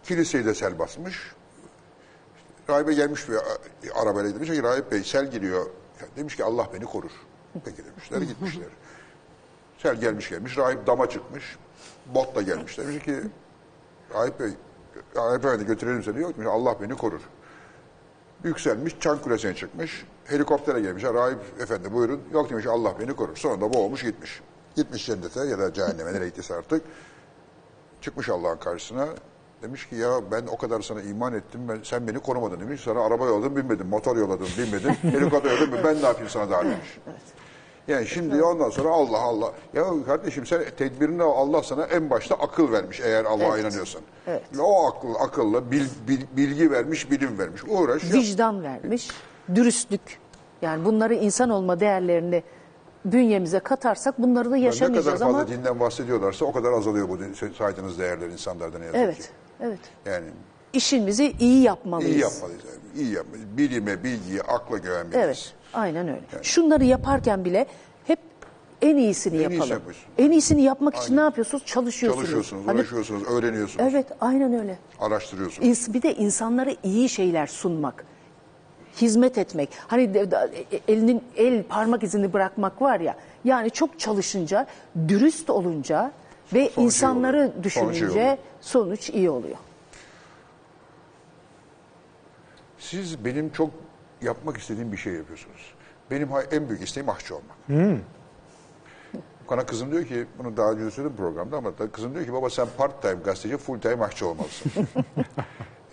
Kiliseyi 0.05 0.45
de 0.45 0.55
sel 0.55 0.79
basmış. 0.79 1.33
Rahibe 2.71 2.95
gelmiş 2.95 3.29
bir 3.29 3.35
a- 3.35 4.03
arabayla 4.03 4.35
demiş 4.35 4.51
ki 4.51 4.63
Rahip 4.63 4.93
Bey 4.93 5.03
sel 5.05 5.31
geliyor. 5.31 5.67
Ya 6.01 6.07
Demiş 6.17 6.37
ki 6.37 6.45
Allah 6.45 6.69
beni 6.75 6.85
korur. 6.85 7.11
Peki 7.65 7.83
demişler 7.85 8.19
gitmişler. 8.23 8.67
Sel 9.79 9.97
gelmiş 9.97 10.31
gelmiş. 10.31 10.59
Rahip 10.59 10.87
dama 10.87 11.09
çıkmış. 11.09 11.57
Botla 12.15 12.43
gelmiş. 12.43 12.79
Demiş 12.79 13.05
ki 13.05 13.15
Rahip 14.15 14.41
Bey 14.41 14.51
Rahip 15.17 15.45
Efendi 15.45 15.67
götürelim 15.67 16.03
seni. 16.03 16.21
Yok 16.21 16.35
demiş 16.37 16.49
Allah 16.53 16.77
beni 16.81 16.95
korur. 16.97 17.21
Yükselmiş 18.45 18.97
çan 19.01 19.19
kulesine 19.19 19.55
çıkmış. 19.55 20.07
Helikoptere 20.25 20.81
gelmiş. 20.81 21.05
Rahip 21.05 21.39
Efendi 21.61 21.93
buyurun. 21.93 22.21
Yok 22.33 22.51
demiş 22.51 22.67
Allah 22.67 22.95
beni 23.01 23.17
korur. 23.17 23.37
Sonra 23.37 23.61
da 23.61 23.75
boğulmuş 23.75 24.03
gitmiş. 24.03 24.43
Gitmiş 24.77 25.07
cennete 25.07 25.45
ya 25.45 25.59
da 25.59 25.73
cehenneme 25.73 26.13
nereye 26.13 26.29
gittiyse 26.29 26.55
artık. 26.55 26.83
Çıkmış 28.01 28.29
Allah'ın 28.29 28.57
karşısına. 28.57 29.09
Demiş 29.63 29.89
ki 29.89 29.97
ya 29.97 30.21
ben 30.31 30.47
o 30.47 30.57
kadar 30.57 30.81
sana 30.81 31.03
iman 31.03 31.35
ettim. 31.35 31.61
Ben, 31.69 31.79
sen 31.83 32.09
beni 32.09 32.19
korumadın 32.19 32.61
demiş. 32.61 32.81
Sana 32.81 33.01
araba 33.01 33.27
yolladım 33.27 33.57
binmedim. 33.57 33.87
Motor 33.87 34.17
yolladım 34.17 34.49
binmedim. 34.59 34.95
Helikopter 35.03 35.51
yolladım 35.51 35.81
ben 35.85 35.97
ne 36.03 36.07
yapayım 36.07 36.31
sana 36.31 36.51
daha 36.51 36.65
demiş. 36.65 36.99
Yani 37.89 38.07
şimdi 38.07 38.43
ondan 38.43 38.71
sonra 38.71 38.89
Allah 38.89 39.19
Allah. 39.21 39.53
Ya 39.75 39.85
kardeşim 40.07 40.47
sen 40.47 40.63
tedbirini 40.79 41.23
al, 41.23 41.33
Allah 41.49 41.63
sana 41.63 41.85
en 41.85 42.11
başta 42.11 42.35
akıl 42.35 42.73
vermiş 42.73 43.01
eğer 43.01 43.25
Allah'a 43.25 43.55
Evet. 43.59 43.61
inanıyorsan. 43.65 44.03
Evet. 44.27 44.43
Ve 44.57 44.63
o 44.63 44.87
akıl, 44.89 45.15
akılla 45.15 45.71
bil- 45.71 45.89
bil- 46.09 46.27
bilgi 46.37 46.71
vermiş, 46.71 47.11
bilim 47.11 47.39
vermiş. 47.39 47.63
Uğraş. 47.69 48.05
yap. 48.05 48.13
Vicdan 48.13 48.63
vermiş, 48.63 49.09
dürüstlük. 49.55 50.19
Yani 50.63 50.85
bunları 50.85 51.15
insan 51.15 51.51
olma 51.51 51.81
değerlerini 51.81 52.43
bünyemize 53.05 53.59
katarsak 53.59 54.23
bunları 54.23 54.45
da 54.51 54.55
Ne 54.55 54.61
kadar 54.61 54.65
yaşamayacağız 54.67 55.07
fazla 55.19 55.27
ama 55.27 55.49
dinden 55.49 55.81
bahsediyorlarsa 55.81 56.45
o 56.45 56.53
kadar 56.53 56.73
azalıyor 56.73 57.09
bu 57.09 57.19
din- 57.21 57.53
saydığınız 57.59 57.99
değerler 57.99 58.29
insanlarda 58.29 58.79
ne 58.79 58.85
yazık 58.85 59.01
ki. 59.01 59.07
evet, 59.07 59.31
evet. 59.61 59.79
Yani 60.07 60.27
İşimizi 60.73 61.33
iyi 61.41 61.63
yapmalıyız. 61.63 62.13
iyi 62.17 62.21
yapmalıyız. 62.21 62.63
Yani. 62.65 63.03
İyi 63.07 63.15
yapmalıyız. 63.15 63.49
Bilime, 63.57 64.05
bilgiye, 64.05 64.41
akla 64.41 64.79
güvenmeliyiz. 64.79 65.25
Evet, 65.25 65.55
aynen 65.75 66.09
öyle. 66.09 66.21
Şunları 66.43 66.85
yaparken 66.85 67.45
bile 67.45 67.67
hep 68.07 68.19
en 68.83 68.97
iyisini 68.97 69.37
En 69.37 69.51
yapalım. 69.51 69.71
yapıyorsun. 69.73 70.05
en 70.19 70.31
iyisini 70.31 70.63
yapmak 70.63 70.97
için 70.97 71.17
ne 71.17 71.21
yapıyorsunuz? 71.21 71.65
Çalışıyorsunuz. 71.67 72.25
Çalışıyorsunuz, 72.25 72.67
Hani- 72.67 72.81
uğraşıyorsunuz, 72.81 73.23
öğreniyorsunuz, 73.25 73.93
Evet, 73.95 74.07
aynen 74.21 74.53
öyle. 74.61 74.79
araştırıyorsunuz. 75.01 75.95
Bir 75.95 76.03
de 76.03 76.15
insanlara 76.15 76.71
iyi 76.83 77.09
şeyler 77.09 77.47
sunmak. 77.47 78.05
Hizmet 79.01 79.39
etmek. 79.39 79.69
Hani 79.87 80.15
de- 80.15 80.31
de- 80.31 80.51
elinin 80.89 81.23
el 81.37 81.63
parmak 81.63 82.03
izini 82.03 82.33
bırakmak 82.33 82.83
var 82.83 83.01
ya. 83.01 83.17
Yani 83.45 83.71
çok 83.71 84.01
çalışınca, 84.01 84.67
dürüst 85.09 85.51
olunca 85.51 86.13
ve 86.55 86.65
Sonuç 86.65 86.77
iyi 86.79 86.85
insanları. 86.85 87.41
Sonuç 87.43 87.55
iyi 87.57 87.65
düşününce 87.65 88.07
oluyor. 88.11 88.37
sonuç 88.61 89.11
iyi 89.11 89.31
oluyor. 89.31 89.57
Siz 92.79 93.25
benim 93.25 93.51
çok 93.51 93.71
yapmak 94.25 94.57
istediğim 94.59 94.93
bir 94.93 94.97
şey 94.97 95.13
yapıyorsunuz. 95.13 95.75
Benim 96.11 96.29
en 96.51 96.69
büyük 96.69 96.83
isteğim 96.83 97.09
aşçı 97.09 97.35
olmak. 97.37 97.57
Bana 99.51 99.67
kızım 99.67 99.93
diyor 99.93 100.05
ki, 100.05 100.27
bunu 100.39 100.57
daha 100.57 100.71
önce 100.73 100.91
söyledim 100.91 101.17
programda 101.17 101.57
ama 101.57 101.79
da 101.79 101.91
kızım 101.93 102.15
diyor 102.15 102.25
ki 102.27 102.33
baba 102.33 102.51
sen 102.51 102.67
part 102.79 103.03
time 103.03 103.15
gazeteci, 103.25 103.57
full 103.57 103.81
time 103.81 104.05
aşçı 104.05 104.27
olmalısın. 104.27 104.73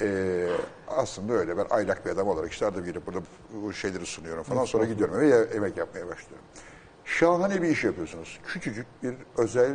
Ee, 0.03 0.48
aslında 0.88 1.34
öyle. 1.34 1.58
Ben 1.58 1.66
aylak 1.70 2.06
bir 2.06 2.12
adam 2.12 2.28
olarak 2.28 2.52
işte 2.52 2.66
arada 2.66 2.82
gelip 2.82 3.08
burada 3.08 3.20
bu 3.53 3.74
şeyleri 3.74 4.06
sunuyorum 4.06 4.44
falan. 4.44 4.66
Sonra 4.66 4.86
gidiyorum 4.86 5.16
eve 5.16 5.28
ye- 5.28 5.48
yemek 5.53 5.78
yapmaya 5.78 6.08
başlıyorum. 6.08 6.45
Şahane 7.06 7.62
bir 7.62 7.68
iş 7.68 7.84
yapıyorsunuz. 7.84 8.40
Küçücük 8.45 8.86
bir 9.03 9.14
özel 9.38 9.74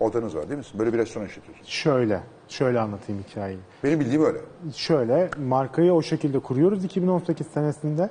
odanız 0.00 0.36
var 0.36 0.48
değil 0.48 0.58
mi? 0.58 0.64
Böyle 0.78 0.92
bir 0.92 0.98
restoran 0.98 1.26
işletiyorsunuz. 1.26 1.68
Şöyle, 1.68 2.20
şöyle 2.48 2.80
anlatayım 2.80 3.24
hikayeyi. 3.28 3.58
Benim 3.84 4.00
bildiğim 4.00 4.24
öyle. 4.24 4.38
Şöyle, 4.74 5.30
markayı 5.48 5.92
o 5.92 6.02
şekilde 6.02 6.38
kuruyoruz 6.38 6.84
2018 6.84 7.46
senesinde. 7.46 8.10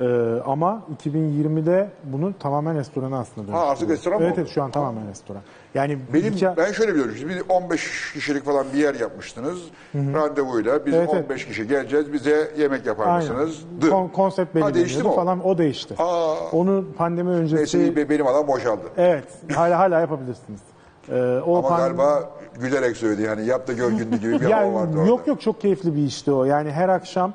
Ee, 0.00 0.04
ama 0.46 0.82
2020'de 1.04 1.90
bunu 2.04 2.32
tamamen 2.38 2.76
restorana 2.78 3.18
aslında 3.18 3.36
dönüştürüyoruz. 3.46 3.70
artık 3.70 3.90
restoran 3.90 4.18
mı 4.18 4.24
Evet, 4.24 4.32
oldu? 4.32 4.40
evet 4.40 4.54
şu 4.54 4.62
an 4.62 4.70
tamamen 4.70 5.08
restoran. 5.08 5.42
Yani 5.74 5.98
Benim 6.14 6.32
hikaye- 6.34 6.56
ben 6.56 6.72
şöyle 6.72 6.92
biliyorum. 6.92 7.14
Şimdi 7.18 7.34
bir 7.34 7.42
15 7.48 8.12
kişilik 8.12 8.44
falan 8.44 8.66
bir 8.74 8.78
yer 8.78 8.94
yapmıştınız. 8.94 9.58
Randevuyla 9.94 10.86
biz 10.86 10.94
Evet, 10.94 11.08
evet. 11.12 11.24
15 11.24 11.46
kişi 11.46 11.68
geleceğiz. 11.68 12.12
Bize 12.12 12.52
yemek 12.58 12.86
yapar 12.86 13.06
Aynen. 13.06 13.18
mısınız? 13.18 13.64
Dı. 13.80 13.90
Kon- 13.90 14.08
konsept 14.08 14.60
Ha, 14.62 14.74
değişti 14.74 15.02
mi 15.02 15.08
o? 15.08 15.14
falan 15.16 15.46
o 15.46 15.58
değişti. 15.58 15.94
Aa. 15.98 16.34
Onu 16.52 16.84
pandemi 16.96 17.30
öncesi 17.30 17.78
Neyse 17.78 17.96
be- 17.96 18.08
benim 18.08 18.26
adam 18.26 18.48
boşaldı. 18.48 18.82
evet 18.96 19.24
hala 19.54 19.78
hala 19.78 20.00
yapabilirsiniz. 20.00 20.60
Ee, 21.08 21.40
o 21.46 21.56
Ama 21.58 21.68
pan- 21.68 21.76
galiba 21.78 22.30
gülerek 22.60 22.96
söyledi. 22.96 23.22
Yani 23.22 23.46
yap 23.46 23.68
da 23.68 23.72
gör 23.72 23.90
günlü 23.90 24.16
gibi 24.16 24.32
bir 24.32 24.40
hava 24.40 24.48
Yani 24.62 24.74
vardı 24.74 24.96
orada. 24.98 25.08
yok 25.08 25.26
yok 25.26 25.40
çok 25.40 25.60
keyifli 25.60 25.96
bir 25.96 26.02
işti 26.02 26.32
o. 26.32 26.44
Yani 26.44 26.70
her 26.70 26.88
akşam 26.88 27.32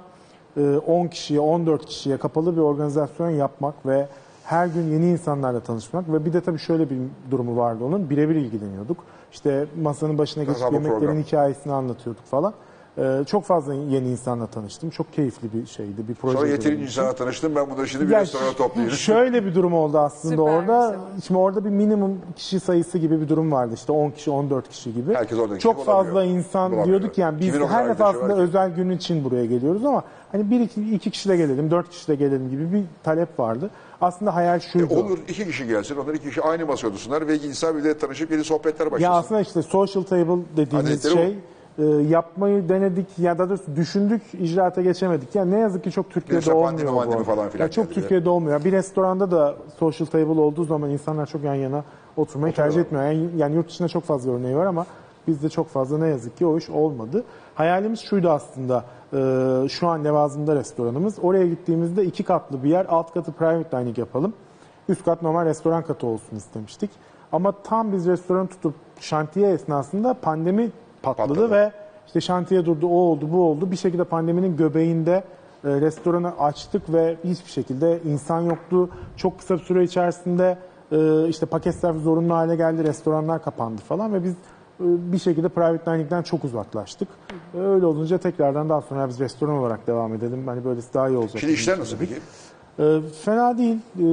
e, 0.58 0.78
10 0.88 1.08
kişiye 1.08 1.40
14 1.40 1.86
kişiye 1.86 2.18
kapalı 2.18 2.56
bir 2.56 2.62
organizasyon 2.62 3.30
yapmak 3.30 3.86
ve 3.86 4.08
her 4.44 4.68
gün 4.68 4.92
yeni 4.92 5.10
insanlarla 5.10 5.60
tanışmak 5.60 6.12
ve 6.14 6.26
bir 6.26 6.34
de 6.34 6.42
tabii 6.42 6.60
şöyle 6.60 6.90
bir 6.90 6.98
durumu 7.32 7.58
vardı 7.58 7.84
onun 7.84 8.10
birebir 8.10 8.36
ilgileniyorduk. 8.36 8.98
İşte 9.32 9.66
masanın 9.82 10.18
başına 10.18 10.44
geçip 10.44 10.62
yemeklerin 10.72 11.00
program. 11.00 11.18
hikayesini 11.18 11.74
anlatıyorduk 11.74 12.26
falan. 12.26 12.54
Ee, 13.00 13.24
çok 13.28 13.44
fazla 13.44 13.74
yeni 13.74 14.10
insanla 14.10 14.48
tanıştım. 14.48 14.90
Çok 14.90 15.14
keyifli 15.14 15.48
bir 15.54 15.68
şeydi, 15.68 16.08
bir 16.08 16.16
proje. 16.16 16.38
Sonra 16.38 16.48
yeterince 16.50 16.84
insana 16.84 17.14
tanıştım. 17.14 17.56
Ben 17.56 17.70
bunları 17.70 17.88
şimdi 17.88 18.08
bir 18.08 18.14
Ya 18.14 18.22
restorana 18.22 18.54
toplayayım. 18.54 18.96
Şöyle 18.96 19.46
bir 19.46 19.56
durum 19.56 19.74
oldu 19.74 19.98
aslında 20.00 20.36
Süpermiş 20.36 20.70
orada. 20.70 20.88
ama. 20.88 20.98
Şimdi 21.28 21.40
orada 21.40 21.66
bir 21.66 21.70
minimum 21.70 22.18
kişi 22.36 22.60
sayısı 22.60 22.98
gibi 22.98 23.22
bir 23.22 23.30
durum 23.30 23.52
vardı. 23.52 23.74
İşte 23.76 23.92
10 23.92 24.12
kişi, 24.12 24.32
14 24.32 24.70
kişi 24.70 24.94
gibi. 24.94 25.14
Herkes 25.14 25.40
oradaki 25.40 25.60
Çok 25.62 25.86
fazla 25.86 26.12
bulamıyor. 26.12 26.38
insan 26.38 26.72
Bulamıyor. 26.72 26.88
diyorduk 27.00 27.18
yani 27.18 27.40
biz 27.40 27.54
Kimin 27.54 27.68
her 27.68 27.88
defasında 27.90 28.28
ki? 28.36 28.42
özel 28.42 28.76
gün 28.76 28.90
için 28.90 29.24
buraya 29.24 29.46
geliyoruz 29.46 29.86
ama 29.86 30.04
hani 30.32 30.50
bir 30.52 30.60
iki, 30.60 30.96
iki 30.96 31.12
kişi 31.12 31.30
de 31.30 31.38
gelelim, 31.38 31.72
dört 31.72 31.90
kişi 31.90 32.08
de 32.08 32.16
gelelim 32.16 32.50
gibi 32.50 32.74
bir 32.74 32.84
talep 33.04 33.40
vardı. 33.40 33.70
Aslında 34.02 34.36
hayal 34.36 34.60
şuydu. 34.60 34.94
Olur 34.96 35.18
iki 35.28 35.46
kişi 35.46 35.68
gelsin. 35.68 35.96
Onlar 35.96 36.14
iki 36.14 36.28
kişi 36.30 36.42
aynı 36.42 36.66
masaya 36.66 36.88
otursunlar 36.88 37.28
ve 37.28 37.38
insan 37.38 37.78
bir 37.78 37.84
de 37.84 37.98
tanışıp 37.98 38.32
yeni 38.32 38.44
sohbetler 38.44 38.86
başlasın. 38.92 39.04
Ya 39.04 39.12
aslında 39.12 39.42
işte 39.42 39.62
social 39.62 40.04
table 40.04 40.42
dediğimiz 40.58 40.92
Adetleri 40.92 41.14
şey 41.14 41.36
e, 41.80 41.84
yapmayı 41.86 42.70
denedik 42.70 43.20
ya 43.20 43.38
da 43.38 43.50
doğrusu 43.50 43.76
düşündük 43.76 44.22
icraata 44.34 44.82
geçemedik. 44.82 45.36
Ya 45.36 45.46
ne 45.46 45.60
yazık 45.60 45.84
ki 45.84 45.92
çok 45.92 46.10
Türkiye'de 46.10 46.36
Neyse, 46.36 46.54
olmuyor 46.54 46.72
pandemi, 46.72 46.90
bu. 46.90 46.96
mandemi 46.96 47.24
falan 47.24 47.50
filan 47.50 47.66
Ya 47.66 47.72
çok. 47.72 47.94
Türkiye'de 47.94 48.30
olmuyor. 48.30 48.64
Bir 48.64 48.72
restoranda 48.72 49.32
da 49.32 49.56
social 49.80 50.06
table 50.08 50.42
olduğu 50.42 50.64
zaman 50.64 50.90
insanlar 50.90 51.26
çok 51.26 51.44
yan 51.44 51.56
yana 51.56 51.84
oturmayı 52.18 52.54
tercih 52.54 52.82
etmiyor. 52.82 53.06
Yani, 53.06 53.30
yani 53.38 53.56
yurt 53.56 53.70
dışında 53.70 53.88
çok 53.88 54.04
fazla 54.04 54.32
örneği 54.32 54.56
var 54.56 54.66
ama 54.66 54.86
bizde 55.28 55.50
çok 55.50 55.68
fazla 55.68 55.98
ne 55.98 56.08
yazık 56.08 56.38
ki 56.38 56.46
o 56.46 56.58
iş 56.58 56.70
olmadı. 56.70 57.24
Hayalimiz 57.56 58.00
şuydu 58.00 58.30
aslında. 58.30 58.86
e, 59.14 59.68
şu 59.70 59.88
an 59.88 60.04
Levazım'da 60.06 60.56
restoranımız. 60.56 61.16
Oraya 61.22 61.48
gittiğimizde 61.48 62.06
iki 62.06 62.24
katlı 62.24 62.64
bir 62.64 62.70
yer. 62.70 62.86
Alt 62.90 63.14
katı 63.14 63.32
private 63.32 63.78
dining 63.78 63.98
yapalım. 63.98 64.34
Üst 64.90 65.06
kat 65.06 65.22
normal 65.22 65.46
restoran 65.46 65.84
katı 65.84 66.08
olsun 66.08 66.36
istemiştik. 66.38 66.90
Ama 67.32 67.52
tam 67.52 67.92
biz 67.92 68.08
restoran 68.08 68.48
tutup 68.48 68.74
şantiye 69.00 69.52
esnasında 69.52 70.14
pandemi 70.14 70.72
patladı, 71.04 71.28
Patladı. 71.34 71.52
ve 71.52 71.72
işte 72.08 72.22
şantiye 72.22 72.66
durdu, 72.66 72.88
o 72.88 72.94
oldu, 72.96 73.28
bu 73.32 73.44
oldu. 73.44 73.72
Bir 73.72 73.76
şekilde 73.76 74.04
pandeminin 74.04 74.58
göbeğinde 74.58 75.24
e, 75.64 75.70
restoranı 75.82 76.40
açtık 76.40 76.94
ve 76.94 77.16
hiçbir 77.24 77.52
şekilde 77.52 78.00
insan 78.06 78.42
yoktu. 78.42 78.90
Çok 79.18 79.40
kısa 79.40 79.56
bir 79.58 79.60
süre 79.64 79.84
içerisinde 79.84 80.58
e, 80.92 81.28
işte 81.28 81.46
paket 81.46 81.76
servis 81.76 82.04
zorunlu 82.04 82.34
hale 82.34 82.56
geldi, 82.56 82.84
restoranlar 82.84 83.44
kapandı 83.44 83.82
falan 83.82 84.14
ve 84.14 84.24
biz 84.24 84.32
e, 84.34 84.36
bir 85.12 85.18
şekilde 85.18 85.50
private 85.50 85.92
dining'den 85.92 86.22
çok 86.22 86.44
uzaklaştık. 86.44 87.08
E, 87.54 87.60
Öyle 87.60 87.86
olunca 87.86 88.18
tekrardan 88.18 88.70
daha 88.70 88.82
sonra 88.82 89.08
biz 89.10 89.20
restoran 89.20 89.56
olarak 89.58 89.88
devam 89.88 90.14
edelim. 90.14 90.48
Hani 90.48 90.66
böylesi 90.66 90.94
daha 90.94 91.10
iyi 91.10 91.18
olacak. 91.18 91.40
Şimdi 91.40 91.54
işler 91.54 91.80
nasıl 91.80 91.98
peki? 91.98 92.14
Ee, 92.80 93.00
fena 93.26 93.58
değil. 93.58 93.76
Ee, 94.00 94.04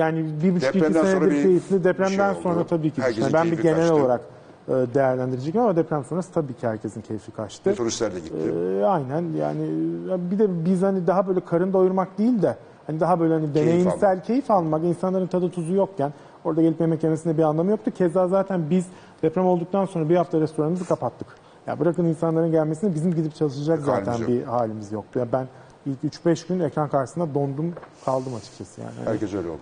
yani 0.00 0.24
bir 0.42 0.54
buçuk 0.54 0.68
iki 0.68 0.80
Depremden 0.80 1.00
sonra 1.00 1.10
senedir 1.20 1.30
bir 1.36 1.42
keyifli. 1.42 1.84
Depremden 1.84 2.16
şey 2.16 2.26
oldu. 2.30 2.38
sonra 2.42 2.64
tabii 2.66 2.90
ki. 2.90 3.00
Yani 3.00 3.32
ben 3.32 3.50
bir 3.50 3.62
genel 3.62 3.76
kaçtı. 3.78 3.94
olarak 3.94 4.20
e, 4.20 4.24
değerlendirecek 4.68 5.56
ama 5.56 5.76
deprem 5.76 6.04
sonrası 6.04 6.32
tabii 6.32 6.54
ki 6.54 6.68
herkesin 6.68 7.00
keyfi 7.00 7.30
kaçtı. 7.32 7.74
Turistler 7.74 8.14
de 8.14 8.20
gitti. 8.20 8.34
Ee, 8.80 8.84
aynen 8.84 9.24
yani 9.38 9.62
ya 10.10 10.30
bir 10.30 10.38
de 10.38 10.64
biz 10.64 10.82
hani 10.82 11.06
daha 11.06 11.28
böyle 11.28 11.40
karın 11.40 11.72
doyurmak 11.72 12.18
değil 12.18 12.42
de 12.42 12.56
hani 12.86 13.00
daha 13.00 13.20
böyle 13.20 13.34
hani 13.34 13.54
deneyimsel 13.54 14.10
almak. 14.10 14.24
keyif 14.26 14.50
almak 14.50 14.84
insanların 14.84 15.26
tadı 15.26 15.50
tuzu 15.50 15.74
yokken 15.74 16.12
orada 16.44 16.62
gelip 16.62 16.80
yemek 16.80 17.04
yemesinde 17.04 17.38
bir 17.38 17.42
anlamı 17.42 17.70
yoktu. 17.70 17.90
Keza 17.90 18.28
zaten 18.28 18.70
biz 18.70 18.86
deprem 19.22 19.46
olduktan 19.46 19.84
sonra 19.86 20.08
bir 20.08 20.16
hafta 20.16 20.40
restoranımızı 20.40 20.84
kapattık. 20.84 21.28
Ya 21.66 21.80
bırakın 21.80 22.04
insanların 22.04 22.50
gelmesini 22.50 22.94
bizim 22.94 23.14
gidip 23.14 23.34
çalışacak 23.34 23.88
Halimiz 23.88 24.04
zaten 24.06 24.18
yok. 24.20 24.28
bir 24.28 24.42
halimiz 24.42 24.92
yoktu. 24.92 25.18
Ya 25.18 25.26
ben 25.32 25.46
ilk 25.86 26.14
3-5 26.26 26.48
gün 26.48 26.60
ekran 26.60 26.88
karşısında 26.88 27.34
dondum 27.34 27.72
kaldım 28.04 28.34
açıkçası 28.34 28.80
yani. 28.80 28.92
Herkes 29.04 29.34
öyle 29.34 29.48
oldu. 29.48 29.58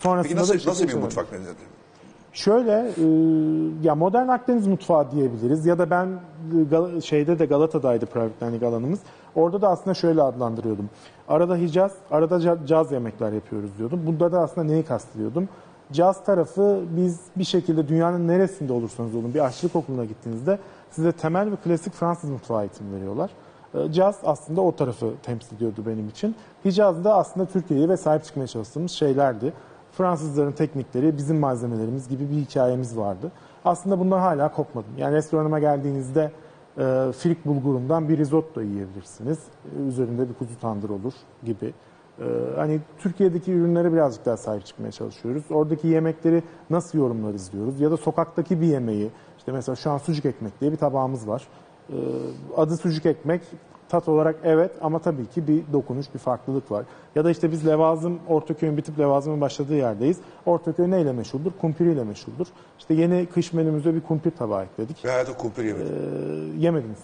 sonrasında 0.00 0.22
Peki 0.22 0.36
da 0.36 0.40
nasıl, 0.40 0.52
şekilde 0.52 0.70
nasıl 0.70 0.88
bir 0.88 0.94
mutfak 0.94 1.32
nedir? 1.32 1.54
Şöyle 2.36 2.72
e, 2.72 3.04
ya 3.82 3.94
modern 3.94 4.28
Akdeniz 4.28 4.66
mutfağı 4.66 5.10
diyebiliriz 5.10 5.66
ya 5.66 5.78
da 5.78 5.90
ben 5.90 6.08
e, 6.96 7.00
şeyde 7.00 7.38
de 7.38 7.46
Galata'daydı 7.46 8.06
private 8.06 8.46
dining 8.46 8.62
alanımız. 8.62 8.98
Orada 9.34 9.62
da 9.62 9.68
aslında 9.68 9.94
şöyle 9.94 10.22
adlandırıyordum. 10.22 10.90
Arada 11.28 11.56
Hicaz, 11.56 11.92
arada 12.10 12.36
ca- 12.36 12.66
caz 12.66 12.92
yemekler 12.92 13.32
yapıyoruz 13.32 13.70
diyordum. 13.78 14.00
Bunda 14.06 14.32
da 14.32 14.40
aslında 14.40 14.66
neyi 14.66 14.82
kastediyordum? 14.82 15.48
Caz 15.92 16.24
tarafı 16.24 16.80
biz 16.96 17.20
bir 17.36 17.44
şekilde 17.44 17.88
dünyanın 17.88 18.28
neresinde 18.28 18.72
olursanız 18.72 19.14
olun 19.14 19.34
bir 19.34 19.44
aşçılık 19.44 19.76
okuluna 19.76 20.04
gittiğinizde 20.04 20.58
size 20.90 21.12
temel 21.12 21.50
ve 21.52 21.56
klasik 21.56 21.92
Fransız 21.94 22.30
mutfağı 22.30 22.60
eğitimi 22.60 22.96
veriyorlar. 22.96 23.30
E, 23.74 23.92
Caz 23.92 24.18
aslında 24.24 24.60
o 24.60 24.76
tarafı 24.76 25.10
temsil 25.22 25.56
ediyordu 25.56 25.82
benim 25.86 26.08
için. 26.08 26.34
Hicaz 26.64 27.04
da 27.04 27.14
aslında 27.16 27.46
Türkiye'ye 27.46 27.88
ve 27.88 27.96
sahip 27.96 28.24
çıkmaya 28.24 28.46
çalıştığımız 28.46 28.90
şeylerdi. 28.90 29.52
Fransızların 29.96 30.52
teknikleri, 30.52 31.16
bizim 31.18 31.38
malzemelerimiz 31.38 32.08
gibi 32.08 32.30
bir 32.30 32.36
hikayemiz 32.36 32.96
vardı. 32.98 33.32
Aslında 33.64 33.98
bundan 33.98 34.18
hala 34.18 34.52
kopmadım. 34.52 34.90
Yani 34.98 35.14
restoranıma 35.14 35.58
geldiğinizde 35.58 36.30
e, 36.78 37.12
filik 37.18 37.46
bulgurundan 37.46 38.08
bir 38.08 38.18
risotto 38.18 38.62
yiyebilirsiniz. 38.62 39.38
E, 39.38 39.82
üzerinde 39.88 40.28
bir 40.28 40.34
kuzu 40.34 40.60
tandır 40.60 40.90
olur 40.90 41.12
gibi. 41.44 41.74
E, 42.18 42.24
hani 42.56 42.80
Türkiye'deki 42.98 43.52
ürünlere 43.52 43.92
birazcık 43.92 44.26
daha 44.26 44.36
sahip 44.36 44.66
çıkmaya 44.66 44.92
çalışıyoruz. 44.92 45.44
Oradaki 45.50 45.88
yemekleri 45.88 46.42
nasıl 46.70 46.98
yorumlarız 46.98 47.52
diyoruz. 47.52 47.80
Ya 47.80 47.90
da 47.90 47.96
sokaktaki 47.96 48.60
bir 48.60 48.66
yemeği, 48.66 49.10
işte 49.38 49.52
mesela 49.52 49.76
şu 49.76 49.90
an 49.90 49.98
sucuk 49.98 50.24
ekmek 50.24 50.60
diye 50.60 50.72
bir 50.72 50.76
tabağımız 50.76 51.28
var. 51.28 51.48
E, 51.90 51.96
adı 52.56 52.76
sucuk 52.76 53.06
ekmek. 53.06 53.42
Tat 53.88 54.08
olarak 54.08 54.36
evet 54.44 54.70
ama 54.80 54.98
tabii 54.98 55.26
ki 55.26 55.48
bir 55.48 55.62
dokunuş, 55.72 56.06
bir 56.14 56.18
farklılık 56.18 56.70
var. 56.70 56.84
Ya 57.14 57.24
da 57.24 57.30
işte 57.30 57.52
biz 57.52 57.66
Levazım, 57.66 58.18
Ortaköy'ün 58.28 58.76
bitip 58.76 58.98
Levazım'ın 58.98 59.40
başladığı 59.40 59.74
yerdeyiz. 59.74 60.18
Ortaköy 60.46 60.90
neyle 60.90 61.12
meşhurdur? 61.12 61.52
Kumpiriyle 61.60 62.04
meşhurdur. 62.04 62.46
İşte 62.78 62.94
yeni 62.94 63.26
kış 63.26 63.52
menümüze 63.52 63.94
bir 63.94 64.00
kumpir 64.00 64.30
tabağı 64.30 64.64
ekledik. 64.64 64.96
Ben 65.04 65.08
hayatımda 65.10 65.38
kumpir 65.38 65.64
yemedim. 65.64 65.94
Ee, 65.94 66.58
yemediniz. 66.60 66.98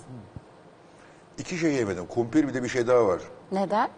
İki 1.38 1.56
şey 1.56 1.72
yemedim. 1.74 2.06
Kumpir 2.06 2.48
bir 2.48 2.54
de 2.54 2.62
bir 2.62 2.68
şey 2.68 2.86
daha 2.86 3.06
var. 3.06 3.20
Neden? 3.52 3.88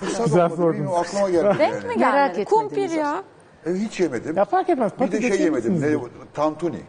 Fırsat 0.00 0.24
Güzel 0.26 0.40
olmadı, 0.44 0.56
sordunuz. 0.56 0.74
bilmiyorum, 0.74 0.98
aklıma 1.00 1.30
geldi 1.30 1.58
Denk 1.58 1.72
yani. 1.74 1.82
mi 1.82 1.86
Merak 1.86 1.98
gelmedi? 1.98 2.40
etmediniz 2.40 2.48
Kumpir 2.50 2.90
ya. 2.90 3.22
E, 3.66 3.70
hiç 3.74 4.00
yemedim. 4.00 4.36
Ya 4.36 4.44
fark 4.44 4.68
etmez. 4.68 4.92
bir 4.92 4.98
de 4.98 5.04
patates 5.06 5.36
şey 5.36 5.44
yemedim. 5.44 5.80
Ne, 5.80 5.96
tantuni. 6.34 6.80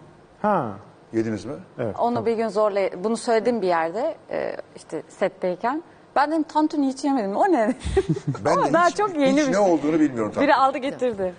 Ha. 0.42 0.72
Yediniz 1.14 1.46
mi? 1.46 1.54
Onu 2.00 2.26
bir 2.26 2.34
gün 2.38 2.48
zorla 2.48 2.90
bunu 3.04 3.18
söyledim 3.18 3.62
bir 3.62 3.68
yerde 3.68 4.16
e, 4.32 4.56
işte 4.76 5.04
setteyken. 5.10 5.84
Ben 6.16 6.32
dedim 6.32 6.44
tantuni 6.44 6.88
hiç 6.88 7.04
yemedim. 7.04 7.36
O 7.36 7.52
ne? 7.52 7.76
Ben 8.46 8.52
Ama 8.58 8.68
de 8.68 8.74
daha 8.74 8.88
hiç, 8.88 8.98
çok 8.98 9.16
yeni 9.16 9.32
hiç 9.32 9.38
bir 9.38 9.52
ne 9.52 9.56
şey. 9.56 9.74
olduğunu 9.74 10.00
bilmiyorum 10.00 10.32
tantuni. 10.32 10.44
Biri 10.44 10.56
aldı 10.56 10.78
getirdi. 10.78 11.34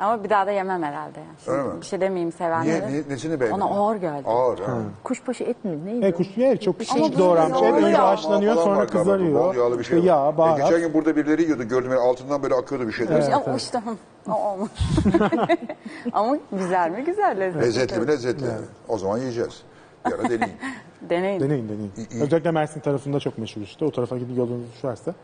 Ama 0.00 0.24
bir 0.24 0.30
daha 0.30 0.46
da 0.46 0.50
yemem 0.50 0.82
herhalde. 0.82 1.18
Yani. 1.20 1.28
Şimdi 1.44 1.56
Öyle 1.58 1.68
mi? 1.74 1.80
bir 1.80 1.86
şey 1.86 2.00
demeyeyim 2.00 2.28
Niye, 2.28 2.38
sevenlere. 2.38 2.88
niye, 2.92 3.02
nesini 3.08 3.40
beğendin? 3.40 3.60
Ona 3.60 3.64
ağır 3.64 3.96
geldi. 3.96 4.22
Ağır 4.26 4.58
ha. 4.58 4.76
Kuşbaşı 5.04 5.44
et 5.44 5.64
mi? 5.64 5.86
Neydi? 5.86 6.04
E 6.06 6.12
kuş 6.12 6.26
evet, 6.38 6.62
çok 6.62 6.74
Ama 6.90 7.04
küçük 7.06 7.18
doğranmış. 7.18 7.62
Et 7.62 7.72
önce 7.74 7.86
yağ 7.88 8.08
haşlanıyor 8.08 8.54
Falan 8.54 8.64
sonra 8.64 8.76
galiba, 8.84 8.92
kızarıyor. 8.98 9.44
Bol 9.44 9.54
yağlı 9.54 9.78
bir 9.78 9.84
şey 9.84 9.98
İşte 9.98 10.10
var. 10.12 10.16
yağ, 10.26 10.30
E, 10.34 10.38
baharat. 10.38 10.58
geçen 10.70 10.80
gün 10.80 10.94
burada 10.94 11.16
birileri 11.16 11.42
yiyordu. 11.42 11.62
Gördüm 11.64 11.90
yani 11.90 12.00
altından 12.00 12.42
böyle 12.42 12.54
akıyordu 12.54 12.86
bir 12.88 12.92
şeyler. 12.92 13.32
Ama 13.32 13.56
işte 13.56 13.80
o 14.28 14.32
olmuş. 14.32 14.70
Ama 16.12 16.36
güzel 16.52 16.90
mi? 16.90 17.04
Güzel 17.04 17.40
lezzetli. 17.40 17.66
Lezzetli 17.66 18.00
mi 18.00 18.06
lezzetli. 18.06 18.46
O 18.88 18.98
zaman 18.98 19.18
yiyeceğiz. 19.18 19.62
Bir 20.06 20.12
ara 20.12 20.22
deneyin. 20.24 20.52
Deneyin. 21.10 21.40
Deneyin 21.40 21.68
deneyin. 21.68 21.92
İyi, 21.96 22.08
iyi. 22.10 22.22
Özellikle 22.22 22.50
Mersin 22.50 22.80
tarafında 22.80 23.20
çok 23.20 23.38
meşhur 23.38 23.60
işte. 23.60 23.84
O 23.84 23.90
tarafa 23.90 24.18
gidip 24.18 24.36
yolunuz 24.36 24.72
düşerse 24.76 25.14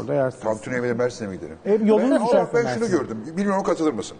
orada 0.00 0.14
yersiniz. 0.14 0.44
Tantuni 0.44 0.74
yemeğe 0.74 0.92
Mersin'e 0.94 1.28
mi 1.28 1.34
gidelim? 1.36 1.56
E, 1.64 1.74
yolunuz 1.74 2.10
ben, 2.20 2.26
düşerse 2.26 2.50
ben 2.54 2.60
şunu 2.60 2.80
Mersin'e. 2.80 2.88
gördüm. 2.98 3.18
Bilmiyorum 3.36 3.62
katılır 3.62 3.92
mısın? 3.92 4.16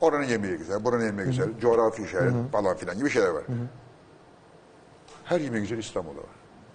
Oranın 0.00 0.24
yemeği 0.24 0.56
güzel, 0.56 0.84
buranın 0.84 1.04
yemeği 1.04 1.28
güzel, 1.28 1.48
coğrafi 1.60 2.02
işaret 2.02 2.32
falan 2.52 2.76
filan 2.76 2.98
gibi 2.98 3.10
şeyler 3.10 3.28
var. 3.28 3.42
Her 5.24 5.40
yemeği 5.40 5.62
güzel 5.62 5.78
İstanbul'da 5.78 6.18
var. 6.18 6.26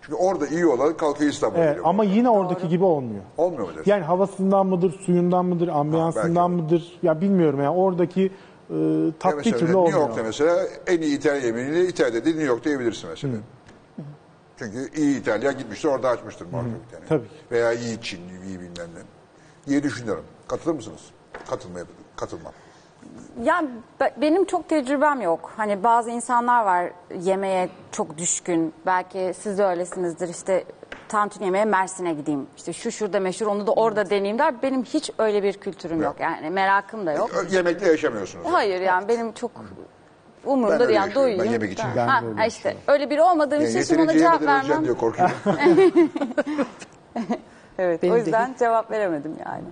Çünkü 0.02 0.16
orada 0.18 0.48
iyi 0.48 0.66
olan 0.66 0.98
kalkıyor 0.98 1.32
İstanbul'a 1.32 1.60
Evet, 1.60 1.70
geliyor. 1.70 1.86
ama 1.90 2.04
yine 2.04 2.30
oradaki 2.30 2.68
gibi 2.70 2.84
olmuyor. 2.84 3.24
Olmuyor 3.38 3.68
mu 3.70 3.76
dersin? 3.76 3.92
Yani 3.92 4.04
havasından 4.04 4.66
mıdır, 4.68 4.92
suyundan 5.06 5.46
mıdır, 5.46 5.68
ambiyansından 5.68 6.52
belki. 6.52 6.64
mıdır? 6.64 7.00
Ya 7.04 7.22
bilmiyorum 7.22 7.60
yani 7.60 7.76
oradaki 7.78 8.22
e, 8.22 8.76
Ya 8.76 9.12
tat 9.20 9.32
bir 9.32 9.38
mesela 9.38 9.58
türlü 9.58 9.66
New 9.68 9.78
olmuyor. 9.80 10.00
York'ta 10.00 10.24
mesela 10.24 10.56
en 10.88 11.02
iyi 11.02 11.18
İtalyan 11.18 11.46
yemeğini 11.46 11.80
İtalya'da 11.80 12.26
değil 12.26 12.36
New 12.36 12.50
York'ta 12.52 12.70
yiyebilirsin 12.70 13.10
mesela. 13.10 13.34
Çünkü 14.64 15.02
iyi 15.02 15.19
İtalyan 15.22 15.57
gitmiştir 15.57 15.88
orada 15.90 16.10
açmıştır 16.10 16.48
yani. 16.53 16.68
Tabii. 17.10 17.27
Veya 17.52 17.73
iyi 17.73 18.02
Çin, 18.02 18.22
iyi 18.48 18.60
bilmem 18.60 18.88
ne. 18.95 19.02
diye 19.68 19.84
düşünüyorum. 19.84 20.26
Katılır 20.48 20.76
mısınız? 20.76 21.02
Katılmaya, 21.49 21.85
katılmam. 22.15 22.53
Yani 23.44 23.69
be- 23.99 24.14
benim 24.22 24.45
çok 24.45 24.69
tecrübem 24.69 25.22
yok. 25.22 25.52
Hani 25.57 25.84
bazı 25.84 26.10
insanlar 26.11 26.65
var 26.65 26.91
yemeğe 27.22 27.69
çok 27.91 28.18
düşkün. 28.18 28.73
Belki 28.85 29.34
siz 29.40 29.57
de 29.57 29.65
öylesinizdir. 29.65 30.30
İşte 30.30 30.64
tantuni 31.10 31.45
yemeğe 31.45 31.65
Mersin'e 31.65 32.14
gideyim. 32.14 32.48
İşte 32.57 32.73
şu 32.73 32.91
şurada 32.91 33.19
meşhur 33.19 33.48
onu 33.48 33.68
da 33.68 33.72
orada 33.72 34.06
deneyeyim 34.10 34.40
der. 34.40 34.61
Benim 34.61 34.84
hiç 34.84 35.11
öyle 35.18 35.44
bir 35.44 35.53
kültürüm 35.53 36.02
yok. 36.02 36.15
Yani 36.19 36.49
merakım 36.49 37.06
da 37.06 37.11
yok. 37.14 37.31
Yemekle 37.52 37.88
yaşamıyorsunuz. 37.88 38.45
Hayır 38.52 38.81
yani 38.81 39.07
benim 39.07 39.31
çok 39.34 39.52
Ben 40.45 40.49
umurumda 40.52 40.74
öyle 40.74 40.88
değil. 40.88 40.95
Yani 40.95 41.07
yaşıyorum. 41.07 41.32
Ben 41.32 41.38
doyayım. 41.38 41.53
yemek 41.53 41.72
için 41.74 41.86
Ben 41.95 42.07
Ha, 42.07 42.22
de 42.22 42.26
öyle 42.28 42.40
ha 42.40 42.45
işte 42.45 42.76
öyle 42.88 43.10
biri 43.10 43.22
olmadığım 43.22 43.61
için 43.65 43.82
şimdi 43.82 44.02
ona 44.02 44.14
cevap 44.14 44.41
yemeden 44.41 44.56
öleceğim 44.60 44.70
vermem. 44.72 44.86
diyor 44.86 44.98
korkuyorum. 44.98 45.36
Evet, 47.80 48.03
Benim 48.03 48.14
o 48.14 48.15
de 48.18 48.20
yüzden 48.22 48.56
cevap 48.60 48.91
veremedim 48.91 49.32
yani. 49.45 49.64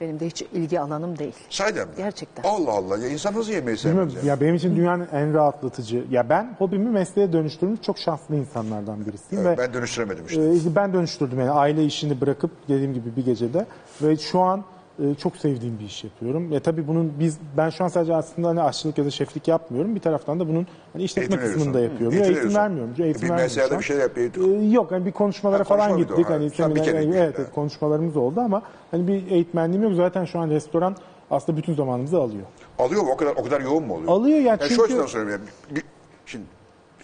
Benim 0.00 0.20
de 0.20 0.26
hiç 0.26 0.42
ilgi 0.42 0.80
alanım 0.80 1.18
değil. 1.18 1.34
Sahiden 1.50 1.88
mi? 1.88 1.94
Gerçekten. 1.96 2.42
Allah 2.42 2.70
Allah. 2.72 2.98
Ya 2.98 3.08
insan 3.08 3.34
nasıl 3.34 3.52
yemeği 3.52 3.76
sevmez 3.78 3.98
Bilmiyorum, 4.08 4.26
ya? 4.28 4.34
ya 4.34 4.40
benim 4.40 4.54
için 4.54 4.76
dünyanın 4.76 5.08
en 5.12 5.34
rahatlatıcı. 5.34 6.04
Ya 6.10 6.28
ben 6.28 6.54
hobimi 6.58 6.90
mesleğe 6.90 7.32
dönüştürmüş 7.32 7.80
çok 7.82 7.98
şanslı 7.98 8.36
insanlardan 8.36 9.06
birisiyim 9.06 9.46
Evet, 9.46 9.58
ve 9.58 9.62
ben 9.62 9.72
dönüştüremedim 9.74 10.24
işte. 10.26 10.42
Ee, 10.42 10.74
ben 10.76 10.92
dönüştürdüm 10.92 11.40
yani 11.40 11.50
aile 11.50 11.84
işini 11.84 12.20
bırakıp 12.20 12.50
dediğim 12.68 12.94
gibi 12.94 13.16
bir 13.16 13.24
gecede 13.24 13.66
ve 14.02 14.16
şu 14.16 14.40
an 14.40 14.64
e, 15.02 15.14
çok 15.14 15.36
sevdiğim 15.36 15.78
bir 15.78 15.84
iş 15.84 16.04
yapıyorum. 16.04 16.52
Ya 16.52 16.60
tabii 16.60 16.88
bunun 16.88 17.12
biz 17.20 17.38
ben 17.56 17.70
şu 17.70 17.84
an 17.84 17.88
sadece 17.88 18.14
aslında 18.14 18.48
hani 18.48 18.62
aşçılık 18.62 18.98
ya 18.98 19.04
da 19.04 19.10
şeflik 19.10 19.48
yapmıyorum. 19.48 19.94
Bir 19.94 20.00
taraftan 20.00 20.40
da 20.40 20.48
bunun 20.48 20.66
hani 20.92 21.02
işletme 21.02 21.36
Eğitim 21.36 21.52
kısmını 21.54 21.74
da 21.74 21.78
veriyorsun. 21.78 21.92
yapıyorum. 21.92 22.16
Eğitim 22.18 22.34
eğitim 22.34 22.54
vermiyorum. 22.54 22.90
Eğitim 22.98 23.22
Bir 23.22 23.28
vermiyorum 23.30 23.42
meselede 23.42 23.74
şu 23.74 23.78
bir 23.78 23.84
şey 23.84 23.96
yapıyorduk. 23.96 24.46
Ee, 24.48 24.64
yok 24.66 24.92
yani 24.92 25.06
bir 25.06 25.12
konuşmalara 25.12 25.60
Ha, 25.60 25.64
falan 25.64 25.96
gittik. 25.98 26.26
Ha, 26.26 26.34
Hani 26.34 26.46
seminer- 26.50 26.84
kere 26.84 26.96
evet, 27.04 27.14
evet, 27.16 27.34
evet. 27.38 27.52
konuşmalarımız 27.54 28.16
oldu 28.16 28.40
ama 28.40 28.62
hani 28.90 29.06
bir 29.08 29.30
eğitmenliğim 29.30 29.82
yok. 29.82 29.92
Zaten 29.94 30.24
şu 30.24 30.38
an 30.38 30.50
restoran 30.50 30.96
aslında 31.30 31.58
bütün 31.58 31.74
zamanımızı 31.74 32.18
alıyor. 32.18 32.44
Alıyor 32.78 33.02
mu? 33.02 33.10
O 33.12 33.16
kadar 33.16 33.32
o 33.32 33.42
kadar 33.44 33.60
yoğun 33.60 33.84
mu 33.84 33.94
oluyor? 33.94 34.08
Alıyor 34.12 34.38
yani 34.38 34.60
Şu 34.62 34.68
çünkü- 34.68 34.82
açıdan 34.82 35.06
söyleyeyim. 35.06 35.40
Yani, 35.68 35.76
bir- 35.76 35.84
şimdi 36.26 36.44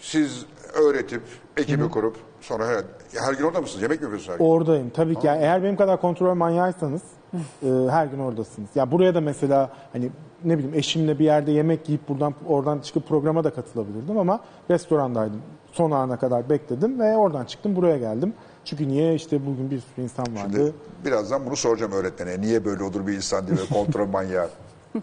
siz 0.01 0.45
öğretip, 0.83 1.21
ekibi 1.57 1.89
kurup 1.89 2.15
sonra 2.41 2.67
her, 2.67 2.83
her 3.27 3.33
gün 3.33 3.43
orada 3.43 3.61
mısınız? 3.61 3.81
Yemek 3.81 3.99
mi 3.99 4.03
yapıyorsunuz 4.03 4.33
her 4.33 4.37
gün? 4.39 4.45
Oradayım 4.51 4.89
tabii 4.89 5.15
ki. 5.15 5.27
Yani 5.27 5.41
eğer 5.41 5.63
benim 5.63 5.75
kadar 5.75 6.01
kontrol 6.01 6.35
manyağıysanız 6.35 7.01
e, 7.33 7.67
her 7.89 8.05
gün 8.05 8.19
oradasınız. 8.19 8.69
Ya 8.75 8.91
buraya 8.91 9.15
da 9.15 9.21
mesela 9.21 9.69
hani 9.93 10.09
ne 10.43 10.57
bileyim 10.57 10.75
eşimle 10.75 11.19
bir 11.19 11.25
yerde 11.25 11.51
yemek 11.51 11.89
yiyip 11.89 12.09
buradan 12.09 12.33
oradan 12.47 12.79
çıkıp 12.79 13.07
programa 13.07 13.43
da 13.43 13.53
katılabilirdim 13.53 14.17
ama 14.17 14.39
restorandaydım. 14.69 15.41
Son 15.71 15.91
ana 15.91 16.19
kadar 16.19 16.49
bekledim 16.49 16.99
ve 16.99 17.15
oradan 17.17 17.45
çıktım 17.45 17.75
buraya 17.75 17.97
geldim. 17.97 18.33
Çünkü 18.65 18.87
niye 18.87 19.15
işte 19.15 19.45
bugün 19.45 19.71
bir 19.71 19.79
sürü 19.79 20.03
insan 20.03 20.25
vardı. 20.35 20.51
Şimdi 20.55 20.73
birazdan 21.05 21.45
bunu 21.45 21.55
soracağım 21.55 21.91
öğretmene. 21.91 22.41
Niye 22.41 22.65
böyle 22.65 22.83
olur 22.83 23.07
bir 23.07 23.13
insan 23.13 23.47
diye 23.47 23.57
kontrol 23.73 24.07
manyağı? 24.07 24.49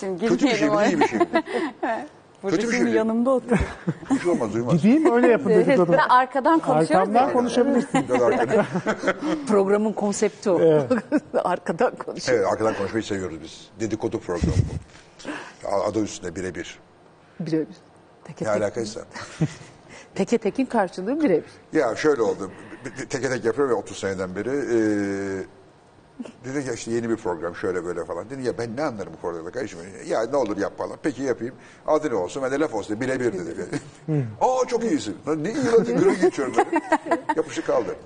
Şimdi 0.00 0.26
Kötü 0.26 0.46
bir 0.46 0.54
şey 0.54 0.70
mi? 0.70 0.76
iyi 0.86 1.00
bir 1.00 1.08
şey 1.08 1.18
mi? 1.18 1.26
Kötü 2.50 2.56
bir 2.56 2.62
şey 2.62 2.70
şimdi 2.70 2.84
değil. 2.86 2.96
yanımda 2.96 3.30
oturuyor. 3.30 3.58
Bir 4.10 4.20
şey 4.20 4.30
olmaz 4.32 4.54
duymaz. 4.54 4.76
Gideyim 4.82 5.12
öyle 5.14 5.28
yapın 5.28 5.50
dedikodu. 5.50 5.92
Ve 5.92 6.02
arkadan 6.02 6.58
konuşuyoruz 6.58 7.08
Arkamdan 7.08 7.32
konuşabilirsin. 7.32 8.06
Programın 9.48 9.92
konsepti 9.92 10.50
o. 10.50 10.86
Arkadan 11.44 11.94
konuşuyor. 11.96 12.38
Evet 12.38 12.48
arkadan 12.52 12.74
konuşmayı 12.74 13.04
seviyoruz 13.04 13.36
biz. 13.42 13.68
Dedikodu 13.80 14.20
programı 14.20 14.52
bu. 15.62 15.68
Adı 15.68 16.00
üstünde 16.02 16.36
birebir. 16.36 16.78
Birebir. 17.40 17.76
Teke 18.24 18.44
Ne 18.44 18.52
tek. 18.52 18.62
alakaysa. 18.62 19.00
Teke 20.14 20.38
tekin 20.38 20.66
karşılığı 20.66 21.20
birebir. 21.20 21.50
Ya 21.72 21.96
şöyle 21.96 22.22
oldu. 22.22 22.50
Bir- 22.84 23.06
Teke 23.06 23.28
tek 23.30 23.44
yapıyorum 23.44 23.74
ya 23.74 23.78
30 23.82 23.98
seneden 23.98 24.36
beri. 24.36 24.48
Ee, 24.50 25.44
dedi 26.44 26.64
ki 26.64 26.70
işte 26.74 26.90
yeni 26.90 27.10
bir 27.10 27.16
program 27.16 27.56
şöyle 27.56 27.84
böyle 27.84 28.04
falan. 28.04 28.30
Dedi 28.30 28.42
ya 28.42 28.58
ben 28.58 28.76
ne 28.76 28.82
anlarım 28.82 29.12
bu 29.12 29.16
programda 29.16 29.50
kardeşim. 29.50 29.78
Ya 30.06 30.26
ne 30.26 30.36
olur 30.36 30.56
yap 30.56 30.78
falan. 30.78 30.96
Peki 31.02 31.22
yapayım. 31.22 31.54
Adı 31.86 32.10
ne 32.10 32.14
olsun? 32.14 32.42
Ben 32.42 32.52
de 32.52 32.58
laf 32.60 32.74
olsun. 32.74 33.00
Birebir 33.00 33.32
dedi. 33.32 33.54
Aa 34.40 34.66
çok 34.66 34.84
iyisin. 34.84 35.16
Lan 35.28 35.44
ne 35.44 35.52
iyi 35.52 35.66
lan 35.66 35.86
böyle 35.86 36.14
geçiyorum. 36.14 36.54
Yapışık 37.36 37.66
kaldı. 37.66 37.96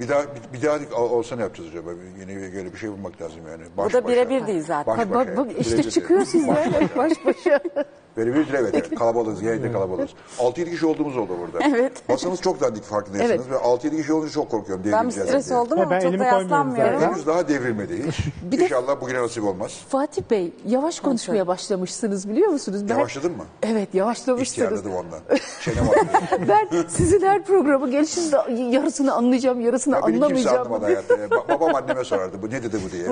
Bir 0.00 0.08
daha 0.08 0.22
bir, 0.22 0.58
bir 0.58 0.62
daha 0.66 1.02
ol- 1.02 1.10
olsa 1.10 1.36
ne 1.36 1.42
yapacağız 1.42 1.70
acaba? 1.70 1.90
Yeni 2.20 2.36
bir, 2.36 2.54
böyle 2.54 2.72
bir 2.72 2.78
şey 2.78 2.90
bulmak 2.90 3.22
lazım 3.22 3.40
yani. 3.50 3.62
Baş 3.76 3.94
Bu 3.94 3.96
da 3.96 4.08
birebir 4.08 4.46
değil 4.46 4.64
zaten. 4.66 4.98
Baş 4.98 5.06
Ha, 5.06 5.10
bak 5.14 5.28
başa. 5.28 5.36
bak 5.36 5.50
işte 5.58 5.78
Birebir 5.78 5.90
çıkıyor 5.90 6.24
sizde 6.24 6.88
Baş 6.96 7.12
başa. 7.26 7.60
değil 8.16 8.46
evet. 8.54 8.70
evet. 8.74 8.94
Kalabalığız. 8.94 9.42
Yine 9.42 9.62
de 9.62 9.72
kalabalığız. 9.72 10.10
6-7 10.38 10.70
kişi 10.70 10.86
olduğumuz 10.86 11.16
oldu 11.16 11.32
burada. 11.40 11.64
Evet. 11.70 11.92
Masamız 12.08 12.40
çok 12.40 12.60
dandik 12.60 12.84
farkındaysanız. 12.84 13.46
Evet. 13.50 13.62
Ve 13.62 13.88
6-7 13.88 13.96
kişi 13.96 14.12
olunca 14.12 14.32
çok 14.32 14.50
korkuyorum. 14.50 14.84
Ben 14.92 15.06
bir 15.06 15.12
stres 15.12 15.48
diye. 15.48 15.58
oldum 15.58 15.80
ama 15.80 15.90
ben 15.90 16.00
çok 16.00 16.08
elimi 16.08 16.24
da 16.24 16.30
koymuyorum 16.30 16.50
yaslanmıyorum. 16.50 17.00
Henüz 17.00 17.26
daha 17.26 17.48
devrilmedi 17.48 18.04
hiç. 18.52 18.60
İnşallah 18.60 19.00
bugüne 19.00 19.22
nasip 19.22 19.44
olmaz. 19.44 19.80
Fatih 19.88 20.22
Bey 20.30 20.52
yavaş 20.66 21.00
konuşmaya 21.00 21.46
başlamışsınız 21.46 22.28
biliyor 22.28 22.48
musunuz? 22.48 22.88
Ben, 22.88 22.94
Yavaşladın 22.94 23.32
mı? 23.36 23.44
Evet 23.62 23.94
yavaşlamışsınız. 23.94 24.50
İhtiyarladım 24.50 24.92
ondan. 24.94 25.20
Çene 25.64 25.88
var. 25.88 25.96
Ben 26.48 26.84
sizin 26.88 27.20
her 27.20 27.44
programı 27.44 27.90
gelişinde 27.90 28.36
yarısını 28.76 29.14
anlayacağım, 29.14 29.60
yarısını 29.60 29.94
Ya 29.94 30.02
beni 30.02 30.12
kimse 30.12 30.24
anlamayacağım. 30.24 30.58
anlamadı 30.58 30.84
hayatta. 30.84 31.48
Babam 31.48 31.74
anneme 31.74 32.04
sorardı. 32.04 32.42
Bu 32.42 32.50
ne 32.50 32.62
dedi 32.62 32.78
bu 32.86 32.90
diye. 32.92 33.08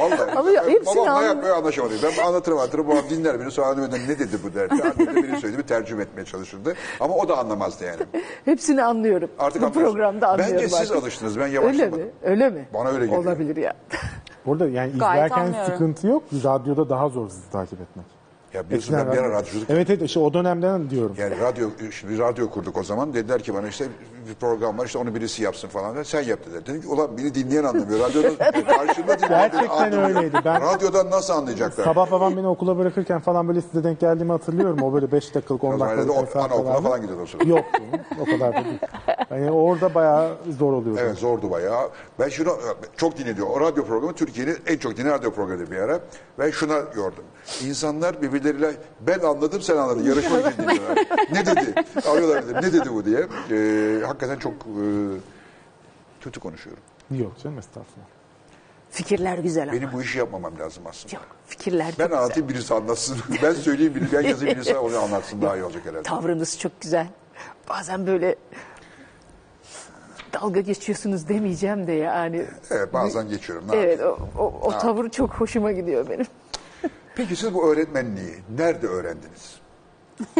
Vallahi. 0.00 0.32
Ama 0.36 0.50
ya 0.50 0.66
hepsini 0.68 0.86
babam 0.96 1.08
anladım. 1.08 1.22
hayat 1.22 1.42
böyle 1.42 1.52
anlaşamadı. 1.52 1.94
Ben 2.02 2.24
anlatırım 2.24 2.58
anlatırım. 2.58 2.88
Babam 2.88 3.04
dinler 3.10 3.40
beni. 3.40 3.50
Sonra 3.50 3.88
ne 3.88 4.18
dedi 4.18 4.31
bu 4.44 4.54
der. 4.54 4.68
Annem 4.70 5.16
de 5.16 5.22
benim 5.22 5.36
söylediğimi 5.36 5.62
tercüme 5.66 6.02
etmeye 6.02 6.24
çalışırdı. 6.24 6.74
Ama 7.00 7.14
o 7.14 7.28
da 7.28 7.38
anlamazdı 7.38 7.84
yani. 7.84 8.00
Hepsini 8.44 8.82
anlıyorum. 8.82 9.30
Artık 9.38 9.62
Bu 9.62 9.66
anlıyorsun. 9.66 9.92
programda 9.92 10.28
anlıyorum 10.28 10.54
Bence 10.56 10.68
siz 10.68 10.80
artık. 10.80 10.96
alıştınız. 10.96 11.36
Ben 11.38 11.42
Öyle 11.44 11.54
yavaşlamadım. 11.54 11.98
mi? 12.00 12.06
Öyle 12.22 12.50
mi? 12.50 12.68
Bana 12.74 12.88
öyle 12.88 13.04
geliyor. 13.06 13.22
Olabilir 13.24 13.56
ya. 13.56 13.72
Burada 14.46 14.68
yani 14.68 14.92
Gayet 14.98 15.24
izlerken 15.26 15.46
anlıyorum. 15.46 15.72
sıkıntı 15.72 16.06
yok. 16.06 16.22
Radyoda 16.44 16.88
daha 16.88 17.08
zor 17.08 17.28
sizi 17.28 17.50
takip 17.50 17.80
etmek. 17.80 18.06
Ya 18.54 18.66
biliyorsun 18.66 18.96
ben 18.98 19.12
bir 19.12 19.18
ara 19.18 19.30
radyoculuk 19.30 19.70
Evet 19.70 19.90
evet 19.90 20.02
işte 20.02 20.20
o 20.20 20.34
dönemden 20.34 20.90
diyorum. 20.90 21.16
Yani 21.18 21.40
radyo, 21.40 21.68
şimdi 21.90 22.18
radyo 22.18 22.50
kurduk 22.50 22.76
o 22.78 22.82
zaman. 22.82 23.14
Dediler 23.14 23.42
ki 23.42 23.54
bana 23.54 23.68
işte 23.68 23.84
bir 24.28 24.34
program 24.34 24.78
var 24.78 24.86
işte 24.86 24.98
onu 24.98 25.14
birisi 25.14 25.42
yapsın 25.42 25.68
falan. 25.68 26.02
Sen 26.02 26.22
yap 26.22 26.38
dediler. 26.46 26.66
Dedim 26.66 26.80
ki 26.82 26.88
ulan 26.88 27.18
beni 27.18 27.34
dinleyen 27.34 27.64
anlamıyor. 27.64 28.00
Radyoda 28.00 28.28
karşımda 28.66 29.18
dinleyen 29.18 29.50
Gerçekten 29.52 29.68
anlamıyor. 29.92 30.08
öyleydi. 30.16 30.38
Ben- 30.44 30.60
Radyodan 30.62 31.10
nasıl 31.10 31.32
anlayacaklar? 31.34 31.84
Sabah 31.84 32.10
babam 32.10 32.36
beni 32.36 32.46
okula 32.46 32.78
bırakırken 32.78 33.20
falan 33.20 33.48
böyle 33.48 33.60
size 33.60 33.84
denk 33.84 34.00
geldiğimi 34.00 34.32
hatırlıyorum. 34.32 34.82
O 34.82 34.92
böyle 34.94 35.12
5 35.12 35.34
dakikalık 35.34 35.64
10 35.64 35.68
O 35.74 35.78
zaman 35.78 35.98
dakikalık 35.98 36.08
da 36.08 36.12
o- 36.18 36.20
mesafelerde. 36.22 36.54
anaokuluna 36.54 36.80
falan 36.88 37.00
gidiyordu 37.02 37.22
o 37.22 37.26
sırada. 37.26 37.44
Yok 37.48 37.64
o 38.20 38.24
kadar 38.24 38.52
da 38.52 38.64
değil. 38.64 38.78
Yani 39.30 39.50
orada 39.50 39.94
bayağı 39.94 40.30
zor 40.58 40.72
oluyordu. 40.72 41.00
Evet 41.02 41.18
zordu 41.18 41.50
bayağı. 41.50 41.88
Ben 42.20 42.28
şunu 42.28 42.56
çok 42.96 43.18
dinleniyor. 43.18 43.46
O 43.46 43.60
radyo 43.60 43.84
programı 43.84 44.12
Türkiye'nin 44.14 44.56
en 44.66 44.76
çok 44.76 44.96
dinlenen 44.96 45.14
radyo 45.14 45.30
programıydı 45.30 45.70
bir 45.70 45.76
ara. 45.76 46.00
Ben 46.38 46.50
şuna 46.50 46.78
gördüm. 46.78 47.24
İnsanlar 47.66 48.22
birbirleriyle 48.22 48.70
ben 49.00 49.18
anladım 49.18 49.62
sen 49.62 49.76
anladın. 49.76 50.02
Yarışma 50.02 50.38
için 50.38 50.50
dinliyorlar. 50.62 50.98
ne 51.32 51.46
dedi? 51.46 51.74
Arıyorlar 52.12 52.44
dedim. 52.44 52.56
Ne 52.62 52.72
dedi 52.72 52.88
bu 52.94 53.04
diye. 53.04 53.26
Ee, 53.50 54.04
hakikaten 54.12 54.38
çok 54.38 54.52
e, 54.52 54.84
kötü 56.20 56.40
konuşuyorum. 56.40 56.82
Yok 57.10 57.32
canım 57.42 57.58
estağfurullah. 57.58 58.06
Fikirler 58.90 59.38
güzel 59.38 59.62
ama. 59.62 59.72
Benim 59.72 59.92
bu 59.92 60.02
işi 60.02 60.18
yapmamam 60.18 60.58
lazım 60.58 60.82
aslında. 60.86 61.14
Yok, 61.14 61.26
fikirler 61.46 61.90
çok 61.90 61.98
Ben 61.98 62.06
güzel. 62.06 62.18
anlatayım 62.22 62.48
birisi 62.48 62.74
anlatsın. 62.74 63.18
ben 63.42 63.52
söyleyeyim 63.52 63.94
biri, 63.94 64.04
ben 64.12 64.22
yazayım 64.22 64.56
birisi 64.56 64.76
onu 64.76 64.98
anlatsın 64.98 65.42
daha 65.42 65.56
iyi 65.56 65.64
olacak 65.64 65.82
herhalde. 65.86 66.02
Tavrınız 66.02 66.58
çok 66.58 66.80
güzel. 66.80 67.06
Bazen 67.68 68.06
böyle 68.06 68.36
dalga 70.32 70.60
geçiyorsunuz 70.60 71.28
demeyeceğim 71.28 71.86
de 71.86 71.92
yani. 71.92 72.46
Evet 72.70 72.92
bazen 72.92 73.28
geçiyorum. 73.28 73.64
Ne 73.70 73.76
Evet 73.76 74.00
yapayım? 74.00 74.28
o, 74.38 74.42
o, 74.44 74.60
o 74.68 74.78
tavır 74.78 75.10
çok 75.10 75.30
hoşuma 75.30 75.72
gidiyor 75.72 76.08
benim. 76.10 76.26
Peki 77.16 77.36
siz 77.36 77.54
bu 77.54 77.72
öğretmenliği 77.72 78.34
nerede 78.58 78.86
öğrendiniz? 78.86 79.60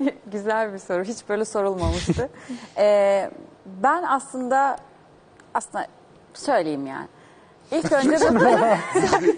Güzel 0.32 0.72
bir 0.72 0.78
soru. 0.78 1.04
Hiç 1.04 1.28
böyle 1.28 1.44
sorulmamıştı. 1.44 2.28
Ee, 2.78 3.30
ben 3.66 4.02
aslında 4.02 4.76
aslında 5.54 5.86
söyleyeyim 6.34 6.86
yani. 6.86 7.06
İlk 7.70 7.92
önce 7.92 8.10
de 8.20 8.78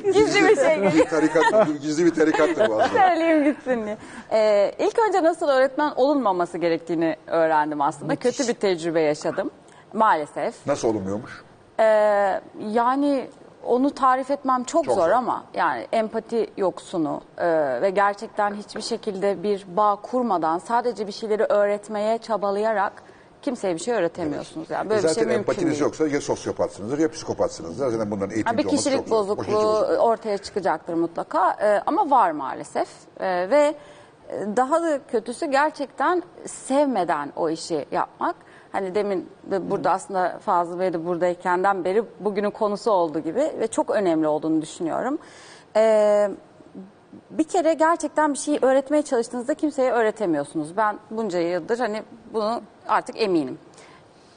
gizli 0.04 0.44
bir 0.48 0.56
şey 0.56 0.82
Bir 0.82 1.04
tarikat, 1.04 1.66
gizli 1.82 2.04
bir 2.04 2.14
tarikattır 2.14 2.68
bu 2.68 2.82
aslında. 2.82 2.88
söyleyeyim 3.08 3.44
gitsin 3.44 3.84
diye. 3.86 3.98
Ee, 4.32 4.72
ilk 4.78 4.98
önce 5.08 5.22
nasıl 5.22 5.48
öğretmen 5.48 5.92
olunmaması 5.96 6.58
gerektiğini 6.58 7.16
öğrendim 7.26 7.80
aslında. 7.80 8.16
Kötü 8.16 8.48
bir 8.48 8.54
tecrübe 8.54 9.00
yaşadım 9.00 9.50
maalesef. 9.92 10.66
Nasıl 10.66 10.88
olunmuyormuş? 10.88 11.44
Ee, 11.80 12.40
yani 12.70 13.28
onu 13.66 13.90
tarif 13.94 14.30
etmem 14.30 14.64
çok, 14.64 14.84
Çok 14.84 14.94
zor, 14.94 15.02
zor. 15.02 15.10
ama 15.10 15.44
yani 15.54 15.86
empati 15.92 16.50
yoksunu 16.56 17.20
e, 17.38 17.46
ve 17.82 17.90
gerçekten 17.90 18.54
hiçbir 18.54 18.80
şekilde 18.82 19.42
bir 19.42 19.64
bağ 19.76 19.96
kurmadan 20.02 20.58
sadece 20.58 21.06
bir 21.06 21.12
şeyleri 21.12 21.44
öğretmeye 21.44 22.18
çabalayarak 22.18 22.92
kimseye 23.42 23.74
bir 23.74 23.80
şey 23.80 23.94
öğretemiyorsunuz. 23.94 24.70
Yani 24.70 24.90
böyle 24.90 24.98
E 24.98 25.08
Zaten 25.08 25.24
bir 25.24 25.28
şey 25.28 25.36
empatiniz 25.36 25.70
değil. 25.70 25.80
yoksa 25.82 26.06
ya 26.08 26.20
sosyopatsınızdır 26.20 26.98
ya 26.98 27.10
psikopatsınızdır. 27.10 27.90
Zaten 27.90 28.10
bunların 28.10 28.30
eğitimci 28.34 28.58
bir 28.58 28.64
olması 28.64 28.76
kişilik 28.84 28.98
çok 28.98 29.08
zor. 29.08 29.16
O 29.16 29.36
kişilik 29.36 29.56
bozukluğu 29.58 29.96
ortaya 29.96 30.38
çıkacaktır 30.38 30.94
mutlaka 30.94 31.56
Ee, 31.62 31.82
ama 31.86 32.10
var 32.10 32.30
maalesef 32.30 32.88
Ee, 33.20 33.50
ve 33.50 33.74
e, 34.28 34.56
daha 34.56 34.82
da 34.82 34.98
kötüsü 35.10 35.46
gerçekten 35.46 36.22
sevmeden 36.46 37.32
o 37.36 37.50
işi 37.50 37.86
yapmak. 37.92 38.36
Hani 38.76 38.94
demin 38.94 39.28
de 39.50 39.70
burada 39.70 39.90
aslında 39.90 40.38
Fazıl 40.38 40.80
Bey 40.80 40.92
de 40.92 41.06
buradaykenden 41.06 41.84
beri 41.84 42.04
bugünün 42.20 42.50
konusu 42.50 42.90
olduğu 42.90 43.20
gibi 43.20 43.52
ve 43.60 43.66
çok 43.66 43.90
önemli 43.90 44.28
olduğunu 44.28 44.62
düşünüyorum. 44.62 45.18
Ee, 45.76 46.30
bir 47.30 47.44
kere 47.44 47.74
gerçekten 47.74 48.32
bir 48.32 48.38
şeyi 48.38 48.58
öğretmeye 48.62 49.02
çalıştığınızda 49.02 49.54
kimseye 49.54 49.92
öğretemiyorsunuz. 49.92 50.76
Ben 50.76 50.98
bunca 51.10 51.38
yıldır 51.38 51.78
hani 51.78 52.02
bunu 52.32 52.60
artık 52.88 53.22
eminim. 53.22 53.58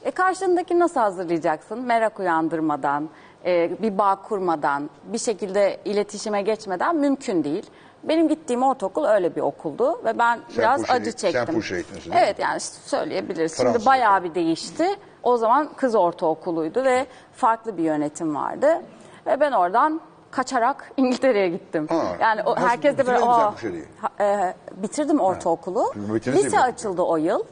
E 0.04 0.10
karşındaki 0.10 0.78
nasıl 0.78 1.00
hazırlayacaksın? 1.00 1.82
Merak 1.82 2.20
uyandırmadan, 2.20 3.08
e, 3.44 3.82
bir 3.82 3.98
bağ 3.98 4.22
kurmadan, 4.22 4.90
bir 5.04 5.18
şekilde 5.18 5.80
iletişime 5.84 6.42
geçmeden 6.42 6.96
mümkün 6.96 7.44
değil. 7.44 7.70
Benim 8.04 8.28
gittiğim 8.28 8.62
ortaokul 8.62 9.04
öyle 9.04 9.36
bir 9.36 9.40
okuldu 9.40 10.00
ve 10.04 10.18
ben 10.18 10.40
biraz 10.58 10.80
Furşehir- 10.82 10.92
acı 10.92 11.12
çektim. 11.12 11.44
sen 11.46 11.54
Furşehir 11.54 11.74
eğitimcisin 11.76 12.12
değil 12.12 12.22
mi? 12.22 12.26
Evet 12.26 12.38
yani 12.38 12.56
işte 12.58 12.76
söyleyebiliriz. 12.84 13.56
Fransız 13.56 13.74
Şimdi 13.74 13.86
bayağı 13.86 14.24
bir 14.24 14.34
değişti. 14.34 14.86
O 15.22 15.36
zaman 15.36 15.70
kız 15.76 15.94
ortaokuluydu 15.94 16.84
ve 16.84 17.06
farklı 17.32 17.76
bir 17.76 17.82
yönetim 17.82 18.34
vardı. 18.34 18.82
Ve 19.26 19.40
ben 19.40 19.52
oradan 19.52 20.00
kaçarak 20.30 20.92
İngiltere'ye 20.96 21.48
gittim. 21.48 21.86
Ha, 21.90 22.02
yani 22.20 22.42
o 22.42 22.50
nasıl, 22.54 22.66
herkes 22.66 22.98
de 22.98 23.06
böyle 23.06 23.18
sen 23.18 23.26
ha- 24.00 24.24
e, 24.24 24.54
bitirdim 24.76 25.20
ortaokulu. 25.20 25.90
Çünkü 25.94 26.14
bitirince 26.14 26.44
Lise 26.44 26.60
açıldı 26.60 27.02
o 27.02 27.16
yıl. 27.16 27.44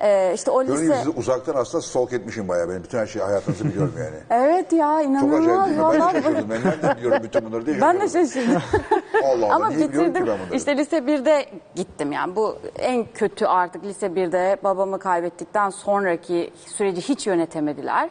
E, 0.00 0.32
işte 0.34 0.50
o 0.50 0.64
Görünüyor 0.66 0.82
lise... 0.82 0.96
sizi 1.04 1.10
uzaktan 1.18 1.54
aslında 1.54 1.82
stalk 1.82 2.12
etmişim 2.12 2.48
bayağı. 2.48 2.68
Ben 2.68 2.82
bütün 2.82 2.98
her 2.98 3.06
şeyi 3.06 3.24
hayatınızı 3.24 3.64
biliyorum 3.64 3.94
yani. 3.98 4.16
Evet 4.44 4.72
ya 4.72 4.98
Çok 5.02 5.04
inanılmaz. 5.10 5.94
acayip 5.94 6.24
değil 6.24 6.36
mi? 6.36 6.50
Ben 6.50 6.50
de 6.50 6.50
şaşırdım. 6.50 6.50
Ben 6.50 6.64
nereden 6.64 6.96
biliyorum 6.96 7.18
bütün 7.22 7.44
bunları 7.44 7.66
diye 7.66 7.80
Ben 7.80 8.00
de 8.00 8.08
şaşırdım. 8.08 8.62
Allah 9.24 9.46
Allah 9.46 9.54
Ama 9.54 9.68
niye 9.68 9.88
biliyorum 9.88 10.08
ki 10.08 10.14
bitirdim. 10.14 10.26
ben 10.32 10.38
bunları? 10.46 10.56
İşte 10.56 10.76
lise 10.76 10.98
1'de 10.98 11.46
gittim 11.74 12.12
yani 12.12 12.36
bu 12.36 12.56
en 12.78 13.06
kötü 13.14 13.46
artık 13.46 13.84
lise 13.84 14.06
1'de 14.06 14.56
babamı 14.64 14.98
kaybettikten 14.98 15.70
sonraki 15.70 16.52
süreci 16.66 17.00
hiç 17.00 17.26
yönetemediler. 17.26 18.10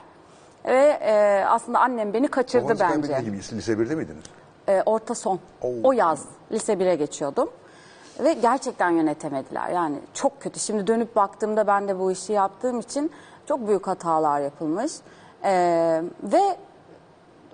Ve 0.66 0.98
e, 1.02 1.44
aslında 1.48 1.80
annem 1.80 2.14
beni 2.14 2.28
kaçırdı 2.28 2.64
Babanız 2.64 2.80
bence. 2.80 2.92
kaybettiği 2.92 3.26
gibi 3.26 3.38
lise 3.38 3.74
1'de 3.74 3.96
miydiniz? 3.96 4.24
E, 4.68 4.84
orta 4.86 5.16
son. 5.16 5.40
Oo. 5.62 5.70
O 5.84 5.92
yaz 5.92 6.26
lise 6.52 6.74
1'e 6.74 6.96
geçiyordum. 6.96 7.50
Ve 8.20 8.34
gerçekten 8.34 8.90
yönetemediler. 8.90 9.70
Yani 9.70 9.96
çok 10.14 10.42
kötü. 10.42 10.60
Şimdi 10.60 10.88
dönüp 10.88 11.16
baktığımda 11.16 11.68
ben 11.68 11.88
de 11.88 12.00
bu 12.00 12.12
işi 12.12 12.34
yaptığım 12.34 12.80
için 12.80 13.12
çok 13.48 13.68
büyük 13.68 13.88
hatalar 13.88 14.40
yapılmış. 14.42 14.92
E, 15.44 15.52
ve 16.24 16.42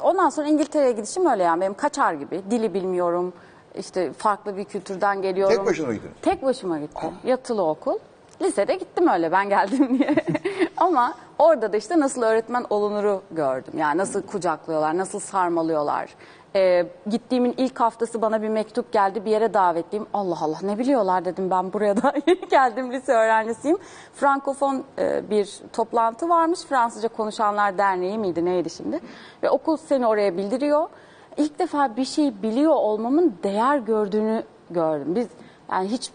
ondan 0.02 0.30
sonra 0.30 0.48
İngiltere'ye 0.48 0.92
gidişim 0.92 1.26
öyle 1.26 1.44
yani 1.44 1.62
benim 1.62 1.74
kaçar 1.74 2.14
gibi. 2.14 2.42
Dili 2.52 2.74
bilmiyorum. 2.74 3.34
işte 3.76 4.14
farklı 4.14 4.58
bir 4.58 4.66
kültürden 4.66 5.22
geliyorum. 5.22 5.58
Tek 5.58 5.66
başına 5.66 5.88
mı 5.88 5.94
gittin? 5.94 6.12
Tek 6.22 6.44
başıma 6.44 6.80
gittim. 6.80 7.10
Yatılı 7.24 7.64
okul. 7.64 7.98
Lisede 8.42 8.76
gittim 8.76 9.08
öyle 9.08 9.32
ben 9.32 9.50
geldim 9.50 10.00
diye. 10.00 10.16
Ama 10.78 11.14
orada 11.40 11.74
da 11.74 11.78
işte 11.78 12.00
nasıl 12.00 12.22
öğretmen 12.22 12.66
olunuru 12.70 13.22
gördüm. 13.32 13.74
Yani 13.78 13.98
nasıl 13.98 14.22
kucaklıyorlar, 14.22 14.98
nasıl 14.98 15.20
sarmalıyorlar. 15.20 16.16
Ee, 16.56 16.88
gittiğimin 17.10 17.54
ilk 17.58 17.80
haftası 17.80 18.22
bana 18.22 18.42
bir 18.42 18.50
mektup 18.50 18.92
geldi 18.92 19.26
bir 19.26 19.32
yere 19.32 19.54
davetliyim. 19.54 20.08
Allah 20.14 20.38
Allah 20.42 20.58
ne 20.62 20.78
biliyorlar 20.78 21.26
dedim 21.26 21.50
ben 21.50 21.74
buraya 21.74 21.98
da 22.04 22.14
geldim 22.50 22.92
lise 22.92 23.14
öğrencisiyim. 23.14 23.78
Frankofon 24.14 24.84
e, 25.00 25.30
bir 25.30 25.60
toplantı 25.74 26.30
varmış. 26.30 26.60
Fransızca 26.60 27.10
Konuşanlar 27.10 27.78
Derneği 27.78 28.18
miydi 28.18 28.46
neydi 28.46 28.70
şimdi. 28.70 29.00
Ve 29.44 29.50
okul 29.50 29.78
seni 29.78 30.08
oraya 30.08 30.38
bildiriyor. 30.38 30.90
İlk 31.38 31.60
defa 31.60 31.96
bir 31.96 32.06
şey 32.06 32.42
biliyor 32.42 32.74
olmamın 32.74 33.38
değer 33.44 33.78
gördüğünü 33.78 34.44
gördüm. 34.70 35.16
Biz 35.16 35.28
yani 35.72 35.88
hiç 35.88 36.12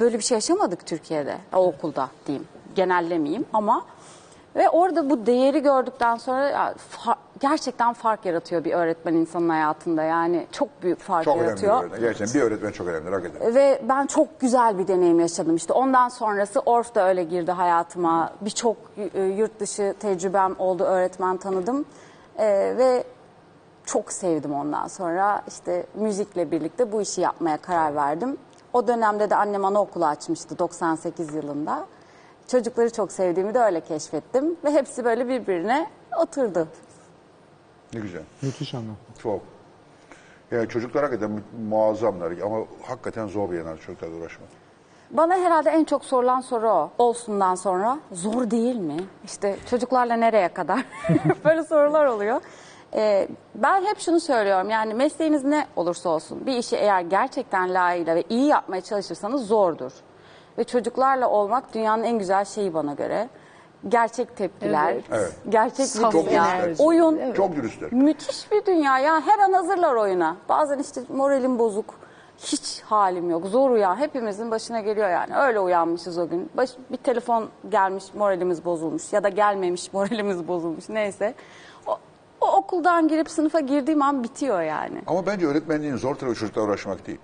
böyle 0.00 0.18
bir 0.18 0.22
şey 0.22 0.36
yaşamadık 0.36 0.86
Türkiye'de 0.86 1.36
o 1.54 1.66
okulda 1.66 2.08
diyeyim 2.26 2.48
genellemeyeyim 2.74 3.46
ama 3.52 3.84
ve 4.56 4.68
orada 4.68 5.10
bu 5.10 5.26
değeri 5.26 5.62
gördükten 5.62 6.16
sonra 6.16 6.48
ya, 6.48 6.74
fa- 6.96 7.16
gerçekten 7.40 7.92
fark 7.92 8.24
yaratıyor 8.24 8.64
bir 8.64 8.72
öğretmen 8.72 9.14
insanın 9.14 9.48
hayatında 9.48 10.02
yani 10.02 10.46
çok 10.52 10.82
büyük 10.82 11.00
fark 11.00 11.24
Çok 11.24 11.34
önemli 11.36 11.44
bir 11.46 11.48
yaratıyor. 11.48 11.80
öğretmen. 11.82 12.00
Gerçekten 12.00 12.40
bir 12.40 12.46
öğretmen 12.46 12.72
çok 12.72 12.86
önemli 12.88 13.10
hakikaten. 13.10 13.54
Ve 13.54 13.82
ben 13.88 14.06
çok 14.06 14.40
güzel 14.40 14.78
bir 14.78 14.88
deneyim 14.88 15.20
yaşadım. 15.20 15.56
İşte 15.56 15.72
ondan 15.72 16.08
sonrası 16.08 16.60
Orf 16.60 16.94
da 16.94 17.08
öyle 17.08 17.24
girdi 17.24 17.52
hayatıma. 17.52 18.32
Birçok 18.40 18.76
e, 19.14 19.22
yurt 19.22 19.60
dışı 19.60 19.94
tecrübem 20.00 20.54
oldu, 20.58 20.84
öğretmen 20.84 21.36
tanıdım. 21.36 21.84
E, 22.38 22.46
ve 22.76 23.04
çok 23.84 24.12
sevdim 24.12 24.54
ondan 24.54 24.88
sonra. 24.88 25.42
işte 25.48 25.86
müzikle 25.94 26.50
birlikte 26.50 26.92
bu 26.92 27.02
işi 27.02 27.20
yapmaya 27.20 27.56
karar 27.56 27.94
verdim. 27.94 28.36
O 28.72 28.86
dönemde 28.86 29.30
de 29.30 29.36
annem 29.36 29.64
anaokulu 29.64 30.06
açmıştı 30.06 30.58
98 30.58 31.34
yılında. 31.34 31.86
Çocukları 32.48 32.92
çok 32.92 33.12
sevdiğimi 33.12 33.54
de 33.54 33.58
öyle 33.58 33.80
keşfettim. 33.80 34.56
Ve 34.64 34.70
hepsi 34.70 35.04
böyle 35.04 35.28
birbirine 35.28 35.86
oturdu. 36.22 36.68
Ne 37.94 38.00
güzel. 38.00 38.22
Müthiş 38.42 38.74
anlam. 38.74 38.96
Çok. 39.22 39.40
Yani 40.50 40.68
çocuklar 40.68 41.02
hakikaten 41.04 41.30
mu- 41.30 41.40
muazzamlar 41.68 42.32
ama 42.44 42.58
hakikaten 42.82 43.26
zor 43.26 43.50
bir 43.50 43.58
yanar 43.58 43.76
çocuklarla 43.76 44.16
uğraşmak. 44.16 44.48
Bana 45.10 45.34
herhalde 45.34 45.70
en 45.70 45.84
çok 45.84 46.04
sorulan 46.04 46.40
soru 46.40 46.68
o. 46.70 46.90
Olsundan 46.98 47.54
sonra 47.54 47.98
zor 48.12 48.50
değil 48.50 48.76
mi? 48.76 48.96
İşte 49.24 49.56
çocuklarla 49.70 50.14
nereye 50.16 50.48
kadar? 50.48 50.84
Böyle 51.44 51.62
sorular 51.64 52.04
oluyor. 52.06 52.40
Ee, 52.94 53.28
ben 53.54 53.84
hep 53.84 53.98
şunu 53.98 54.20
söylüyorum 54.20 54.70
yani 54.70 54.94
mesleğiniz 54.94 55.44
ne 55.44 55.66
olursa 55.76 56.08
olsun 56.08 56.46
bir 56.46 56.52
işi 56.56 56.76
eğer 56.76 57.00
gerçekten 57.00 57.74
layığıyla 57.74 58.14
ve 58.16 58.24
iyi 58.28 58.46
yapmaya 58.46 58.80
çalışırsanız 58.80 59.46
zordur. 59.46 59.92
Ve 60.58 60.64
çocuklarla 60.64 61.30
olmak 61.30 61.74
dünyanın 61.74 62.02
en 62.02 62.18
güzel 62.18 62.44
şeyi 62.44 62.74
bana 62.74 62.94
göre. 62.94 63.28
Gerçek 63.88 64.36
tepkiler, 64.36 64.96
Evet. 65.12 65.32
Gerçek 65.48 65.86
Saf 65.86 66.14
bir 66.14 66.26
dünya, 66.26 66.46
enerji. 66.56 66.82
oyun. 66.82 67.32
Çok 67.32 67.56
dürüstler. 67.56 67.92
Müthiş 67.92 68.52
bir 68.52 68.66
dünya 68.66 68.98
ya. 68.98 69.20
Her 69.20 69.38
an 69.38 69.52
hazırlar 69.52 69.94
oyuna. 69.94 70.36
Bazen 70.48 70.78
işte 70.78 71.00
moralim 71.08 71.58
bozuk. 71.58 71.94
Hiç 72.38 72.82
halim 72.82 73.30
yok. 73.30 73.46
Zor 73.46 73.70
uyan. 73.70 73.96
Hepimizin 73.96 74.50
başına 74.50 74.80
geliyor 74.80 75.10
yani. 75.10 75.36
Öyle 75.36 75.60
uyanmışız 75.60 76.18
o 76.18 76.28
gün. 76.28 76.50
Baş, 76.56 76.70
bir 76.92 76.96
telefon 76.96 77.48
gelmiş 77.68 78.04
moralimiz 78.14 78.64
bozulmuş. 78.64 79.12
Ya 79.12 79.24
da 79.24 79.28
gelmemiş 79.28 79.92
moralimiz 79.92 80.48
bozulmuş. 80.48 80.88
Neyse. 80.88 81.34
O, 81.86 81.98
o 82.40 82.56
okuldan 82.56 83.08
girip 83.08 83.30
sınıfa 83.30 83.60
girdiğim 83.60 84.02
an 84.02 84.24
bitiyor 84.24 84.62
yani. 84.62 85.02
Ama 85.06 85.26
bence 85.26 85.46
öğretmenliğin 85.46 85.96
zor 85.96 86.14
tarafı 86.14 86.36
çocuklarla 86.40 86.68
uğraşmak 86.68 87.06
değil. 87.06 87.18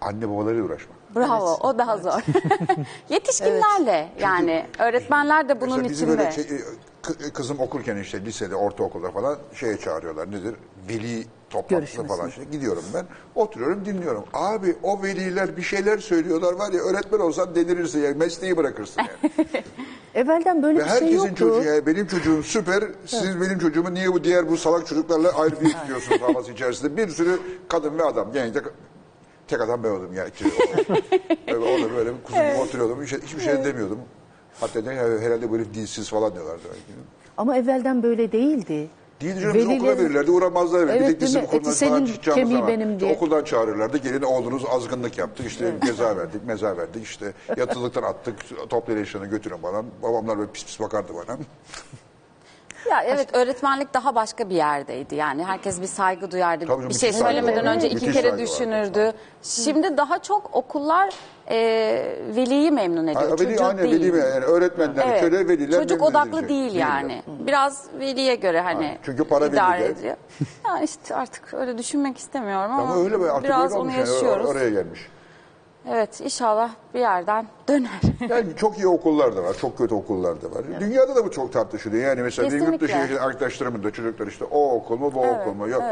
Anne 0.00 0.30
babalarıyla 0.30 0.64
uğraşmak. 0.64 0.96
Bravo. 1.16 1.58
O 1.60 1.78
daha 1.78 1.98
zor. 1.98 2.20
Yetişkinlerle 3.08 4.08
yani. 4.20 4.66
Öğretmenler 4.78 5.48
de 5.48 5.60
bunun 5.60 5.82
Mesela 5.82 5.90
bizim 5.90 6.08
içinde. 6.08 6.22
öyle 6.22 6.32
şey, 6.32 6.44
kı- 7.02 7.32
kızım 7.32 7.60
okurken 7.60 7.96
işte 7.96 8.24
lisede, 8.24 8.54
ortaokulda 8.56 9.10
falan 9.10 9.38
şeye 9.54 9.76
çağırıyorlar. 9.78 10.30
Nedir? 10.30 10.54
Veli 10.88 11.26
toplantısı 11.50 11.96
Görüşmesi. 11.96 12.08
falan. 12.08 12.28
Şey. 12.30 12.44
Gidiyorum 12.44 12.84
ben. 12.94 13.06
Oturuyorum 13.34 13.84
dinliyorum. 13.84 14.24
Abi 14.32 14.76
o 14.82 15.02
veliler 15.02 15.56
bir 15.56 15.62
şeyler 15.62 15.98
söylüyorlar 15.98 16.52
var 16.52 16.72
ya 16.72 16.80
öğretmen 16.82 17.18
olsan 17.20 17.54
delirirsin 17.54 18.00
ya. 18.02 18.14
Mesleği 18.14 18.56
bırakırsın 18.56 19.02
yani. 19.02 19.46
Evvelden 20.14 20.62
böyle 20.62 20.78
Ve 20.78 20.82
bir 20.84 20.88
şey 20.88 20.94
herkesin 20.96 21.16
yoktu. 21.16 21.34
çocuğu 21.36 21.68
yani 21.68 21.86
benim 21.86 22.06
çocuğum 22.06 22.42
süper. 22.42 22.84
Siz 23.06 23.40
benim 23.40 23.58
çocuğumu 23.58 23.94
niye 23.94 24.12
bu 24.12 24.24
diğer 24.24 24.48
bu 24.48 24.56
salak 24.56 24.86
çocuklarla 24.86 25.30
ayrı 25.32 25.60
bir 25.60 25.72
tutuyorsunuz 25.80 26.20
havası 26.22 26.52
içerisinde. 26.52 26.96
Bir 26.96 27.08
sürü 27.08 27.40
kadın 27.68 27.98
ve 27.98 28.04
adam. 28.04 28.28
Yani 28.34 28.52
tek, 29.58 29.68
adam 29.68 29.84
ben 29.84 29.90
oldum 29.90 30.14
yani. 30.14 30.30
Böyle 31.46 31.64
Orada 31.64 31.96
böyle 31.96 32.10
kuzum 32.24 32.42
gibi 32.42 32.58
oturuyordum. 32.60 33.02
Hiç, 33.02 33.12
hiçbir 33.12 33.40
şey 33.40 33.64
demiyordum. 33.64 33.98
Hatta 34.60 34.84
de, 34.84 35.20
herhalde 35.20 35.52
böyle 35.52 35.74
dilsiz 35.74 36.10
falan 36.10 36.34
diyorlardı. 36.34 36.62
Ama 37.36 37.56
evvelden 37.56 38.02
böyle 38.02 38.32
değildi. 38.32 38.88
Değil 39.20 39.40
canım 39.40 39.54
bizi 39.54 39.68
okula 39.68 39.98
verirlerdi 39.98 40.30
uğramazlar. 40.30 40.88
Evet, 40.88 41.00
bir 41.00 41.06
tek 41.06 41.20
bizim 41.20 41.42
senin, 41.72 41.90
falan 41.90 42.06
çıkacağımız 42.06 42.50
zaman. 42.52 42.68
benim 42.68 42.88
işte 42.88 43.00
diye. 43.00 43.14
Okuldan 43.14 43.44
çağırırlardı. 43.44 43.98
Gelin 43.98 44.22
oğlunuz 44.22 44.64
azgınlık 44.70 45.18
yaptı. 45.18 45.42
İşte 45.46 45.74
ceza 45.86 46.16
verdik, 46.16 46.46
meza 46.46 46.76
verdik. 46.76 47.04
İşte 47.04 47.32
yatılıktan 47.56 48.02
attık. 48.02 48.36
Toplu 48.70 48.92
eşyanı 48.92 49.26
götürün 49.26 49.56
falan. 49.56 49.86
Babamlar 50.02 50.38
böyle 50.38 50.50
pis 50.50 50.64
pis 50.64 50.80
bakardı 50.80 51.12
bana. 51.14 51.38
Ya 52.90 53.02
evet 53.02 53.28
öğretmenlik 53.36 53.94
daha 53.94 54.14
başka 54.14 54.50
bir 54.50 54.54
yerdeydi. 54.54 55.14
Yani 55.14 55.44
herkes 55.44 55.80
bir 55.80 55.86
saygı 55.86 56.30
duyardı. 56.30 56.64
Tabii 56.66 56.76
canım, 56.76 56.88
bir 56.88 56.94
şey 56.94 57.08
müthiş 57.08 57.22
saygı 57.22 57.36
söylemeden 57.38 57.66
vardı. 57.66 57.76
önce 57.76 57.86
iki 57.86 57.94
Müthiş 58.06 58.12
kere 58.12 58.28
saygı 58.30 58.42
vardı. 58.42 58.52
düşünürdü. 58.52 59.12
Şimdi 59.42 59.96
daha 59.96 60.18
çok 60.18 60.50
okullar 60.54 61.14
e, 61.50 61.56
veliyi 62.36 62.70
memnun 62.70 63.06
ediyor. 63.06 63.22
Ha, 63.22 63.28
veli, 63.28 63.36
çocuğu 63.36 63.64
aynen 63.64 63.82
değil. 63.84 63.94
veli 64.00 64.12
mi? 64.12 64.18
Yani 64.18 64.44
öğretmenler 64.44 65.06
Evet. 65.08 65.20
şöyle 65.20 65.48
veliler 65.48 65.78
Çocuk 65.80 66.00
memnun 66.00 66.10
odaklı 66.10 66.48
değil 66.48 66.74
yani. 66.74 67.22
Biraz 67.26 67.84
veliye 68.00 68.34
göre 68.34 68.60
hani 68.60 68.98
Çünkü 69.02 69.24
para 69.24 69.46
idare 69.46 69.80
velide. 69.82 70.00
ediyor. 70.00 70.16
ya 70.68 70.80
işte 70.80 71.14
artık 71.14 71.54
öyle 71.54 71.78
düşünmek 71.78 72.18
istemiyorum 72.18 72.72
ama, 72.72 72.82
Ama 72.92 73.04
öyle 73.04 73.20
be 73.20 73.30
artık 73.30 73.44
biraz 73.44 73.64
öyle 73.64 73.74
onu 73.74 73.80
olmuş 73.80 73.94
yani. 73.94 74.08
yaşıyoruz. 74.08 74.46
Oraya 74.46 74.70
gelmiş. 74.70 75.00
Evet 75.90 76.20
inşallah 76.20 76.70
bir 76.94 77.00
yerden 77.00 77.46
döner. 77.68 78.00
Yani 78.28 78.56
çok 78.56 78.78
iyi 78.78 78.86
okullar 78.86 79.36
da 79.36 79.44
var, 79.44 79.56
çok 79.60 79.78
kötü 79.78 79.94
okullar 79.94 80.42
da 80.42 80.50
var. 80.50 80.64
Dünyada 80.80 81.16
da 81.16 81.24
bu 81.24 81.30
çok 81.30 81.52
tartışılıyor. 81.52 82.08
Yani 82.08 82.22
mesela 82.22 82.50
benim 82.50 82.64
yurt 82.72 82.80
dışı 82.80 82.92
Kesinlikle. 82.92 83.14
yaşayan 83.14 83.28
arkadaşlarımın 83.28 83.82
da 83.84 83.90
çocuklar 83.90 84.26
işte 84.26 84.44
o 84.44 84.70
okul 84.76 84.98
mu, 84.98 85.14
bu 85.14 85.20
okul 85.20 85.52
mu? 85.52 85.68
Yok. 85.68 85.82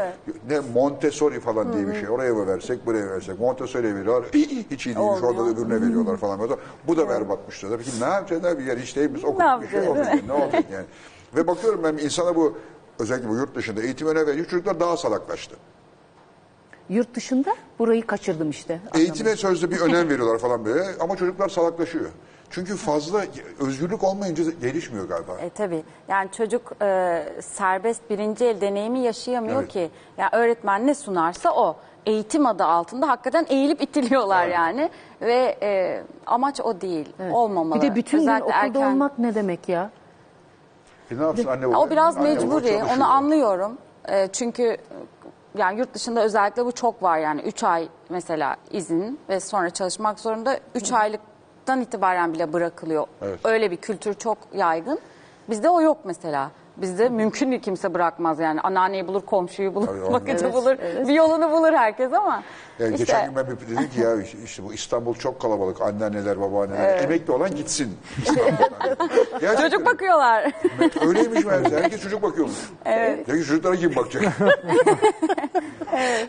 Ne 0.49 0.59
Montessori 0.73 1.39
falan 1.39 1.73
diye 1.73 1.87
bir 1.87 1.93
şey. 1.93 2.09
Oraya 2.09 2.33
mı 2.33 2.47
versek, 2.47 2.85
buraya 2.85 3.09
versek. 3.09 3.39
Montessori 3.39 3.95
veriyorlar. 3.95 4.29
Hiç 4.33 4.87
iyi 4.87 4.95
değilmiş. 4.95 5.23
Orada 5.23 5.41
öbürüne 5.41 5.81
veriyorlar 5.81 6.17
falan. 6.17 6.39
Bu 6.87 6.97
da 6.97 7.09
berbatmış 7.09 7.61
diyorlar. 7.61 7.81
Peki 7.85 8.01
ne 8.01 8.05
yapacaksın 8.05 8.47
abi? 8.55 8.63
Yani 8.63 8.79
hiç 8.81 8.95
değilmiş. 8.95 9.23
Okul 9.25 9.39
bir 9.39 9.67
şey 9.67 9.79
yapacağız, 9.83 9.87
olmuyor. 9.87 10.11
değil 10.11 10.23
Ne 10.27 10.33
olacak 10.33 10.63
yani? 10.73 10.85
Ve 11.35 11.47
bakıyorum 11.47 11.81
ben 11.83 11.93
insana 11.93 12.35
bu 12.35 12.57
özellikle 12.99 13.29
bu 13.29 13.35
yurt 13.35 13.55
dışında 13.55 13.81
eğitim 13.81 14.07
öne 14.07 14.27
veriyor. 14.27 14.45
Çocuklar 14.45 14.79
daha 14.79 14.97
salaklaştı. 14.97 15.55
Yurt 16.89 17.15
dışında 17.15 17.55
burayı 17.79 18.07
kaçırdım 18.07 18.49
işte. 18.49 18.79
Eğitime 18.95 19.35
sözde 19.35 19.71
bir 19.71 19.79
önem 19.79 20.09
veriyorlar 20.09 20.37
falan 20.39 20.65
böyle 20.65 20.83
ama 20.99 21.15
çocuklar 21.15 21.49
salaklaşıyor. 21.49 22.09
Çünkü 22.49 22.75
fazla 22.75 23.23
özgürlük 23.59 24.03
olmayınca 24.03 24.43
gelişmiyor 24.61 25.07
galiba. 25.09 25.37
E 25.39 25.49
tabii. 25.49 25.83
Yani 26.07 26.29
çocuk 26.37 26.71
e, 26.81 27.23
serbest 27.41 28.09
birinci 28.09 28.45
el 28.45 28.61
deneyimi 28.61 28.99
yaşayamıyor 28.99 29.59
Evet. 29.61 29.71
ki. 29.71 29.89
Yani 30.17 30.29
öğretmen 30.31 30.87
ne 30.87 30.95
sunarsa 30.95 31.51
o. 31.55 31.75
Eğitim 32.05 32.45
adı 32.45 32.63
altında 32.63 33.09
hakikaten 33.09 33.45
eğilip 33.49 33.81
itiliyorlar 33.81 34.47
yani. 34.47 34.89
Ve 35.21 35.57
e, 35.61 36.01
amaç 36.25 36.61
o 36.61 36.81
değil. 36.81 37.13
Olmamalı. 37.31 37.81
Bir 37.81 37.87
de 37.87 37.95
bütün 37.95 38.17
gün 38.17 38.23
Özellikle 38.23 38.43
okulda 38.45 38.57
erken- 38.65 38.91
olmak 38.91 39.19
ne 39.19 39.35
demek 39.35 39.69
ya? 39.69 39.89
E 41.11 41.17
ne 41.17 41.21
yapsın 41.23 41.47
anne 41.47 41.61
Ya 41.61 41.69
baba? 41.69 41.79
O 41.79 41.89
biraz 41.89 42.17
Anne 42.17 42.25
baba 42.25 42.33
mecburi. 42.41 42.63
çalışıyor. 42.63 42.87
Onu 42.97 43.11
anlıyorum. 43.11 43.77
E, 44.09 44.27
çünkü 44.27 44.77
yani 45.57 45.79
yurt 45.79 45.93
dışında 45.93 46.23
özellikle 46.23 46.65
bu 46.65 46.71
çok 46.71 47.03
var 47.03 47.17
yani 47.17 47.41
3 47.41 47.63
ay 47.63 47.87
mesela 48.09 48.55
izin 48.71 49.19
ve 49.29 49.39
sonra 49.39 49.69
çalışmak 49.69 50.19
zorunda 50.19 50.59
3 50.75 50.91
aylıktan 50.91 51.81
itibaren 51.81 52.33
bile 52.33 52.53
bırakılıyor. 52.53 53.07
Evet. 53.21 53.39
Öyle 53.43 53.71
bir 53.71 53.77
kültür 53.77 54.13
çok 54.13 54.37
yaygın. 54.53 54.99
Bizde 55.49 55.69
o 55.69 55.81
yok 55.81 55.97
mesela. 56.03 56.51
Bizde 56.77 57.09
mümkün 57.09 57.51
değil 57.51 57.61
kimse 57.61 57.93
bırakmaz 57.93 58.39
yani. 58.39 58.61
Anneanneyi 58.61 59.07
bulur, 59.07 59.21
komşuyu 59.21 59.75
bulur, 59.75 59.87
Tabii, 59.87 60.01
onlar- 60.01 60.13
bakıcı 60.13 60.45
Evet, 60.45 60.53
bulur. 60.55 60.75
evet. 60.81 61.07
Bir 61.07 61.13
yolunu 61.13 61.51
bulur 61.51 61.73
herkes 61.73 62.13
ama 62.13 62.43
Yani 62.79 62.91
işte 62.91 62.97
Geçen 63.03 63.25
gün 63.25 63.35
ben 63.35 63.45
bir 63.47 63.51
dedim 63.77 63.89
ki 63.89 64.01
ya 64.01 64.15
işte 64.45 64.63
bu 64.63 64.73
İstanbul 64.73 65.13
çok 65.15 65.41
kalabalık. 65.41 65.81
Anneanneler, 65.81 66.41
babaanneler. 66.41 67.03
Emekli 67.03 67.31
olan 67.33 67.55
gitsin. 67.55 67.97
İstanbul'dan. 68.17 69.09
Gerçekten. 69.39 69.69
çocuk 69.69 69.85
bakıyorlar. 69.85 70.51
Öyleymiş 71.07 71.45
meğerse. 71.45 71.81
Herkes 71.83 72.01
çocuk 72.03 72.21
bakıyormuş. 72.21 72.55
Evet. 72.85 73.23
Peki 73.27 73.45
çocuklara 73.45 73.75
kim 73.75 73.95
bakacak? 73.95 74.23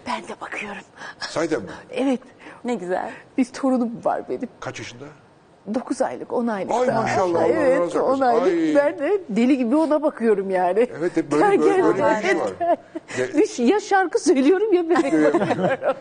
Ben 0.06 0.22
de 0.22 0.40
bakıyorum. 0.40 0.82
Sayden 1.18 1.60
mi? 1.62 1.68
Evet. 1.90 2.20
ne 2.64 2.74
güzel. 2.74 3.10
Bir 3.38 3.44
torunum 3.44 3.90
var 4.04 4.22
benim. 4.28 4.48
Kaç 4.60 4.78
yaşında? 4.78 5.04
9 5.74 6.02
aylık, 6.02 6.32
10 6.32 6.46
aylık. 6.46 6.72
Ay 6.72 6.86
daha. 6.86 7.02
maşallah, 7.02 7.48
Evet, 7.48 7.80
olsun. 7.80 8.00
10 8.00 8.20
aylık. 8.20 8.42
Ay. 8.42 8.74
Ben 8.76 8.98
de 8.98 9.20
deli 9.28 9.58
gibi 9.58 9.76
ona 9.76 10.02
bakıyorum 10.02 10.50
yani. 10.50 10.88
Evet 10.98 11.16
hep 11.16 11.32
böyle, 11.32 11.44
böyle, 11.44 11.60
böyle 11.84 11.94
bir 11.94 12.28
iş 13.42 13.58
var. 13.58 13.68
Ya, 13.74 13.80
şarkı 13.80 14.18
söylüyorum 14.24 14.72
ya 14.72 14.84
bebek 14.84 15.04
bakıyorum. 15.04 15.40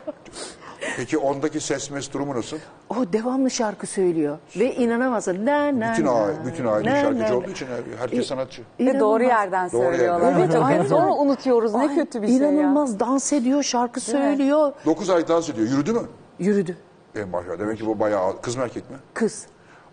Peki 0.97 1.17
ondaki 1.17 1.59
ses 1.59 1.91
mes 1.91 2.13
durumu 2.13 2.35
nasıl? 2.35 2.57
O 2.89 3.13
devamlı 3.13 3.51
şarkı 3.51 3.87
söylüyor. 3.87 4.37
Ve 4.59 4.75
inanamazsın. 4.75 5.45
Na, 5.45 5.79
na, 5.79 5.91
Bütün 5.91 6.05
na, 6.05 6.11
aile, 6.11 6.37
bütün 6.45 6.65
aile 6.65 6.91
na, 6.91 7.01
şarkıcı 7.01 7.33
na. 7.33 7.37
olduğu 7.37 7.49
için 7.49 7.67
herkes 7.99 8.27
sanatçı. 8.27 8.61
Ve 8.79 8.99
doğru 8.99 9.23
yerden 9.23 9.71
Doğru 9.71 9.81
söylüyorlar. 9.81 10.31
yerden. 10.31 10.51
Çok 10.51 10.63
Aynen. 10.65 10.85
sonra 10.85 11.13
unutuyoruz. 11.13 11.73
Ne 11.73 11.81
Ay, 11.81 11.95
kötü 11.95 12.21
bir 12.21 12.27
şey 12.27 12.35
ya. 12.37 12.51
İnanılmaz 12.51 12.99
dans 12.99 13.33
ediyor, 13.33 13.63
şarkı 13.63 13.99
söylüyor. 13.99 14.73
9 14.85 15.09
ay 15.09 15.27
dans 15.27 15.49
ediyor. 15.49 15.67
Yürüdü 15.67 15.93
mü? 15.93 16.01
Yürüdü. 16.39 16.77
En 17.15 17.29
maşallah. 17.29 17.59
Demek 17.59 17.77
ki 17.77 17.85
bu 17.87 17.99
bayağı 17.99 18.41
kız 18.41 18.55
mı 18.55 18.63
erkek 18.63 18.89
mi? 18.89 18.97
Kız. 19.13 19.45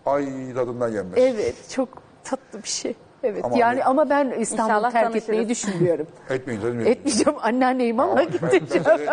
Ay 0.05 0.53
tadından 0.53 0.89
yenmez. 0.89 1.13
Evet, 1.17 1.55
çok 1.69 1.89
tatlı 2.23 2.63
bir 2.63 2.67
şey. 2.67 2.95
Evet. 3.23 3.45
Ama 3.45 3.57
yani 3.57 3.83
ama 3.83 4.09
ben 4.09 4.31
İstanbul'u 4.39 4.65
İnşallah 4.67 4.91
terk 4.91 5.03
tanışırız. 5.03 5.23
etmeyi 5.23 5.49
düşünmüyorum. 5.49 6.07
Etmeyin 6.29 6.61
tabii. 6.61 6.83
Etmeyeceğim 6.89 7.39
anneanneyim 7.41 7.99
ama 7.99 8.17
Ben, 8.17 8.25
gideceğim. 8.25 8.65
size, 8.69 9.07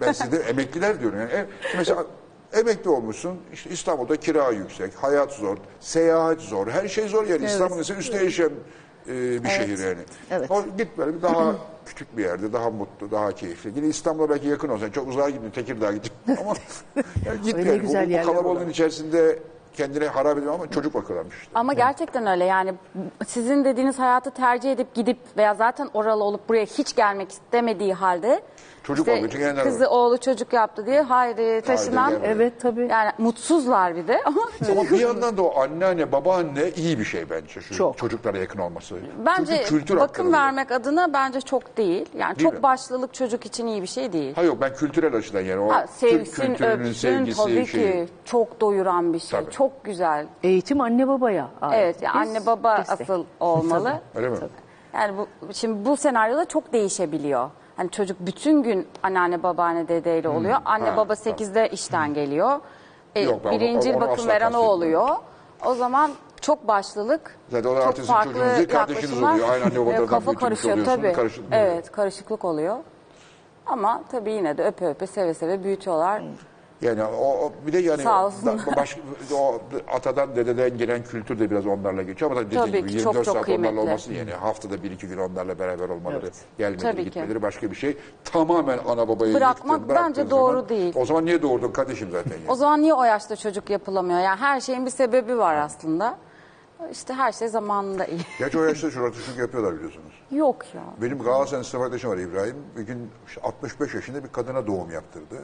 ben 0.00 0.12
size 0.12 0.36
emekliler 0.36 1.00
diyorum. 1.00 1.18
Yani 1.20 1.30
E- 1.32 1.46
mesela 1.76 2.04
emekli 2.52 2.90
olmuşsun, 2.90 3.38
işte 3.52 3.70
İstanbul'da 3.70 4.16
kira 4.16 4.50
yüksek, 4.50 4.94
hayat 4.94 5.32
zor, 5.32 5.56
seyahat 5.80 6.40
zor, 6.40 6.66
her 6.68 6.88
şey 6.88 7.08
zor 7.08 7.26
yani. 7.26 7.44
İstanbul 7.44 7.76
mesela 7.76 8.00
üstüne 8.00 8.22
yaşayan 8.24 8.52
e, 9.08 9.44
bir 9.44 9.48
şehir 9.48 9.78
yani. 9.78 10.00
Evet. 10.30 10.50
O, 10.50 10.62
git 10.78 10.98
böyle 10.98 11.14
bir 11.16 11.22
daha 11.22 11.54
küçük 11.86 12.16
bir 12.16 12.24
yerde, 12.24 12.52
daha 12.52 12.70
mutlu, 12.70 13.10
daha 13.10 13.32
keyifli. 13.32 13.72
Yine 13.76 13.86
İstanbul'a 13.86 14.30
belki 14.30 14.48
yakın 14.48 14.68
olsan, 14.68 14.90
çok 14.90 15.08
uzağa 15.08 15.30
gitme, 15.30 15.50
Tekirdağ'a 15.52 15.92
git. 16.02 16.12
Ama 16.28 16.54
yani 17.26 17.42
git 17.44 17.54
Öyle 17.54 17.68
yani. 17.70 17.80
güzel 17.80 18.02
bu, 18.04 18.08
bu 18.08 18.12
yerler 18.12 18.26
kalabalığın 18.26 18.64
var. 18.64 18.70
içerisinde 18.70 19.38
kendine 19.74 20.08
harap 20.08 20.38
ediyor 20.38 20.54
ama 20.54 20.70
çocuk 20.70 20.94
bakıyorlarmış 20.94 21.36
işte. 21.38 21.50
Ama 21.54 21.72
gerçekten 21.72 22.26
öyle 22.26 22.44
yani 22.44 22.74
sizin 23.26 23.64
dediğiniz 23.64 23.98
hayatı 23.98 24.30
tercih 24.30 24.72
edip 24.72 24.94
gidip 24.94 25.18
veya 25.36 25.54
zaten 25.54 25.90
oralı 25.94 26.24
olup 26.24 26.48
buraya 26.48 26.64
hiç 26.64 26.96
gelmek 26.96 27.30
istemediği 27.30 27.94
halde 27.94 28.42
Çocuk 28.84 29.08
işte 29.08 29.20
için 29.26 29.38
gelenler 29.38 29.64
kızı 29.64 29.84
var. 29.84 29.90
oğlu 29.90 30.18
çocuk 30.18 30.52
yaptı 30.52 30.86
diye 30.86 31.02
haydi 31.02 31.60
taşınan. 31.60 32.14
Evet 32.24 32.60
tabii. 32.60 32.86
yani 32.90 33.10
mutsuzlar 33.18 33.96
bir 33.96 34.08
de 34.08 34.20
ama 34.24 34.40
Ama 34.70 34.82
bir 34.84 34.98
yandan 35.00 35.36
da 35.36 35.42
o 35.42 35.60
anneanne, 35.60 36.12
babaanne 36.12 36.70
iyi 36.76 36.98
bir 36.98 37.04
şey 37.04 37.30
bence. 37.30 37.60
Şu 37.60 37.74
Çok. 37.74 37.98
Çocuklara 37.98 38.38
yakın 38.38 38.58
olması. 38.58 38.96
bence 39.26 39.56
Çünkü 39.56 39.68
kültür 39.68 39.94
bakım 39.94 40.04
aktarılıyor. 40.04 40.38
vermek 40.38 40.72
adına 40.72 41.12
bence 41.12 41.40
çok 41.40 41.76
değil. 41.76 42.06
Yani 42.18 42.36
Değil 42.38 42.48
çok 42.48 42.54
mi? 42.58 42.62
başlılık 42.62 43.14
çocuk 43.14 43.46
için 43.46 43.66
iyi 43.66 43.82
bir 43.82 43.86
şey 43.86 44.12
değil. 44.12 44.34
Ha 44.34 44.42
yok 44.42 44.56
ben 44.60 44.74
kültürel 44.74 45.14
açıdan 45.16 45.40
yani 45.40 45.60
o 45.60 45.72
Ha, 45.72 45.80
Türk 45.86 45.90
sevsin, 46.26 46.42
kültürünün 46.46 46.80
öpsün 46.80 46.92
sevgisi 46.92 47.42
tabii 47.44 47.66
şeyi. 47.66 48.06
ki 48.06 48.08
çok 48.24 48.60
doyuran 48.60 49.12
bir 49.12 49.18
şey. 49.18 49.40
Tabii. 49.40 49.50
Çok 49.50 49.84
güzel. 49.84 50.26
Eğitim 50.42 50.80
anne 50.80 51.08
babaya. 51.08 51.48
ait. 51.62 51.74
Evet 51.78 52.02
yani 52.02 52.22
Biz 52.22 52.28
anne 52.36 52.46
baba 52.46 52.78
destek. 52.78 53.00
asıl 53.00 53.24
olmalı. 53.40 54.00
Öyle 54.14 54.28
mi? 54.28 54.36
Yani 54.94 55.12
bu, 55.18 55.26
şimdi 55.54 55.84
bu 55.88 55.96
senaryoda 55.96 56.44
çok 56.44 56.72
değişebiliyor. 56.72 57.50
Hani 57.82 57.90
çocuk 57.90 58.16
bütün 58.20 58.62
gün 58.62 58.88
anneanne 59.02 59.42
babaanne 59.42 59.88
dedeyle 59.88 60.28
oluyor. 60.28 60.58
Anne 60.64 60.90
Ha, 60.90 60.96
baba 60.96 61.12
8'de 61.12 61.68
işten 61.68 62.14
geliyor. 62.14 62.60
E, 63.14 63.20
Yok, 63.20 63.40
ben 63.44 63.50
onu- 63.50 63.60
birinci 63.60 63.90
onu 63.92 64.00
bakım 64.00 64.12
asla 64.12 64.28
veren 64.28 64.40
o 64.40 64.50
kastetmiyorum. 64.50 64.70
oluyor. 64.70 65.08
O 65.66 65.74
zaman 65.74 66.10
çok 66.40 66.68
başlılık, 66.68 67.38
Zaten 67.48 67.70
o 67.70 67.74
çok 67.92 67.96
farklı 67.96 68.32
çocuğunuz 68.32 68.56
değil, 68.56 68.68
kardeşiniz 68.68 69.02
yaklaşımlar. 69.04 69.32
oluyor. 69.34 69.48
Aynı 69.48 69.64
anne 69.64 69.80
babadan 69.80 70.02
E, 70.04 70.06
Kafa 70.06 70.26
büyütülmüş 70.26 70.40
karışıyor 70.40 70.74
oluyorsun, 70.74 70.96
tabii. 71.02 71.12
karışık 71.12 71.46
oluyor. 71.46 71.62
evet 71.62 71.92
karışıklık 71.92 72.44
oluyor. 72.44 72.76
Ama 73.66 74.02
tabii 74.12 74.32
yine 74.32 74.58
de 74.58 74.64
öpe 74.64 74.86
öpe 74.88 75.06
seve 75.06 75.34
seve 75.34 75.64
büyütüyorlar. 75.64 76.22
Yani 76.82 77.02
o, 77.04 77.26
o- 77.26 77.52
bir 77.66 77.72
de 77.72 77.78
yani 77.78 78.02
Sağ 78.02 78.26
olsun. 78.26 78.46
da- 78.46 78.76
baş, 78.76 78.98
o 79.34 79.58
atadan 79.92 80.36
dededen 80.36 80.78
gelen 80.78 81.04
kültür 81.04 81.38
de 81.38 81.50
biraz 81.50 81.66
onlarla 81.66 82.02
geçiyor 82.02 82.30
ama 82.30 82.40
dediğim 82.40 82.64
Tabii 82.64 82.78
gibi 82.78 82.88
ki, 82.88 82.94
24 82.96 83.14
çok 83.16 83.24
çok 83.24 83.34
saat 83.34 83.44
kıymetli. 83.44 83.68
onlarla 83.72 83.90
olması 83.90 84.12
yani 84.12 84.30
haftada 84.32 84.82
bir 84.82 84.90
iki 84.90 85.08
gün 85.08 85.18
onlarla 85.18 85.58
beraber 85.58 85.88
olmaları, 85.88 86.20
Evet. 86.22 86.34
gelmeleri, 86.58 86.82
Tabii 86.82 86.96
ki. 86.96 87.04
gitmeleri 87.04 87.42
başka 87.42 87.70
bir 87.70 87.76
şey. 87.76 87.96
Tamamen 88.24 88.78
ana 88.88 89.08
babayı 89.08 89.34
Bırakmak 89.34 89.78
yıktın, 89.78 89.88
bıraktığın 89.88 90.08
bence 90.16 90.30
doğru 90.30 90.52
zaman, 90.52 90.68
değil. 90.68 90.92
O 90.96 91.04
zaman 91.06 91.24
niye 91.26 91.42
doğurdun 91.42 91.72
kardeşim 91.72 92.08
zaten 92.12 92.30
yani. 92.32 92.44
O 92.50 92.54
zaman 92.54 92.82
niye 92.82 92.94
o 92.94 93.04
yaşta 93.04 93.36
çocuk 93.36 93.70
yapılamıyor? 93.70 94.18
Yani 94.20 94.36
her 94.40 94.60
şeyin 94.60 94.86
bir 94.86 94.90
sebebi 94.90 95.38
var 95.38 95.56
aslında. 95.56 96.18
İşte 96.92 97.14
her 97.14 97.32
şey 97.32 97.48
zamanında 97.48 98.04
iyi. 98.06 98.20
Gerçi 98.38 98.58
o 98.58 98.62
yaşta 98.64 98.90
çocuk 98.90 99.38
yapıyorlar 99.38 99.74
biliyorsunuz. 99.76 100.12
Yok 100.30 100.64
ya. 100.74 100.82
Benim 101.02 101.18
Galatasaray'ın 101.18 101.62
sınıf 101.64 101.82
arkadaşım 101.84 102.10
var 102.10 102.16
İbrahim. 102.18 102.56
Bir 102.76 102.82
gün 102.82 103.10
işte 103.26 103.40
65 103.40 103.94
yaşında 103.94 104.24
bir 104.24 104.28
kadına 104.28 104.66
doğum 104.66 104.90
yaptırdı. 104.90 105.36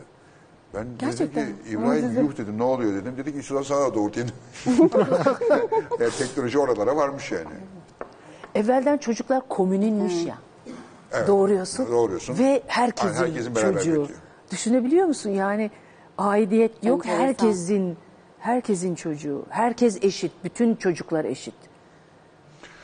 Ben 0.74 0.86
Gerçekten. 0.98 1.42
dedim 1.46 1.56
ki 1.64 1.70
İbrahim 1.70 2.24
yuh 2.24 2.36
dedim 2.38 2.58
ne 2.58 2.62
oluyor 2.62 2.94
dedim. 2.94 3.14
Dedi 3.16 3.32
ki 3.34 3.42
şurada 3.42 3.64
sana 3.64 3.94
doğurtayım. 3.94 4.28
yani 6.00 6.10
teknoloji 6.18 6.58
oralara 6.58 6.96
varmış 6.96 7.32
yani. 7.32 7.44
Evvelden 8.54 8.98
çocuklar 8.98 9.48
komününmüş 9.48 10.24
ya. 10.24 10.38
Evet, 11.12 11.28
Doğuruyorsun. 11.28 11.86
doğuruyorsun. 11.90 12.38
Ve 12.38 12.62
herkesin, 12.66 13.08
Aynen, 13.08 13.28
herkesin 13.30 13.54
beraber 13.54 13.74
çocuğu. 13.78 14.08
Düşünebiliyor 14.50 15.06
musun? 15.06 15.30
Yani 15.30 15.70
aidiyet 16.18 16.84
yok. 16.84 17.06
Enteresan. 17.06 17.26
Herkesin 17.26 17.96
herkesin 18.38 18.94
çocuğu. 18.94 19.44
Herkes 19.48 19.98
eşit. 20.04 20.32
Bütün 20.44 20.74
çocuklar 20.74 21.24
eşit. 21.24 21.54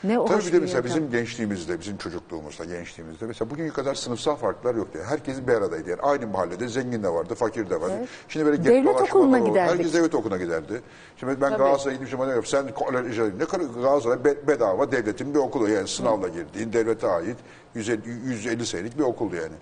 Ne 0.07 0.15
Tabii 0.15 0.37
hoş 0.37 0.47
bir 0.47 0.53
de 0.53 0.59
mesela 0.59 0.77
yöntem. 0.77 0.83
bizim 0.95 1.11
gençliğimizde, 1.11 1.79
bizim 1.79 1.97
çocukluğumuzda, 1.97 2.65
gençliğimizde 2.65 3.25
mesela 3.25 3.49
bugünkü 3.49 3.73
kadar 3.73 3.95
sınıfsal 3.95 4.35
farklar 4.35 4.75
yoktu. 4.75 4.97
Yani 4.99 5.07
herkes 5.09 5.47
bir 5.47 5.53
aradaydı. 5.53 5.89
Yani 5.89 6.01
aynı 6.01 6.27
mahallede 6.27 6.67
zengin 6.67 7.03
de 7.03 7.09
vardı, 7.09 7.35
fakir 7.35 7.69
de 7.69 7.81
vardı. 7.81 7.93
Şimdi 8.27 8.45
böyle 8.45 8.65
Devlet 8.65 9.01
okuluna 9.01 9.37
oldu. 9.41 9.49
giderdik. 9.49 9.71
Herkes 9.77 9.93
devlet 9.93 10.15
okuluna 10.15 10.37
giderdi. 10.37 10.81
Şimdi 11.17 11.41
ben 11.41 11.57
Galatasaray'a 11.57 11.93
gitmişim 11.93 12.19
bana 12.19 12.41
sen 12.41 12.73
kolej 12.73 13.19
ne 13.39 13.45
kadar 13.45 13.65
Galatasaray 13.65 14.25
be- 14.25 14.47
bedava 14.47 14.91
devletin 14.91 15.33
bir 15.33 15.39
okulu 15.39 15.69
yani 15.69 15.87
sınavla 15.87 16.27
girdiğin 16.27 16.73
devlete 16.73 17.07
ait 17.07 17.37
150, 17.75 18.01
150 18.25 18.65
senelik 18.65 18.97
bir 18.97 19.03
okuldu 19.03 19.35
yani. 19.35 19.55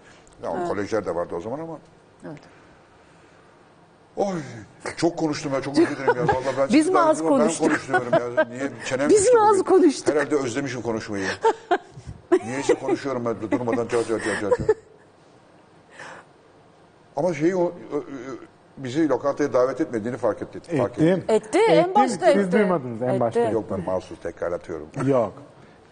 Ya 0.44 0.68
kolejler 0.68 1.06
de 1.06 1.16
vardı 1.16 1.36
o 1.36 1.42
zaman 1.42 1.60
ama. 1.60 1.80
Evet. 2.26 2.38
Oy 4.18 4.40
çok 4.98 5.18
konuştum 5.18 5.54
ya 5.54 5.62
çok 5.62 5.78
özür 5.80 5.88
dilerim 5.98 6.16
ya. 6.18 6.28
Vallahi 6.28 6.58
ben 6.58 6.70
Biz 6.70 6.90
mi 6.90 7.00
az 7.00 7.22
konuştuk? 7.22 7.70
Ben 7.70 7.70
konuşuyorum 7.70 8.36
ya. 8.38 8.44
Niye? 8.50 8.72
Çenem 8.86 9.10
Biz 9.10 9.34
mi 9.34 9.40
az 9.42 9.64
konuştuk? 9.64 10.16
Herhalde 10.16 10.36
özlemişim 10.36 10.82
konuşmayı. 10.82 11.28
Niyeyse 12.46 12.74
konuşuyorum 12.74 13.26
ben 13.26 13.52
durmadan 13.52 13.88
car 13.88 14.04
car 14.04 14.20
car. 14.20 14.40
car. 14.42 14.52
Ama 17.16 17.34
şeyi 17.34 17.56
o, 17.56 17.74
bizi 18.78 19.10
lokantaya 19.10 19.54
davet 19.54 19.82
etmediğini 19.82 20.18
fark 20.18 20.42
ettik. 20.42 20.78
Fark 20.78 20.92
Ettim. 21.00 21.24
Etti, 21.28 21.60
en 21.60 21.96
başta 21.96 22.32
Siz 22.34 22.38
etti. 22.42 22.52
duymadınız 22.52 23.02
en 23.02 23.10
Etti. 23.10 23.20
başta. 23.20 23.40
Yok 23.40 23.66
ben 23.72 23.86
mahsus 23.86 24.20
tekrarlatıyorum. 24.20 24.88
Yok. 25.06 25.34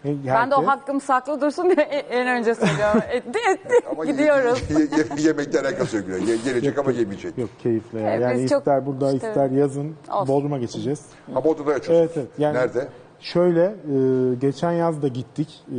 Ben 0.04 0.50
de 0.50 0.54
o 0.54 0.66
hakkım 0.66 1.00
saklı 1.00 1.40
dursun 1.40 1.64
diye 1.76 1.86
en 1.86 2.28
önce 2.28 2.54
söylüyorum. 2.54 3.00
Etti 3.10 3.38
etti. 3.52 3.74
Ama 3.90 4.04
Gidiyoruz. 4.04 4.70
Ye, 4.70 4.78
ye, 4.78 4.86
ye- 4.86 5.26
yemekle 5.26 5.60
alakası 5.60 5.96
yok. 5.96 6.06
Ye- 6.28 6.36
gelecek 6.44 6.78
ama 6.78 6.90
yemeyecek. 6.90 7.38
Yok 7.38 7.50
keyifle 7.62 8.00
ya. 8.00 8.10
Evet, 8.10 8.22
yani 8.22 8.42
biz 8.42 8.50
çok- 8.50 8.58
ister 8.58 8.86
burada 8.86 9.12
işte- 9.12 9.28
ister 9.28 9.50
yazın 9.50 9.94
Olsun. 10.12 10.28
Bodrum'a 10.34 10.58
geçeceğiz. 10.58 11.00
Ama 11.34 11.40
odada 11.50 11.70
açıyorsun. 11.70 11.94
Evet 11.94 12.10
evet. 12.16 12.28
Yani 12.38 12.54
Nerede? 12.56 12.88
Şöyle 13.20 13.64
e, 13.64 14.34
geçen 14.40 14.72
yaz 14.72 15.02
da 15.02 15.08
gittik. 15.08 15.64
E, 15.70 15.78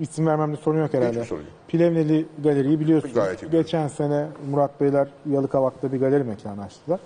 isim 0.00 0.26
vermemde 0.26 0.56
sorun 0.56 0.78
yok 0.78 0.94
herhalde. 0.94 1.10
Hiçbir 1.10 1.24
sorun 1.24 1.40
yok. 1.42 1.50
Plevneli 1.68 2.26
Galeri'yi 2.44 2.80
biliyorsunuz. 2.80 3.14
Gayet 3.14 3.42
iyi 3.42 3.50
Geçen 3.50 3.88
sene 3.88 4.26
Murat 4.50 4.80
Beyler 4.80 5.08
Yalıkavak'ta 5.30 5.92
bir 5.92 6.00
galeri 6.00 6.24
mekanı 6.24 6.62
açtılar. 6.64 7.00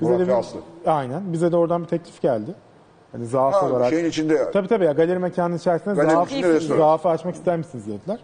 Murat 0.00 0.18
de 0.20 0.26
ve 0.26 0.34
Aslı. 0.34 0.60
Aynen. 0.86 1.32
Bize 1.32 1.52
de 1.52 1.56
oradan 1.56 1.82
bir 1.82 1.88
teklif 1.88 2.22
geldi. 2.22 2.50
Hani 3.12 3.26
zaaf 3.26 3.54
Ha, 3.54 3.66
olarak. 3.70 3.90
şeyin 3.90 4.04
içinde 4.04 4.50
Tabii 4.50 4.68
tabii 4.68 4.84
ya 4.84 4.92
galeri 4.92 5.18
mekanının 5.18 5.58
içerisinde 5.58 5.94
Galeri 5.94 6.10
zaaf, 6.12 6.32
içinde 6.32 6.48
restoran. 6.54 6.78
zaafı 6.78 7.08
açmak 7.08 7.34
ister 7.34 7.56
misiniz 7.58 7.86
dediler. 7.86 8.18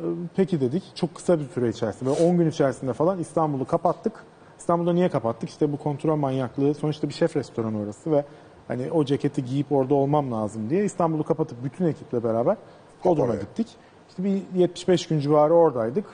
Ee, 0.00 0.04
Peki 0.36 0.60
dedik. 0.60 0.82
Çok 0.94 1.14
kısa 1.14 1.40
bir 1.40 1.44
süre 1.48 1.68
içerisinde, 1.68 2.10
böyle 2.10 2.24
10 2.24 2.38
gün 2.38 2.50
içerisinde 2.50 2.92
falan 2.92 3.18
İstanbul'u 3.18 3.64
kapattık. 3.66 4.12
İstanbul'da 4.58 4.92
niye 4.92 5.08
kapattık? 5.08 5.48
İşte 5.48 5.72
bu 5.72 5.76
kontrol 5.76 6.16
manyaklığı. 6.16 6.74
Sonuçta 6.74 7.08
bir 7.08 7.14
şef 7.14 7.36
restoranı 7.36 7.80
orası 7.82 8.12
ve 8.12 8.24
hani 8.68 8.92
o 8.92 9.04
ceketi 9.04 9.44
giyip 9.44 9.72
orada 9.72 9.94
olmam 9.94 10.32
lazım 10.32 10.70
diye 10.70 10.84
İstanbul'u 10.84 11.24
kapatıp 11.24 11.64
bütün 11.64 11.86
ekiple 11.86 12.24
beraber 12.24 12.56
Bodrum'a 13.04 13.28
oraya. 13.28 13.40
gittik. 13.40 13.66
İşte 14.08 14.24
bir 14.24 14.42
75 14.54 15.06
gün 15.06 15.20
civarı 15.20 15.54
oradaydık. 15.54 16.04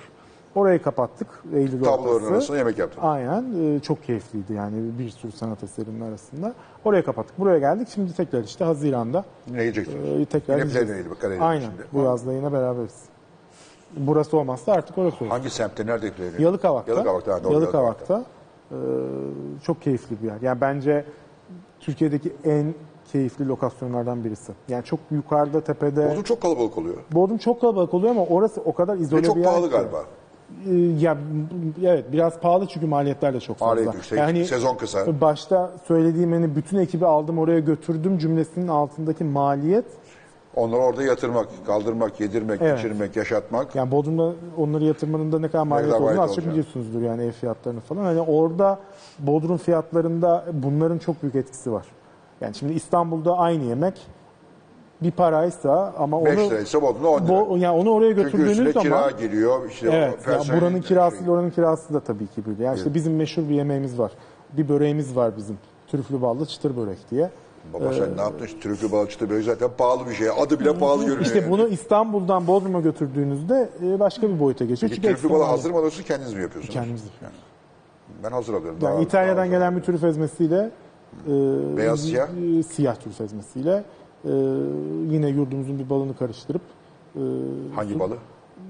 Orayı 0.54 0.82
kapattık 0.82 1.28
Eylül 1.54 1.84
Tabloların 1.84 2.14
ortası. 2.16 2.32
arasında 2.34 2.56
yemek 2.58 2.78
yaptın. 2.78 3.02
Aynen. 3.02 3.44
Ee, 3.76 3.80
çok 3.80 4.02
keyifliydi 4.04 4.52
yani 4.52 4.98
bir 4.98 5.10
sürü 5.10 5.32
sanat 5.32 5.64
eserinin 5.64 6.00
arasında. 6.00 6.54
Oraya 6.84 7.04
kapattık. 7.04 7.38
Buraya 7.38 7.58
geldik. 7.58 7.88
Şimdi 7.94 8.14
tekrar 8.14 8.44
işte 8.44 8.64
Haziran'da 8.64 9.24
Ne 9.50 9.60
yiyeceksiniz? 9.60 10.20
e, 10.20 10.24
tekrar 10.24 10.54
Yine 10.54 10.64
gideceğiz. 10.64 10.88
Plevne'ydi 10.88 11.10
bak, 11.10 11.40
Aynen. 11.40 11.60
şimdi. 11.60 11.82
Bu 11.92 12.02
yazda 12.02 12.32
yine 12.32 12.52
beraberiz. 12.52 12.94
Burası 13.96 14.36
olmazsa 14.38 14.72
artık 14.72 14.98
orası 14.98 15.16
olur. 15.24 15.30
Hangi 15.30 15.50
semtte? 15.50 15.86
Nerede 15.86 16.10
Plevne? 16.12 16.42
Yalıkavak'ta. 16.42 16.92
Yalıkavak'ta. 16.92 17.34
ha, 17.34 17.44
doğru, 17.44 17.52
Yalıkavak'ta. 17.52 18.24
Ee, 18.70 18.74
çok 19.62 19.82
keyifli 19.82 20.22
bir 20.22 20.26
yer. 20.26 20.40
Yani 20.42 20.60
bence 20.60 21.04
Türkiye'deki 21.80 22.32
en 22.44 22.74
keyifli 23.12 23.48
lokasyonlardan 23.48 24.24
birisi. 24.24 24.52
Yani 24.68 24.84
çok 24.84 25.00
yukarıda 25.10 25.60
tepede. 25.60 26.10
Bodrum 26.10 26.22
çok 26.22 26.42
kalabalık 26.42 26.78
oluyor. 26.78 26.96
Bodrum 27.12 27.38
çok 27.38 27.60
kalabalık 27.60 27.94
oluyor 27.94 28.10
ama 28.10 28.24
orası 28.26 28.60
o 28.64 28.72
kadar 28.74 28.96
izole 28.96 29.22
Ve 29.22 29.26
çok 29.26 29.36
yer. 29.36 29.44
pahalı 29.44 29.66
ki. 29.66 29.72
galiba. 29.76 30.04
Ee, 30.66 30.74
ya 30.74 31.16
evet 31.84 32.12
biraz 32.12 32.40
pahalı 32.40 32.66
çünkü 32.66 32.86
maliyetler 32.86 33.34
de 33.34 33.40
çok 33.40 33.56
fazla. 33.56 33.74
Maliyet 33.74 33.94
yüksek, 33.94 34.46
sezon 34.46 34.76
kısa. 34.76 35.20
Başta 35.20 35.72
söylediğim 35.88 36.32
hani 36.32 36.56
bütün 36.56 36.78
ekibi 36.78 37.06
aldım 37.06 37.38
oraya 37.38 37.58
götürdüm 37.60 38.18
cümlesinin 38.18 38.68
altındaki 38.68 39.24
maliyet 39.24 39.84
Onları 40.56 40.80
orada 40.80 41.02
yatırmak, 41.02 41.48
kaldırmak, 41.66 42.20
yedirmek, 42.20 42.62
Evet. 42.62 42.78
içirmek, 42.78 43.16
yaşatmak. 43.16 43.74
yani 43.74 43.90
Bodrum'da 43.90 44.32
onları 44.56 44.84
yatırmanın 44.84 45.32
da 45.32 45.38
ne 45.38 45.48
kadar 45.48 45.64
maliyet 45.64 45.92
kadar 45.92 46.00
olduğunu 46.00 46.16
maliyet 46.16 46.30
az 46.30 46.36
çok 46.36 46.38
olacak. 46.44 46.52
biliyorsunuzdur 46.52 47.02
yani 47.02 47.22
ev 47.24 47.30
fiyatlarını 47.32 47.80
falan. 47.80 48.04
Hani 48.04 48.20
orada 48.20 48.78
Bodrum 49.18 49.56
fiyatlarında 49.56 50.44
bunların 50.52 50.98
çok 50.98 51.22
büyük 51.22 51.34
etkisi 51.34 51.72
var. 51.72 51.86
Yani 52.40 52.54
şimdi 52.54 52.72
İstanbul'da 52.72 53.38
aynı 53.38 53.64
yemek 53.64 53.94
bir 55.02 55.10
paraysa 55.10 55.94
ama 55.98 56.24
5 56.24 56.38
onu 56.38 56.50
liraysa 56.50 56.82
Bodrum'da 56.82 57.08
10 57.08 57.20
lira. 57.26 57.32
Bo- 57.32 57.58
yani 57.58 57.80
onu 57.80 57.90
oraya 57.90 58.08
Çünkü 58.14 58.26
üstüne 58.26 58.42
götürdüğünüz 58.46 58.72
kira 58.82 58.96
zaman 58.98 59.18
geliyor. 59.20 59.70
Işte 59.70 59.88
Evet. 59.92 60.18
o 60.26 60.30
Ya 60.30 60.36
personel- 60.36 60.60
buranın 60.60 60.80
kirası 60.80 61.16
şey- 61.16 61.24
ile 61.24 61.30
oranın 61.32 61.50
kirası 61.50 61.94
da 61.94 62.00
tabii 62.00 62.26
ki 62.26 62.42
bir. 62.46 62.64
Yani 62.64 62.76
işte 62.76 62.94
bizim 62.94 63.16
meşhur 63.16 63.42
bir 63.48 63.54
yemeğimiz 63.54 63.98
var. 63.98 64.12
Bir 64.52 64.68
böreğimiz 64.68 65.16
var 65.16 65.36
bizim. 65.36 65.58
Trüflü 65.92 66.22
ballı 66.22 66.46
çıtır 66.46 66.76
börek 66.76 66.98
diye. 67.10 67.30
Baba 67.74 67.92
sen 67.92 68.16
ne 68.16 68.20
yaptın? 68.20 68.46
İşte 68.46 68.60
Türkü 68.60 68.92
balıkçı 68.92 69.30
böyle 69.30 69.42
zaten 69.42 69.70
pahalı 69.78 70.06
bir 70.08 70.14
şey. 70.14 70.28
Adı 70.40 70.60
bile 70.60 70.78
pahalı 70.78 71.00
görünüyor. 71.00 71.20
İşte 71.26 71.38
yani. 71.38 71.50
bunu 71.50 71.68
İstanbul'dan 71.68 72.46
Bodrum'a 72.46 72.80
götürdüğünüzde 72.80 73.68
e, 73.86 74.00
başka 74.00 74.28
bir 74.28 74.40
boyuta 74.40 74.64
geçiyor. 74.64 74.90
Peki 74.90 75.02
trüflü 75.08 75.30
balığı 75.30 75.42
hazır 75.42 75.70
mı 75.70 75.76
alıyorsunuz 75.76 76.06
kendiniz 76.06 76.34
mi 76.34 76.42
yapıyorsunuz? 76.42 76.74
Kendimiz. 76.74 77.02
Yani 77.22 77.32
ben 78.24 78.30
hazır 78.30 78.54
alıyorum. 78.54 78.78
Yani 78.82 78.92
Daha- 78.94 79.02
İtalya'dan 79.02 79.36
daha- 79.36 79.46
gelen 79.46 79.76
bir 79.76 79.82
trüf 79.82 80.04
ezmesiyle 80.04 80.70
e, 81.28 81.30
Beyaz 81.76 82.00
siyah? 82.00 82.28
e, 82.58 82.62
siyah 82.62 82.94
trüf 82.96 83.20
ezmesiyle 83.20 83.84
e, 84.24 84.30
yine 85.12 85.28
yurdumuzun 85.28 85.78
bir 85.78 85.90
balını 85.90 86.16
karıştırıp 86.16 86.62
e, 87.16 87.20
Hangi 87.74 87.98
balı? 87.98 88.14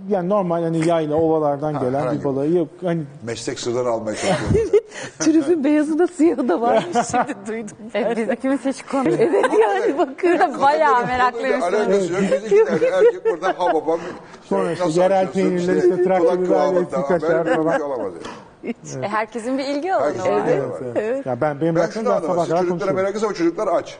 yani 0.08 0.28
normal 0.28 0.62
hani 0.62 0.88
yayla 0.88 1.16
ovalardan 1.16 1.74
Ha, 1.74 1.84
gelen 1.84 2.00
herhangi 2.00 2.20
bir 2.20 2.24
balığı 2.24 2.46
yok 2.48 2.68
hani 2.84 3.02
Meslek 3.26 3.60
sırrını 3.60 3.88
almaya 3.88 4.16
çalışıyorum. 4.16 4.78
Trüfün 5.18 5.64
beyazı 5.64 5.98
da 5.98 6.06
siyahı 6.06 6.48
da 6.48 6.60
varmış 6.60 6.96
şimdi 7.10 7.34
duydum. 7.46 7.76
Evet, 7.94 8.16
biz 8.16 8.28
ikimiz 8.30 8.64
hiç 8.64 8.82
konu. 8.82 9.08
Evet 9.08 9.44
yani 9.60 9.98
bakın. 9.98 10.62
Bayağı 10.62 11.06
meraklıyız. 11.06 11.60
Konuyla 11.60 11.78
Alakası 11.86 12.12
yok. 12.12 12.22
Biz 12.32 12.44
iki 12.52 12.64
tane 12.64 12.86
erkek 12.86 13.24
buradan 13.32 13.52
ha 13.54 13.74
babam. 13.74 14.00
Sonra 14.44 14.72
işte 14.72 14.84
nasıl 14.86 15.00
yerel 15.00 15.28
açıyorsun? 15.28 15.50
peynirler, 15.66 15.76
işte 15.82 16.04
trakya 16.04 16.18
kulak 16.18 16.34
biberle, 16.38 16.46
kıvamında. 16.48 17.02
kaşar 17.06 17.46
böyle 17.46 17.50
bir 17.50 17.62
falan. 17.64 17.76
şey 17.76 17.82
olamaz 17.86 18.12
yani. 18.14 19.04
E, 19.04 19.08
herkesin 19.08 19.58
bir 19.58 19.64
ilgi 19.64 19.94
alanı 19.94 20.06
Herkesin 20.06 20.30
var. 20.32 20.46
bir 20.46 20.58
var. 20.58 20.80
evet. 20.96 21.26
Ya 21.26 21.40
ben 21.40 21.60
benim 21.60 21.74
Ben 21.74 21.82
bıraktığım 21.82 22.02
şunu 22.02 22.12
sabah 22.14 22.26
kadar 22.26 22.36
çocuklara 22.36 22.68
konuşuyorum. 22.68 22.96
meraklısı 22.96 23.26
ama 23.26 23.34
çocuklar 23.34 23.68
aç. 23.68 23.98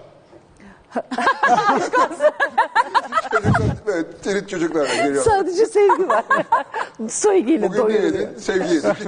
Çocuklar 3.30 3.60
böyle 3.86 4.10
tirit 4.12 4.48
çocuklar 4.48 4.86
geliyor. 4.86 5.24
Sadece 5.24 5.66
sevgi 5.66 6.08
var. 6.08 6.24
Soygiyle 7.08 7.68
Bugün 7.68 7.78
ne 7.78 7.84
doyuruyor. 7.84 8.02
yedin? 8.12 8.38
Sevgi 8.38 8.74
yedik. 8.74 9.06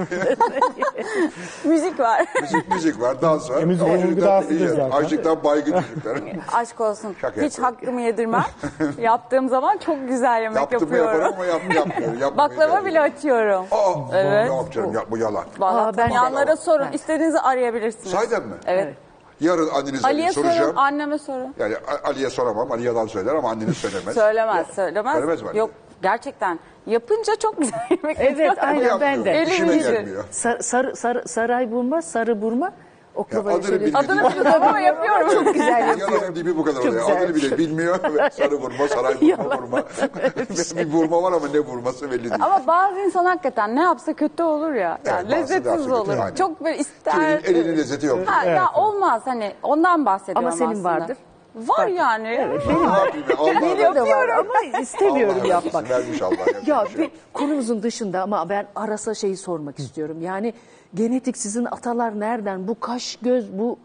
Müzik 1.65 1.99
var. 1.99 2.25
müzik, 2.41 2.69
müzik 2.69 3.01
var, 3.01 3.21
dans 3.21 3.49
var. 3.49 3.61
E, 3.61 3.65
müzik 3.65 3.83
Ama 3.83 3.93
onun 3.93 4.01
çocuklar 4.01 4.39
gıdasıdır 4.41 4.67
zaten. 4.67 4.89
Açlıktan 4.91 5.43
baygın 5.43 5.81
çocuklar. 5.81 6.17
Aşk 6.53 6.81
olsun. 6.81 7.15
Şaka 7.21 7.41
Hiç 7.41 7.57
yapıyorum. 7.57 7.75
hakkımı 7.75 8.01
yedirmem. 8.01 8.45
Yaptığım 9.01 9.49
zaman 9.49 9.77
çok 9.77 10.07
güzel 10.07 10.41
yemek 10.41 10.57
Yaptım 10.57 10.89
mı 10.89 10.97
yapıyorum. 10.97 11.21
yaparım 11.21 11.33
ama 11.35 11.45
yap, 11.45 11.61
yapmıyorum. 11.75 12.19
Yapmayı 12.19 12.49
Baklava 12.49 12.71
tercih 12.71 12.85
bile 12.85 13.01
açıyorum. 13.01 13.65
Aa, 13.71 13.93
Evet. 14.13 14.49
Ne 14.49 14.55
yapacağım? 14.55 14.93
Ya, 14.93 15.01
bu 15.11 15.17
yalan. 15.17 15.43
Vallahi 15.59 15.85
Aa, 15.87 15.97
ben 15.97 16.09
de. 16.09 16.13
tanıyanlara 16.13 16.55
sorun. 16.55 16.91
İstediğinizi 16.91 17.39
arayabilirsiniz. 17.39 18.07
Sahiden 18.11 18.43
mi? 18.43 18.53
Evet. 18.65 18.95
Yarın 19.41 19.69
annenize 19.69 20.07
Ali'ye 20.07 20.31
soracağım. 20.31 20.57
sorun, 20.59 20.75
anneme 20.75 21.17
sorun. 21.17 21.55
Yani 21.59 21.75
A- 21.77 22.07
Ali'ye 22.09 22.29
soramam. 22.29 22.71
Ali 22.71 22.83
yalan 22.83 23.07
söyler 23.07 23.35
ama 23.35 23.49
anneniz 23.49 23.77
söylemez. 23.77 24.15
Söylemez, 24.15 24.67
söylemez. 24.75 25.13
Söylemez 25.13 25.41
mi 25.41 25.49
anne? 25.49 25.57
Yok, 25.57 25.71
gerçekten. 26.01 26.59
Yapınca 26.85 27.35
çok 27.35 27.57
güzel 27.57 27.79
yemek 27.89 28.17
Evet 28.19 28.39
yapıyor. 28.39 28.67
Aynen 28.67 28.99
ben 29.01 29.25
de. 29.25 29.31
Eli 29.31 29.49
İşime 29.49 29.73
iyidir. 29.73 29.91
gelmiyor. 29.93 30.23
Sar, 30.31 30.59
sar, 30.59 30.93
sar- 30.93 31.23
saray 31.25 31.71
burma, 31.71 32.01
sarı 32.01 32.41
burma. 32.41 32.73
Oklavayı 33.21 33.55
adını 33.57 33.67
şöyle... 33.67 33.85
bilmediğim- 33.85 33.97
Adını 33.97 34.29
bilmiyorum 34.35 34.63
ama 34.63 34.79
yapıyorum. 34.79 35.29
Çok 35.45 35.53
güzel 35.53 35.87
yapıyor. 35.87 36.11
Yalanın 36.11 36.35
dibi 36.35 36.57
bu 36.57 36.63
kadar 36.63 36.81
Çok 36.81 36.89
oluyor. 36.89 37.07
güzel. 37.07 37.21
Adını 37.23 37.35
bile 37.35 37.57
bilmiyor. 37.57 37.99
Sarı 38.31 38.55
vurma, 38.55 38.87
saray 38.87 39.13
vurma, 39.21 39.57
vurma. 39.57 39.77
bir 40.77 40.91
vurma 40.93 41.23
var 41.23 41.31
ama 41.31 41.47
ne 41.47 41.59
vurması 41.59 42.11
belli 42.11 42.23
değil. 42.23 42.33
Ama 42.39 42.67
bazı 42.67 42.99
insan 42.99 43.25
hakikaten 43.25 43.75
ne 43.75 43.81
yapsa 43.81 44.13
kötü 44.13 44.43
olur 44.43 44.73
ya. 44.73 44.97
Evet, 45.05 45.07
Yani 45.07 45.31
bazısı 45.31 45.53
lezzetsiz 45.53 45.91
olur. 45.91 46.17
aynen. 46.17 46.35
Çok 46.35 46.63
böyle 46.63 46.77
ister. 46.77 47.13
Kiminin 47.43 47.59
elinin 47.59 47.77
lezzeti 47.77 48.05
yok. 48.05 48.19
Ha, 48.25 48.45
ya 48.45 48.65
olmaz 48.75 49.21
hani 49.25 49.53
ondan 49.63 50.05
bahsediyorum 50.05 50.47
Ama 50.47 50.51
senin 50.57 50.71
aslında. 50.71 50.89
vardır. 50.89 51.17
Var 51.55 51.87
yani. 51.87 52.33
Yapayım 52.33 52.83
ya? 52.83 52.89
Allah 53.37 53.61
Benim 53.61 53.95
de 53.95 54.01
var 54.01 54.29
ama 54.29 54.79
istemiyorum 54.81 55.35
Allah 55.41 55.47
yapmak. 55.47 55.89
Vermiş 55.89 56.21
Allah. 56.21 56.35
Ya 56.65 56.83
bir 56.85 56.89
şey 56.89 56.97
bir 57.01 57.11
konumuzun 57.33 57.83
dışında 57.83 58.21
ama 58.21 58.49
ben 58.49 58.67
arasa 58.75 59.13
şeyi 59.13 59.37
sormak 59.37 59.79
istiyorum. 59.79 60.17
Yani 60.21 60.53
genetik 60.95 61.37
sizin 61.37 61.65
atalar 61.65 62.19
nereden? 62.19 62.67
Bu 62.67 62.79
kaş 62.79 63.15
göz, 63.21 63.53
bu 63.59 63.77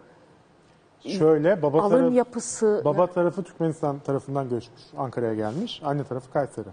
Şöyle 1.19 1.63
baba 1.63 1.83
alın 1.83 1.91
tarafı 1.91 2.15
yapısı. 2.15 2.83
baba 2.85 3.07
tarafı 3.07 3.43
Türkmenistan 3.43 3.99
tarafından 3.99 4.49
göçmüş. 4.49 4.83
Ankara'ya 4.99 5.35
gelmiş. 5.35 5.81
Anne 5.85 6.05
tarafı 6.05 6.31
Kayseri. 6.33 6.69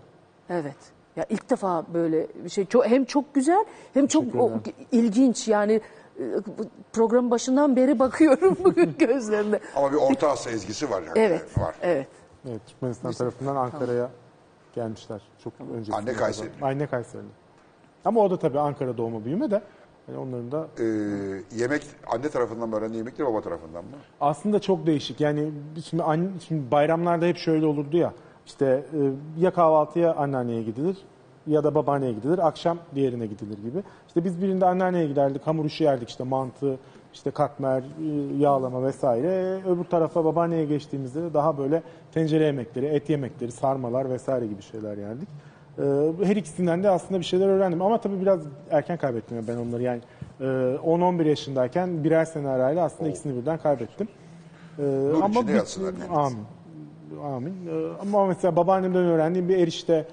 Evet. 0.49 0.75
Ya 1.15 1.25
ilk 1.29 1.49
defa 1.49 1.83
böyle 1.93 2.27
bir 2.43 2.49
şey 2.49 2.65
çok 2.65 2.85
hem 2.85 3.05
çok 3.05 3.33
güzel 3.33 3.65
hem 3.93 4.07
çok 4.07 4.35
o, 4.35 4.51
ilginç 4.91 5.47
yani 5.47 5.81
bu 6.57 6.65
programın 6.93 7.31
başından 7.31 7.75
beri 7.75 7.99
bakıyorum 7.99 8.57
bugün 8.63 8.95
gözlerine. 8.99 9.59
Ama 9.75 9.91
bir 9.91 9.97
Orta 9.97 10.29
Asya 10.29 10.51
ezgisi 10.51 10.89
var. 10.89 11.01
yani. 11.01 11.11
Evet. 11.19 11.57
Var. 11.57 11.75
Evet. 11.81 12.07
Evet, 12.49 12.61
Türkmenistan 12.67 13.11
tarafından 13.11 13.55
Ankara'ya 13.55 14.09
gelmişler. 14.75 15.21
Çok 15.43 15.53
öncesinde. 15.73 15.95
Anne 15.95 16.13
Kayseri. 16.13 16.49
Anne 16.61 16.87
Kayseri'li. 16.87 17.27
Ama 18.05 18.21
o 18.21 18.31
da 18.31 18.39
tabii 18.39 18.59
Ankara 18.59 18.97
doğma 18.97 19.25
büyüme 19.25 19.51
de. 19.51 19.61
Yani 20.07 20.17
onların 20.17 20.51
da 20.51 20.67
Ee, 20.79 20.83
yemek 21.57 21.83
anne 22.07 22.29
tarafından 22.29 22.69
mı 22.69 22.75
öğrendi 22.75 22.97
yemekleri 22.97 23.27
baba 23.27 23.41
tarafından 23.41 23.83
mı? 23.83 23.91
aslında 24.21 24.59
çok 24.59 24.85
değişik. 24.85 25.21
Yani 25.21 25.51
şimdi, 25.89 26.03
anne, 26.03 26.27
şimdi 26.47 26.71
bayramlarda 26.71 27.25
hep 27.25 27.37
şöyle 27.37 27.65
olurdu 27.65 27.97
ya. 27.97 28.13
İşte 28.45 28.65
e, 28.65 28.99
ya 29.41 29.51
kahvaltıya 29.53 30.13
anneanneye 30.13 30.63
gidilir 30.63 30.97
ya 31.47 31.63
da 31.63 31.75
babaanneye 31.75 32.11
gidilir. 32.13 32.47
Akşam 32.47 32.77
diğerine 32.95 33.25
gidilir 33.25 33.57
gibi. 33.57 33.83
İşte 34.07 34.23
biz 34.23 34.41
birinde 34.41 34.65
anneanneye 34.65 35.07
giderdik. 35.07 35.47
Hamur 35.47 35.65
işi 35.65 35.83
yerdik 35.83 36.09
işte 36.09 36.23
mantı, 36.23 36.77
işte 37.13 37.31
katmer, 37.31 37.79
e, 37.81 38.37
yağlama 38.37 38.83
vesaire. 38.83 39.61
Öbür 39.67 39.83
tarafa 39.83 40.25
babaanneye 40.25 40.65
geçtiğimizde 40.65 41.21
de 41.21 41.33
daha 41.33 41.57
böyle 41.57 41.83
tencere 42.13 42.43
yemekleri, 42.45 42.85
et 42.85 43.09
yemekleri, 43.09 43.51
sarmalar 43.51 44.09
vesaire 44.09 44.47
gibi 44.47 44.61
şeyler 44.61 44.97
yerdik. 44.97 45.27
E, 45.79 45.83
Her 46.23 46.35
ikisinden 46.35 46.83
de 46.83 46.89
aslında 46.89 47.19
bir 47.19 47.25
şeyler 47.25 47.47
öğrendim. 47.47 47.81
Ama 47.81 48.01
tabii 48.01 48.21
biraz 48.21 48.39
erken 48.71 48.97
kaybettim 48.97 49.45
ben 49.47 49.57
onları. 49.57 49.83
Yani 49.83 50.01
e, 50.39 50.43
10-11 50.43 51.27
yaşındayken 51.27 52.03
birer 52.03 52.25
sene 52.25 52.47
arayla 52.49 52.83
aslında 52.85 53.09
ikisini 53.09 53.41
birden 53.41 53.57
kaybettim. 53.57 54.07
E, 54.79 54.81
içinde 55.29 55.47
bir- 55.47 55.53
yatsın 55.53 55.83
anneniz. 55.85 56.09
Amin. 56.11 56.37
Amin. 57.23 57.53
Ee, 57.69 57.87
Ama 58.01 58.25
mesela 58.25 58.55
babaannemden 58.55 59.03
öğrendiğim 59.05 59.49
bir 59.49 59.57
erişte 59.57 60.05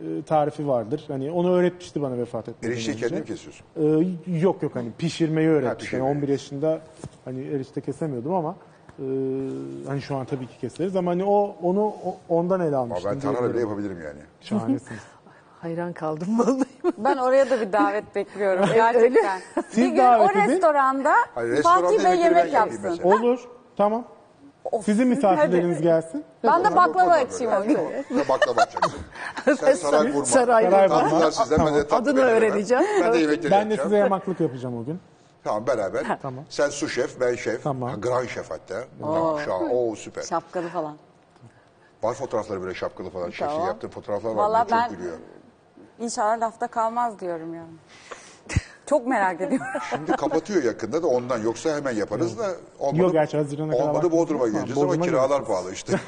e, 0.00 0.22
tarifi 0.22 0.68
vardır. 0.68 1.04
Hani 1.08 1.30
onu 1.30 1.50
öğretmişti 1.52 2.02
bana 2.02 2.18
vefat 2.18 2.48
etmeden 2.48 2.72
Erişteyi 2.74 2.94
önce. 2.96 3.06
kendin 3.08 3.18
mi 3.20 3.26
kesiyorsun? 3.26 3.66
Ee, 4.26 4.38
yok 4.40 4.62
yok 4.62 4.76
hani 4.76 4.88
pişirmeyi 4.98 5.48
öğretmiş. 5.48 5.84
pişirmeyi. 5.84 6.08
Yani 6.08 6.16
11 6.18 6.28
yaşında 6.28 6.80
hani 7.24 7.40
erişte 7.46 7.80
kesemiyordum 7.80 8.34
ama 8.34 8.56
e, 8.98 9.04
hani 9.88 10.02
şu 10.02 10.16
an 10.16 10.24
tabii 10.24 10.46
ki 10.46 10.58
keseriz 10.60 10.96
ama 10.96 11.10
hani 11.10 11.24
o 11.24 11.56
onu 11.62 11.84
o- 11.86 12.16
ondan 12.28 12.60
ele 12.60 12.76
almıştım. 12.76 13.10
ben 13.14 13.20
tarhana 13.20 13.36
bile 13.38 13.42
diyebilirim. 13.54 13.68
yapabilirim 13.68 13.98
yani. 14.04 14.20
Şahanesiniz. 14.40 15.00
Hayran 15.60 15.92
kaldım 15.92 16.38
vallahi. 16.38 16.94
Ben 16.98 17.16
oraya 17.16 17.50
da 17.50 17.60
bir 17.60 17.72
davet 17.72 18.04
bekliyorum 18.14 18.64
gerçekten. 18.74 19.40
Siz 19.68 19.76
bir 19.84 19.88
gün 19.88 19.96
davet 19.98 20.28
o 20.36 20.38
edin. 20.40 20.50
restoranda 20.52 21.12
Hayır, 21.34 21.50
restoranda 21.52 21.86
Fatih 21.86 21.98
Bey 22.04 22.04
yemekleri 22.04 22.34
ben 22.34 22.38
yemek 22.38 22.52
yapayım 22.52 22.84
yapsın. 22.84 23.02
mesela. 23.04 23.28
Olur. 23.28 23.40
Tamam. 23.76 24.04
Of, 24.72 24.84
Sizin 24.84 25.08
misafirleriniz 25.08 25.80
gelsin. 25.82 26.24
Ben 26.44 26.64
de 26.64 26.76
baklava 26.76 27.10
açayım 27.10 27.52
o 27.52 27.62
gün. 27.62 27.78
Sen 28.08 28.18
baklava 28.28 28.60
açacaksın. 28.62 29.00
Sen 29.56 29.74
saray 29.74 30.12
vurma. 30.12 30.24
Saray 30.24 30.64
Saray 30.70 30.86
vurma. 30.88 30.98
Tatlılar 31.00 31.30
sizden 31.30 31.66
ben 31.66 31.74
de 31.74 31.86
tatlı 31.86 31.96
Adını 31.96 32.26
veririm. 32.26 32.36
öğreneceğim. 32.52 32.84
Ben 33.02 33.12
de 33.12 33.18
yemekleri 33.18 33.50
Ben 33.52 33.58
de 33.58 33.62
yapacağım. 33.64 33.88
size 33.88 33.96
yamaklık 33.96 34.40
yapacağım 34.40 34.78
o 34.78 34.84
gün. 34.84 35.00
Tamam 35.48 35.66
beraber. 35.66 36.18
Tamam. 36.22 36.44
Sen 36.48 36.68
su 36.70 36.88
şef, 36.88 37.20
ben 37.20 37.34
şef. 37.34 37.62
Tamam. 37.62 37.90
Ha, 37.90 37.96
Grand 37.96 38.28
şef 38.28 38.50
hatta. 38.50 38.84
Tamam, 39.00 39.40
şah. 39.44 39.60
Oo 39.72 39.94
süper. 39.96 40.22
Şapkalı 40.22 40.68
falan. 40.68 40.96
Var 42.02 42.14
fotoğrafları 42.14 42.62
böyle 42.62 42.74
şapkalı 42.74 43.10
falan 43.10 43.30
Tamam. 43.38 43.66
yaptığın 43.66 43.88
fotoğraflar 43.88 44.30
var. 44.30 44.36
Vallahi 44.36 44.68
Çok 44.68 44.78
ben- 44.78 44.90
gülüyor. 44.90 45.16
İnşallah 45.98 46.40
lafta 46.40 46.66
kalmaz 46.66 47.20
diyorum 47.20 47.54
yani. 47.54 47.70
Çok 48.86 49.06
merak 49.06 49.40
ediyorum. 49.40 49.66
Şimdi 49.90 50.12
kapatıyor 50.12 50.62
yakında 50.62 51.02
da 51.02 51.06
ondan 51.06 51.38
yoksa 51.38 51.76
hemen 51.76 51.92
yaparız 51.92 52.38
da 52.38 52.46
olmadı, 52.78 53.02
Yok, 53.02 53.12
gerçi 53.12 53.36
Haziran'a 53.36 53.70
kadar 53.72 53.82
olmadı 53.82 53.94
vaktimiz 53.96 54.18
Bodrum'a 54.18 54.40
var. 54.44 54.48
geleceğiz 54.48 54.78
ama 54.78 54.88
Bodrum'a 54.88 55.04
kiralar 55.06 55.44
pahalı 55.44 55.72
işte. 55.72 55.92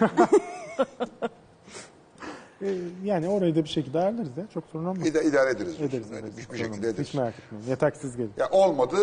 Ee, 2.62 2.74
Yani 3.04 3.28
orayı 3.28 3.54
da 3.56 3.64
bir 3.64 3.68
şekilde 3.68 3.98
ayarlarız 3.98 4.36
ya. 4.36 4.44
Çok 4.54 4.64
sorun 4.72 4.84
olmaz. 4.84 5.06
İda, 5.06 5.22
idare 5.22 5.50
ederiz. 5.50 5.80
Ederiz. 5.80 6.06
Yani 6.10 6.18
ederiz. 6.20 6.36
bir, 6.48 6.52
bir 6.54 6.58
şekilde 6.58 6.88
ederiz. 6.88 7.08
Hiç 7.08 7.14
merak 7.14 7.34
etmeyin. 7.38 7.92
Siz 8.00 8.16
gelin. 8.16 8.32
Ya 8.36 8.48
olmadı 8.50 8.96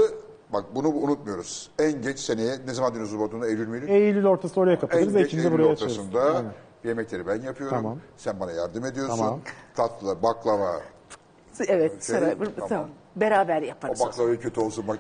bak 0.54 0.66
bunu 0.76 0.88
unutmuyoruz. 0.88 1.70
En 1.80 2.02
geç 2.02 2.20
seneye 2.20 2.56
ne 2.68 2.74
zaman 2.74 2.94
diyorsunuz 2.94 3.20
Bodrum'da 3.22 3.48
Eylül 3.48 3.68
müydü? 3.68 3.86
Eylül 3.92 4.26
ortası 4.26 4.60
oraya 4.60 4.74
En 4.74 4.80
kapatırız. 4.80 5.14
geç 5.14 5.26
Ekim'de 5.26 5.42
Eylül 5.44 5.54
buraya 5.58 5.72
açarız. 5.72 5.98
ortasında 6.00 6.22
Aynen. 6.24 6.52
yemekleri 6.84 7.28
ben 7.28 7.42
yapıyorum. 7.42 7.78
Tamam. 7.78 7.98
Sen 8.18 8.40
bana 8.40 8.52
yardım 8.52 8.86
ediyorsun. 8.86 9.18
Tamam. 9.18 9.40
Tatlılar, 9.76 10.24
baklava. 10.24 10.82
Evet, 11.68 12.04
Şey, 12.04 12.16
sonra 12.16 12.36
tamam. 12.56 12.70
tamam. 12.70 12.90
Beraber 13.16 13.62
O 13.62 13.66
yaparız. 13.66 14.00
baklava 14.00 14.36
kötü 14.36 14.60
olsun 14.62 14.88
bak 14.88 15.00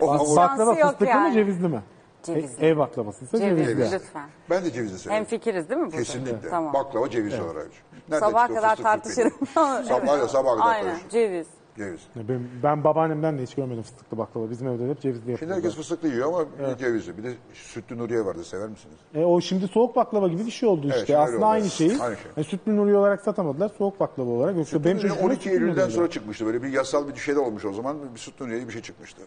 o 0.00 0.06
Bak, 0.08 0.20
baklava 0.36 0.70
yok 0.78 0.82
fıstıklı 0.90 1.06
yani. 1.06 1.28
mı 1.28 1.34
cevizli 1.34 1.68
mi? 1.68 1.82
Cevizli. 2.22 2.64
E- 2.64 2.68
ev 2.68 2.76
baklavasıysa 2.78 3.38
cevizli. 3.38 3.64
Cevizli 3.64 3.94
lütfen. 3.94 4.28
ben 4.50 4.64
de 4.64 4.72
cevizli 4.72 4.98
severim. 4.98 5.16
Hem 5.18 5.24
fikiriz 5.24 5.68
değil 5.68 5.80
mi 5.80 5.86
burada? 5.86 5.96
Kesinlikle. 5.98 6.48
Tamam. 6.50 6.74
Baklava 6.74 7.10
ceviz 7.10 7.40
olarak. 7.40 7.68
Nerede 8.08 8.24
Sabaha 8.26 8.48
kadar 8.48 8.68
fıstık 8.68 8.84
tartışırım. 8.84 9.32
Sabah, 9.54 10.18
Evet. 10.18 10.30
sabaha 10.30 10.56
kadar 10.56 10.66
Aynen 10.74 10.96
ceviz. 11.10 11.46
Ceviz. 11.76 12.00
Ben, 12.16 12.40
ben 12.62 12.84
babaannemden 12.84 13.38
de 13.38 13.42
hiç 13.42 13.54
görmedim 13.54 13.82
fıstıklı 13.82 14.18
baklava. 14.18 14.50
Bizim 14.50 14.68
evde 14.68 14.88
hep 14.90 15.00
cevizli 15.00 15.18
Şimdi 15.20 15.30
yapıyorlar. 15.30 15.56
herkes 15.56 15.74
fıstıklı 15.76 16.08
yiyor 16.08 16.28
ama 16.28 16.44
bir 16.58 16.64
de 16.64 16.78
cevizli. 16.78 17.18
Bir 17.18 17.24
de 17.24 17.32
sütlü 17.52 17.98
Nuriye 17.98 18.24
vardı 18.24 18.44
sever 18.44 18.68
misiniz? 18.68 18.96
E, 19.14 19.24
o 19.24 19.40
şimdi 19.40 19.68
soğuk 19.68 19.96
baklava 19.96 20.28
gibi 20.28 20.46
bir 20.46 20.50
şey 20.50 20.68
oldu 20.68 20.80
Evet, 20.84 20.94
işte. 20.94 21.06
şimdi 21.06 21.16
öyle 21.18 21.24
Aslında 21.24 21.38
oldu. 21.38 21.46
aynı 21.46 21.70
şeyi. 21.70 21.98
Aynı 22.02 22.16
şey. 22.16 22.30
Yani 22.36 22.44
sütlü 22.46 22.76
Nuri 22.76 22.96
olarak 22.96 23.20
satamadılar. 23.20 23.68
Soğuk 23.78 24.00
baklava 24.00 24.30
olarak. 24.30 24.56
Yoksa 24.56 24.84
benim 24.84 24.96
Sütlü 24.98 25.08
Nuriye 25.08 25.18
çocukluğumda 25.18 25.34
12 25.34 25.42
sütlü 25.50 25.64
Eylül'den 25.64 25.88
sonra 25.88 26.10
çıkmıştı. 26.10 26.46
Böyle 26.46 26.62
bir 26.62 26.68
yasal 26.68 27.08
bir 27.08 27.16
şeyler 27.16 27.40
olmuş 27.40 27.64
o 27.64 27.72
zaman. 27.72 27.96
Bir 28.14 28.18
sütlü 28.20 28.44
Nuriye 28.44 28.68
bir 28.68 28.72
şey 28.72 28.82
çıkmıştı. 28.82 29.22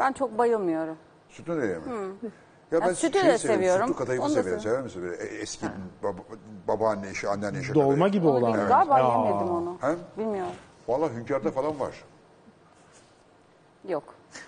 Ben 0.00 0.12
çok 0.12 0.38
bayılmıyorum. 0.38 0.96
Sütlü 1.36 1.56
Nuriye 1.56 1.74
mi? 1.78 1.82
Ya 2.72 2.80
ben 2.80 2.92
sütü 2.92 3.24
de 3.24 3.38
seviyorum. 3.38 3.86
Sütlü 3.88 3.98
kadayıfı 3.98 4.26
Onu 4.26 4.36
da 4.36 4.42
severim. 4.42 4.60
Sever 4.60 4.82
misin? 4.82 5.02
Böyle 5.02 5.16
e- 5.16 5.38
eski 5.40 5.66
baba, 6.02 6.18
babaanne 6.68 7.10
işi, 7.10 7.28
anneanne 7.28 7.60
işi. 7.60 7.74
Dolma 7.74 7.92
kadayıf. 7.94 8.12
gibi 8.12 8.26
Onu 8.26 8.32
olan. 8.36 8.42
bilmiyorum. 8.52 8.68
Galiba 8.68 8.98
Ya. 8.98 9.08
yemedim 9.08 9.48
onu. 9.54 9.76
He? 9.80 9.96
Bilmiyorum. 10.18 10.52
Valla 10.88 11.10
hünkârda 11.12 11.50
falan 11.50 11.80
var. 11.80 12.04
Yok. 13.88 14.02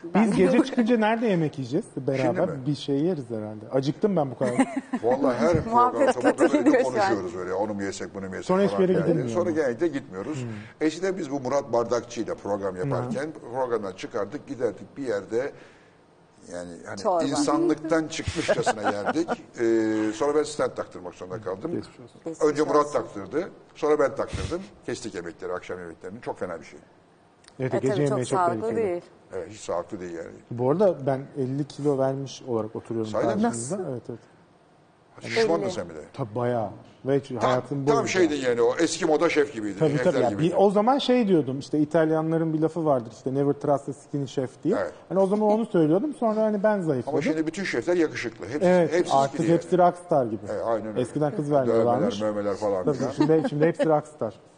Biz 0.05 0.37
gece 0.37 0.65
çıkınca 0.65 0.99
nerede 0.99 1.27
yemek 1.27 1.59
yiyeceğiz? 1.59 1.87
Beraber 1.97 2.49
mi? 2.49 2.67
bir 2.67 2.75
şey 2.75 2.97
yeriz 3.01 3.31
herhalde. 3.31 3.69
Acıktım 3.73 4.17
ben 4.17 4.31
bu 4.31 4.39
kadar. 4.39 4.53
Vallahi 5.03 5.37
her 5.39 5.53
program 5.65 5.93
Muhabbet 5.93 6.15
gidiyor 6.53 6.81
şu 6.81 6.89
an. 6.89 6.93
konuşuyoruz 6.95 7.35
böyle. 7.37 7.53
Onu 7.53 7.75
mu 7.75 7.83
yesek 7.83 8.15
bunu 8.15 8.29
mu 8.29 8.35
yesek 8.35 8.45
Sonra 8.47 8.63
hiçbir 8.63 8.77
falan 8.77 8.83
yere 8.83 8.93
yani. 8.93 9.03
gidilmiyor 9.07 9.29
Sonra 9.29 9.51
mu? 9.51 9.57
genellikle 9.57 9.89
gitmiyoruz. 9.89 10.45
Eskiden 10.81 11.17
biz 11.19 11.31
bu 11.31 11.41
Murat 11.41 11.73
Bardakçı 11.73 12.21
ile 12.21 12.35
program 12.35 12.77
yaparken 12.77 13.29
programdan 13.53 13.93
çıkardık 13.93 14.47
giderdik 14.47 14.97
bir 14.97 15.07
yerde 15.07 15.53
yani 16.53 16.71
hani 16.87 16.99
Çorba. 17.01 17.25
insanlıktan 17.25 18.09
çıkmışçasına 18.09 18.83
yerdik. 18.83 19.29
Ee, 19.61 20.13
sonra 20.15 20.35
ben 20.35 20.43
stand 20.43 20.71
taktırmak 20.71 21.15
zorunda 21.15 21.41
kaldım. 21.41 21.71
Geçmiş 21.73 22.43
Önce 22.43 22.63
Murat 22.63 22.93
taktırdı. 22.93 23.49
Sonra 23.75 23.99
ben 23.99 24.15
taktırdım. 24.17 24.63
Kestik 24.87 25.15
yemekleri, 25.15 25.53
akşam 25.53 25.79
yemeklerini. 25.79 26.21
Çok 26.21 26.39
fena 26.39 26.61
bir 26.61 26.65
şey. 26.65 26.79
Evet, 27.61 27.75
E 27.75 27.79
gece 27.79 27.93
tabii 27.95 28.03
yemeği 28.03 28.27
çok 28.27 28.31
çok 28.31 28.39
sağlıklı 28.39 28.61
tehlikeli. 28.61 28.87
değil. 28.91 29.03
Evet, 29.33 29.49
hiç 29.51 29.61
sağlıklı 29.61 30.01
değil 30.01 30.15
yani. 30.15 30.31
Bu 30.51 30.71
arada 30.71 31.07
ben 31.07 31.21
50 31.39 31.65
kilo 31.65 31.99
vermiş 31.99 32.43
olarak 32.49 32.77
oturuyorum 32.77 33.11
Sahiden 33.13 33.37
mi? 33.37 33.43
karşınızda. 33.43 33.79
Evet 33.91 34.03
evet. 34.09 34.21
Şişmandın 35.21 35.69
sen 35.69 35.89
bir 35.89 35.95
de. 35.95 35.99
Tabii 36.13 36.35
bayağı. 36.35 36.71
Ve 37.05 37.21
Tam, 37.23 37.37
hayatım 37.39 37.87
tam 37.87 37.95
boyunca. 37.97 38.07
şeydin 38.13 38.37
yani 38.49 38.63
o 38.63 38.77
eski 38.77 39.07
moda 39.07 39.29
şef 39.29 39.53
gibiydi. 39.55 39.79
Tabii 39.79 39.97
tabii. 39.97 40.19
Ya, 40.23 40.29
gibiydi. 40.31 40.53
bir- 40.53 40.57
o 40.59 40.71
zaman 40.71 40.99
şey 40.99 41.29
diyordum 41.29 41.59
işte 41.59 41.79
İtalyanların 41.79 42.55
bir 42.55 42.59
lafı 42.59 42.85
vardır 42.85 43.13
işte 43.17 43.35
never 43.35 43.53
trust 43.53 43.89
a 43.89 43.93
skinny 43.93 44.27
chef 44.27 44.51
diye. 44.65 44.77
Evet. 44.79 44.93
Hani 45.09 45.19
o 45.19 45.27
zaman 45.27 45.49
onu 45.51 45.67
söylüyordum 45.67 46.15
sonra 46.15 46.43
hani 46.43 46.63
ben 46.63 46.81
zayıfladım. 46.81 47.15
Ama 47.15 47.23
şimdi 47.23 47.47
bütün 47.47 47.65
şefler 47.65 47.97
yakışıklı. 47.97 48.47
Hepsi, 48.47 48.69
evet 48.69 48.93
hepsi 48.93 49.15
artık 49.15 49.49
hepsi 49.49 49.77
yani. 49.77 49.87
rockstar 49.89 50.27
gibi. 50.27 50.41
Evet, 50.51 50.63
aynen 50.67 50.87
öyle. 50.87 51.01
Eskiden 51.01 51.37
kız 51.37 51.51
vermiyorlarmış. 51.53 52.21
Dövmeler, 52.21 52.35
mömeler 52.35 52.57
falan 52.57 52.85
Tabii, 52.85 52.97
şimdi, 53.17 53.43
şimdi 53.49 53.67
hepsi 53.67 53.87
rockstar. 53.87 54.35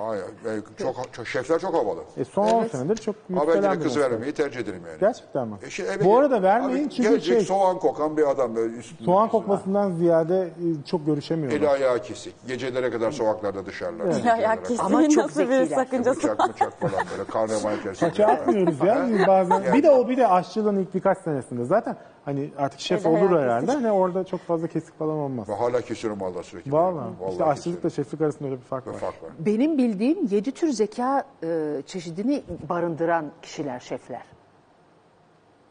Ay, 0.00 0.18
ay, 0.50 0.60
çok, 0.78 1.12
çok, 1.12 1.26
şefler 1.26 1.58
çok 1.58 1.74
havalı. 1.74 2.00
E, 2.16 2.24
son 2.24 2.46
10 2.48 2.66
senedir 2.66 2.96
çok 2.96 3.14
Ama 3.30 3.40
ben 3.40 3.46
yükselen 3.46 3.72
bir 3.72 3.76
kız 3.76 3.84
meslek. 3.86 4.04
vermemeyi 4.04 4.32
tercih 4.32 4.60
ederim 4.60 4.82
yani. 4.88 5.00
Gerçekten 5.00 5.48
mi? 5.48 5.54
E 5.66 5.70
şimdi 5.70 5.88
eve 5.90 6.00
Bu 6.00 6.04
gel- 6.08 6.16
arada 6.16 6.42
vermeyin 6.42 6.84
Abi 6.86 6.90
çünkü 6.94 7.08
gelecek 7.08 7.34
şey 7.36 7.44
soğan 7.46 7.78
kokan 7.78 8.16
bir 8.16 8.30
adam 8.30 8.56
böyle 8.56 8.74
üstünde. 8.76 9.04
soğan 9.04 9.28
kokmasından 9.28 9.90
ziyade 9.92 10.40
e, 10.42 10.84
çok 10.86 11.06
görüşemiyorlar. 11.06 11.58
Eli 11.58 11.68
ayağı 11.68 11.98
kesik. 12.02 12.34
Gecelere 12.46 12.90
kadar 12.90 13.10
sokaklarda 13.10 13.66
dışarılar. 13.66 14.04
Ya, 14.04 14.10
Gecelere 14.12 14.42
ya 14.42 14.50
kadar. 14.50 14.64
kesin 14.64 14.84
Ama 14.84 15.08
çok 15.08 15.24
nasıl 15.24 15.40
bir 15.40 15.46
zekiler. 15.46 15.76
sakıncası 15.84 16.18
Bıçak 16.22 16.48
bıçak 16.48 16.80
falan 16.80 17.06
böyle 17.10 17.24
karnaval 17.30 17.78
içerisinde. 17.80 17.94
Saça 18.10 18.26
atmıyoruz 18.26 18.80
ya 18.84 19.08
bazen. 19.26 19.74
Bir 19.74 19.82
de 19.82 19.90
o 19.90 20.08
bir 20.08 20.16
de 20.16 20.26
aşçılığın 20.28 20.76
ilk 20.76 20.94
birkaç 20.94 21.18
senesinde 21.18 21.64
zaten 21.64 21.96
hani 22.24 22.50
artık 22.58 22.80
şef 22.80 23.06
Eli 23.06 23.16
olur 23.24 23.38
herhalde. 23.40 23.72
Hani 23.72 23.90
orada 23.90 24.24
çok 24.24 24.40
fazla 24.40 24.66
kesik 24.68 24.98
falan 24.98 25.16
olmaz. 25.16 25.48
Ve 25.48 25.54
hala 25.54 25.80
kesiyorum 25.80 26.20
valla 26.20 26.42
sürekli. 26.42 26.72
Vallahi. 26.72 27.08
Vallahi 27.20 27.32
işte 27.32 27.44
aşçılıkla 27.44 27.82
kesiyorum. 27.88 27.90
şeflik 28.10 28.20
arasında 28.20 28.48
öyle 28.48 28.56
bir 28.60 28.64
fark 28.64 28.86
var. 28.86 28.92
fark 28.94 29.22
var. 29.22 29.30
Benim 29.38 29.78
bildiğim 29.78 30.26
yedi 30.30 30.52
tür 30.52 30.68
zeka 30.68 31.24
e, 31.42 31.82
çeşidini 31.86 32.42
barındıran 32.68 33.32
kişiler, 33.42 33.80
şefler. 33.80 34.22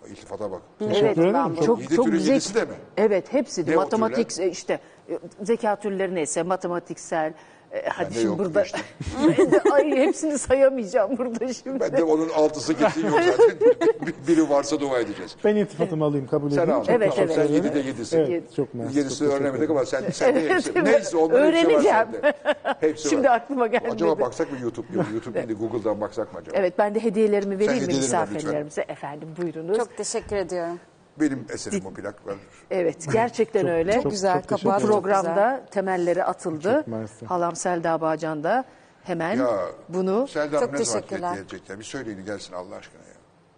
İltifata 0.07 0.51
bak. 0.51 0.61
Teşekkür 0.80 1.05
Evet, 1.05 1.17
ederim. 1.17 1.34
ben 1.34 1.55
Çok- 1.55 1.65
Çok 1.65 1.81
Yedi 1.81 1.95
çok 1.95 2.05
türün 2.05 2.19
zek- 2.19 2.27
yedisi 2.34 2.55
de 2.55 2.65
mi? 2.65 2.73
Evet, 2.97 3.34
hepsi 3.34 3.67
de 3.67 3.71
Ne 3.71 3.77
o 3.77 3.81
matematik 3.81 4.39
e, 4.39 4.49
işte 4.49 4.80
e, 5.09 5.19
zeka 5.43 5.76
türleri 5.76 6.15
neyse 6.15 6.43
matematiksel 6.43 7.34
e, 7.73 7.89
hadi 7.89 8.09
Bende 8.09 8.21
şimdi 8.21 8.37
burada. 8.39 8.63
Ben 9.37 9.51
de- 9.51 9.61
ay 9.73 9.91
hepsini 9.91 10.37
sayamayacağım 10.39 11.17
burada 11.17 11.53
şimdi. 11.53 11.79
Ben 11.79 11.97
de 11.97 12.03
onun 12.03 12.29
altısı 12.29 12.77
kesin 12.77 13.07
yok 13.07 13.19
zaten. 13.37 13.59
Bir- 14.07 14.27
Biri 14.27 14.49
varsa 14.49 14.79
dua 14.79 14.99
edeceğiz. 14.99 15.35
Ben 15.43 15.55
iltifatımı 15.55 16.05
alayım 16.05 16.27
kabul 16.27 16.49
Sen 16.49 16.57
edeyim. 16.63 16.79
al. 16.79 16.83
Çok 16.85 16.95
Evet, 16.95 17.13
evet. 17.17 17.35
Sen 17.35 17.47
yedide 17.47 17.79
yedisin. 17.79 18.19
Evet, 18.19 18.55
çok 18.55 18.73
mersi. 18.73 18.93
Teşekkür 19.03 19.25
öğrenemedik 19.33 19.69
ama 19.69 19.85
sen, 19.85 20.03
sen 20.09 20.35
de 20.35 20.49
hepsi. 20.49 20.83
Neyse 20.85 21.17
onların 21.17 21.51
hepsi 21.53 21.67
var 21.67 21.71
öğreneceğim. 21.73 21.83
sende. 22.11 22.33
Hepsi 22.79 23.09
Şimdi 23.09 23.27
var. 23.27 23.35
aklıma 23.35 23.67
gelmedi. 23.67 23.91
Acaba 23.93 24.19
baksak 24.19 24.51
mı 24.51 24.57
YouTube? 24.61 24.87
Yok, 24.95 25.05
YouTube 25.13 25.47
de 25.49 25.53
Google'dan 25.53 26.01
baksak 26.01 26.33
mı 26.33 26.39
acaba? 26.39 26.57
Evet 26.57 26.73
ben 26.77 26.95
de 26.95 27.03
hediyelerimi 27.03 27.59
vereyim 27.59 27.85
mi 27.87 27.93
misafirlerimize? 27.93 28.81
Efendim 28.81 29.29
buyurunuz. 29.41 29.77
Çok 29.77 29.97
teşekkür 29.97 30.35
ediyorum. 30.35 30.79
Benim 31.19 31.45
eserim 31.53 31.81
bu 31.83 31.93
plaklar. 31.93 32.35
Evet 32.71 33.07
gerçekten 33.13 33.67
öyle. 33.77 34.01
çok 34.01 34.11
güzel, 34.11 34.43
kapağı 34.43 34.79
çok 34.79 34.89
programda 34.89 35.61
temelleri 35.71 36.23
atıldı. 36.23 36.85
Çok. 37.19 37.29
Halam 37.29 37.55
Selda 37.55 38.01
Bağcan 38.01 38.43
da 38.43 38.65
hemen 39.03 39.37
Ya 39.37 39.59
bunu 39.89 40.27
Selda 40.27 40.59
Çok 40.59 40.71
ne 40.71 40.77
teşekkürler. 40.77 41.33
gelecekler? 41.33 41.79
Bir 41.79 41.83
söyleyin 41.83 42.25
gelsin 42.25 42.53
Allah 42.53 42.75
aşkına 42.75 43.01
ya. 43.01 43.13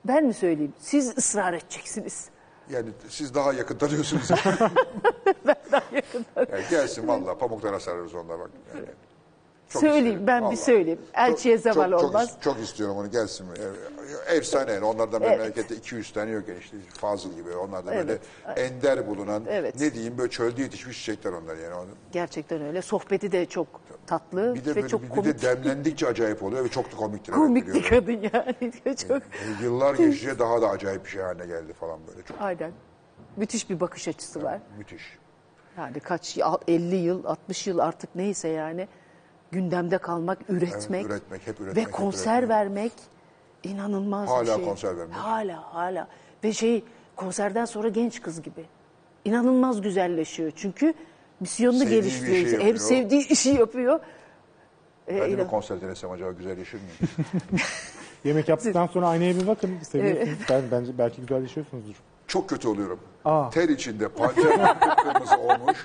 ben 0.05 0.25
mi 0.25 0.33
söyleyeyim? 0.33 0.73
Siz 0.79 1.17
ısrar 1.17 1.53
edeceksiniz. 1.53 2.29
Yani 2.69 2.89
siz 3.09 3.33
daha 3.35 3.53
yakın 3.53 3.77
tanıyorsunuz. 3.77 4.29
Yani 6.38 6.63
gelsin 6.69 7.07
valla 7.07 7.38
pamuklara 7.38 7.79
sararız 7.79 8.15
onunla 8.15 8.39
bak. 8.39 8.49
Yani. 8.75 8.85
Çok 9.69 9.79
Söyleyeyim, 9.81 10.05
isterim, 10.05 10.27
ben 10.27 10.39
bir 10.41 10.45
vallahi. 10.45 10.57
söyleyeyim. 10.57 10.99
Elçiye 11.13 11.55
Çok- 11.57 11.63
zeval 11.63 11.91
çok, 11.91 11.99
çok 11.99 12.09
olmaz. 12.09 12.29
is- 12.29 12.43
Çok, 12.43 12.59
istiyorum 12.59 12.97
onu 12.97 13.11
gelsin. 13.11 13.47
Efsane 14.27 14.72
yani 14.72 14.85
onlardan 14.85 15.22
Evet. 15.22 15.39
memlekette 15.39 15.76
200 15.76 16.14
tane 16.14 16.31
yok 16.31 16.48
yani 16.48 16.60
işte 16.60 16.77
Fazıl 16.93 17.34
gibi. 17.34 17.56
Onlar 17.56 17.85
da 17.85 17.91
böyle 17.91 18.11
Evet. 18.48 18.57
ender 18.60 19.07
bulunan 19.07 19.43
Evet. 19.49 19.80
ne 19.80 19.93
diyeyim 19.93 20.18
böyle 20.18 20.30
çölde 20.30 20.61
yetişmiş 20.61 20.98
çiçekler 20.99 21.31
onlar 21.34 21.56
yani. 21.57 21.89
Gerçekten 22.11 22.61
öyle. 22.61 22.81
Sohbeti 22.81 23.31
de 23.31 23.45
çok 23.45 23.68
tatlı 24.07 24.56
Bir 24.56 24.65
de 24.65 24.72
ve 24.72 24.76
böyle 24.76 24.88
çok 24.88 25.02
bir, 25.02 25.10
bir 25.10 25.15
komik. 25.15 25.26
de 25.26 25.41
demlendikçe 25.41 26.07
acayip 26.07 26.43
oluyor 26.43 26.64
ve 26.65 26.69
çok 26.69 26.91
da 26.91 26.95
komiktir. 26.95 27.34
evet, 27.34 27.41
komik 27.41 27.68
bir 27.68 27.73
biliyorum. 27.73 27.89
kadın 27.89 28.30
yani. 28.34 28.98
çok 29.07 29.18
E, 29.22 29.64
Yıllar 29.64 29.95
geçince 29.95 30.39
daha 30.39 30.61
da 30.61 30.69
acayip 30.69 31.06
bir 31.06 31.10
şey 31.10 31.22
haline 31.22 31.45
geldi 31.45 31.73
falan 31.73 31.99
böyle. 32.07 32.22
Çok 32.23 32.38
aynen. 32.41 32.72
Müthiş 33.38 33.69
bir 33.69 33.80
bakış 33.80 34.07
açısı 34.07 34.43
var. 34.43 34.60
müthiş. 34.77 35.18
Yani 35.77 35.99
kaç 35.99 36.38
50 36.68 36.95
yıl, 36.95 37.26
60 37.26 37.68
yıl 37.68 37.80
artık 37.80 38.15
neyse 38.15 38.48
yani 38.48 38.88
gündemde 39.52 39.98
kalmak, 39.98 40.38
üretmek, 40.49 41.02
Evet, 41.06 41.11
üretmek, 41.11 41.41
hep 41.48 41.60
üretmek, 41.61 41.76
ve 41.77 41.81
hep 41.81 41.91
konser 41.91 42.31
üretmek. 42.39 42.49
vermek 42.49 42.91
inanılmaz 43.63 44.23
bir 44.27 44.33
Hala 44.33 44.55
şey. 44.55 44.65
konser 44.65 44.97
vermek. 44.97 45.15
Hala 45.15 45.73
hala 45.73 46.07
ve 46.43 46.53
şey 46.53 46.83
konserden 47.15 47.65
sonra 47.65 47.88
genç 47.89 48.21
kız 48.21 48.41
gibi. 48.41 48.65
İnanılmaz 49.25 49.81
güzelleşiyor. 49.81 50.51
Çünkü 50.55 50.93
misyonunu 51.39 51.79
Sevdiği 51.79 51.97
bir 51.97 52.03
geliştiriyor. 52.03 52.35
şey 52.35 52.45
Hep 52.53 52.59
yapıyor. 52.59 52.77
sevdiği 52.77 53.27
işi 53.27 53.49
yapıyor. 53.49 53.99
Ee, 55.07 55.15
Ben 55.15 55.21
de 55.21 55.29
inan- 55.29 55.45
bir 55.45 55.47
konser 55.49 55.81
denesem 55.81 56.11
acaba 56.11 56.31
güzel 56.31 56.57
yaşır 56.57 56.77
mıyım? 56.77 56.95
Yemek 58.23 58.49
yaptıktan 58.49 58.88
sonra 58.88 59.07
aynaya 59.07 59.35
bir 59.35 59.47
bakın. 59.47 59.71
Seviyorsunuz. 59.89 60.39
Ben, 60.49 60.61
bence 60.71 60.97
belki 60.97 61.21
güzelleşiyorsunuzdur. 61.21 61.95
Çok 62.27 62.49
kötü 62.49 62.67
oluyorum. 62.67 62.99
Aa. 63.25 63.49
Ter 63.49 63.69
içinde 63.69 64.07
pancar 64.09 64.79
kırmızı 64.79 65.38
olmuş. 65.38 65.77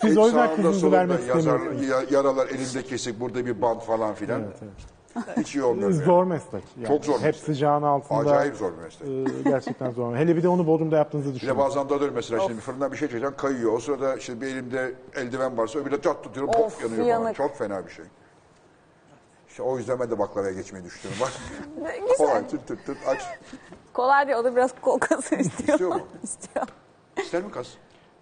Siz 0.00 0.18
o 0.18 0.26
yüzden 0.26 0.56
kızınızı 0.56 0.92
vermek 0.92 1.20
yazar- 1.20 1.38
istemiyorsunuz. 1.38 1.88
ya- 1.88 2.04
yaralar 2.18 2.48
elinde 2.48 2.82
kesik 2.82 3.20
burada 3.20 3.46
bir 3.46 3.62
bant 3.62 3.82
falan 3.84 4.14
filan. 4.14 4.42
Hiç 5.36 5.54
iyi 5.54 5.64
olmuyor. 5.64 5.90
yani. 5.90 6.04
Zor 6.04 6.24
meslek. 6.24 6.64
Yani 6.76 6.88
Çok 6.88 7.04
zor 7.04 7.14
Hep 7.14 7.22
meslek. 7.22 7.44
sıcağın 7.44 7.82
altında. 7.82 8.18
Acayip 8.18 8.56
zor 8.56 8.72
bir 8.72 8.82
meslek. 8.82 9.08
e, 9.08 9.42
gerçekten 9.50 9.90
zor. 9.90 10.16
Hele 10.16 10.36
bir 10.36 10.42
de 10.42 10.48
onu 10.48 10.66
Bodrum'da 10.66 10.96
yaptığınızı 10.96 11.28
Bir 11.28 11.34
de 11.34 11.36
düşünün. 11.40 11.58
bazen 11.58 11.88
da 11.88 11.98
mesela 12.14 12.40
şimdi 12.46 12.60
fırından 12.60 12.92
bir 12.92 12.96
şey 12.96 13.08
çekeceksin 13.08 13.36
kayıyor. 13.36 13.72
O 13.72 13.78
sırada 13.80 14.16
işte 14.16 14.40
bir 14.40 14.46
elimde 14.46 14.94
eldiven 15.14 15.58
varsa 15.58 15.78
öbürü 15.78 15.96
de 15.96 16.02
çat 16.02 16.24
tutuyorum 16.24 16.52
pop 16.52 16.64
Of, 16.64 16.82
yanıyor 16.82 16.98
falan. 16.98 17.08
yanık. 17.08 17.36
Çok 17.36 17.56
fena 17.56 17.86
bir 17.86 17.90
şey. 17.92 18.04
İşte 19.48 19.62
o 19.62 19.78
yüzden 19.78 20.00
ben 20.00 20.10
de 20.10 20.18
baklavaya 20.18 20.52
geçmeyi 20.52 20.84
düşünüyorum. 20.84 21.22
Bak 21.26 21.32
Güzel. 22.00 22.16
kolay 22.16 22.48
tüt 22.48 22.66
tüt 22.68 22.86
tüt 22.86 22.98
aç. 23.08 23.20
Kolay 23.92 24.26
değil 24.26 24.38
o 24.38 24.44
da 24.44 24.56
biraz 24.56 24.70
kol 24.80 24.98
kası 24.98 25.34
istiyor. 25.34 25.68
İstiyor 25.78 25.94
mu? 25.94 26.00
İstiyor. 26.22 26.66
İster 27.22 27.42
mi 27.42 27.50
kas? 27.50 27.68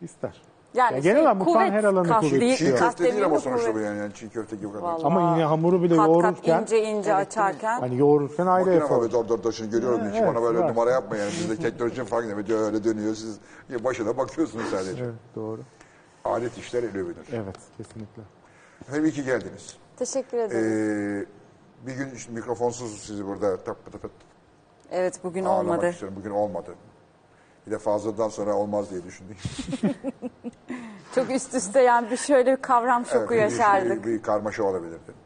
İster. 0.02 0.42
Yani 0.74 0.94
Ya 0.94 0.98
genel 1.00 1.20
olarak 1.22 1.36
mutfağın 1.36 1.54
kuvvet, 1.54 1.72
her 1.72 1.84
alanı 1.84 2.08
kas 2.08 2.20
kuvvet 2.20 2.40
değil, 2.40 2.56
Çiğ 2.56 2.74
köfte 2.76 3.04
değil 3.04 3.24
ama 3.24 3.38
sonuçta 3.40 3.74
bu 3.74 3.78
yani. 3.78 3.98
yani 3.98 4.14
çiğ 4.14 4.28
köfte 4.28 4.56
gibi 4.56 4.72
kadar. 4.72 4.82
Vallahi. 4.82 5.04
Ama 5.06 5.32
yine 5.34 5.44
hamuru 5.44 5.82
bile 5.82 5.96
Kat 5.96 6.06
kat 6.06 6.08
yoğururken 6.14 6.62
ince 6.62 6.82
ince 6.82 7.14
açarken. 7.14 7.80
hani 7.80 7.98
yoğururken 7.98 8.46
ayrı 8.46 8.66
Makine 8.66 8.84
var 8.84 8.90
ve 9.12 9.16
orada 9.16 9.34
orada 9.34 9.52
şimdi 9.52 9.70
görüyorum 9.70 10.00
Evet, 10.04 10.14
hiç 10.14 10.22
bana 10.22 10.42
böyle 10.42 10.58
var. 10.58 10.68
numara 10.70 10.90
yapma 10.90 11.16
yani. 11.16 11.30
Sizde 11.30 11.56
teknolojinin 11.56 12.06
farkında 12.06 12.36
ve 12.36 12.54
öyle 12.56 12.84
dönüyor. 12.84 13.14
Siz 13.14 13.38
başına 13.84 14.16
bakıyorsunuz 14.16 14.64
sadece. 14.70 15.04
Evet, 15.04 15.14
doğru. 15.36 15.60
Alet 16.24 16.58
işler 16.58 16.82
el 16.82 16.90
övünür. 16.96 17.26
Evet, 17.32 17.56
kesinlikle. 17.76 18.22
Hem 18.90 19.04
iyi 19.04 19.12
ki 19.12 19.24
geldiniz. 19.24 19.76
Teşekkür 19.96 20.38
Ee, 20.38 20.42
ederim. 20.42 21.26
bir 21.86 21.92
gün 21.92 22.10
işte 22.10 22.32
mikrofonsuz 22.32 22.98
sizi 23.00 23.26
burada 23.26 23.56
tap 23.56 23.84
pıt 23.84 24.02
pıt 24.02 24.10
evet 24.90 25.20
bugün 25.24 25.44
ağırlamak 25.44 25.78
olmadı. 25.78 25.88
istiyorum. 25.90 26.16
Bugün 26.20 26.30
olmadı. 26.30 26.74
Bir 27.66 27.70
de 27.70 27.78
fazladan 27.78 28.28
sonra 28.28 28.54
olmaz 28.54 28.90
diye 28.90 29.04
düşündük. 29.04 29.36
Çok 31.14 31.30
üst 31.30 31.54
üste 31.54 31.80
yani 31.80 32.10
bir 32.10 32.16
şöyle 32.16 32.52
bir 32.56 32.62
kavram 32.62 33.06
şoku 33.06 33.30
bir- 33.34 33.38
yaşardık. 33.38 34.04
Bir, 34.06 34.10
bir 34.12 34.22
karmaşa 34.22 34.62
olabilirdi. 34.64 35.24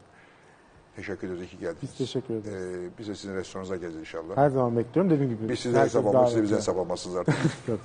Teşekkür 0.95 1.27
ederiz. 1.33 1.49
ki 1.49 1.57
geldiniz. 1.57 1.77
Biz 1.81 1.97
teşekkür 1.97 2.33
ederiz. 2.33 2.55
Ee, 2.75 2.89
biz 2.99 3.07
de 3.07 3.15
sizin 3.15 3.35
restoranınıza 3.35 3.75
geleceğiz 3.75 3.99
inşallah. 3.99 4.37
Her 4.37 4.49
zaman 4.49 4.77
bekliyorum. 4.77 5.11
Dediğim 5.11 5.29
gibi. 5.37 5.49
Biz 5.49 5.59
size 5.59 5.77
herkes 5.77 5.93
hesap 5.95 6.07
almayız, 6.07 6.33
siz 6.33 6.43
bize 6.43 6.55
hesap 6.55 6.77
almazsınız 6.77 7.15
artık. 7.17 7.35
Yok. 7.67 7.79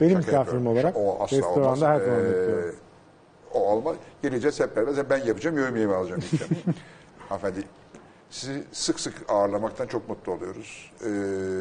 Benim 0.00 0.16
misafirim 0.16 0.66
olarak 0.66 0.96
O 0.96 1.16
asla 1.24 1.36
restoranda 1.36 1.60
olmaz. 1.66 1.82
her 1.82 2.00
zaman 2.00 2.20
Ee, 2.20 2.24
bekliyorum. 2.24 2.74
O 3.54 3.60
olmaz. 3.72 3.96
Geleceğiz 4.22 4.60
hep 4.60 4.76
beraber. 4.76 5.10
Ben 5.10 5.18
yapacağım, 5.24 5.58
yemeğimi 5.58 5.94
alacağım. 5.94 6.22
Hanımefendi, 7.28 7.64
sizi 8.32 8.64
sık 8.72 9.00
sık 9.00 9.14
ağırlamaktan 9.28 9.86
çok 9.86 10.08
mutlu 10.08 10.32
oluyoruz. 10.32 10.92
Ee, 11.04 11.06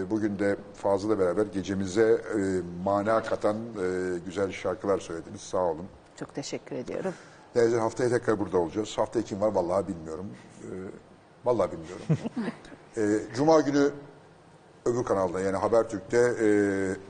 bugün 0.10 0.40
de 0.40 0.56
Fazıl'la 0.74 1.20
beraber 1.20 1.46
gecemize 1.46 2.22
e, 2.36 2.62
mana 2.84 3.24
katan 3.24 3.58
e, 3.58 4.20
güzel 4.26 4.52
şarkılar 4.52 5.00
söylediniz. 5.00 5.42
Sağ 5.42 5.58
olun. 5.58 5.86
Çok 6.20 6.36
teşekkür 6.36 6.76
ediyorum. 6.76 7.14
Değerli 7.56 7.78
haftaya 7.78 8.10
tekrar 8.10 8.40
burada 8.40 8.58
olacağız. 8.58 8.98
Haftaya 8.98 9.26
kim 9.26 9.42
var 9.42 9.52
vallahi 9.52 9.88
bilmiyorum. 9.88 10.26
Ee, 10.64 10.66
vallahi 11.46 11.72
bilmiyorum. 11.72 12.06
Ee, 12.98 13.20
Cuma 13.36 13.60
günü 13.62 13.90
öbür 14.86 15.04
kanalda 15.04 15.40
yani 15.40 15.58
Habertürk'te 15.58 16.18
e, 16.18 16.48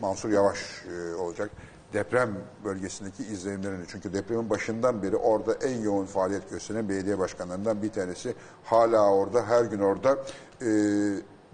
Mansur 0.02 0.30
Yavaş 0.30 0.60
e, 0.86 1.16
olacak. 1.16 1.52
Deprem 1.93 2.30
bölgesindeki 2.65 3.23
izlenimlerini. 3.23 3.85
Çünkü 3.88 4.13
depremin 4.13 4.49
başından 4.49 5.03
beri 5.03 5.15
orada 5.15 5.53
en 5.53 5.81
yoğun 5.81 6.05
faaliyet 6.05 6.49
gösteren 6.49 6.89
belediye 6.89 7.19
başkanlarından 7.19 7.81
bir 7.81 7.91
tanesi. 7.91 8.34
Hala 8.63 9.13
orada, 9.13 9.45
her 9.45 9.65
gün 9.65 9.80
orada. 9.80 10.18
E, 10.61 10.69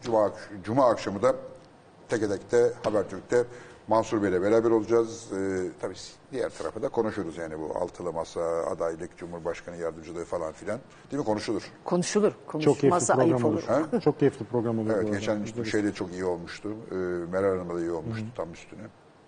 Cuma, 0.01 0.33
Cuma 0.63 0.89
akşamı 0.89 1.21
da 1.21 1.35
Teke 2.09 2.27
Tek'te, 2.27 2.73
Habertürk'te 2.83 3.43
Mansur 3.87 4.23
Bey'le 4.23 4.41
beraber 4.41 4.71
olacağız. 4.71 5.27
Ee, 5.33 5.67
tabii 5.81 5.95
diğer 6.31 6.49
tarafa 6.49 6.81
da 6.81 6.89
konuşuruz 6.89 7.37
yani 7.37 7.59
bu 7.59 7.77
altılı 7.77 8.13
masa, 8.13 8.41
adaylık, 8.41 9.17
cumhurbaşkanı 9.17 9.77
yardımcılığı 9.77 10.25
falan 10.25 10.51
filan. 10.51 10.79
Değil 11.11 11.19
mi? 11.19 11.25
Konuşulur. 11.25 11.71
Konuşulur. 11.85 12.31
Çok 12.31 12.61
keyifli 12.61 12.79
Konuşmazsa 12.89 13.13
ayıp 13.13 13.31
program 13.31 13.53
olur. 13.53 13.63
olur. 13.69 13.89
Ha? 13.91 13.99
Çok 14.01 14.19
keyifli 14.19 14.45
program 14.45 14.79
olur. 14.79 14.89
Evet, 14.95 15.11
geçen 15.13 15.43
işte 15.43 15.65
şey 15.65 15.83
de 15.83 15.93
çok 15.93 16.11
iyi 16.11 16.25
olmuştu. 16.25 16.69
Ee, 16.91 16.95
Meral 17.31 17.57
Hanım'la 17.57 17.75
da 17.75 17.79
iyi 17.79 17.91
olmuştu 17.91 18.25
tam 18.35 18.53
üstüne. 18.53 18.81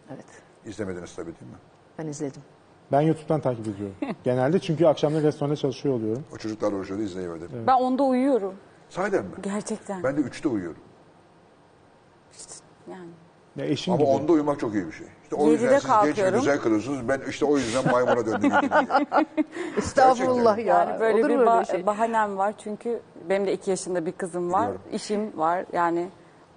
Evet. 0.09 0.25
İzlemediniz 0.65 1.15
tabii 1.15 1.25
değil 1.25 1.51
mi? 1.51 1.57
Ben 1.99 2.07
izledim. 2.07 2.41
Ben 2.91 3.01
YouTube'dan 3.01 3.41
takip 3.41 3.67
ediyorum. 3.67 3.95
Genelde 4.23 4.59
çünkü 4.59 4.85
akşamları 4.85 5.23
restoranda 5.23 5.55
çalışıyor 5.55 5.95
oluyorum. 5.95 6.23
O 6.33 6.37
çocuklarla 6.37 6.75
uğraşıyordu 6.77 7.03
izleyemedim. 7.03 7.49
Ben 7.67 7.73
onda 7.75 8.03
uyuyorum. 8.03 8.53
Sahiden 8.89 9.25
mi? 9.25 9.31
Gerçekten. 9.43 10.03
Ben 10.03 10.17
de 10.17 10.21
üçte 10.21 10.47
uyuyorum. 10.47 10.81
Yani. 12.91 13.09
Ya 13.55 13.65
eşim 13.65 13.93
Ama 13.93 14.03
gibi. 14.03 14.11
onda 14.11 14.31
uyumak 14.31 14.59
çok 14.59 14.73
iyi 14.73 14.87
bir 14.87 14.91
şey. 14.91 15.07
İşte 15.23 15.35
o 15.35 15.39
Yedide 15.39 15.51
yüzden 15.63 15.67
siz 15.79 15.83
genç 15.83 15.83
ve 15.83 15.87
kalkıyorum. 15.87 16.39
güzel 16.39 16.59
kalıyorsunuz. 16.59 17.07
Ben 17.07 17.21
işte 17.29 17.45
o 17.45 17.57
yüzden 17.57 17.91
maymuna 17.91 18.25
döndüm. 18.25 18.51
Estağfurullah 19.77 20.57
ya. 20.57 20.65
Yani 20.65 20.99
böyle 20.99 21.19
Olur 21.19 21.29
bir 21.29 21.35
mu 21.35 21.41
öyle 21.41 21.49
ba- 21.51 21.71
şey? 21.71 21.85
bahanem 21.85 22.37
var 22.37 22.53
çünkü 22.57 22.99
benim 23.29 23.47
de 23.47 23.53
iki 23.53 23.69
yaşında 23.69 24.05
bir 24.05 24.11
kızım 24.11 24.51
var. 24.53 24.61
Biliyorum. 24.61 24.81
işim 24.93 25.37
var 25.37 25.65
yani 25.73 26.09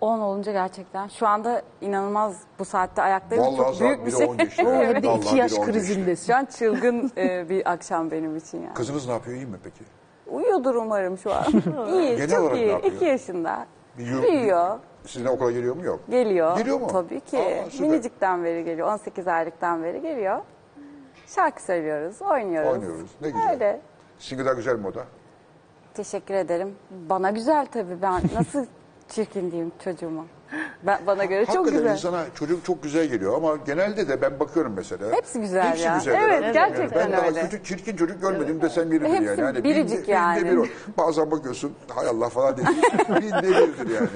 10 0.02 0.20
olunca 0.20 0.52
gerçekten 0.52 1.08
şu 1.08 1.26
anda 1.28 1.62
inanılmaz 1.80 2.40
bu 2.58 2.64
saatte 2.64 3.02
ayaktayım. 3.02 3.44
Vallahi 3.44 3.78
Çok 3.78 3.80
büyük 3.80 4.00
bir 4.00 4.06
biri 4.06 4.16
şey. 4.16 4.26
on 4.26 4.36
geçti. 4.38 4.64
De 4.66 5.08
vallahi 5.08 5.18
iki 5.20 5.36
yaş 5.36 5.50
biri 5.52 5.60
on 5.60 5.66
geçti. 5.66 5.72
krizindesin. 5.72 6.26
Şu 6.32 6.36
an 6.38 6.44
çılgın 6.44 7.12
e, 7.16 7.48
bir 7.48 7.70
akşam 7.72 8.10
benim 8.10 8.36
için 8.36 8.62
yani. 8.62 8.74
Kızınız 8.74 9.06
ne 9.06 9.12
yapıyor 9.12 9.36
iyi 9.36 9.46
mi 9.46 9.56
peki? 9.64 9.84
Uyuyordur 10.30 10.74
umarım 10.74 11.18
şu 11.18 11.32
an. 11.34 11.44
iyi, 11.92 12.16
Genel 12.16 12.28
çok 12.30 12.40
olarak 12.40 12.54
ne 12.56 12.60
iyi. 12.62 12.68
yapıyor? 12.68 12.94
2 12.94 13.04
yaşında. 13.04 13.66
Bir 13.98 14.06
yıl- 14.06 14.22
Büyüyor. 14.22 14.78
Sizin 15.06 15.26
okula 15.26 15.50
geliyor 15.50 15.76
mu? 15.76 15.84
Yok. 15.84 16.00
Geliyor. 16.10 16.56
Geliyor 16.58 16.80
mu? 16.80 16.86
Tabii 16.86 17.20
ki. 17.20 17.38
Aa, 17.38 17.70
süper. 17.70 17.88
Minicikten 17.88 18.44
beri 18.44 18.64
geliyor. 18.64 18.88
18 18.92 19.28
aylıktan 19.28 19.82
beri 19.84 20.00
geliyor. 20.02 20.38
Şarkı 21.26 21.62
söylüyoruz, 21.62 22.22
oynuyoruz. 22.22 22.72
Oynuyoruz. 22.72 23.10
Ne 23.20 23.30
güzel. 23.30 23.50
Öyle. 23.50 23.80
Sizin 24.18 24.36
kadar 24.44 24.56
güzel 24.56 24.76
mi 24.78 24.86
o 24.86 24.94
da? 24.94 25.04
Teşekkür 25.94 26.34
ederim. 26.34 26.74
Bana 26.90 27.30
güzel 27.30 27.66
tabii. 27.66 28.02
Ben 28.02 28.22
nasıl 28.34 28.66
çirkin 29.14 29.51
diyeyim 29.51 29.72
çocuğuma. 29.84 30.24
Ben, 30.82 30.98
bana 31.06 31.24
göre 31.24 31.47
çok 31.47 31.56
Hakikaten 31.56 31.78
güzel. 31.78 31.93
insana 31.93 32.24
çocuk 32.34 32.64
çok 32.64 32.82
güzel 32.82 33.06
geliyor 33.06 33.36
ama 33.36 33.56
genelde 33.66 34.09
de 34.09 34.22
ben 34.22 34.40
bakıyorum 34.40 34.72
mesela. 34.76 35.12
Hepsi 35.12 35.40
güzel 35.40 35.70
Hepsi 35.70 35.82
ya. 35.84 35.97
güzel. 35.97 36.14
Evet, 36.22 36.43
Yani 36.43 36.52
gerçekten 36.52 37.01
ben 37.05 37.12
daha 37.12 37.26
öyle. 37.26 37.40
kötü, 37.40 37.64
çirkin 37.64 37.97
çocuk 37.97 38.20
görmedim 38.22 38.62
desem 38.62 38.90
biridir 38.90 39.09
Hepsi 39.09 39.24
yani. 39.24 39.40
yani. 39.40 39.64
biricik 39.64 40.02
binde, 40.02 40.12
yani. 40.12 40.40
Binde 40.40 40.52
bir 40.52 40.56
o. 40.56 40.64
Bazen 40.98 41.30
bakıyorsun 41.30 41.72
hay 41.94 42.06
Allah 42.09 42.28
falan 42.28 42.56
diye. 42.56 42.66
binde 43.09 43.43
birdir 43.43 43.94
yani. 43.94 44.09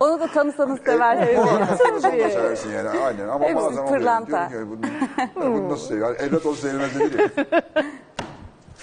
Onu 0.00 0.20
da 0.20 0.26
tanısanız 0.26 0.80
sever. 0.86 1.34
Muhakkak 1.36 1.78
tanısan 1.78 2.12
da 2.18 2.30
seversin 2.30 2.70
yani 2.72 2.88
aynen. 2.88 3.28
Ama 3.28 3.44
Hepsi 3.44 3.56
bazen 3.56 3.82
oluyor. 3.82 3.88
pırlanta. 3.98 4.50
Diyorum 4.50 4.82
ki, 4.82 4.88
bunu, 5.36 5.54
bunu 5.54 5.68
nasıl 5.68 5.86
seviyor? 5.86 6.08
Yani 6.08 6.28
evlat 6.28 6.46
olsa 6.46 6.68
sevmez 6.68 6.94
de 6.94 7.00
değil. 7.00 7.28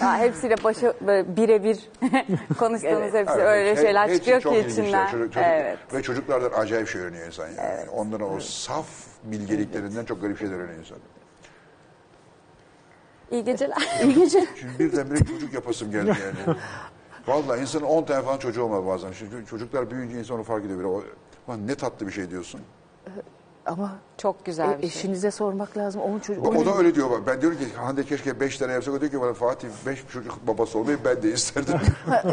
Ha, 0.02 0.18
hepsiyle 0.18 0.56
böyle 1.08 1.36
birebir 1.36 1.90
konuştuğunuz 2.60 3.14
hepsi 3.14 3.34
Evet, 3.34 3.46
öyle 3.48 3.72
he- 3.76 3.82
şeyler 3.82 4.04
hepsi 4.04 4.18
çıkıyor 4.18 4.42
çok 4.42 4.54
ki 4.54 4.60
ilginçler. 4.60 4.84
içinden. 4.84 5.06
Çocuk- 5.08 5.34
çocuk- 5.34 5.44
Evet. 5.48 5.78
Ve 5.94 6.02
çocuklardan 6.02 6.60
acayip 6.62 6.88
şey 6.88 7.02
öğreniyor 7.02 7.28
insan 7.28 7.48
yani. 7.48 7.90
Onların 7.90 8.34
o 8.34 8.40
saf 8.40 8.86
bilgeliklerinden 9.24 10.06
çok 10.06 10.22
garip 10.22 10.40
şeyler 10.40 10.56
öğreniyor 10.56 10.80
insan. 10.80 10.98
İyi 13.32 13.44
geceler. 13.44 13.78
İyi 14.04 14.16
geceler. 14.24 14.48
Şimdi 14.60 14.80
birdenbire 14.80 15.26
çocuk 15.26 15.54
yapasım 15.54 15.92
geldi 15.92 16.08
yani. 16.48 16.58
Vallahi 17.28 17.62
insanın 17.62 17.84
10 17.86 18.04
tane 18.04 18.22
falan 18.22 18.38
çocuğu 18.38 18.64
olmalı 18.64 18.86
bazen. 18.88 19.12
Şimdi 19.12 19.46
çocuklar 19.46 19.92
büyüyünce 19.92 20.20
insan 20.20 20.36
onu 20.38 20.44
fark 20.44 20.66
ediyor. 20.66 20.78
Böyle, 20.78 20.88
o, 20.90 21.04
"Ulan 21.48 21.68
ne 21.68 21.76
tatlı 21.76 22.08
bir 22.08 22.12
şey 22.12 22.30
diyorsun. 22.30 22.62
Ama 23.66 23.92
Çok 24.18 24.46
güzel 24.46 24.70
e, 24.70 24.78
bir 24.78 24.80
şey. 24.82 24.88
eşinize 24.88 25.32
sormak 25.32 25.78
lazım. 25.78 26.02
Onun 26.02 26.20
çocuk, 26.20 26.48
O 26.48 26.66
da 26.66 26.78
öyle 26.78 26.96
diyor. 26.96 27.10
bak. 27.12 27.20
Ben 27.28 27.42
diyorum 27.42 27.58
ki 27.60 27.66
Hande 27.76 28.04
keşke 28.04 28.40
5 28.40 28.58
tane 28.58 28.74
yapsak. 28.74 28.94
O 28.94 29.02
diyor 29.02 29.12
ki 29.12 29.22
bana 29.22 29.34
Fatih 29.34 29.68
5 29.86 30.08
çocuk 30.08 30.48
babası 30.48 30.80
olmayı 30.80 30.98
ben 31.06 31.24
de 31.24 31.32
isterdim. 31.32 31.80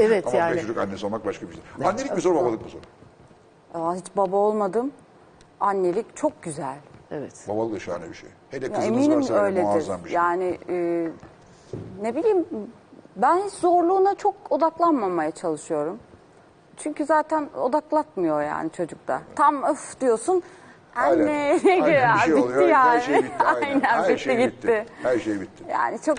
Evet 0.01 0.27
Ama 0.27 0.37
yani. 0.37 0.55
5 0.57 0.61
çocuk 0.63 0.79
annesi 0.79 1.07
olmak 1.07 1.27
başka 1.27 1.49
bir 1.49 1.53
şey. 1.53 1.63
Annelik 1.85 2.15
mi 2.15 2.21
zor 2.21 2.35
babalık 2.35 2.63
mı 2.63 2.69
zor? 2.69 2.81
Aa, 3.81 3.95
hiç 3.95 4.05
baba 4.17 4.37
olmadım. 4.37 4.91
Annelik 5.61 6.17
çok 6.17 6.43
güzel. 6.43 6.77
Evet. 7.11 7.45
Babalık 7.49 7.75
da 7.75 7.79
şahane 7.81 8.09
bir 8.09 8.15
şey. 8.15 8.31
Hele 8.51 8.67
Ya 8.67 8.73
kızınız 8.73 8.97
eminim 8.97 9.19
varsa 9.21 9.35
öyle 9.35 9.45
öyledir. 9.47 9.63
muazzam 9.63 10.05
bir 10.05 10.09
şey. 10.09 10.15
Yani 10.17 10.59
e, 10.69 11.09
ne 12.03 12.17
bileyim 12.17 12.47
ben 13.17 13.37
hiç 13.39 13.53
zorluğuna 13.53 14.15
çok 14.15 14.35
odaklanmamaya 14.51 15.31
çalışıyorum. 15.31 15.99
Çünkü 16.77 17.05
zaten 17.05 17.49
odaklatmıyor 17.61 18.43
yani 18.43 18.71
çocukta. 18.71 19.23
Tam 19.37 19.63
öf 19.63 20.01
diyorsun. 20.01 20.43
Aynen. 20.99 21.23
Anne 21.23 21.61
Aynen, 21.83 21.87
ya, 21.93 22.15
bir 22.17 22.21
şey 22.21 22.33
bitti 22.37 22.45
oluyor. 22.45 22.69
yani. 22.69 22.89
Her 22.91 23.01
şey 23.01 23.17
bitti. 23.19 23.33
Aynen. 23.45 23.81
Her 23.81 24.09
bitti 24.09 24.23
şey 24.23 24.37
gitti. 24.47 24.85
Her 25.03 25.19
şey 25.19 25.41
bitti. 25.41 25.65
Yani 25.71 25.99
çok 26.07 26.19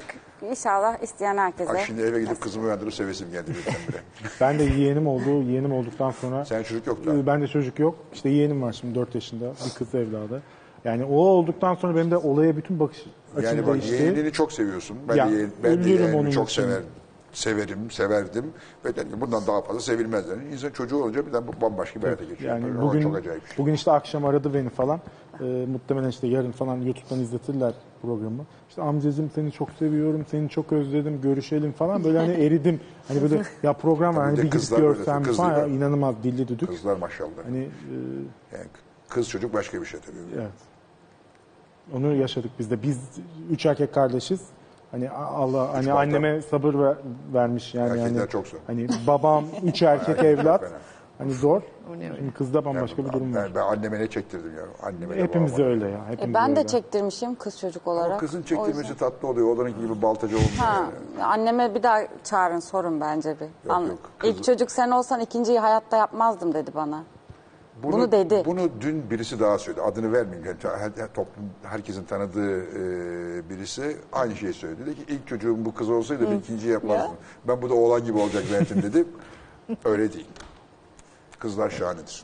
inşallah 0.49 1.03
isteyen 1.03 1.37
herkese. 1.37 1.73
Bak 1.73 1.79
şimdi 1.85 2.01
eve 2.01 2.19
gidip 2.21 2.41
kızımı 2.41 2.65
uyandırıp 2.65 2.93
sevesim 2.93 3.31
geldi 3.31 3.51
birdenbire. 3.51 4.01
Ben 4.41 4.59
de 4.59 4.63
yeğenim 4.63 5.07
oldu. 5.07 5.41
Yeğenim 5.43 5.73
olduktan 5.73 6.11
sonra 6.11 6.45
Sen 6.45 6.63
çocuk 6.63 6.87
yoktu. 6.87 7.15
Ee, 7.23 7.27
Ben 7.27 7.41
de 7.41 7.47
çocuk 7.47 7.79
yok. 7.79 7.95
İşte 8.13 8.29
yeğenim 8.29 8.61
var 8.61 8.73
şimdi 8.73 8.95
4 8.95 9.15
yaşında. 9.15 9.45
Bir 9.65 9.73
kız 9.77 9.95
evladı. 9.95 10.41
Yani 10.85 11.03
o 11.05 11.15
olduktan 11.15 11.75
sonra 11.75 11.95
benim 11.95 12.11
de 12.11 12.17
olaya 12.17 12.57
bütün 12.57 12.79
bakış 12.79 12.97
açım 13.37 13.43
Yani 13.43 13.67
bak 13.67 13.73
değişti. 13.73 13.93
yeğenini 13.93 14.31
çok 14.31 14.51
seviyorsun. 14.51 14.97
Ben 15.09 15.15
Ya, 15.15 15.27
de, 15.27 15.31
yeğen, 15.35 15.51
ben 15.63 15.83
de 15.83 15.89
yeğenimi 15.89 16.15
onun 16.17 16.29
çok 16.31 16.49
için. 16.49 16.61
severim. 16.63 16.85
Severim, 17.31 17.91
severdim. 17.91 18.45
Ve 18.85 18.95
dedim 18.95 19.21
bundan 19.21 19.47
daha 19.47 19.61
fazla 19.61 19.79
sevilmez. 19.81 20.29
Yani 20.29 20.53
insan 20.53 20.69
çocuğu 20.69 20.97
olunca 21.03 21.27
birden 21.27 21.43
bambaşka 21.61 21.99
bir 21.99 22.05
hayata 22.05 22.23
geçiyor. 22.23 22.55
Yani 22.55 22.65
Böyle, 22.65 22.81
bugün 22.81 23.01
çok 23.01 23.15
acayip 23.15 23.47
şey. 23.47 23.57
bugün 23.57 23.73
işte 23.73 23.91
akşam 23.91 24.25
aradı 24.25 24.53
beni 24.53 24.69
falan. 24.69 24.99
Ee, 25.39 25.43
muhtemelen 25.71 26.09
işte 26.09 26.27
yarın 26.27 26.51
falan 26.51 26.75
YouTube'dan 26.77 27.19
izletirler 27.19 27.73
programı. 28.01 28.45
İşte 28.69 28.81
amcacığım 28.81 29.31
seni 29.35 29.51
çok 29.51 29.71
seviyorum, 29.71 30.25
seni 30.31 30.49
çok 30.49 30.71
özledim, 30.73 31.21
görüşelim 31.21 31.71
falan. 31.71 32.03
Böyle 32.03 32.17
hani 32.17 32.31
eridim. 32.31 32.79
Hani 33.07 33.21
böyle 33.21 33.43
ya 33.63 33.73
program 33.73 34.15
var 34.15 34.25
hani 34.25 34.37
bir 34.37 34.43
gidip 34.43 34.77
görsem 34.77 35.23
falan. 35.23 35.57
Ya, 35.57 35.65
inanılmaz 35.67 36.15
dilli 36.23 36.47
düdük. 36.47 36.69
Kızlar 36.69 36.97
maşallah. 36.97 37.29
Hani 37.45 37.57
e, 37.57 37.93
Yani 38.57 38.65
kız 39.09 39.29
çocuk 39.29 39.53
başka 39.53 39.81
bir 39.81 39.85
şey 39.85 39.99
tabii. 39.99 40.17
evet. 40.35 40.51
Onu 41.93 42.13
yaşadık 42.15 42.51
biz 42.59 42.71
de. 42.71 42.83
Biz 42.83 42.99
üç 43.51 43.65
erkek 43.65 43.93
kardeşiz. 43.93 44.41
Hani 44.91 45.09
Allah 45.09 45.73
hani 45.73 45.87
balta. 45.87 45.99
anneme 45.99 46.41
sabır 46.41 46.73
ver- 46.73 46.97
vermiş 47.33 47.75
yani. 47.75 47.89
Erkekler 47.99 48.19
hani, 48.19 48.29
çok 48.29 48.47
zor. 48.47 48.57
Hani 48.67 48.87
babam 49.07 49.45
üç 49.63 49.81
erkek 49.81 50.23
evlat. 50.23 50.63
Hani 51.17 51.31
zor. 51.33 51.61
Şimdi 52.17 52.33
kızda 52.33 52.65
bambaşka 52.65 53.05
bir 53.05 53.11
durum 53.13 53.35
var. 53.35 53.45
Ben, 53.45 53.55
ben 53.55 53.61
anneme 53.61 53.99
ne 53.99 54.07
çektirdim 54.07 54.57
ya. 54.57 54.63
Anneme 54.87 55.17
de 55.17 55.23
Hepimiz 55.23 55.53
babama. 55.53 55.67
öyle 55.67 55.89
ya. 55.89 55.99
Hepimiz 56.09 56.29
E, 56.31 56.33
ben 56.33 56.55
de 56.55 56.59
öyle. 56.59 56.67
çektirmişim 56.67 57.35
kız 57.35 57.59
çocuk 57.59 57.87
olarak. 57.87 58.09
Ama 58.11 58.17
kızın 58.17 58.41
O 58.41 58.43
çektirmesi 58.43 58.79
yüzden- 58.79 58.95
tatlı 58.95 59.27
oluyor. 59.27 59.55
Odanınki 59.55 59.79
gibi 59.79 60.01
baltacı 60.01 60.35
olmuyor. 60.35 60.51
Ha, 60.57 60.83
yani. 61.15 61.23
anneme 61.25 61.75
bir 61.75 61.83
daha 61.83 61.99
çağırın 62.23 62.59
sorun 62.59 63.01
bence 63.01 63.35
bir. 63.39 63.69
An- 63.69 63.81
yok, 63.85 63.97
kızı- 64.19 64.33
İlk 64.33 64.43
çocuk 64.43 64.71
sen 64.71 64.91
olsan 64.91 65.19
ikinciyi 65.19 65.59
hayatta 65.59 65.97
yapmazdım 65.97 66.53
dedi 66.53 66.71
bana. 66.75 67.03
Bunu 67.83 68.11
dedi. 68.11 68.43
Bunu 68.45 68.69
dün 68.81 69.09
birisi 69.09 69.39
daha 69.39 69.59
söyledi. 69.59 69.81
Adını 69.81 70.13
vermeyeyim. 70.13 70.57
Yani 70.63 70.77
her, 70.97 71.13
toplum, 71.13 71.49
herkesin 71.63 72.03
tanıdığı 72.03 72.63
e, 72.63 73.49
birisi 73.49 73.97
aynı 74.13 74.35
şeyi 74.35 74.53
söyledi. 74.53 74.85
Dedi 74.85 74.95
ki 74.95 75.03
ilk 75.07 75.27
çocuğum 75.27 75.65
bu 75.65 75.73
kız 75.73 75.89
olsaydı 75.89 76.31
bir 76.31 76.35
ikinciyi 76.35 76.73
yapmazdım. 76.73 77.17
Ben 77.47 77.61
bu 77.61 77.69
da 77.69 77.73
oğlan 77.73 78.05
gibi 78.05 78.17
olacak 78.17 78.43
zaten 78.49 78.83
dedi. 78.83 79.05
Öyle 79.85 80.13
değil. 80.13 80.27
Kızlar 81.39 81.69
şahanedir. 81.69 82.23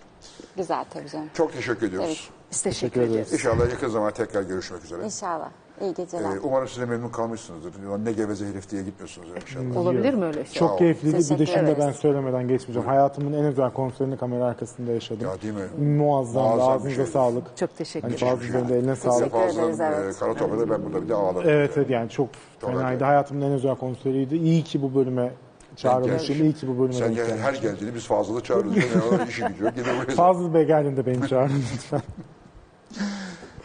Güzel 0.57 0.86
tabii 0.90 1.10
canım. 1.10 1.30
Çok 1.34 1.53
teşekkür 1.53 1.88
ediyoruz. 1.88 2.07
Evet. 2.10 2.52
Biz 2.52 2.61
teşekkür, 2.61 2.94
Teşekkür 2.94 3.15
ederiz. 3.15 3.34
İnşallah 3.34 3.69
yakın 3.69 3.90
zamanda 3.90 4.14
tekrar 4.14 4.41
görüşmek 4.41 4.84
üzere. 4.84 5.06
İnşallah. 5.06 5.49
İyi 5.81 5.93
geceler. 5.93 6.35
Ee, 6.35 6.39
umarım 6.43 6.68
siz 6.68 6.81
de 6.81 6.85
memnun 6.85 7.10
kalmışsınızdır. 7.10 7.73
Ne 8.06 8.11
geveze 8.11 8.45
herif 8.47 8.69
diye 8.72 8.84
gitmiyorsunuz 8.84 9.27
inşallah. 9.41 9.77
Olabilir 9.77 10.14
mi 10.14 10.26
öyle 10.26 10.45
şey? 10.45 10.53
Çok 10.53 10.77
keyifliydi. 10.77 11.18
Bir 11.18 11.39
de 11.39 11.45
şimdi 11.45 11.76
ben 11.80 11.91
söylemeden 11.91 12.47
geçmeyeceğim. 12.47 12.88
Hayatımın 12.88 13.34
en 13.34 13.45
özel 13.45 13.72
konserini 13.72 14.18
kamera 14.18 14.45
arkasında 14.45 14.91
yaşadım. 14.91 15.27
Ya 15.27 15.41
değil 15.41 15.53
mi? 15.53 15.85
Muazzam. 15.97 16.43
Muazzam 16.43 16.69
Ağzınıza 16.72 16.95
şey. 16.95 17.06
sağlık. 17.06 17.57
Çok 17.57 17.77
teşekkür 17.77 18.07
Hani 18.07 18.15
ederim. 18.15 18.34
bazılarının 18.34 18.69
da 18.69 18.76
eline 18.76 18.95
sağlık. 18.95 19.19
Teşekkür 19.34 19.39
ederiz, 19.39 19.77
Fazla 19.77 19.85
evet. 19.85 20.15
e, 20.15 20.19
Karatopya'da 20.19 20.69
ben 20.69 20.85
burada 20.85 21.03
bir 21.03 21.10
de 21.10 21.15
ağladım. 21.15 21.49
Evet 21.49 21.72
evet 21.77 21.89
yani 21.89 22.10
çok, 22.10 22.30
Çok 22.61 22.72
fenaydı. 22.72 23.03
Hayatımın 23.03 23.41
en 23.41 23.52
özel 23.52 23.76
konseriydi. 23.76 24.35
İyi 24.35 24.64
ki 24.64 24.81
bu 24.81 24.95
bölüme 24.95 25.31
çağrılmışım. 25.76 26.43
İyi 26.43 26.53
ki 26.53 26.68
bu 26.68 26.80
bölüme 26.80 26.93
Sen 26.93 27.14
gel, 27.15 27.38
her 27.38 27.53
geldiğini 27.53 27.95
biz 27.95 28.07
fazlalı 28.07 28.41
çağırıyoruz. 28.43 28.77
Yani 29.11 29.30
işi 29.30 29.41
gücü 29.43 29.64
yok. 29.64 29.73
Fazıl 30.15 30.53
Bey 30.53 30.65
geldiğinde 30.65 31.06
beni 31.06 31.27
çağırın 31.27 31.64
lütfen. 31.73 32.02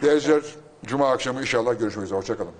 Değerli 0.03 0.21
Cuma 0.87 1.11
akşamı 1.11 1.41
inşallah 1.41 1.79
görüşmek 1.79 2.05
üzere. 2.05 2.19
Hoşçakalın. 2.19 2.53